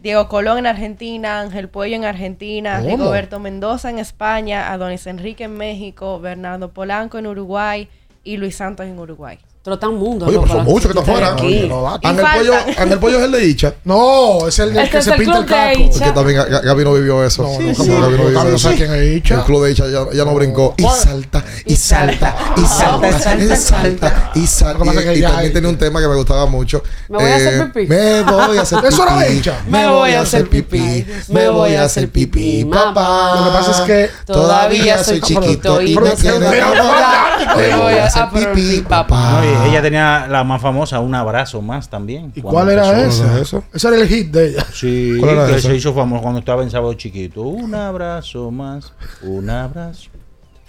Diego 0.00 0.28
Colón 0.28 0.58
en 0.58 0.66
Argentina, 0.66 1.40
Ángel 1.40 1.68
Puello 1.68 1.96
en 1.96 2.04
Argentina, 2.04 2.76
¿Cómo? 2.76 2.88
Rigoberto 2.88 3.40
Mendoza 3.40 3.90
en 3.90 3.98
España, 3.98 4.72
Adonis 4.72 5.06
Enrique 5.06 5.44
en 5.44 5.56
México, 5.56 6.20
Bernardo 6.20 6.72
Polanco 6.72 7.18
en 7.18 7.26
Uruguay 7.26 7.88
y 8.22 8.36
Luis 8.36 8.56
Santos 8.56 8.86
en 8.86 8.98
Uruguay. 8.98 9.38
Trotan 9.66 9.96
mundo. 9.96 10.26
Oye, 10.26 10.38
pero 10.38 10.52
son 10.52 10.64
muchos 10.64 10.92
que 10.92 10.96
están 10.96 11.12
fuera. 11.12 11.34
Oye, 11.34 11.66
no 11.66 11.82
va. 11.82 11.98
Ángel. 12.00 12.24
Pollo, 12.36 12.54
Ángel 12.78 12.98
Pollo 13.00 13.18
es 13.18 13.24
el 13.24 13.32
de 13.32 13.46
Icha. 13.46 13.74
No, 13.82 14.46
es 14.46 14.56
el 14.60 14.72
del 14.72 14.84
Este 14.84 14.90
que 14.92 14.98
es 14.98 15.04
se 15.06 15.10
el 15.10 15.16
pinta 15.18 15.38
el 15.38 15.44
caco. 15.44 15.80
Icha. 15.80 15.90
Porque 15.90 16.12
también 16.12 16.38
Ga- 16.38 16.62
Gaby 16.62 16.84
no 16.84 16.92
vivió 16.94 17.24
eso. 17.24 17.42
No, 17.42 17.48
no. 17.50 17.58
Gaby 17.58 18.16
no 18.16 18.24
vivió 18.26 18.54
eso. 18.54 18.70
quién 18.76 18.94
es 18.94 19.16
Icha. 19.16 19.34
El 19.34 19.42
club 19.42 19.64
de 19.64 19.72
Icha 19.72 19.88
ya, 19.88 20.04
ya 20.14 20.24
no 20.24 20.34
brincó. 20.36 20.72
Y 20.76 20.84
salta, 20.84 21.44
y 21.64 21.74
salta, 21.74 22.36
y 22.56 22.60
salta, 22.64 23.08
y 23.08 23.56
salta, 23.56 24.30
y 24.36 24.46
salta. 24.46 24.78
Lo 24.78 24.84
que 24.84 24.86
pasa 24.90 25.00
es 25.00 25.06
que 25.06 25.18
Y, 25.18 25.22
también 25.22 25.52
tenía 25.52 25.68
un 25.68 25.78
tema 25.78 26.00
que 26.00 26.06
me 26.06 26.14
gustaba 26.14 26.46
mucho. 26.46 26.84
Me 27.08 27.18
voy 27.18 27.26
a 27.32 27.34
hacer 27.34 27.72
pipí. 27.72 27.86
Me 27.88 28.22
voy 28.22 28.58
a 28.58 28.62
hacer 28.62 28.78
pipí. 28.78 28.94
Eso 28.94 29.02
era 29.02 29.16
de 29.18 29.34
Icha. 29.34 29.54
Me 29.68 29.88
voy 29.88 30.12
a 30.12 30.20
hacer 30.20 30.48
pipí. 30.48 31.06
Me 31.26 31.48
voy 31.48 31.74
a 31.74 31.82
hacer 31.82 32.08
pipí, 32.08 32.64
papá. 32.66 33.34
Lo 33.34 33.44
que 33.46 33.50
pasa 33.50 33.70
es 33.72 33.80
que 33.80 34.10
Todavía 34.32 35.02
soy 35.02 35.20
chiquito 35.20 35.82
y 35.82 35.96
me 35.98 36.12
quiero 36.12 36.52
enamorar. 36.52 37.56
Me 37.56 37.74
voy 37.74 37.94
a 37.94 38.04
hacer 38.06 38.28
pipí, 38.30 38.82
papá. 38.88 39.42
Y 39.64 39.70
ella 39.70 39.82
tenía 39.82 40.26
la 40.28 40.44
más 40.44 40.60
famosa, 40.60 41.00
Un 41.00 41.14
Abrazo 41.14 41.62
Más 41.62 41.88
también. 41.88 42.32
¿Y 42.34 42.40
cuando 42.40 42.50
cuál 42.60 42.70
era 42.70 43.00
empezó. 43.00 43.24
ese? 43.24 43.42
eso? 43.42 43.64
Ese 43.72 43.88
era 43.88 43.96
el 43.96 44.08
hit 44.08 44.30
de 44.30 44.48
ella. 44.48 44.66
Sí, 44.72 45.16
¿Cuál 45.18 45.30
era 45.32 45.46
que 45.46 45.56
esa? 45.56 45.68
se 45.68 45.76
hizo 45.76 45.94
famoso 45.94 46.22
cuando 46.22 46.40
estaba 46.40 46.62
en 46.62 46.70
Sábado 46.70 46.92
Chiquito. 46.94 47.42
Un 47.42 47.74
abrazo 47.74 48.50
más, 48.50 48.92
un 49.22 49.48
abrazo. 49.50 50.10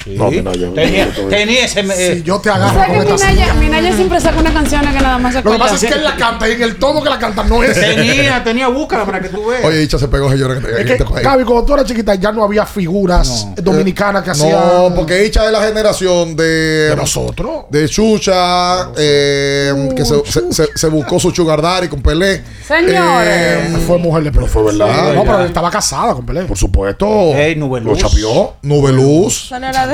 Sí. 0.08 0.42
No, 0.42 0.54
yo- 0.54 0.74
tenía, 0.74 1.10
tenía 1.30 1.66
ese... 1.66 1.80
eh, 1.82 2.16
Si 2.18 2.24
yo 2.24 2.40
te 2.40 2.50
agarro 2.50 2.74
¿Sabes 2.80 2.98
con 2.98 3.08
que 3.08 3.14
esta 3.16 3.28
Minaya, 3.32 3.54
Minaya 3.56 3.96
siempre 3.96 4.22
saca 4.22 4.40
una 4.40 4.54
canción 4.54 4.82
que 4.82 5.00
nada 5.02 5.18
más 5.18 5.34
se 5.34 5.42
Lo 5.42 5.52
que 5.52 5.58
pasa 5.60 5.76
es 5.76 5.82
que 5.86 5.94
él 5.94 6.04
la 6.04 6.16
canta 6.16 6.48
y 6.48 6.54
en 6.54 6.62
el 6.64 6.76
tono 6.78 7.04
que 7.04 7.10
la 7.10 7.20
canta 7.20 7.44
no 7.44 7.64
es. 7.64 7.74
tenía, 7.80 8.44
tenía, 8.44 8.68
búscala 8.68 9.06
para 9.06 9.20
que 9.22 9.30
tú 9.30 9.46
veas. 9.48 9.66
Oye, 9.66 9.84
Icha 9.84 9.98
se 10.00 10.08
pegó 10.08 10.30
señores 10.32 10.58
en 10.64 10.66
Es 10.78 10.86
que, 10.86 10.92
este 10.94 11.06
país. 11.06 11.24
Gaby, 11.26 11.44
cuando 11.44 11.66
tú 11.66 11.74
eras 11.74 11.86
chiquita 11.86 12.16
ya 12.16 12.32
no 12.32 12.44
había 12.44 12.66
figuras 12.66 13.48
dominicanas 13.58 14.24
que 14.24 14.32
hacían. 14.32 14.52
No, 14.52 14.94
porque 14.96 15.26
Icha 15.26 15.46
es 15.46 15.52
la 15.52 15.62
generación 15.64 16.36
de. 16.36 16.90
De 16.90 16.96
nosotros. 16.96 17.66
De 17.70 17.88
Chucha, 17.90 18.90
eh, 18.98 19.90
que 19.96 20.06
se, 20.06 20.16
se, 20.26 20.52
se- 20.54 20.70
se 20.78 20.88
buscó 20.88 21.20
su 21.20 21.32
sugar 21.32 21.62
daddy 21.62 21.88
con 21.88 22.02
Pelé. 22.02 22.44
Señores. 22.68 23.28
Eh, 23.28 23.78
Fue 23.86 23.98
mujer 23.98 24.24
de 24.24 24.32
Pelé. 24.32 24.48
fue 24.48 24.64
verdad. 24.64 25.14
No, 25.14 25.24
pero 25.24 25.40
él 25.42 25.48
estaba 25.48 25.70
casada 25.72 26.14
con 26.14 26.26
Pelé. 26.26 26.44
Por 26.44 26.58
supuesto. 26.58 27.08
Ey, 27.36 27.56
Nube 27.56 27.82
Lo 27.82 27.96
chapió. 27.96 28.54
Nube 28.62 28.92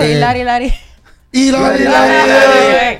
No 0.03 0.07
de 0.07 0.13
Eh, 0.13 0.17
Hilari 0.17 0.39
Hilari. 0.41 0.73
Y 1.35 1.51
la, 1.51 1.75
y 1.77 1.83
la, 1.83 2.93
Eh, 2.93 2.99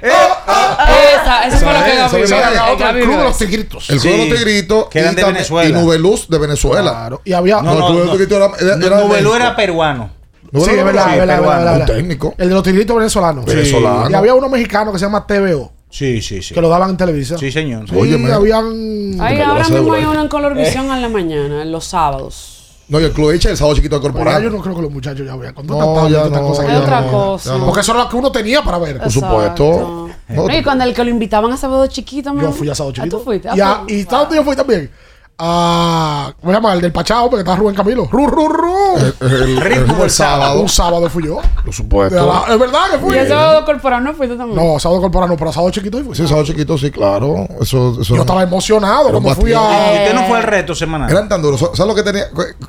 Esa, 1.21 1.47
esa 1.47 1.57
fue 1.59 1.73
la 1.73 1.85
que 1.85 1.95
Gaby 1.95 2.25
vio. 2.25 2.35
Eh, 2.35 2.99
el 2.99 3.03
Club 3.03 3.17
de 3.17 3.23
los. 3.23 3.37
Tigritos. 3.37 3.89
El 3.89 3.99
Sí, 3.99 4.07
Club 4.07 4.21
de 4.21 4.27
los 4.29 4.37
Tigritos. 4.39 4.85
que 4.89 4.99
eran 4.99 5.13
y 5.13 5.15
de 5.17 5.23
Venezuela. 5.23 5.69
Y 5.69 5.73
Nubeluz 5.73 6.27
de 6.29 6.37
Venezuela. 6.39 6.91
Claro. 6.91 7.21
Y 7.25 7.33
había. 7.33 7.61
No, 7.61 7.73
No, 7.75 7.79
no, 7.79 7.79
el 7.79 7.85
Club 7.85 7.97
de 7.99 7.99
no. 7.99 8.05
los 8.05 8.17
Tigritos 8.17 8.37
era, 8.61 8.75
No, 8.77 8.85
era 8.87 8.95
Nubelú 8.97 9.09
México. 9.29 9.35
era 9.35 9.55
peruano. 9.55 10.09
Nubelú 10.51 10.65
Sí, 10.71 10.77
es 10.79 10.85
verdad, 10.85 11.05
sí, 11.05 11.11
es 11.19 11.27
verdad, 11.27 11.79
un 11.79 11.85
técnico. 11.85 12.33
El 12.37 12.49
de 12.49 12.53
los 12.55 12.63
tigritos 12.63 12.95
venezolanos. 12.95 13.45
Venezolano. 13.45 14.09
Y 14.09 14.13
había 14.13 14.33
uno 14.35 14.49
mexicano 14.49 14.91
que 14.91 14.99
se 14.99 15.05
llama 15.05 15.25
TVO, 15.25 15.71
Sí, 15.89 16.21
sí, 16.21 16.41
sí. 16.43 16.53
que 16.53 16.61
lo 16.61 16.69
daban 16.69 16.91
en 16.91 16.97
televisión. 16.97 17.39
Sí, 17.39 17.51
señor. 17.51 17.87
Sí, 17.89 17.95
Óyeme. 17.95 18.31
habían. 18.31 19.17
Ay, 19.19 19.41
ahora 19.41 19.67
mismo 19.67 19.93
hay 19.93 20.05
uno 20.05 20.21
en 20.21 20.27
Color 20.27 20.55
Visión 20.55 20.91
en 20.91 21.01
la 21.01 21.09
mañana, 21.09 21.61
en 21.63 21.71
los 21.71 21.85
sábados. 21.85 22.52
No, 22.89 22.99
y 22.99 23.03
el 23.05 23.11
Club 23.13 23.31
Echa 23.31 23.49
el 23.49 23.57
sábado 23.57 23.75
chiquito 23.75 23.95
Pero 24.01 24.09
ya 24.09 24.13
corporal. 24.13 24.43
yo 24.43 24.49
no 24.49 24.61
creo 24.61 24.75
que 24.75 24.81
los 24.81 24.91
muchachos 24.91 25.25
ya 25.25 25.35
vean. 25.35 25.53
Con 25.53 25.65
No, 25.65 25.77
tanta 25.77 25.93
tablet 26.01 26.09
y 26.09 26.13
ya 26.13 26.29
no, 26.41 26.47
cosa 26.47 26.61
que 26.65 26.67
Es 26.67 26.73
ya 26.73 26.79
ya 26.79 26.83
otra 26.83 27.01
no, 27.01 27.11
cosa. 27.11 27.51
ya 27.53 27.57
no. 27.57 27.65
Porque 27.65 27.79
eso 27.81 27.91
era 27.93 28.03
lo 28.03 28.09
que 28.09 28.15
uno 28.17 28.31
tenía 28.31 28.61
para 28.61 28.77
ver. 28.77 28.99
Por 28.99 29.11
supuesto. 29.11 30.09
No, 30.29 30.49
Y 30.53 30.63
cuando 30.63 30.83
el 30.83 30.93
que 30.93 31.03
lo 31.03 31.09
invitaban 31.09 31.51
a 31.51 31.57
sábado 31.57 31.87
chiquito, 31.87 32.33
Yo 32.39 32.51
fui 32.51 32.69
a 32.69 32.75
Sábado 32.75 32.91
Ah, 32.91 32.95
Chiquito. 32.95 33.17
tú 33.17 33.23
fuiste. 33.23 33.49
Ah, 33.49 33.53
Y, 33.55 33.61
a- 33.61 33.81
pues, 33.83 33.93
y 33.93 34.03
¿sabes 34.03 34.19
dónde 34.19 34.35
yo 34.35 34.43
fui 34.43 34.55
también? 34.55 34.91
A. 35.37 36.33
¿Cómo 36.39 36.51
se 36.51 36.55
llama? 36.57 36.73
El 36.73 36.81
del 36.81 36.91
Pachao, 36.91 37.29
porque 37.29 37.41
estaba 37.41 37.57
Rubén 37.57 37.75
Camilo. 37.75 38.07
¡Ru, 38.11 38.27
ru, 38.27 38.47
ru! 38.47 38.95
el, 39.21 40.09
sábado. 40.09 40.61
Un 40.61 40.69
sábado 40.69 41.09
fui 41.09 41.25
yo. 41.25 41.39
Por 41.65 41.73
supuesto. 41.73 42.25
la- 42.25 42.53
es 42.53 42.59
verdad 42.59 42.91
que 42.91 42.97
fui. 42.99 43.15
Y 43.15 43.19
el 43.19 43.27
sábado 43.27 43.65
corporal 43.65 44.03
no 44.03 44.13
fuiste 44.13 44.35
también. 44.35 44.73
No, 44.73 44.79
sábado 44.79 45.01
corporal 45.01 45.29
no, 45.29 45.37
pero 45.37 45.51
sábado 45.51 45.71
chiquito 45.71 45.97
sí 45.97 46.03
fui. 46.03 46.15
Sí, 46.15 46.27
sábado 46.27 46.45
chiquito, 46.45 46.77
sí, 46.77 46.91
claro. 46.91 47.47
Eso, 47.59 47.99
eso 48.01 48.15
Yo 48.15 48.21
estaba 48.21 48.43
emocionado 48.43 49.09
cuando 49.11 49.35
fui 49.35 49.51
¿Y 49.51 49.53
a. 49.53 49.59
usted 49.59 50.13
no 50.13 50.23
fue 50.27 50.37
al 50.37 50.43
reto 50.43 50.75
semanal? 50.75 51.09
Eran 51.09 51.27
tan 51.27 51.41
duros. 51.41 51.59
¿Sabes 51.59 51.87
lo 51.87 51.95
que 51.95 52.03
tenía? 52.03 52.25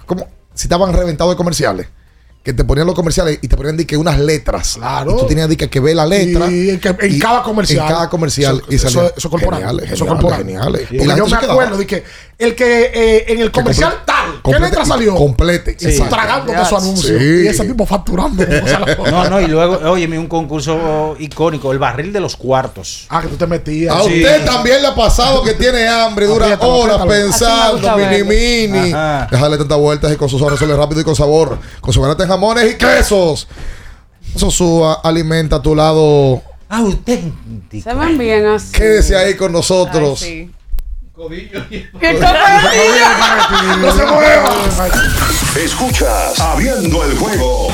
Como 0.07 0.27
si 0.55 0.65
estaban 0.65 0.93
reventados 0.93 1.33
de 1.33 1.37
comerciales. 1.37 1.89
Que 2.45 2.53
te 2.53 2.63
ponían 2.63 2.87
los 2.87 2.95
comerciales 2.95 3.39
y 3.41 3.49
te 3.49 3.57
ponían 3.57 3.75
di 3.77 3.87
que 3.87 3.97
unas 3.97 4.19
letras. 4.21 4.75
Claro. 4.77 5.17
Y 5.17 5.21
tú 5.21 5.27
tenías 5.27 5.49
di 5.49 5.57
que, 5.57 5.69
que 5.71 5.81
ver 5.81 5.97
la 5.97 6.05
letra. 6.07 6.49
Y 6.51 6.71
en, 6.71 6.79
que- 6.79 6.95
en 7.01 7.15
y- 7.15 7.19
cada 7.19 7.43
comercial. 7.43 7.81
En 7.87 7.93
cada 7.93 8.09
comercial. 8.11 8.57
Eso, 8.59 8.67
y 8.71 8.75
eso, 8.77 8.91
salían 8.91 9.13
eso 9.17 9.31
corporal. 9.31 9.61
Geniales, 9.61 9.85
eso 9.91 10.05
geniales, 10.05 10.21
corporal. 10.23 10.39
geniales. 10.45 10.81
Y 10.91 10.99
Porque 10.99 11.17
yo 11.17 11.27
me 11.27 11.37
acuerdo 11.37 11.77
de 11.79 11.87
que 11.87 12.05
el 12.39 12.55
que 12.55 12.91
eh, 12.95 13.25
en 13.33 13.41
el 13.41 13.51
comercial 13.51 14.03
¿qué 14.45 14.59
letra 14.59 14.85
salió? 14.85 15.15
Complete. 15.15 15.77
Y 15.79 15.99
tragándote 16.01 16.65
su 16.65 16.77
anuncio. 16.77 17.19
Sí. 17.19 17.43
Y 17.45 17.47
ese 17.47 17.65
tipo 17.65 17.87
facturando. 17.87 18.45
No, 19.11 19.29
no, 19.31 19.41
y 19.41 19.47
luego, 19.47 19.91
oye, 19.91 20.07
un 20.19 20.27
concurso 20.27 21.17
icónico, 21.19 21.73
el 21.73 21.79
barril 21.79 22.13
de 22.13 22.21
los 22.21 22.37
cuartos. 22.37 23.07
Ah, 23.09 23.23
que 23.23 23.29
tú 23.29 23.37
te 23.37 23.47
metías. 23.47 23.95
A 23.95 24.03
usted 24.03 24.45
también 24.45 24.83
le 24.83 24.89
ha 24.89 24.95
pasado 24.95 25.43
que 25.43 25.55
tiene 25.55 25.89
hambre, 25.89 26.27
dura 26.27 26.59
horas 26.61 27.07
pensando, 27.07 27.97
mini 27.97 28.23
mini. 28.25 28.93
Ajá. 28.93 29.29
Déjale 29.31 29.59
tantas 29.59 29.79
vueltas 29.79 30.13
y 30.13 30.17
con 30.17 30.29
sus 30.29 30.41
resuelve 30.41 30.77
rápido 30.77 31.01
y 31.01 31.05
con 31.05 31.17
sabor. 31.17 31.59
Con 31.81 31.93
su 31.93 32.01
granate 32.01 32.27
jamones 32.27 32.73
y 32.73 32.77
quesos. 32.77 33.49
Sosúa 34.37 35.01
alimenta 35.03 35.57
a 35.57 35.63
tu 35.63 35.75
lado. 35.75 36.43
Auténtico. 36.69 37.91
Se 37.91 37.95
ven 37.95 38.19
bien 38.19 38.47
así. 38.47 38.73
Quédese 38.73 39.17
ahí 39.17 39.35
con 39.35 39.53
nosotros. 39.53 40.25
¿Qué 41.17 41.89
No 43.81 43.93
se 43.93 44.05
mueva. 44.05 44.51
Escuchas 45.57 46.41
Abriendo 46.41 47.05
el 47.05 47.17
juego 47.17 47.69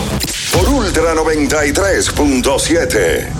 por 0.52 0.68
Ultra 0.68 1.14
93.7. 1.14 3.32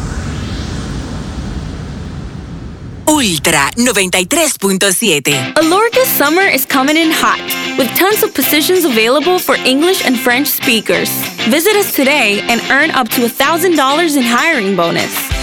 Ultra 3.07 3.71
93.7. 3.77 5.53
Alorca's 5.59 6.09
summer 6.09 6.47
is 6.47 6.65
coming 6.65 6.97
in 6.97 7.11
hot, 7.11 7.39
with 7.77 7.95
tons 7.95 8.23
of 8.23 8.33
positions 8.33 8.87
available 8.87 9.39
for 9.39 9.57
English 9.67 10.03
and 10.07 10.19
French 10.19 10.47
speakers. 10.47 11.11
Visit 11.51 11.77
us 11.77 11.93
today 11.93 12.41
and 12.49 12.63
earn 12.71 12.91
up 12.93 13.11
to 13.11 13.21
$1,000 13.21 14.17
in 14.17 14.23
hiring 14.23 14.75
bonus. 14.77 15.40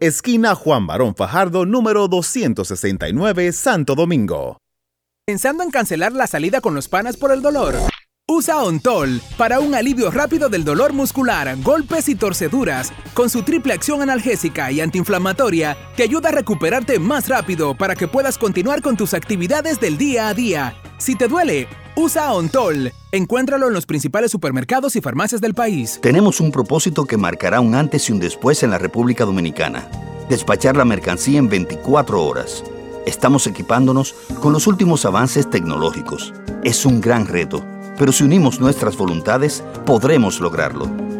esquina 0.00 0.54
Juan 0.54 0.86
Barón 0.86 1.14
Fajardo, 1.14 1.64
número 1.64 2.08
269, 2.08 3.52
Santo 3.52 3.94
Domingo. 3.94 4.58
¿Pensando 5.26 5.62
en 5.62 5.70
cancelar 5.70 6.12
la 6.12 6.26
salida 6.26 6.60
con 6.60 6.74
los 6.74 6.88
panas 6.88 7.16
por 7.16 7.30
el 7.30 7.40
dolor? 7.40 7.76
Usa 8.28 8.62
Ontol 8.62 9.20
para 9.36 9.60
un 9.60 9.74
alivio 9.74 10.10
rápido 10.10 10.48
del 10.48 10.64
dolor 10.64 10.92
muscular, 10.92 11.56
golpes 11.62 12.08
y 12.08 12.14
torceduras. 12.14 12.92
Con 13.14 13.30
su 13.30 13.42
triple 13.42 13.72
acción 13.72 14.02
analgésica 14.02 14.70
y 14.70 14.80
antiinflamatoria, 14.80 15.76
te 15.96 16.04
ayuda 16.04 16.30
a 16.30 16.32
recuperarte 16.32 16.98
más 16.98 17.28
rápido 17.28 17.76
para 17.76 17.94
que 17.94 18.08
puedas 18.08 18.38
continuar 18.38 18.82
con 18.82 18.96
tus 18.96 19.14
actividades 19.14 19.80
del 19.80 19.98
día 19.98 20.28
a 20.28 20.34
día. 20.34 20.74
Si 20.98 21.16
te 21.16 21.28
duele, 21.28 21.66
usa 22.00 22.32
Ontol. 22.32 22.92
Encuéntralo 23.12 23.68
en 23.68 23.74
los 23.74 23.86
principales 23.86 24.30
supermercados 24.30 24.96
y 24.96 25.00
farmacias 25.00 25.40
del 25.40 25.54
país. 25.54 25.98
Tenemos 26.00 26.40
un 26.40 26.50
propósito 26.50 27.04
que 27.04 27.16
marcará 27.16 27.60
un 27.60 27.74
antes 27.74 28.08
y 28.08 28.12
un 28.12 28.18
después 28.18 28.62
en 28.62 28.70
la 28.70 28.78
República 28.78 29.24
Dominicana. 29.24 29.88
Despachar 30.28 30.76
la 30.76 30.84
mercancía 30.84 31.38
en 31.38 31.48
24 31.48 32.24
horas. 32.24 32.64
Estamos 33.06 33.46
equipándonos 33.46 34.14
con 34.40 34.52
los 34.52 34.66
últimos 34.66 35.04
avances 35.04 35.50
tecnológicos. 35.50 36.32
Es 36.64 36.86
un 36.86 37.00
gran 37.00 37.26
reto, 37.26 37.64
pero 37.98 38.12
si 38.12 38.24
unimos 38.24 38.60
nuestras 38.60 38.96
voluntades, 38.96 39.62
podremos 39.84 40.40
lograrlo. 40.40 41.19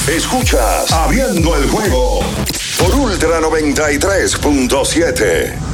Escuchas 0.08 0.90
Abriendo 0.90 1.56
el 1.56 1.70
juego 1.70 2.18
por 2.80 2.92
Ultra 2.96 3.40
93.7. 3.40 5.73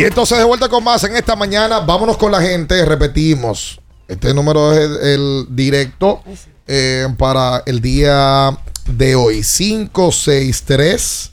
Y 0.00 0.04
entonces 0.04 0.38
de 0.38 0.44
vuelta 0.44 0.70
con 0.70 0.82
más 0.82 1.04
en 1.04 1.14
esta 1.14 1.36
mañana. 1.36 1.80
Vámonos 1.80 2.16
con 2.16 2.32
la 2.32 2.40
gente. 2.40 2.82
Repetimos. 2.86 3.78
Este 4.08 4.32
número 4.32 4.72
es 4.72 4.78
el, 4.78 4.96
el 5.06 5.46
directo 5.50 6.22
eh, 6.66 7.06
para 7.18 7.62
el 7.66 7.82
día 7.82 8.58
de 8.90 9.14
hoy. 9.14 9.42
563. 9.42 11.32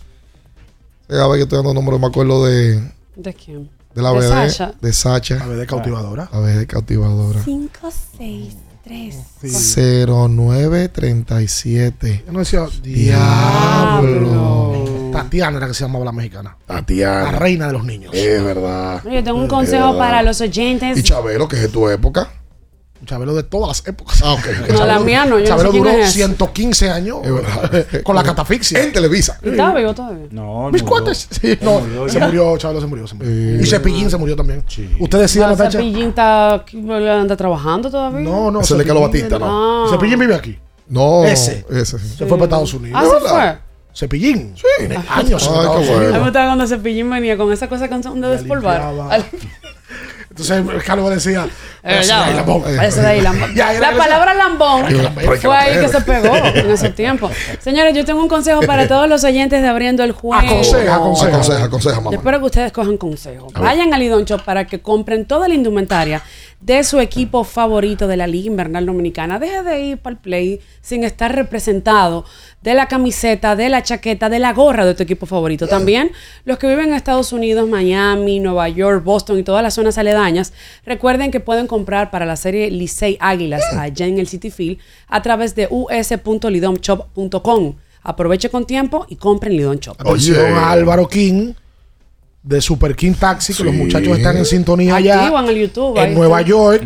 A 1.10 1.28
ver, 1.28 1.38
que 1.38 1.44
estoy 1.44 1.60
dando 1.60 1.74
número, 1.74 1.98
me 1.98 2.08
acuerdo 2.08 2.44
de, 2.44 2.92
¿De 3.16 3.34
quién? 3.34 3.70
de 3.96 4.02
la 4.02 4.12
De 4.12 4.18
BD. 4.18 4.28
Sasha. 4.28 4.74
De 4.82 4.92
Sacha. 4.92 5.36
La 5.38 5.46
BD 5.46 5.66
cautivadora. 5.66 6.30
La 6.34 6.40
BD 6.40 6.68
cautivadora. 6.68 7.42
5, 7.42 7.90
6, 8.18 8.54
3. 8.84 9.16
0937. 10.10 12.24
Yo 12.26 12.34
no 12.34 12.40
decía, 12.40 12.68
diablo. 12.84 14.97
Tatiana 15.24 15.58
era 15.58 15.68
que 15.68 15.74
se 15.74 15.84
llamaba 15.84 16.06
la 16.06 16.12
mexicana. 16.12 16.58
Tatiana. 16.66 17.32
La 17.32 17.40
reina 17.40 17.68
de 17.68 17.74
los 17.74 17.84
niños. 17.84 18.14
Es 18.14 18.44
verdad. 18.44 19.02
Yo 19.04 19.24
tengo 19.24 19.38
un 19.38 19.46
Es 19.46 19.50
consejo 19.50 19.86
verdad. 19.94 19.98
para 20.00 20.24
los 20.24 20.40
oyentes. 20.42 20.98
Y 20.98 21.04
Chabelo, 21.04 21.48
que 21.48 21.56
es 21.58 21.62
de 21.64 21.68
tu 21.70 21.88
época. 21.90 22.30
Chabelo 23.06 23.36
de 23.36 23.44
todas 23.44 23.68
las 23.70 23.88
épocas. 23.88 24.22
Ah, 24.24 24.34
ok. 24.34 24.46
No, 24.74 24.86
la 24.86 25.00
mía 25.00 25.24
no, 25.24 25.38
yo 25.38 25.44
no 25.44 25.48
Chabelo 25.48 25.72
sé 25.72 25.80
quién 25.80 25.84
duró 25.84 26.04
es. 26.04 26.12
115 26.14 26.90
años 26.90 27.18
con 28.04 28.16
la 28.16 28.24
catafixia. 28.24 28.84
En 28.84 28.92
Televisa. 28.92 29.38
¿Y 29.44 29.50
¿Está 29.50 29.74
vivo 29.74 29.94
todavía? 29.94 30.26
No, 30.32 30.72
Mis 30.72 30.82
cuates. 30.84 31.28
Sí, 31.30 31.58
no, 31.62 31.80
murió 31.80 32.10
se 32.10 32.20
ya. 32.20 32.26
murió, 32.26 32.58
Chabelo 32.58 32.82
se 32.82 32.88
murió. 32.88 33.08
Se 33.08 33.16
murió. 33.16 33.62
Y 33.62 33.66
Cepillín 33.68 34.10
se 34.10 34.18
murió 34.18 34.36
también. 34.36 34.64
¿Usted 35.00 35.20
decía, 35.20 35.44
No, 35.46 35.52
Natacha? 35.52 35.78
Cepillín 35.78 36.10
está, 36.10 36.66
anda 36.66 37.38
trabajando 37.38 37.90
todavía. 37.92 38.20
No, 38.22 38.50
no. 38.52 38.60
De 38.62 38.68
Carlos 38.68 38.88
Cepillín- 38.88 39.02
Batista, 39.04 39.40
¿no? 39.40 39.86
Ah. 39.86 39.90
Cepillín 39.92 40.20
vive 40.20 40.36
aquí. 40.36 40.60
No. 40.90 41.24
Ese. 41.24 41.66
Ese. 41.70 42.00
Se 42.00 42.26
fue 42.26 42.30
para 42.38 42.46
Estados 42.46 42.74
Unidos. 42.74 43.00
Ah, 43.02 43.08
se 43.22 43.28
fue. 43.30 43.67
Cepillín. 43.98 44.54
Sí. 44.56 44.64
Tiene 44.78 44.96
años 45.10 45.50
Ay, 45.52 45.60
qué 45.60 45.92
bueno. 45.92 45.96
A 45.96 46.00
mí 46.00 46.14
me 46.14 46.20
gustaba 46.20 46.46
cuando 46.48 46.68
Cepillín 46.68 47.10
venía 47.10 47.36
con 47.36 47.52
esa 47.52 47.68
cosa 47.68 47.90
con 47.90 48.22
de 48.22 48.28
despolvar. 48.30 48.84
Entonces 50.30 50.84
Carlos 50.86 51.10
decía, 51.10 51.48
Eh, 51.82 51.98
"Ese 52.02 52.10
ya, 52.10 52.20
de 52.20 52.26
ahí, 52.26 52.36
Lambón". 52.36 52.64
Ese 52.84 53.02
de 53.02 53.08
ahí, 53.08 53.22
lambón. 53.22 53.56
Ya, 53.56 53.74
era 53.74 53.92
La 53.92 53.98
palabra 53.98 54.34
lambón 54.36 54.86
fue 55.42 55.56
ahí 55.56 55.80
que 55.80 55.88
se 55.88 56.02
pegó 56.02 56.36
en 56.36 56.70
ese 56.70 56.90
tiempo. 56.92 57.32
Señores, 57.60 57.96
yo 57.96 58.06
tengo 58.06 58.22
un 58.22 58.28
consejo 58.28 58.62
para 58.62 58.88
todos 58.88 59.10
los 59.10 59.24
oyentes 59.24 59.64
de 59.64 59.68
Abriendo 59.68 60.04
el 60.04 60.12
Juego. 60.12 60.46
Aconseja, 60.46 60.96
aconseja. 60.96 61.32
Aconseja, 61.32 61.64
aconseja, 61.64 61.96
mamá. 61.96 62.12
Yo 62.12 62.18
espero 62.18 62.40
que 62.40 62.46
ustedes 62.46 62.72
cojan 62.72 62.98
consejo. 62.98 63.48
Vayan 63.60 63.92
al 63.96 64.00
Lidon 64.00 64.26
Shop 64.26 64.44
para 64.44 64.68
que 64.68 64.80
compren 64.80 65.26
toda 65.26 65.48
la 65.48 65.56
indumentaria 65.56 66.22
de 66.60 66.84
su 66.84 67.00
equipo 67.00 67.44
favorito 67.44 68.08
de 68.08 68.18
la 68.18 68.28
Liga 68.28 68.48
Invernal 68.48 68.86
Dominicana. 68.86 69.40
Deje 69.40 69.64
de 69.64 69.82
ir 69.82 69.98
para 69.98 70.16
el 70.16 70.20
play 70.20 70.60
sin 70.82 71.04
estar 71.04 71.36
representado 71.36 72.26
de 72.62 72.74
la 72.74 72.88
camiseta, 72.88 73.56
de 73.56 73.70
la 73.70 73.84
chaqueta, 73.84 74.30
de 74.30 74.40
la 74.40 74.54
gorra 74.54 74.86
de 74.86 74.96
tu 74.96 75.04
equipo 75.04 75.26
favorito. 75.26 75.68
También 75.68 76.12
los 76.46 76.58
que 76.58 76.68
viven 76.68 76.90
en 76.90 76.96
Estados 76.96 77.32
Unidos, 77.32 77.70
Miami, 77.70 78.40
Nueva 78.40 78.70
York, 78.70 79.04
Boston 79.04 79.40
y 79.40 79.44
todas 79.44 79.64
las 79.64 79.76
zonas 79.76 79.98
aledañas, 79.98 80.54
recuerden 80.86 81.32
que 81.32 81.40
pueden 81.40 81.68
comprar 81.68 82.12
para 82.12 82.26
la 82.26 82.36
serie 82.36 82.72
Licey 82.72 83.18
Águilas 83.20 83.64
allá 83.78 84.08
en 84.08 84.18
el 84.18 84.28
City 84.28 84.50
Field 84.50 84.80
a 85.08 85.22
través 85.22 85.56
de 85.56 85.68
us.lidomshop.com. 85.70 87.76
Aproveche 88.04 88.50
con 88.50 88.66
tiempo 88.66 89.06
y 89.10 89.18
compren 89.18 89.54
Lidon 89.54 89.80
Shop. 89.80 89.98
A 90.00 90.72
Álvaro 90.72 91.08
King 91.08 91.54
de 92.48 92.62
Super 92.62 92.96
King 92.96 93.14
Taxi, 93.14 93.54
que 93.54 93.64
los 93.64 93.74
muchachos 93.74 94.18
están 94.18 94.38
en 94.38 94.46
sintonía 94.46 94.96
allá. 94.96 95.28
En 95.28 95.50
el 95.50 95.68
YouTube. 95.68 95.98
En 95.98 96.14
Nueva 96.14 96.40
está. 96.40 96.50
York, 96.50 96.84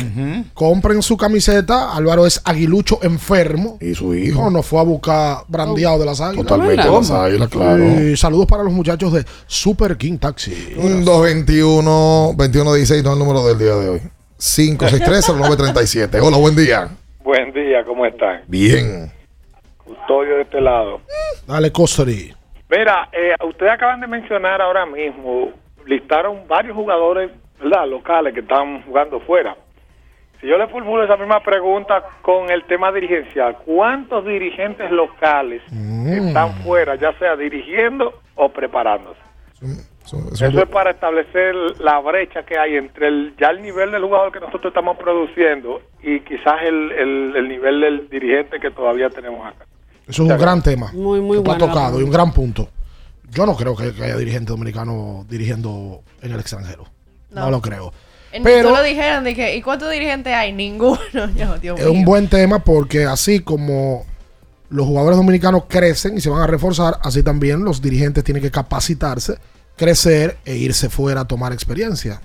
compren 0.54 1.00
su 1.02 1.16
camiseta. 1.16 1.94
Álvaro 1.94 2.26
es 2.26 2.40
aguilucho 2.44 2.98
enfermo. 3.02 3.78
Y 3.80 3.94
su 3.94 4.12
hijo. 4.14 4.42
No, 4.42 4.50
nos 4.50 4.66
fue 4.66 4.80
a 4.80 4.82
buscar 4.82 5.44
brandeado 5.46 6.00
de 6.00 6.06
las 6.06 6.20
águilas. 6.20 6.46
Totalmente 6.46 6.82
¿Verdad? 6.82 6.98
las 6.98 7.10
águilas, 7.10 7.48
claro. 7.48 8.00
Y 8.00 8.16
saludos 8.16 8.46
para 8.46 8.64
los 8.64 8.72
muchachos 8.72 9.12
de 9.12 9.24
Super 9.46 9.96
King 9.96 10.18
Taxi. 10.18 10.74
Un 10.76 11.04
221 11.04 12.34
2116 12.36 13.04
no 13.04 13.10
es 13.10 13.16
el 13.16 13.18
número 13.18 13.46
del 13.46 13.58
día 13.58 13.74
de 13.76 13.88
hoy. 13.88 14.00
563-0937. 14.38 16.20
Hola, 16.20 16.38
buen 16.38 16.56
día. 16.56 16.88
Buen 17.22 17.52
día, 17.52 17.84
¿cómo 17.86 18.04
están? 18.04 18.42
Bien. 18.48 19.12
Custodio 19.84 20.36
de 20.36 20.42
este 20.42 20.60
lado. 20.60 21.00
Dale, 21.46 21.70
Costeri. 21.70 22.34
Mira, 22.76 23.08
eh, 23.12 23.34
ustedes 23.46 23.72
acaban 23.72 24.00
de 24.00 24.06
mencionar 24.06 24.62
ahora 24.62 24.86
mismo, 24.86 25.50
listaron 25.86 26.48
varios 26.48 26.74
jugadores, 26.74 27.30
¿verdad? 27.60 27.86
Locales 27.86 28.32
que 28.32 28.40
están 28.40 28.82
jugando 28.84 29.20
fuera. 29.20 29.54
Si 30.40 30.46
yo 30.48 30.56
le 30.56 30.66
formulo 30.68 31.04
esa 31.04 31.16
misma 31.18 31.40
pregunta 31.40 32.02
con 32.22 32.50
el 32.50 32.64
tema 32.64 32.90
dirigencial, 32.90 33.58
¿cuántos 33.64 34.24
dirigentes 34.24 34.90
locales 34.90 35.62
están 36.28 36.52
fuera, 36.64 36.94
ya 36.96 37.12
sea 37.18 37.36
dirigiendo 37.36 38.20
o 38.36 38.48
preparándose? 38.48 39.20
Eso 40.48 40.62
es 40.62 40.68
para 40.68 40.90
establecer 40.90 41.54
la 41.78 42.00
brecha 42.00 42.42
que 42.42 42.58
hay 42.58 42.76
entre 42.76 43.06
el, 43.06 43.34
ya 43.38 43.48
el 43.50 43.62
nivel 43.62 43.92
del 43.92 44.02
jugador 44.02 44.32
que 44.32 44.40
nosotros 44.40 44.66
estamos 44.72 44.96
produciendo 44.96 45.80
y 46.02 46.20
quizás 46.20 46.62
el, 46.62 46.90
el- 46.90 47.36
el 47.36 47.48
nivel 47.48 47.80
del 47.82 48.08
dirigente 48.08 48.58
que 48.58 48.70
todavía 48.72 49.10
tenemos 49.10 49.46
acá. 49.46 49.64
Eso 50.08 50.24
es 50.24 50.30
un 50.30 50.38
gran 50.38 50.62
tema. 50.62 50.90
Muy, 50.92 51.20
muy 51.20 51.38
que 51.38 51.42
buena 51.44 51.58
la 51.66 51.72
tocado 51.72 52.00
y 52.00 52.02
un 52.02 52.10
gran 52.10 52.32
punto. 52.32 52.68
Yo 53.30 53.46
no 53.46 53.56
creo 53.56 53.74
que, 53.76 53.92
que 53.94 54.04
haya 54.04 54.16
dirigentes 54.16 54.48
dominicanos 54.48 55.26
dirigiendo 55.28 56.02
en 56.20 56.32
el 56.32 56.40
extranjero. 56.40 56.84
No, 57.30 57.42
No. 57.42 57.50
lo 57.50 57.60
creo. 57.62 57.92
En- 58.32 58.42
Pero- 58.42 58.70
tú 58.70 58.74
lo 58.76 58.82
dijeron, 58.82 59.24
dije, 59.24 59.56
¿y 59.56 59.62
cuántos 59.62 59.90
dirigentes 59.90 60.32
hay? 60.34 60.52
Ninguno. 60.52 60.98
Yo, 61.36 61.58
Dios 61.58 61.80
Es 61.80 61.86
un 61.86 62.04
buen 62.04 62.28
tema 62.28 62.58
porque 62.58 63.04
así 63.04 63.40
como 63.40 64.04
los 64.68 64.86
jugadores 64.86 65.16
dominicanos 65.18 65.64
crecen 65.68 66.16
y 66.16 66.20
se 66.20 66.30
van 66.30 66.40
a 66.42 66.46
reforzar, 66.46 66.98
así 67.02 67.22
también 67.22 67.62
los 67.64 67.80
dirigentes 67.82 68.24
tienen 68.24 68.42
que 68.42 68.50
capacitarse, 68.50 69.36
crecer 69.76 70.38
e 70.44 70.56
irse 70.56 70.88
fuera 70.88 71.22
a 71.22 71.24
tomar 71.26 71.52
experiencia. 71.52 72.20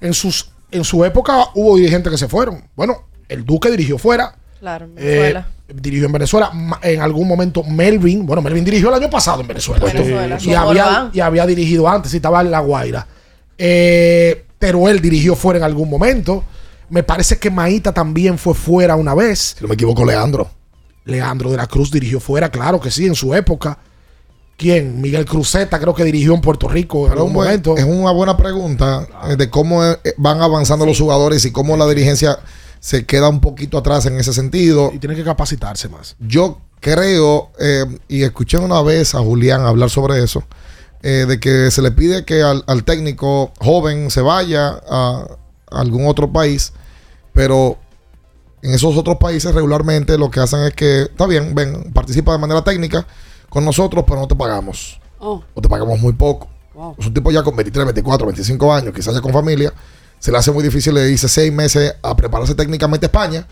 En, 0.00 0.12
sus, 0.14 0.50
en 0.72 0.84
su 0.84 1.04
época 1.04 1.46
hubo 1.54 1.76
dirigentes 1.76 2.10
que 2.10 2.18
se 2.18 2.28
fueron. 2.28 2.68
Bueno, 2.76 3.04
el 3.28 3.44
Duque 3.44 3.70
dirigió 3.70 3.98
fuera. 3.98 4.34
Claro, 4.66 4.86
eh, 4.86 4.90
Venezuela. 4.96 5.46
dirigió 5.72 6.06
en 6.06 6.12
Venezuela. 6.12 6.50
En 6.82 7.00
algún 7.00 7.28
momento 7.28 7.62
Melvin, 7.62 8.26
bueno, 8.26 8.42
Melvin 8.42 8.64
dirigió 8.64 8.88
el 8.88 8.96
año 9.00 9.08
pasado 9.08 9.40
en 9.42 9.46
Venezuela. 9.46 9.84
Venezuela, 9.84 10.38
y, 10.40 10.54
había, 10.54 11.10
y 11.12 11.20
había 11.20 11.46
dirigido 11.46 11.88
antes 11.88 12.12
y 12.12 12.16
estaba 12.16 12.40
en 12.40 12.50
La 12.50 12.58
Guaira. 12.58 13.06
Eh, 13.56 14.44
pero 14.58 14.88
él 14.88 15.00
dirigió 15.00 15.36
fuera 15.36 15.58
en 15.58 15.64
algún 15.64 15.88
momento. 15.88 16.42
Me 16.90 17.04
parece 17.04 17.38
que 17.38 17.48
Maíta 17.48 17.94
también 17.94 18.38
fue 18.38 18.54
fuera 18.54 18.96
una 18.96 19.14
vez. 19.14 19.54
Si 19.56 19.62
no 19.62 19.68
me 19.68 19.74
equivoco, 19.74 20.04
Leandro. 20.04 20.50
Leandro 21.04 21.52
de 21.52 21.58
la 21.58 21.68
Cruz 21.68 21.92
dirigió 21.92 22.18
fuera, 22.18 22.50
claro 22.50 22.80
que 22.80 22.90
sí, 22.90 23.06
en 23.06 23.14
su 23.14 23.36
época. 23.36 23.78
¿Quién? 24.56 25.00
Miguel 25.00 25.26
Cruzeta 25.26 25.78
creo 25.78 25.94
que 25.94 26.02
dirigió 26.02 26.34
en 26.34 26.40
Puerto 26.40 26.66
Rico 26.66 27.04
en 27.04 27.10
Pero 27.10 27.20
algún 27.20 27.34
momento. 27.34 27.76
es 27.76 27.84
una 27.84 28.10
buena 28.10 28.36
pregunta 28.36 29.06
eh, 29.28 29.36
de 29.36 29.48
cómo 29.48 29.80
van 30.16 30.42
avanzando 30.42 30.84
los 30.84 30.98
jugadores 30.98 31.44
y 31.44 31.52
cómo 31.52 31.76
la 31.76 31.86
dirigencia 31.86 32.40
se 32.80 33.04
queda 33.06 33.28
un 33.28 33.40
poquito 33.40 33.78
atrás 33.78 34.06
en 34.06 34.18
ese 34.18 34.32
sentido. 34.32 34.90
Y 34.94 34.98
tiene 34.98 35.14
que 35.14 35.24
capacitarse 35.24 35.88
más. 35.88 36.16
Yo 36.20 36.60
creo, 36.80 37.50
eh, 37.58 37.84
y 38.08 38.22
escuché 38.22 38.58
una 38.58 38.82
vez 38.82 39.14
a 39.14 39.18
Julián 39.20 39.62
hablar 39.66 39.90
sobre 39.90 40.22
eso, 40.22 40.44
eh, 41.02 41.24
de 41.28 41.40
que 41.40 41.70
se 41.70 41.82
le 41.82 41.90
pide 41.92 42.24
que 42.24 42.42
al, 42.42 42.64
al 42.66 42.84
técnico 42.84 43.52
joven 43.60 44.10
se 44.10 44.20
vaya 44.20 44.68
a, 44.88 45.26
a 45.70 45.80
algún 45.80 46.06
otro 46.06 46.32
país, 46.32 46.72
pero 47.32 47.78
en 48.62 48.72
esos 48.74 48.96
otros 48.96 49.16
países 49.16 49.54
regularmente 49.54 50.16
lo 50.18 50.30
que 50.30 50.40
hacen 50.40 50.60
es 50.60 50.74
que, 50.74 51.02
está 51.02 51.26
bien, 51.26 51.54
ven, 51.54 51.92
participa 51.92 52.32
de 52.32 52.38
manera 52.38 52.62
técnica 52.64 53.06
con 53.48 53.64
nosotros, 53.64 54.04
pero 54.06 54.20
no 54.20 54.26
te 54.28 54.34
pagamos. 54.34 55.00
Oh, 55.18 55.42
O 55.54 55.60
te 55.60 55.68
pagamos 55.68 55.98
muy 56.00 56.12
poco. 56.12 56.48
wow. 56.74 56.94
Es 56.98 57.06
un 57.06 57.14
tipo 57.14 57.30
ya 57.30 57.42
con 57.42 57.54
23, 57.56 57.86
24, 57.86 58.26
25 58.26 58.74
años, 58.74 58.94
quizás 58.94 59.14
ya 59.14 59.20
con 59.20 59.32
familia, 59.32 59.72
se 60.18 60.32
le 60.32 60.38
hace 60.38 60.50
muy 60.52 60.62
difícil, 60.62 60.94
le 60.94 61.04
dice 61.06 61.28
seis 61.28 61.52
meses 61.52 61.94
a 62.02 62.16
prepararse 62.16 62.54
técnicamente 62.54 63.06
a 63.06 63.08
España, 63.08 63.46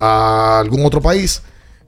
a 0.00 0.58
algún 0.60 0.84
otro 0.84 1.00
país, 1.00 1.42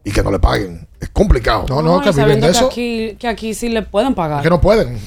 y 0.05 0.11
que 0.11 0.23
no 0.23 0.31
le 0.31 0.39
paguen. 0.39 0.87
Es 1.01 1.09
complicado. 1.11 1.67
No, 1.69 1.83
no, 1.83 2.01
que 2.01 2.11
viven 2.13 2.41
de 2.41 2.47
que 2.47 2.53
eso. 2.53 2.67
aquí, 2.67 3.17
que 3.19 3.29
aquí 3.29 3.55
sí 3.55 3.69
le 3.69 3.83
pueden 3.83 4.15
pagar. 4.15 4.43
Que 4.43 4.49
no 4.51 4.61
pueden. 4.61 4.99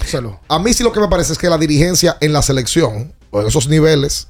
A 0.48 0.60
mí 0.60 0.74
sí 0.74 0.84
lo 0.84 0.92
que 0.92 1.00
me 1.00 1.08
parece 1.08 1.34
es 1.34 1.40
que 1.40 1.50
la 1.50 1.58
dirigencia 1.58 2.18
en 2.22 2.34
la 2.34 2.42
selección, 2.42 3.14
o 3.32 3.42
en 3.42 3.48
esos 3.48 3.68
niveles, 3.70 4.28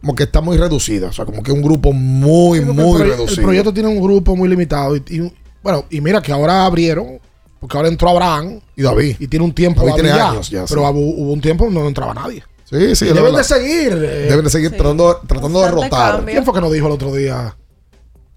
como 0.00 0.14
que 0.14 0.24
está 0.24 0.40
muy 0.40 0.56
reducida. 0.56 1.08
O 1.08 1.12
sea, 1.12 1.24
como 1.24 1.42
que 1.42 1.52
un 1.52 1.62
grupo 1.62 1.92
muy, 1.92 2.58
Sí, 2.60 2.64
muy 2.64 3.02
el, 3.02 3.08
reducido. 3.10 3.40
el 3.40 3.44
proyecto 3.44 3.72
tiene 3.74 3.88
un 3.88 4.00
grupo 4.00 4.34
muy 4.36 4.48
limitado. 4.48 4.96
Y, 4.96 5.02
y- 5.10 5.32
bueno, 5.62 5.84
y 5.90 6.00
mira 6.00 6.20
que 6.22 6.32
ahora 6.32 6.64
abrieron, 6.64 7.20
porque 7.60 7.76
ahora 7.76 7.88
entró 7.88 8.08
Abraham. 8.08 8.60
Y 8.76 8.82
David. 8.82 9.16
Y 9.20 9.28
tiene 9.28 9.44
un 9.44 9.52
tiempo 9.54 9.82
David 9.82 9.94
tiene 9.94 10.08
ya, 10.08 10.30
años 10.30 10.50
ya, 10.50 10.66
sí. 10.66 10.74
Pero 10.74 10.90
hubo, 10.90 11.00
hubo 11.00 11.32
un 11.32 11.40
tiempo 11.40 11.64
donde 11.66 11.80
no 11.80 11.86
entraba 11.88 12.14
nadie. 12.14 12.42
Sí, 12.70 12.94
sí, 12.96 13.06
Y 13.06 13.08
es 13.08 13.14
deben 13.14 13.34
de 13.34 13.44
seguir. 13.44 13.92
eh, 13.92 14.26
Deben 14.28 14.44
de 14.44 14.50
seguir 14.50 14.70
tratando, 14.70 15.20
tratando 15.26 15.60
de 15.62 15.70
rotar. 15.72 15.90
cambio. 16.16 16.32
¿Quién 16.32 16.44
fue 16.44 16.54
que 16.54 16.60
nos 16.60 16.72
dijo 16.72 16.86
el 16.86 16.92
otro 16.92 17.12
día? 17.12 17.56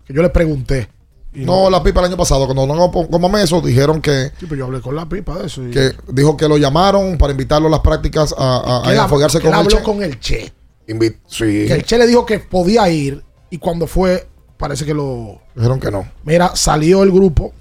Que 0.06 0.14
yo 0.14 0.22
le 0.24 0.30
pregunté. 0.30 0.90
Y 1.36 1.46
No, 1.46 1.70
la 1.70 1.82
pipa 1.82 2.00
el 2.00 2.08
año 2.08 2.18
pasado, 2.18 2.46
cuando 2.46 2.66
no 2.68 2.92
como 2.92 3.38
eso, 3.38 3.62
dijeron 3.62 4.02
que, 4.02 4.32
Sí, 4.40 4.46
pero 4.48 4.56
yo 4.56 4.66
hablé 4.66 4.82
con 4.82 4.96
la 4.96 5.08
pipa 5.08 5.38
de 5.40 5.48
eso. 5.48 5.68
y- 5.68 5.72
que 5.72 5.92
dijo 6.10 6.36
que 6.38 6.48
lo 6.48 6.58
llamaron 6.58 7.18
para 7.18 7.32
invitarlo 7.32 7.68
a 7.68 7.72
las 7.72 7.80
prácticas 7.80 8.34
a, 8.38 8.82
a, 8.86 9.04
afogarse 9.04 9.40
que 9.40 9.48
él 9.48 9.52
con 9.54 9.60
el 9.60 9.66
habló 9.66 9.78
Che. 9.78 9.84
con 9.84 10.04
el 10.04 10.20
Che. 10.20 10.54
Invi- 10.88 11.18
sí, 11.28 11.66
Que 11.68 11.74
el 11.74 11.84
Che 11.84 11.98
le 11.98 12.06
dijo 12.08 12.26
que 12.26 12.40
podía 12.40 12.90
ir. 12.90 13.24
Y 13.50 13.58
cuando 13.60 13.88
fue, 13.88 14.28
parece 14.58 14.86
que 14.86 14.94
lo. 14.94 15.40
dijeron 15.56 15.80
que 15.80 15.90
no. 15.92 16.08
Mira, 16.24 16.56
salió 16.56 17.04
el 17.04 17.12
grupo 17.12 17.54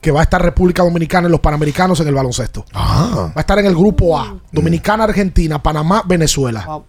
que 0.00 0.10
va 0.10 0.20
a 0.20 0.22
estar 0.22 0.42
República 0.42 0.82
Dominicana 0.82 1.28
y 1.28 1.30
los 1.30 1.40
Panamericanos 1.40 2.00
en 2.00 2.08
el 2.08 2.14
baloncesto. 2.14 2.64
Ah, 2.72 3.26
Va 3.28 3.32
a 3.36 3.40
estar 3.40 3.58
en 3.58 3.66
el 3.66 3.74
grupo 3.74 4.18
A. 4.18 4.36
Dominicana, 4.52 5.04
Argentina, 5.04 5.62
Panamá, 5.62 6.02
Venezuela. 6.06 6.64
Wow. 6.66 6.84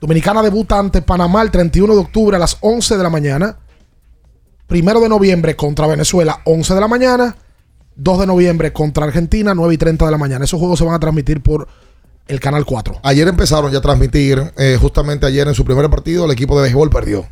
Dominicana 0.00 0.42
debuta 0.42 0.78
ante 0.78 1.02
Panamá 1.02 1.42
el 1.42 1.50
31 1.50 1.94
de 1.94 2.00
octubre 2.00 2.36
a 2.36 2.38
las 2.38 2.58
11 2.60 2.96
de 2.96 3.02
la 3.02 3.10
mañana. 3.10 3.56
Primero 4.66 5.00
de 5.00 5.08
noviembre 5.08 5.56
contra 5.56 5.86
Venezuela, 5.86 6.40
11 6.44 6.74
de 6.74 6.80
la 6.80 6.88
mañana. 6.88 7.36
2 7.96 8.20
de 8.20 8.26
noviembre 8.26 8.72
contra 8.72 9.04
Argentina, 9.04 9.54
9 9.54 9.74
y 9.74 9.78
30 9.78 10.04
de 10.04 10.10
la 10.10 10.18
mañana. 10.18 10.44
Esos 10.44 10.58
juegos 10.58 10.78
se 10.78 10.84
van 10.84 10.94
a 10.94 10.98
transmitir 10.98 11.42
por 11.42 11.68
el 12.26 12.40
Canal 12.40 12.64
4. 12.64 13.00
ayer 13.02 13.28
empezaron 13.28 13.70
ya 13.70 13.78
a 13.78 13.82
transmitir, 13.82 14.52
eh, 14.56 14.78
justamente 14.80 15.26
ayer 15.26 15.46
en 15.46 15.54
su 15.54 15.64
primer 15.64 15.88
partido, 15.90 16.24
el 16.24 16.30
equipo 16.32 16.56
de 16.56 16.62
béisbol 16.62 16.90
perdió. 16.90 17.26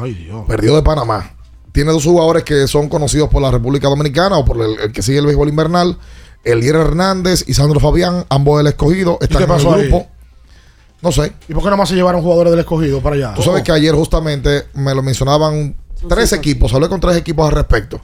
Ay, 0.00 0.14
Dios. 0.14 0.44
Perdió 0.46 0.76
de 0.76 0.82
Panamá. 0.82 1.34
Tiene 1.72 1.92
dos 1.92 2.04
jugadores 2.04 2.44
que 2.44 2.66
son 2.66 2.88
conocidos 2.88 3.28
por 3.28 3.42
la 3.42 3.50
República 3.50 3.88
Dominicana 3.88 4.38
o 4.38 4.44
por 4.44 4.56
el, 4.60 4.78
el 4.80 4.92
que 4.92 5.02
sigue 5.02 5.18
el 5.18 5.26
béisbol 5.26 5.48
invernal. 5.48 5.96
Elier 6.44 6.76
Hernández 6.76 7.44
y 7.46 7.54
Sandro 7.54 7.78
Fabián, 7.80 8.24
ambos 8.30 8.58
del 8.58 8.68
escogido, 8.68 9.18
están 9.20 9.38
qué 9.46 9.52
en 9.52 9.60
el 9.60 9.66
ahí? 9.66 9.82
grupo. 9.88 10.06
No 11.02 11.12
sé. 11.12 11.32
¿Y 11.48 11.52
por 11.52 11.62
qué 11.62 11.66
nada 11.66 11.76
más 11.76 11.88
se 11.88 11.94
llevaron 11.94 12.22
jugadores 12.22 12.50
del 12.52 12.60
escogido 12.60 13.00
para 13.00 13.16
allá? 13.16 13.34
Tú 13.34 13.42
sabes 13.42 13.62
que 13.62 13.72
ayer 13.72 13.94
justamente 13.94 14.64
me 14.74 14.94
lo 14.94 15.02
mencionaban 15.02 15.76
tres 16.08 16.32
equipos, 16.32 16.72
hablé 16.74 16.88
con 16.88 17.00
tres 17.00 17.16
equipos 17.16 17.46
al 17.48 17.54
respecto. 17.54 18.00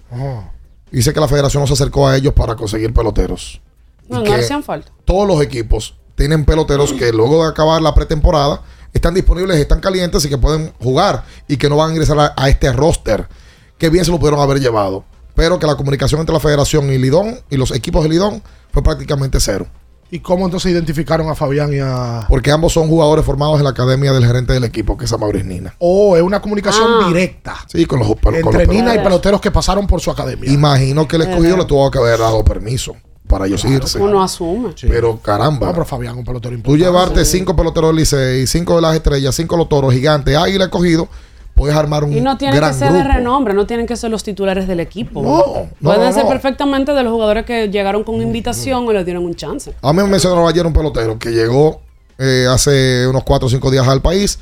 Dice 0.91 1.12
que 1.12 1.20
la 1.20 1.27
federación 1.28 1.62
no 1.62 1.66
se 1.66 1.73
acercó 1.73 2.07
a 2.07 2.16
ellos 2.16 2.35
para 2.35 2.55
conseguir 2.55 2.93
peloteros. 2.93 3.61
No, 4.09 4.20
Y 4.24 4.28
no 4.28 4.35
hacían 4.35 4.62
falta. 4.62 4.93
todos 5.05 5.27
los 5.27 5.41
equipos 5.43 5.95
tienen 6.15 6.45
peloteros 6.45 6.93
que 6.93 7.12
luego 7.12 7.43
de 7.43 7.51
acabar 7.51 7.81
la 7.82 7.95
pretemporada 7.95 8.61
están 8.93 9.15
disponibles, 9.15 9.57
están 9.57 9.81
calientes 9.81 10.24
y 10.24 10.28
que 10.28 10.39
pueden 10.39 10.73
jugar 10.81 11.24
y 11.49 11.57
que 11.57 11.69
no 11.69 11.77
van 11.77 11.89
a 11.91 11.93
ingresar 11.95 12.19
a, 12.20 12.35
a 12.36 12.49
este 12.49 12.73
roster. 12.73 13.27
Que 13.78 13.90
bien 13.90 14.05
se 14.05 14.10
lo 14.10 14.18
pudieron 14.18 14.40
haber 14.40 14.60
llevado. 14.60 15.05
Pero 15.34 15.59
que 15.59 15.66
la 15.66 15.74
comunicación 15.76 16.20
entre 16.20 16.32
la 16.32 16.40
federación 16.40 16.92
y 16.92 16.98
Lidón 16.98 17.40
y 17.51 17.56
los 17.56 17.72
equipos 17.72 18.02
de 18.05 18.09
Lidón 18.10 18.42
fue 18.72 18.82
prácticamente 18.82 19.40
cero. 19.40 19.66
¿Y 20.10 20.20
cómo 20.20 20.44
entonces 20.44 20.70
identificaron 20.70 21.28
a 21.28 21.34
Fabián 21.34 21.72
y 21.72 21.78
a.? 21.80 22.26
Porque 22.28 22.52
ambos 22.52 22.72
son 22.72 22.86
jugadores 22.86 23.24
formados 23.24 23.59
en 23.59 23.64
la 23.64 23.70
academia 23.70 24.12
del 24.12 24.24
gerente 24.24 24.52
del 24.52 24.62
equipo, 24.62 24.96
que 24.96 25.06
es 25.06 25.12
Amauris 25.12 25.44
Nina. 25.44 25.74
Oh, 25.80 26.16
es 26.16 26.22
una 26.22 26.40
comunicación 26.40 26.86
Ah. 27.02 27.09
directa 27.09 27.56
Sí, 27.66 27.84
con 27.86 27.98
los, 27.98 28.09
con 28.22 28.32
los 28.32 28.44
entre 28.44 28.66
Nina 28.68 28.94
y 28.94 28.98
peloteros. 28.98 29.40
que 29.40 29.51
pasaron 29.51 29.88
por 29.88 30.01
su 30.01 30.12
academia. 30.12 30.52
Imagino 30.52 31.09
que 31.09 31.16
el 31.16 31.22
escogido 31.22 31.56
le 31.56 31.64
tuvo 31.64 31.90
que 31.90 31.98
haber 31.98 32.20
dado 32.20 32.44
permiso 32.44 32.94
para 33.26 33.46
ellos 33.46 33.64
irse. 33.64 33.98
Uno 33.98 34.22
asume. 34.22 34.72
Pero 34.82 35.18
caramba. 35.20 35.66
No, 35.68 35.72
pero 35.72 35.84
Fabián, 35.84 36.16
un 36.16 36.24
pelotero 36.24 36.51
Tú 36.52 36.56
importante. 36.59 36.84
llevarte 36.84 37.24
cinco 37.24 37.56
peloteros 37.56 37.88
del 37.90 37.96
Licey, 37.96 38.46
cinco 38.46 38.76
de 38.76 38.82
las 38.82 38.94
estrellas, 38.94 39.34
cinco 39.34 39.56
de 39.56 39.60
los 39.60 39.68
toros, 39.68 39.92
gigantes, 39.92 40.36
águila 40.36 40.64
escogido, 40.66 41.09
puedes 41.55 41.76
armar 41.76 42.05
un 42.05 42.12
Y 42.12 42.20
no 42.20 42.36
tienen 42.36 42.56
gran 42.56 42.72
que 42.72 42.78
ser 42.78 42.89
grupo. 42.93 43.05
de 43.09 43.14
renombre, 43.14 43.55
no 43.55 43.66
tienen 43.66 43.86
que 43.86 43.97
ser 43.97 44.10
los 44.10 44.22
titulares 44.24 44.66
del 44.66 44.81
equipo. 44.81 45.22
No, 45.22 45.31
no, 45.39 45.68
Pueden 45.81 46.02
no, 46.05 46.12
ser 46.12 46.24
no. 46.24 46.28
perfectamente 46.31 46.93
de 46.93 47.02
los 47.02 47.12
jugadores 47.12 47.44
que 47.44 47.68
llegaron 47.68 48.05
con 48.05 48.20
invitación 48.20 48.86
o 48.86 48.93
le 48.93 49.05
dieron 49.05 49.24
un 49.24 49.35
chance. 49.35 49.74
A 49.82 49.93
mí 49.93 50.02
me 50.02 50.09
mencionó 50.09 50.47
ayer 50.48 50.66
un 50.66 50.72
pelotero 50.72 51.18
que 51.18 51.31
llegó 51.31 51.81
eh, 52.18 52.47
hace 52.51 53.06
unos 53.09 53.22
cuatro 53.24 53.47
o 53.47 53.51
cinco 53.51 53.70
días 53.70 53.86
al 53.89 54.01
país 54.02 54.39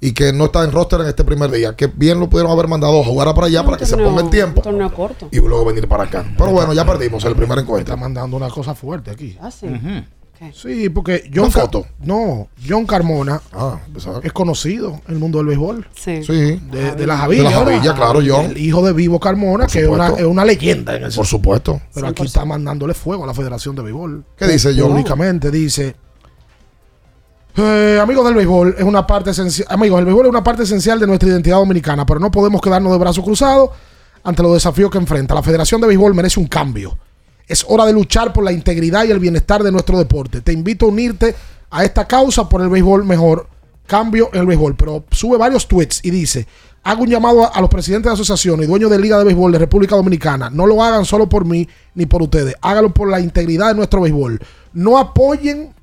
y 0.00 0.12
que 0.12 0.32
no 0.34 0.46
está 0.46 0.62
en 0.64 0.72
roster 0.72 1.00
en 1.00 1.06
este 1.06 1.24
primer 1.24 1.50
día. 1.50 1.74
Que 1.76 1.86
bien 1.86 2.20
lo 2.20 2.28
pudieron 2.28 2.52
haber 2.52 2.68
mandado 2.68 3.00
a 3.00 3.04
jugar 3.04 3.34
para 3.34 3.46
allá 3.46 3.62
para 3.64 3.76
que 3.78 3.86
se 3.86 3.96
ponga 3.96 4.22
el 4.22 4.30
tiempo 4.30 4.60
Un 4.60 4.64
torneo 4.64 4.92
corto. 4.92 5.28
y 5.30 5.36
luego 5.38 5.64
venir 5.64 5.88
para 5.88 6.04
acá. 6.04 6.24
Pero 6.36 6.50
bueno, 6.50 6.72
ya 6.74 6.84
perdimos 6.84 7.24
el 7.24 7.34
primer 7.34 7.58
encuentro. 7.58 7.94
Está 7.94 7.96
mandando 7.96 8.36
una 8.36 8.48
cosa 8.50 8.74
fuerte 8.74 9.10
aquí. 9.10 9.38
Ah, 9.40 9.50
sí. 9.50 9.66
Sí, 10.52 10.88
porque 10.90 11.30
John 11.34 11.50
foto. 11.50 11.86
no, 12.00 12.48
John 12.68 12.84
Carmona 12.86 13.40
Ah, 13.52 13.78
es 14.22 14.32
conocido 14.32 15.00
en 15.06 15.14
el 15.14 15.18
mundo 15.18 15.38
del 15.38 15.46
béisbol. 15.46 15.86
Sí. 15.94 16.22
Sí. 16.22 16.60
De, 16.70 16.92
de 16.96 17.06
la 17.06 17.16
Javilla. 17.18 17.42
De 17.44 17.50
la 17.50 17.56
Javilla, 17.56 17.78
¿verdad? 17.80 17.96
claro, 17.96 18.20
John. 18.26 18.46
El 18.46 18.58
hijo 18.58 18.84
de 18.84 18.92
Vivo 18.92 19.18
Carmona, 19.20 19.64
Por 19.64 19.72
que 19.72 19.80
es 19.80 19.88
una, 19.88 20.08
es 20.08 20.24
una 20.24 20.44
leyenda 20.44 20.96
en 20.96 21.04
el 21.04 21.12
Por 21.12 21.26
supuesto. 21.26 21.80
Pero 21.94 22.08
aquí 22.08 22.24
está 22.24 22.44
mandándole 22.44 22.92
fuego 22.94 23.24
a 23.24 23.26
la 23.26 23.34
Federación 23.34 23.74
de 23.76 23.82
Béisbol. 23.82 24.24
¿Qué 24.36 24.46
dice 24.46 24.74
John? 24.76 24.90
Públicamente 24.90 25.50
dice. 25.50 25.96
eh, 27.56 27.98
amigos 28.02 28.24
del 28.26 28.34
béisbol, 28.34 28.74
es 28.76 28.84
una 28.84 29.06
parte 29.06 29.30
esencial. 29.30 29.66
Amigos, 29.70 29.98
el 30.00 30.04
béisbol 30.04 30.26
es 30.26 30.30
una 30.30 30.42
parte 30.44 30.64
esencial 30.64 30.98
de 31.00 31.06
nuestra 31.06 31.28
identidad 31.28 31.56
dominicana, 31.56 32.04
pero 32.04 32.18
no 32.20 32.30
podemos 32.30 32.60
quedarnos 32.60 32.92
de 32.92 32.98
brazos 32.98 33.24
cruzados 33.24 33.70
ante 34.22 34.42
los 34.42 34.52
desafíos 34.54 34.90
que 34.90 34.98
enfrenta. 34.98 35.34
La 35.34 35.42
Federación 35.42 35.80
de 35.80 35.86
Béisbol 35.86 36.14
merece 36.14 36.40
un 36.40 36.46
cambio. 36.48 36.98
Es 37.46 37.64
hora 37.68 37.84
de 37.86 37.92
luchar 37.92 38.32
por 38.32 38.44
la 38.44 38.52
integridad 38.52 39.04
y 39.04 39.10
el 39.10 39.18
bienestar 39.18 39.62
de 39.62 39.72
nuestro 39.72 39.98
deporte. 39.98 40.40
Te 40.40 40.52
invito 40.52 40.86
a 40.86 40.88
unirte 40.88 41.34
a 41.70 41.84
esta 41.84 42.06
causa 42.06 42.48
por 42.48 42.62
el 42.62 42.68
béisbol 42.68 43.04
mejor. 43.04 43.48
Cambio 43.86 44.30
en 44.32 44.40
el 44.40 44.46
béisbol. 44.46 44.76
Pero 44.76 45.04
sube 45.10 45.36
varios 45.36 45.68
tweets 45.68 46.00
y 46.02 46.10
dice: 46.10 46.46
Hago 46.82 47.02
un 47.02 47.08
llamado 47.08 47.50
a, 47.54 47.60
los 47.60 47.70
presidentes 47.70 48.10
de 48.10 48.14
asociaciones 48.14 48.66
y 48.66 48.68
dueños 48.68 48.90
de 48.90 48.98
Liga 48.98 49.18
de 49.18 49.24
Béisbol 49.24 49.52
de 49.52 49.58
República 49.58 49.96
Dominicana. 49.96 50.50
No 50.50 50.66
lo 50.66 50.82
hagan 50.82 51.04
solo 51.04 51.28
por 51.28 51.44
mí 51.44 51.68
ni 51.94 52.06
por 52.06 52.22
ustedes. 52.22 52.54
Háganlo 52.60 52.92
por 52.92 53.08
la 53.08 53.20
integridad 53.20 53.68
de 53.68 53.74
nuestro 53.74 54.02
béisbol. 54.02 54.38
No 54.74 54.98
apoyen 54.98 55.74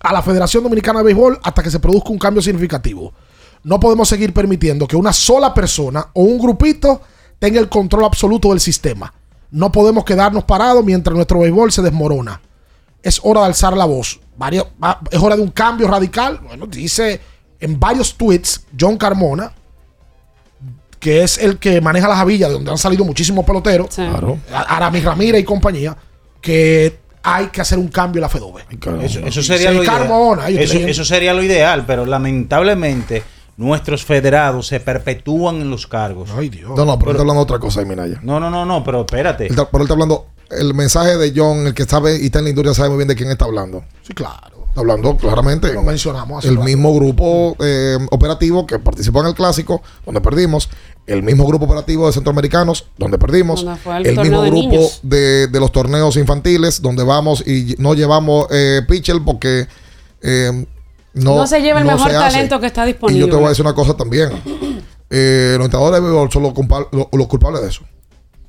a 0.00 0.12
la 0.12 0.22
Federación 0.22 0.62
Dominicana 0.62 1.00
de 1.00 1.06
Béisbol 1.06 1.40
hasta 1.42 1.62
que 1.62 1.70
se 1.70 1.80
produzca 1.80 2.10
un 2.10 2.18
cambio 2.18 2.42
significativo. 2.42 3.14
No 3.64 3.80
podemos 3.80 4.08
seguir 4.08 4.34
permitiendo 4.34 4.86
que 4.86 4.96
una 4.96 5.12
sola 5.12 5.52
persona 5.54 6.06
o 6.12 6.22
un 6.22 6.38
grupito 6.38 7.00
tenga 7.38 7.58
el 7.58 7.68
control 7.68 8.04
absoluto 8.04 8.50
del 8.50 8.60
sistema. 8.60 9.12
No 9.56 9.72
podemos 9.72 10.04
quedarnos 10.04 10.44
parados 10.44 10.84
mientras 10.84 11.14
nuestro 11.16 11.38
béisbol 11.40 11.72
se 11.72 11.80
desmorona. 11.80 12.40
Es 13.02 13.20
hora 13.22 13.40
de 13.40 13.46
alzar 13.46 13.74
la 13.76 13.86
voz. 13.86 14.20
Varios- 14.36 14.66
va- 14.82 15.00
es 15.10 15.18
hora 15.18 15.34
de 15.34 15.40
un 15.42 15.50
cambio 15.50 15.88
radical. 15.88 16.40
Bueno, 16.46 16.66
dice 16.66 17.20
en 17.58 17.80
varios 17.80 18.14
tweets 18.18 18.66
John 18.78 18.98
Carmona, 18.98 19.52
que 21.00 21.22
es 21.22 21.38
el 21.38 21.58
que 21.58 21.80
maneja 21.80 22.06
la 22.08 22.16
Javilla, 22.16 22.48
de 22.48 22.54
donde 22.54 22.70
han 22.70 22.78
salido 22.78 23.04
muchísimos 23.04 23.44
peloteros, 23.46 23.94
Claro. 23.94 24.38
A- 24.52 24.76
Aramis 24.76 25.04
Ramírez 25.04 25.40
y 25.40 25.44
compañía, 25.44 25.96
que 26.40 26.98
hay 27.22 27.46
que 27.46 27.60
hacer 27.62 27.78
un 27.78 27.88
cambio 27.88 28.18
en 28.18 28.22
la 28.22 28.28
FEDOBE. 28.28 28.62
Eso, 29.02 29.20
eso 29.20 29.42
sería 29.42 29.70
Sí, 29.70 29.76
lo 29.76 29.82
ideal. 29.84 29.98
Carmona, 30.00 30.48
eso 30.48 31.04
sería 31.04 31.32
lo 31.32 31.42
ideal, 31.42 31.84
pero 31.86 32.04
lamentablemente 32.06 33.22
nuestros 33.56 34.04
federados 34.04 34.66
se 34.66 34.80
perpetúan 34.80 35.56
en 35.62 35.70
los 35.70 35.86
cargos. 35.86 36.30
Ay, 36.36 36.48
Dios. 36.48 36.72
No, 36.76 36.84
no, 36.84 36.98
pero 36.98 37.10
él 37.12 37.16
está 37.16 37.22
hablando 37.22 37.40
de 37.40 37.44
otra 37.44 37.58
cosa, 37.58 37.80
ahí, 37.80 37.86
Minaya. 37.86 38.18
No, 38.22 38.38
no, 38.40 38.50
no, 38.50 38.64
no, 38.66 38.84
pero 38.84 39.00
espérate. 39.00 39.44
Él 39.46 39.50
está- 39.52 39.70
pero 39.70 39.82
él 39.82 39.86
está 39.86 39.94
hablando. 39.94 40.26
El 40.50 40.74
mensaje 40.74 41.16
de 41.16 41.32
John, 41.34 41.66
el 41.66 41.74
que 41.74 41.84
sabe 41.84 42.20
y 42.20 42.26
está 42.26 42.38
en 42.38 42.44
la 42.44 42.50
industria, 42.50 42.74
sabe 42.74 42.90
muy 42.90 42.98
bien 42.98 43.08
de 43.08 43.16
quién 43.16 43.30
está 43.30 43.46
hablando. 43.46 43.84
Sí, 44.06 44.12
claro. 44.14 44.64
Está 44.68 44.80
hablando 44.82 45.16
claramente. 45.16 45.72
Lo 45.72 45.82
mencionamos 45.82 46.38
hace 46.40 46.48
El 46.48 46.56
rato. 46.56 46.66
mismo 46.66 46.94
grupo 46.94 47.56
eh, 47.60 47.96
operativo 48.10 48.66
que 48.66 48.78
participó 48.78 49.22
en 49.22 49.28
el 49.28 49.34
clásico, 49.34 49.82
donde 50.04 50.20
perdimos. 50.20 50.68
El 51.06 51.22
mismo 51.22 51.46
grupo 51.46 51.64
operativo 51.64 52.06
de 52.06 52.12
centroamericanos, 52.12 52.86
donde 52.98 53.16
perdimos. 53.18 53.64
Donde 53.64 54.08
el 54.10 54.18
mismo 54.20 54.42
de 54.42 54.50
grupo 54.50 54.90
de, 55.02 55.46
de 55.48 55.60
los 55.60 55.72
torneos 55.72 56.16
infantiles, 56.16 56.82
donde 56.82 57.02
vamos 57.04 57.42
y 57.46 57.74
no 57.78 57.94
llevamos 57.94 58.46
eh, 58.50 58.82
pitcher 58.86 59.16
porque 59.24 59.66
eh, 60.20 60.66
no, 61.16 61.36
No 61.36 61.46
se 61.46 61.60
lleva 61.60 61.80
el 61.80 61.84
mejor 61.86 62.10
talento 62.10 62.60
que 62.60 62.66
está 62.66 62.84
Y 62.84 62.92
disponible. 62.92 63.20
yo 63.20 63.28
te 63.28 63.36
voy 63.36 63.46
a 63.46 63.48
decir 63.50 63.64
una 63.64 63.74
cosa 63.74 63.94
también. 63.94 64.30
Eh, 65.08 65.54
los 65.56 65.66
entrenadores 65.66 66.00
de 66.00 66.04
béisbol 66.04 66.32
son 66.32 66.42
los, 66.42 66.52
culpa- 66.52 66.88
los- 66.90 67.06
los 67.12 67.26
culpables 67.28 67.62
de 67.62 67.68
eso. 67.68 67.82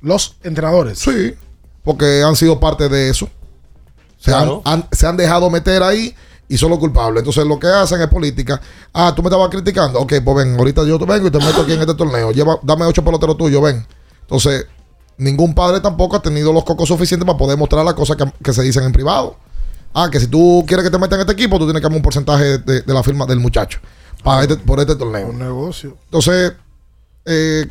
Los 0.00 0.38
entrenadores. 0.42 0.98
Sí, 0.98 1.32
porque 1.84 2.24
han 2.24 2.34
sido 2.34 2.58
parte 2.58 2.88
de 2.88 3.10
eso. 3.10 3.28
Se, 4.18 4.32
Claro. 4.32 4.62
han, 4.64 4.80
han- 4.80 4.88
se 4.90 5.06
han 5.06 5.16
dejado 5.16 5.48
meter 5.50 5.84
ahí 5.84 6.12
y 6.48 6.58
son 6.58 6.70
los 6.70 6.80
culpables. 6.80 7.20
Entonces 7.20 7.46
lo 7.46 7.60
que 7.60 7.68
hacen 7.68 8.00
es 8.00 8.08
política. 8.08 8.60
Ah, 8.92 9.12
tú 9.14 9.22
me 9.22 9.28
estabas 9.28 9.50
criticando. 9.50 10.00
Ok, 10.00 10.14
pues 10.24 10.36
ven, 10.36 10.58
ahorita 10.58 10.82
yo 10.84 10.98
te 10.98 11.04
vengo 11.04 11.28
y 11.28 11.30
te 11.30 11.38
meto 11.38 11.60
aquí 11.62 11.74
en 11.74 11.80
este 11.80 11.94
torneo. 11.94 12.32
Lleva, 12.32 12.58
dame 12.64 12.86
ocho 12.86 13.04
peloteros 13.04 13.36
tuyos, 13.36 13.62
ven. 13.62 13.86
Entonces, 14.22 14.66
ningún 15.16 15.54
padre 15.54 15.78
tampoco 15.80 16.16
ha 16.16 16.22
tenido 16.22 16.52
los 16.52 16.64
cocos 16.64 16.88
suficientes 16.88 17.24
para 17.24 17.38
poder 17.38 17.56
mostrar 17.56 17.84
las 17.84 17.94
cosas 17.94 18.16
que, 18.16 18.24
que 18.42 18.52
se 18.52 18.62
dicen 18.62 18.82
en 18.82 18.90
privado. 18.90 19.36
Ah, 19.94 20.08
que 20.10 20.20
si 20.20 20.26
tú 20.28 20.64
quieres 20.66 20.84
que 20.84 20.90
te 20.90 20.98
metan 20.98 21.18
en 21.18 21.20
este 21.28 21.32
equipo, 21.32 21.58
tú 21.58 21.64
tienes 21.64 21.80
que 21.80 21.84
darme 21.84 21.96
un 21.96 22.02
porcentaje 22.02 22.58
de, 22.58 22.82
de 22.82 22.94
la 22.94 23.02
firma 23.02 23.26
del 23.26 23.40
muchacho. 23.40 23.80
Para 24.22 24.42
este- 24.42 24.56
por 24.56 24.78
este 24.80 24.94
torneo. 24.96 25.28
Un 25.28 25.38
negocio. 25.38 25.96
Entonces, 26.06 26.52
eh, 27.24 27.66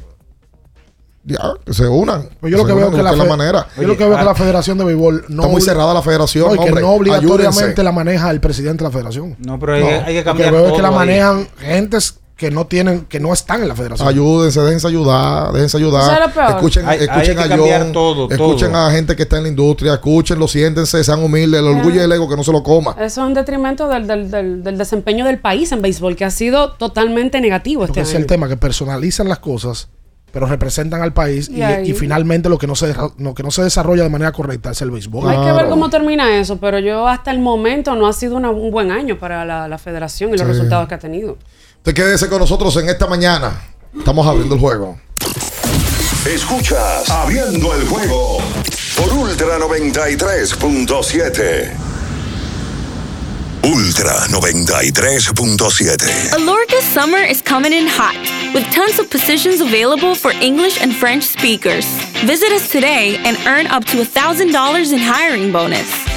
ya, 1.23 1.39
que 1.65 1.73
se 1.73 1.85
unan. 1.87 2.29
Pues 2.39 2.51
yo 2.51 2.57
lo 2.57 2.65
que 2.65 2.73
veo 2.73 2.89
que 2.89 2.97
la, 3.03 3.11
busquen 3.11 3.19
fe- 3.19 3.29
la 3.29 3.37
manera. 3.37 3.67
yo 3.75 3.83
lo 3.87 3.97
que 3.97 4.07
veo 4.07 4.17
que 4.17 4.23
la 4.23 4.35
Federación 4.35 4.77
de 4.77 4.85
Béisbol 4.85 5.25
no 5.27 5.41
Está 5.43 5.51
muy 5.51 5.61
cerrada 5.61 5.93
la 5.93 6.01
federación, 6.01 6.55
no, 6.55 6.61
y 6.61 6.65
que 6.65 6.71
no 6.81 6.91
obligatoriamente 6.93 7.59
Ayúdense. 7.59 7.83
la 7.83 7.91
maneja 7.91 8.31
el 8.31 8.39
presidente 8.39 8.83
de 8.83 8.89
la 8.89 8.91
Federación. 8.91 9.35
No, 9.39 9.59
pero 9.59 9.73
hay, 9.75 9.83
que- 9.83 9.89
hay 9.93 10.03
que 10.05 10.13
Lo 10.13 10.19
que 10.19 10.23
cambiar 10.23 10.51
veo 10.53 10.67
es 10.67 10.73
que 10.73 10.81
la 10.81 10.87
ahí. 10.89 10.95
manejan 10.95 11.47
gentes 11.59 12.19
que 12.37 12.51
no 12.51 12.67
tienen, 12.67 13.05
que 13.05 13.19
no 13.19 13.33
están 13.33 13.63
en 13.63 13.67
la 13.67 13.75
Federación. 13.75 14.07
Ayúdense, 14.07 14.61
déjense 14.61 14.87
ayudar, 14.87 15.51
déjense 15.53 15.77
Eso 15.77 15.77
es 15.77 15.83
ayudar. 15.83 16.21
lo 16.27 16.33
peor. 16.33 16.49
Escuchen, 16.51 16.87
Hay- 16.87 16.99
hay 16.99 17.05
escuchen 17.05 17.35
que 17.35 17.43
a 17.43 17.57
John, 17.81 17.91
todo, 17.91 18.29
escuchen 18.31 18.71
todo. 18.71 18.81
a 18.85 18.91
gente 18.91 19.15
que 19.15 19.23
está 19.23 19.37
en 19.37 19.43
la 19.43 19.49
industria, 19.49 19.93
escúchenlo, 19.95 20.47
siéntense, 20.47 21.03
sean 21.03 21.23
humildes, 21.23 21.59
el 21.61 21.67
orgullo 21.67 21.95
y 21.95 22.03
el 22.03 22.11
ego 22.11 22.29
que 22.29 22.35
no 22.35 22.43
se 22.43 22.51
lo 22.51 22.61
coma. 22.61 22.91
Eso 22.91 23.21
es 23.21 23.27
un 23.27 23.33
detrimento 23.33 23.87
del, 23.89 24.05
del- 24.05 24.29
del- 24.29 24.63
del 24.63 24.77
desempeño 24.77 25.25
del 25.25 25.39
país 25.39 25.71
en 25.71 25.81
béisbol, 25.81 26.15
que 26.15 26.25
ha 26.25 26.29
sido 26.31 26.73
totalmente 26.73 27.41
negativo 27.41 27.81
Porque 27.87 28.01
este 28.01 28.01
ese 28.01 28.11
es 28.11 28.15
año. 28.17 28.21
el 28.21 28.27
tema, 28.27 28.47
que 28.47 28.55
personalizan 28.57 29.27
las 29.27 29.39
cosas, 29.39 29.89
pero 30.31 30.45
representan 30.45 31.01
al 31.01 31.13
país 31.13 31.49
y, 31.49 31.55
Y 31.57 31.61
ahí- 31.63 31.89
y 31.89 31.93
finalmente 31.93 32.49
lo 32.49 32.59
que, 32.59 32.67
no 32.67 32.75
se, 32.75 32.93
lo 33.17 33.33
que 33.33 33.41
no 33.41 33.49
se 33.49 33.63
desarrolla 33.63 34.03
de 34.03 34.09
manera 34.09 34.31
correcta 34.31 34.69
es 34.69 34.81
el 34.83 34.91
béisbol. 34.91 35.27
Hay 35.27 35.43
que 35.43 35.51
ver 35.53 35.69
cómo 35.69 35.89
termina 35.89 36.37
eso, 36.39 36.57
pero 36.57 36.77
yo 36.77 37.07
hasta 37.07 37.31
el 37.31 37.39
momento 37.39 37.95
no 37.95 38.05
ha 38.05 38.13
sido 38.13 38.35
una- 38.35 38.51
un 38.51 38.69
buen 38.69 38.91
año 38.91 39.17
para 39.17 39.43
la, 39.43 39.67
la 39.67 39.77
federación 39.79 40.29
y 40.29 40.33
los 40.33 40.41
Sí. 40.41 40.47
resultados 40.53 40.87
que 40.87 40.93
ha 40.93 40.99
tenido. 40.99 41.37
Usted 41.87 42.03
quédese 42.03 42.27
con 42.27 42.39
nosotros 42.39 42.75
en 42.75 42.89
esta 42.89 43.07
mañana. 43.07 43.61
Estamos 43.97 44.27
abriendo 44.27 44.55
el 44.55 44.59
juego. 44.59 44.99
Escuchas 46.25 47.09
Abriendo 47.09 47.73
el 47.73 47.87
juego 47.87 48.39
por 48.97 49.13
Ultra 49.13 49.57
93.7. 49.57 51.71
Ultra 53.63 54.27
93.7. 54.27 56.33
Alorca's 56.33 56.83
summer 56.93 57.23
is 57.23 57.41
coming 57.41 57.71
in 57.71 57.87
hot, 57.87 58.17
with 58.53 58.69
tons 58.73 58.99
of 58.99 59.09
positions 59.09 59.61
available 59.61 60.13
for 60.13 60.33
English 60.41 60.81
and 60.81 60.93
French 60.93 61.23
speakers. 61.23 61.85
Visit 62.25 62.51
us 62.51 62.67
today 62.69 63.15
and 63.23 63.37
earn 63.47 63.65
up 63.67 63.85
to 63.85 64.03
$1,000 64.03 64.91
in 64.91 64.99
hiring 64.99 65.53
bonus. 65.53 66.16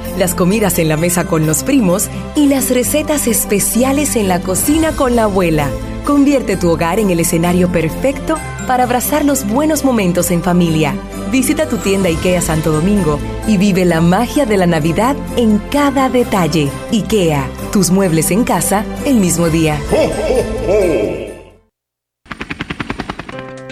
las 0.17 0.35
comidas 0.35 0.79
en 0.79 0.89
la 0.89 0.97
mesa 0.97 1.25
con 1.25 1.45
los 1.45 1.63
primos 1.63 2.09
y 2.35 2.47
las 2.47 2.69
recetas 2.69 3.27
especiales 3.27 4.15
en 4.15 4.27
la 4.27 4.41
cocina 4.41 4.91
con 4.91 5.15
la 5.15 5.23
abuela. 5.23 5.69
Convierte 6.05 6.57
tu 6.57 6.69
hogar 6.69 6.99
en 6.99 7.09
el 7.09 7.19
escenario 7.19 7.71
perfecto 7.71 8.37
para 8.67 8.83
abrazar 8.83 9.25
los 9.25 9.47
buenos 9.47 9.83
momentos 9.83 10.31
en 10.31 10.41
familia. 10.41 10.95
Visita 11.31 11.67
tu 11.67 11.77
tienda 11.77 12.09
IKEA 12.09 12.41
Santo 12.41 12.71
Domingo 12.71 13.19
y 13.47 13.57
vive 13.57 13.85
la 13.85 14.01
magia 14.01 14.45
de 14.45 14.57
la 14.57 14.67
Navidad 14.67 15.15
en 15.37 15.59
cada 15.71 16.09
detalle. 16.09 16.69
IKEA, 16.91 17.47
tus 17.71 17.91
muebles 17.91 18.31
en 18.31 18.43
casa 18.43 18.83
el 19.05 19.15
mismo 19.15 19.49
día. 19.49 19.79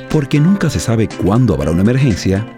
Porque 0.09 0.39
nunca 0.39 0.69
se 0.69 0.79
sabe 0.79 1.07
cuándo 1.07 1.53
habrá 1.53 1.71
una 1.71 1.81
emergencia, 1.81 2.57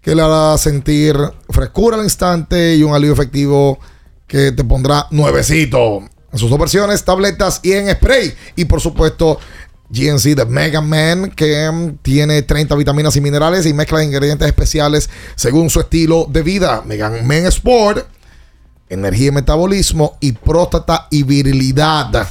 que 0.00 0.14
le 0.14 0.22
hará 0.22 0.56
sentir 0.58 1.16
frescura 1.50 1.96
al 1.96 2.04
instante 2.04 2.76
y 2.76 2.84
un 2.84 2.94
alivio 2.94 3.14
efectivo 3.14 3.80
que 4.28 4.52
te 4.52 4.62
pondrá 4.62 5.08
nuevecito. 5.10 6.08
En 6.32 6.38
sus 6.38 6.50
dos 6.50 6.58
versiones, 6.60 7.02
tabletas 7.02 7.58
y 7.64 7.72
en 7.72 7.90
spray. 7.90 8.32
Y 8.54 8.66
por 8.66 8.80
supuesto, 8.80 9.40
GNC 9.90 10.36
de 10.36 10.44
Mega 10.44 10.82
Man, 10.82 11.32
que 11.32 11.68
tiene 12.02 12.42
30 12.42 12.76
vitaminas 12.76 13.16
y 13.16 13.20
minerales 13.20 13.66
y 13.66 13.74
mezcla 13.74 13.98
de 13.98 14.04
ingredientes 14.04 14.46
especiales 14.46 15.10
según 15.34 15.68
su 15.68 15.80
estilo 15.80 16.28
de 16.30 16.44
vida. 16.44 16.84
Mega 16.86 17.10
Man 17.10 17.46
Sport 17.46 18.06
energía 18.88 19.28
y 19.28 19.32
metabolismo 19.32 20.16
y 20.20 20.32
próstata 20.32 21.08
y 21.10 21.22
virilidad. 21.22 22.26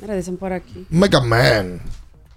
Mira, 0.00 0.14
dicen 0.14 0.36
por 0.36 0.52
aquí. 0.52 0.86
Mega 0.90 1.20
Man. 1.20 1.80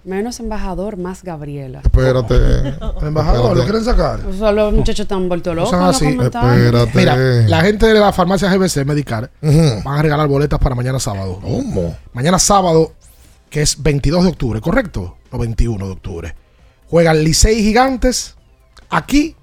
Menos 0.04 0.40
embajador, 0.40 0.98
más 0.98 1.24
Gabriela. 1.24 1.82
Espérate. 1.84 2.36
embajador, 3.02 3.58
¿lo 3.58 3.64
quieren 3.64 3.84
sacar? 3.84 4.24
O 4.24 4.34
sea, 4.34 4.52
los 4.52 4.72
muchachos 4.72 5.02
están 5.02 5.28
vueltos 5.28 5.56
locos. 5.56 5.74
En 5.74 5.80
los 5.80 5.96
así. 5.96 6.06
comentarios. 6.16 6.94
Mira, 6.94 7.16
la 7.16 7.62
gente 7.62 7.88
de 7.88 8.00
la 8.00 8.14
farmacia 8.14 8.54
GBC 8.56 8.86
Medical 8.86 9.32
van 9.42 10.00
a 10.00 10.02
regalar 10.04 10.28
boletas 10.28 10.60
para 10.60 10.76
mañana 10.76 11.00
sábado. 11.00 11.40
¿Cómo? 11.42 11.98
Mañana 12.14 12.38
sábado, 12.38 12.94
que 13.50 13.64
es 13.64 13.82
22 13.82 14.26
de 14.26 14.30
octubre, 14.30 14.62
¿correcto? 14.62 15.18
No, 15.32 15.40
21 15.40 15.88
de 15.88 15.92
octubre. 15.92 16.36
Juegan 16.88 17.24
Licey 17.24 17.64
Gigantes 17.64 18.36
aquí 18.92 19.36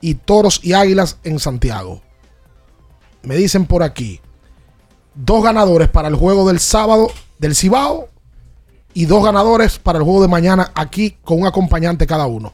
y 0.00 0.14
Toros 0.14 0.60
y 0.62 0.72
Águilas 0.72 1.18
en 1.24 1.40
Santiago. 1.40 2.00
Me 3.22 3.36
dicen 3.36 3.66
por 3.66 3.82
aquí, 3.82 4.20
dos 5.14 5.42
ganadores 5.42 5.88
para 5.88 6.08
el 6.08 6.14
juego 6.14 6.48
del 6.48 6.60
sábado 6.60 7.10
del 7.38 7.54
Cibao 7.54 8.08
y 8.94 9.06
dos 9.06 9.24
ganadores 9.24 9.78
para 9.78 9.98
el 9.98 10.04
juego 10.04 10.22
de 10.22 10.28
mañana 10.28 10.70
aquí 10.74 11.16
con 11.22 11.40
un 11.40 11.46
acompañante 11.46 12.06
cada 12.06 12.26
uno. 12.26 12.52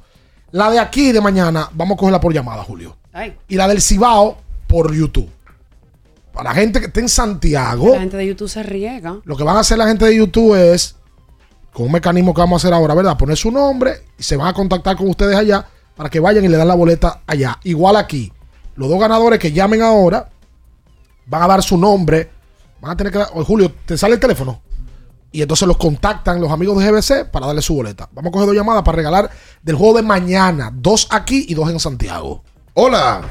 La 0.52 0.70
de 0.70 0.78
aquí 0.78 1.12
de 1.12 1.20
mañana 1.20 1.68
vamos 1.72 1.96
a 1.96 1.98
cogerla 1.98 2.20
por 2.20 2.32
llamada, 2.32 2.62
Julio. 2.64 2.96
Ay. 3.12 3.36
Y 3.48 3.56
la 3.56 3.68
del 3.68 3.80
Cibao 3.80 4.36
por 4.66 4.92
YouTube. 4.94 5.30
Para 6.32 6.50
la 6.50 6.54
gente 6.54 6.80
que 6.80 6.86
esté 6.86 7.00
en 7.00 7.08
Santiago, 7.08 7.94
La 7.94 8.00
gente 8.00 8.16
de 8.16 8.26
YouTube 8.26 8.48
se 8.48 8.62
riega. 8.62 9.20
lo 9.24 9.36
que 9.36 9.44
van 9.44 9.56
a 9.56 9.60
hacer 9.60 9.78
la 9.78 9.86
gente 9.86 10.04
de 10.04 10.16
YouTube 10.16 10.54
es, 10.54 10.96
con 11.72 11.86
un 11.86 11.92
mecanismo 11.92 12.34
que 12.34 12.40
vamos 12.40 12.62
a 12.62 12.66
hacer 12.66 12.74
ahora, 12.74 12.94
¿verdad? 12.94 13.16
Poner 13.16 13.36
su 13.36 13.50
nombre 13.50 14.02
y 14.18 14.22
se 14.22 14.36
van 14.36 14.48
a 14.48 14.52
contactar 14.52 14.96
con 14.96 15.08
ustedes 15.08 15.34
allá 15.34 15.66
para 15.96 16.10
que 16.10 16.20
vayan 16.20 16.44
y 16.44 16.48
le 16.48 16.58
dan 16.58 16.68
la 16.68 16.74
boleta 16.74 17.22
allá. 17.26 17.58
Igual 17.64 17.96
aquí, 17.96 18.32
los 18.74 18.90
dos 18.90 19.00
ganadores 19.00 19.38
que 19.38 19.52
llamen 19.52 19.80
ahora 19.80 20.28
van 21.26 21.42
a 21.42 21.46
dar 21.46 21.62
su 21.62 21.76
nombre. 21.76 22.30
Van 22.80 22.92
a 22.92 22.96
tener 22.96 23.12
que 23.12 23.18
dar, 23.18 23.28
oye, 23.34 23.44
Julio, 23.44 23.72
¿te 23.84 23.98
sale 23.98 24.14
el 24.14 24.20
teléfono? 24.20 24.62
Y 25.32 25.42
entonces 25.42 25.66
los 25.68 25.76
contactan 25.76 26.40
los 26.40 26.50
amigos 26.50 26.78
de 26.78 26.90
GBC 26.90 27.30
para 27.30 27.46
darle 27.46 27.60
su 27.62 27.74
boleta. 27.74 28.08
Vamos 28.12 28.30
a 28.30 28.32
coger 28.32 28.46
dos 28.46 28.56
llamadas 28.56 28.82
para 28.82 28.96
regalar 28.96 29.30
del 29.62 29.76
juego 29.76 29.96
de 29.96 30.02
mañana. 30.02 30.70
Dos 30.72 31.08
aquí 31.10 31.46
y 31.48 31.54
dos 31.54 31.68
en 31.70 31.78
Santiago. 31.80 32.42
Hola. 32.74 33.22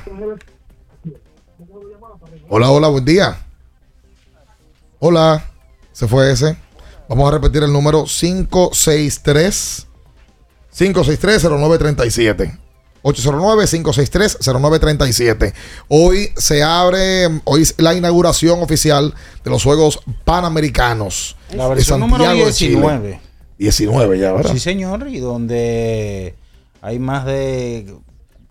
Hola, 2.49 2.69
hola, 2.69 2.88
buen 2.89 3.05
día. 3.05 3.38
Hola. 4.99 5.43
Se 5.91 6.07
fue 6.07 6.31
ese. 6.31 6.57
Vamos 7.07 7.27
a 7.27 7.31
repetir 7.31 7.63
el 7.63 7.72
número 7.72 8.03
563 8.05 9.88
563-0937. 10.76 12.59
809-563-0937. 13.06 15.53
Hoy 15.90 16.32
se 16.36 16.64
abre, 16.64 17.27
hoy 17.44 17.61
es 17.61 17.80
la 17.80 17.94
inauguración 17.94 18.64
oficial 18.64 19.14
de 19.44 19.52
los 19.52 19.64
Juegos 19.64 19.99
Panamericanos. 20.23 21.38
La 21.53 21.69
de 21.69 21.76
versión 21.76 21.99
número 21.99 22.26
Santiago 22.26 22.48
de 22.48 22.53
Chile. 22.53 22.77
19. 22.77 23.22
19 23.60 24.18
ya, 24.18 24.34
¿verdad? 24.34 24.52
Sí, 24.52 24.60
señor, 24.60 25.07
y 25.07 25.19
donde 25.19 26.34
hay 26.82 26.98
más 26.98 27.26
de 27.26 27.94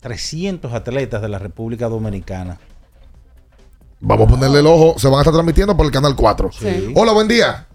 300 0.00 0.72
atletas 0.72 1.20
de 1.20 1.28
la 1.28 1.40
República 1.40 1.88
Dominicana. 1.88 2.60
Vamos 3.98 4.28
a 4.28 4.30
ponerle 4.30 4.60
el 4.60 4.66
ojo. 4.66 4.94
Se 4.98 5.08
van 5.08 5.18
a 5.18 5.22
estar 5.22 5.34
transmitiendo 5.34 5.76
por 5.76 5.86
el 5.86 5.92
canal 5.92 6.14
4. 6.14 6.52
Sí. 6.52 6.92
Hola, 6.94 7.10
buen 7.12 7.26
día. 7.26 7.66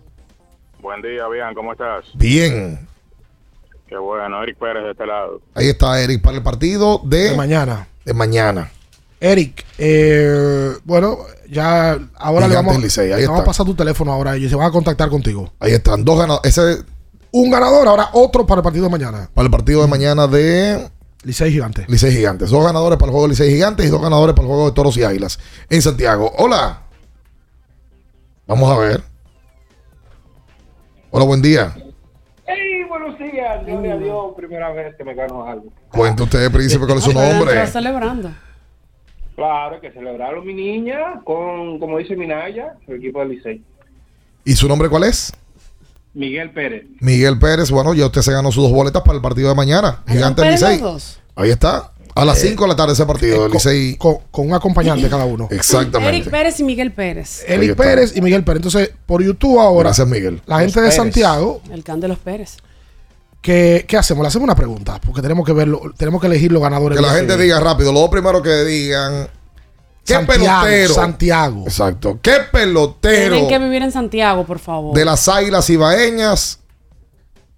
Buen 0.82 1.02
día, 1.02 1.28
bien, 1.28 1.54
¿cómo 1.54 1.74
estás? 1.74 2.06
Bien. 2.14 2.88
Qué 3.90 3.98
bueno, 3.98 4.44
Eric 4.44 4.58
Pérez 4.60 4.84
de 4.84 4.92
este 4.92 5.06
lado. 5.06 5.42
Ahí 5.56 5.68
está 5.70 6.00
Eric 6.00 6.22
para 6.22 6.38
el 6.38 6.44
partido 6.44 7.02
de, 7.04 7.32
De 7.32 7.36
mañana. 7.36 7.88
de 8.06 8.14
mañana. 8.14 8.72
Eric, 9.20 9.66
eh, 9.78 10.74
bueno, 10.86 11.18
ya 11.50 11.98
ahora 12.16 12.48
le 12.48 12.50
Gigantes 12.54 12.56
vamos, 12.56 12.84
Licey, 12.84 13.12
ahí 13.12 13.22
le 13.22 13.28
vamos 13.28 13.42
a 13.42 13.46
pasar 13.46 13.66
tu 13.66 13.74
teléfono 13.74 14.14
ahora 14.14 14.38
y 14.38 14.48
se 14.48 14.56
van 14.56 14.68
a 14.68 14.72
contactar 14.72 15.10
contigo. 15.10 15.52
Ahí 15.60 15.74
están, 15.74 16.06
dos 16.06 16.18
ganadores. 16.20 16.58
Ese 16.58 16.84
Un 17.32 17.50
ganador, 17.52 17.88
ahora 17.88 18.10
otro 18.14 18.46
para 18.46 18.60
el 18.60 18.64
partido 18.64 18.86
de 18.86 18.92
mañana. 18.92 19.30
para 19.34 19.46
el 19.46 19.52
partido 19.52 19.82
de 19.82 19.88
mañana 19.88 20.28
de 20.28 20.90
Licey 21.24 21.52
Gigante. 21.52 21.84
Licey 21.90 22.12
Gigantes. 22.14 22.50
Dos 22.52 22.64
ganadores 22.64 22.98
para 22.98 23.08
el 23.08 23.12
juego 23.12 23.26
de 23.28 23.32
Licey 23.32 23.50
Gigantes 23.50 23.88
y 23.88 23.90
dos 23.90 24.02
ganadores 24.02 24.36
para 24.36 24.44
el 24.44 24.50
juego 24.54 24.70
de 24.70 24.72
Toros 24.76 24.96
y 24.98 25.04
Águilas 25.04 25.40
en 25.70 25.82
Santiago. 25.82 26.32
Hola. 26.38 26.84
Vamos 28.48 28.72
a 28.72 28.78
ver. 28.80 29.04
Hola, 31.12 31.26
buen 31.26 31.42
día. 31.42 31.76
Gloria 33.58 33.94
a 33.94 33.98
Dios, 33.98 34.34
primera 34.36 34.72
vez 34.72 34.96
que 34.96 35.04
me 35.04 35.14
gano 35.16 35.46
algo. 35.46 35.66
Cuente 35.90 36.24
usted, 36.24 36.52
príncipe, 36.52 36.86
cuál 36.86 36.98
es 37.00 37.04
su 37.04 37.14
nombre. 37.14 37.52
Está 37.52 37.68
celebrando. 37.68 38.32
Claro, 39.36 39.80
que 39.80 39.92
celebrarlo, 39.92 40.42
mi 40.44 40.54
niña, 40.54 41.22
con, 41.24 41.80
como 41.80 41.98
dice 41.98 42.16
Minaya, 42.16 42.74
el 42.88 42.98
equipo 42.98 43.20
del 43.20 43.30
Licey. 43.30 43.64
¿Y 44.44 44.54
su 44.54 44.68
nombre 44.68 44.90
cuál 44.90 45.06
es? 45.06 45.32
Miguel 46.14 46.52
Pérez. 46.52 46.86
Miguel 47.00 47.40
Pérez. 47.40 47.72
Bueno, 47.72 47.94
ya 47.94 48.06
usted 48.08 48.22
se 48.22 48.34
ganó 48.34 48.52
sus 48.52 48.64
dos 48.64 48.72
boletas 48.74 49.02
para 49.04 49.16
el 49.16 49.22
partido 49.22 49.50
de 49.50 49.56
mañana. 49.56 50.04
Gigantes 50.08 50.44
Pérez 50.44 50.62
Licey. 50.62 50.84
Ahí 51.36 51.52
está. 51.52 51.94
A 52.16 52.26
las 52.26 52.40
5 52.40 52.62
de 52.64 52.68
la 52.68 52.76
tarde 52.76 52.94
ese 52.94 53.06
partido. 53.06 53.44
del 53.44 53.52
Licey. 53.54 53.96
Con, 53.96 54.18
con 54.30 54.48
un 54.48 54.54
acompañante 54.54 55.08
cada 55.08 55.24
uno. 55.24 55.48
Exactamente. 55.52 56.18
Eric 56.18 56.30
Pérez 56.32 56.60
y 56.60 56.64
Miguel 56.64 56.92
Pérez. 56.92 57.46
Eric 57.48 57.76
Pérez 57.78 58.18
y 58.18 58.22
Miguel 58.22 58.44
Pérez. 58.44 58.58
Entonces, 58.58 58.92
por 59.06 59.24
YouTube 59.24 59.60
ahora, 59.60 59.90
Gracias, 59.90 60.08
Miguel. 60.08 60.42
la 60.46 60.60
gente 60.60 60.82
de 60.82 60.92
Santiago, 60.92 61.62
El 61.72 61.84
can 61.84 62.02
de 62.02 62.10
los 62.10 62.18
Pérez. 62.18 62.58
¿Qué, 63.42 63.86
qué 63.88 63.98
hacemos? 63.98 64.22
Le 64.24 64.28
hacemos 64.28 64.44
una 64.46 64.56
pregunta, 64.56 65.00
porque 65.06 65.22
tenemos 65.22 65.46
que 65.46 65.54
verlo, 65.54 65.82
tenemos 65.98 66.22
que 66.22 66.28
elegir 66.28 66.52
los 66.52 66.62
ganadores. 66.62 66.98
Que 66.98 67.06
la 67.06 67.14
gente 67.14 67.38
diga 67.38 67.60
rápido. 67.60 67.92
Lo 67.94 68.10
primero 68.10 68.42
que 68.42 68.64
digan. 68.64 69.28
¿Qué 70.06 70.16
Santiago, 70.16 70.64
pelotero? 70.64 70.94
Santiago. 70.96 71.64
Exacto. 71.66 72.20
¿Qué 72.22 72.38
pelotero 72.52 73.32
Tienen 73.36 73.48
que 73.48 73.60
vivir 73.60 73.84
en 73.84 73.92
Santiago, 73.92 74.44
por 74.46 74.58
favor. 74.58 74.96
de 74.96 75.06
las 75.06 75.28
águilas 75.28 75.70
ibaeñas 75.70 76.60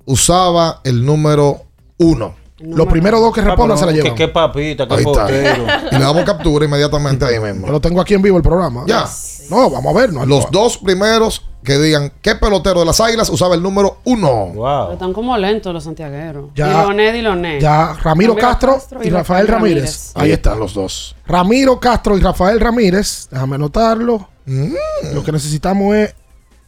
usaba 0.05 0.81
el 0.83 1.05
número 1.05 1.61
uno? 1.97 2.35
Los 2.59 2.87
primeros 2.87 3.21
dos 3.21 3.33
que 3.33 3.41
respondan 3.41 3.77
se 3.77 3.85
la 3.87 3.91
llevan. 3.91 4.11
Qué, 4.11 4.25
qué 4.25 4.27
papita, 4.27 4.87
qué 4.87 4.93
Ahí 4.93 4.99
está. 4.99 5.11
potero. 5.23 5.65
Y 5.91 5.95
le 5.95 6.01
damos 6.01 6.23
captura 6.25 6.65
inmediatamente 6.65 7.25
ahí 7.25 7.39
mismo. 7.39 7.65
Yo 7.65 7.73
lo 7.73 7.81
tengo 7.81 7.99
aquí 7.99 8.13
en 8.13 8.21
vivo 8.21 8.37
el 8.37 8.43
programa. 8.43 8.83
Ya. 8.85 9.05
No, 9.49 9.69
vamos 9.69 9.95
a 9.95 9.99
ver. 9.99 10.13
No, 10.13 10.25
Los 10.25 10.51
dos 10.51 10.77
primeros 10.77 11.41
que 11.63 11.77
digan 11.77 12.11
qué 12.21 12.35
pelotero 12.35 12.79
de 12.79 12.85
las 12.87 12.99
águilas 12.99 13.29
usaba 13.29 13.55
el 13.55 13.61
número 13.61 13.99
uno. 14.03 14.49
Pero 14.53 14.93
están 14.93 15.13
como 15.13 15.37
lentos 15.37 15.73
los 15.73 15.83
santiagueros. 15.83 16.49
Ya- 16.55 16.81
Diloné, 16.81 17.11
Diloné. 17.11 17.61
Ya, 17.61 17.93
Ramiro, 17.93 18.35
Castro, 18.35 18.79
y 19.03 19.09
Rafael 19.09 19.47
Ramírez. 19.47 20.11
Ahí 20.15 20.31
están 20.31 20.59
los 20.59 20.73
dos. 20.73 21.15
Ramiro 21.27 21.79
Castro 21.79 22.17
y 22.17 22.21
Rafael 22.21 22.59
Ramírez. 22.59 23.27
Déjame 23.29 23.55
anotarlo. 23.55 24.27
Mm. 24.45 24.73
Lo 25.13 25.23
que 25.23 25.31
necesitamos 25.31 25.95
es 25.95 26.15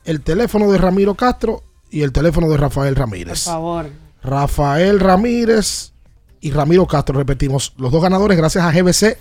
el 0.06 0.22
teléfono 0.22 0.72
de 0.72 0.78
Ramiro 0.78 1.16
Castro 1.16 1.64
y 1.90 2.02
el 2.04 2.12
teléfono 2.12 2.48
de 2.50 2.58
Rafael 2.58 2.94
Por 2.94 3.02
Ramírez. 3.02 3.44
favor. 3.44 3.88
Rafael 4.22 5.00
Ramírez 5.00 5.92
y 6.40 6.52
Ramiro 6.52 6.86
Castro, 6.86 7.18
repetimos, 7.18 7.74
los 7.78 7.92
dos 7.92 8.02
ganadores 8.02 8.38
gracias 8.38 8.64
a 8.64 8.72
GBC. 8.72 9.18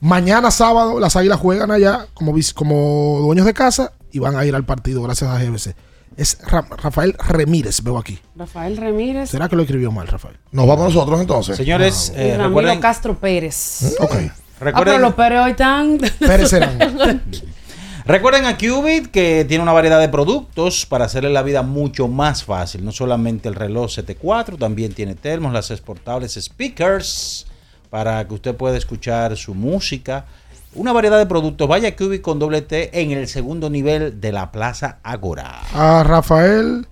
Mañana 0.00 0.50
sábado 0.50 1.00
las 1.00 1.16
Águilas 1.16 1.40
juegan 1.40 1.70
allá 1.70 2.06
como, 2.14 2.32
como 2.54 3.18
dueños 3.20 3.46
de 3.46 3.54
casa 3.54 3.92
y 4.12 4.18
van 4.18 4.36
a 4.36 4.44
ir 4.44 4.54
al 4.54 4.64
partido 4.64 5.02
gracias 5.02 5.30
a 5.30 5.38
GBC. 5.38 5.74
Es 6.16 6.38
Ra- 6.46 6.66
Rafael 6.82 7.14
Ramírez, 7.18 7.82
veo 7.82 7.96
aquí. 7.98 8.18
Rafael 8.34 8.76
Ramírez. 8.76 9.30
¿Será 9.30 9.48
que 9.48 9.54
lo 9.56 9.62
escribió 9.62 9.92
mal, 9.92 10.08
Rafael? 10.08 10.36
Nos 10.50 10.66
vamos 10.66 10.92
nosotros 10.92 11.20
entonces. 11.20 11.56
Señores, 11.56 12.12
Y 12.14 12.18
eh, 12.20 12.28
Ramiro 12.32 12.48
recuerden, 12.48 12.80
Castro 12.80 13.18
Pérez. 13.18 13.96
Ok. 14.00 14.10
Ah, 14.14 14.32
pero 14.58 14.70
recuerden, 14.70 15.02
los 15.02 15.14
Pérez 15.14 15.38
hoy 15.40 15.50
están. 15.52 15.98
Pérez 16.18 16.48
serán. 16.50 17.22
recuerden 18.04 18.46
a 18.46 18.56
Qubit 18.56 19.08
que 19.12 19.44
tiene 19.46 19.62
una 19.62 19.72
variedad 19.72 20.00
de 20.00 20.08
productos 20.08 20.86
para 20.86 21.04
hacerle 21.04 21.30
la 21.30 21.42
vida 21.42 21.62
mucho 21.62 22.08
más 22.08 22.42
fácil. 22.42 22.84
No 22.84 22.90
solamente 22.92 23.48
el 23.48 23.54
reloj 23.54 23.90
CT4, 23.98 24.58
también 24.58 24.94
tiene 24.94 25.14
termos, 25.14 25.52
las 25.52 25.70
exportables 25.70 26.34
speakers 26.34 27.46
para 27.90 28.26
que 28.26 28.34
usted 28.34 28.54
pueda 28.56 28.76
escuchar 28.76 29.36
su 29.36 29.54
música. 29.54 30.26
Una 30.74 30.92
variedad 30.92 31.18
de 31.18 31.26
productos. 31.26 31.66
Vaya 31.68 31.88
a 31.88 31.96
Qubit 31.96 32.22
con 32.22 32.38
doble 32.38 32.62
T 32.62 33.00
en 33.00 33.10
el 33.10 33.26
segundo 33.28 33.70
nivel 33.70 34.20
de 34.20 34.32
la 34.32 34.52
Plaza 34.52 34.98
Agora. 35.02 35.62
A 35.72 36.02
Rafael 36.04 36.86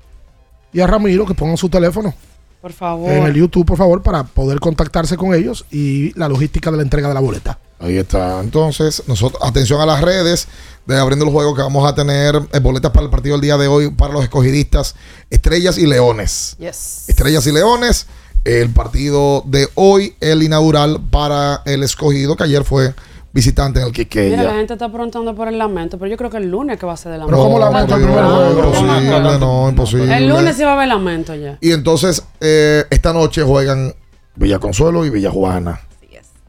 y 0.72 0.80
a 0.80 0.86
Ramiro 0.86 1.26
que 1.26 1.34
pongan 1.34 1.56
su 1.56 1.68
teléfono 1.68 2.14
Por 2.60 2.72
favor. 2.72 3.10
en 3.10 3.24
el 3.24 3.34
YouTube, 3.34 3.66
por 3.66 3.78
favor, 3.78 4.02
para 4.02 4.24
poder 4.24 4.60
contactarse 4.60 5.16
con 5.16 5.34
ellos 5.34 5.66
y 5.70 6.18
la 6.18 6.28
logística 6.28 6.70
de 6.70 6.78
la 6.78 6.82
entrega 6.82 7.08
de 7.08 7.14
la 7.14 7.20
boleta. 7.20 7.58
Ahí 7.78 7.98
está. 7.98 8.40
Entonces, 8.40 9.02
nosotros, 9.06 9.40
atención 9.44 9.80
a 9.80 9.86
las 9.86 10.00
redes 10.00 10.48
de 10.86 10.98
Abriendo 10.98 11.26
el 11.26 11.30
Juego 11.30 11.54
que 11.54 11.60
vamos 11.62 11.86
a 11.86 11.94
tener 11.94 12.34
eh, 12.52 12.58
boletas 12.58 12.90
para 12.90 13.04
el 13.04 13.10
partido 13.10 13.34
del 13.34 13.42
día 13.42 13.58
de 13.58 13.68
hoy 13.68 13.90
para 13.90 14.14
los 14.14 14.22
escogidistas 14.22 14.94
Estrellas 15.28 15.76
y 15.76 15.86
Leones. 15.86 16.56
Yes. 16.58 17.04
Estrellas 17.08 17.46
y 17.46 17.52
Leones. 17.52 18.06
El 18.44 18.70
partido 18.70 19.42
de 19.44 19.68
hoy, 19.74 20.14
el 20.20 20.42
inaugural 20.42 21.00
para 21.10 21.62
el 21.66 21.82
escogido, 21.82 22.36
que 22.36 22.44
ayer 22.44 22.64
fue 22.64 22.94
visitante 23.36 23.78
en 23.80 23.86
el 23.86 23.92
Mira, 23.92 23.98
la 23.98 24.04
Quiqueya. 24.08 24.54
gente 24.54 24.72
está 24.72 24.88
preguntando 24.88 25.34
por 25.34 25.46
el 25.48 25.58
lamento, 25.58 25.98
pero 25.98 26.10
yo 26.10 26.16
creo 26.16 26.30
que 26.30 26.38
el 26.38 26.50
lunes 26.50 26.78
que 26.78 26.86
va 26.86 26.94
a 26.94 26.96
ser 26.96 27.12
de 27.12 27.18
No, 27.18 27.26
lamento. 27.26 27.42
¿cómo 27.44 27.58
lamento 27.58 27.94
el 27.96 28.02
primer 28.02 28.24
juego? 28.24 28.50
Imposible, 28.64 29.38
no, 29.38 29.68
imposible. 29.68 30.16
El 30.16 30.28
lunes 30.28 30.56
sí 30.56 30.62
va 30.64 30.70
a 30.70 30.74
haber 30.74 30.88
lamento 30.88 31.34
ya. 31.34 31.58
Y 31.60 31.72
entonces, 31.72 32.22
eh, 32.40 32.84
esta 32.90 33.12
noche 33.12 33.42
juegan 33.42 33.94
Villa 34.34 34.58
Consuelo 34.58 35.04
y 35.04 35.10
Villa 35.10 35.30
Juana. 35.30 35.80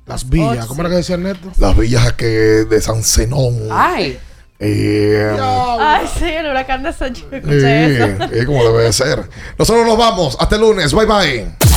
Las 0.05 0.29
villas, 0.29 0.65
¿cómo 0.67 0.79
era 0.81 0.89
que 0.89 0.95
decía 0.95 1.15
Ernesto? 1.15 1.49
Las 1.57 1.75
villas 1.77 2.13
que 2.13 2.25
de 2.25 2.81
San 2.81 3.03
Zenón. 3.03 3.67
Ay. 3.69 4.17
Eh, 4.57 5.37
Ay, 5.79 6.07
sí, 6.17 6.23
el 6.25 6.45
huracán 6.47 6.81
de 6.81 6.93
Sánchez. 6.93 7.25
Escuché 7.29 7.57
eh, 8.03 8.17
eso. 8.17 8.23
eh, 8.33 8.45
como 8.45 8.63
debe 8.63 8.83
de 8.83 8.93
ser. 8.93 9.29
Nosotros 9.59 9.85
nos 9.85 9.97
vamos. 9.97 10.37
Hasta 10.39 10.55
el 10.55 10.61
lunes. 10.61 10.93
Bye 10.93 11.05
bye. 11.05 11.76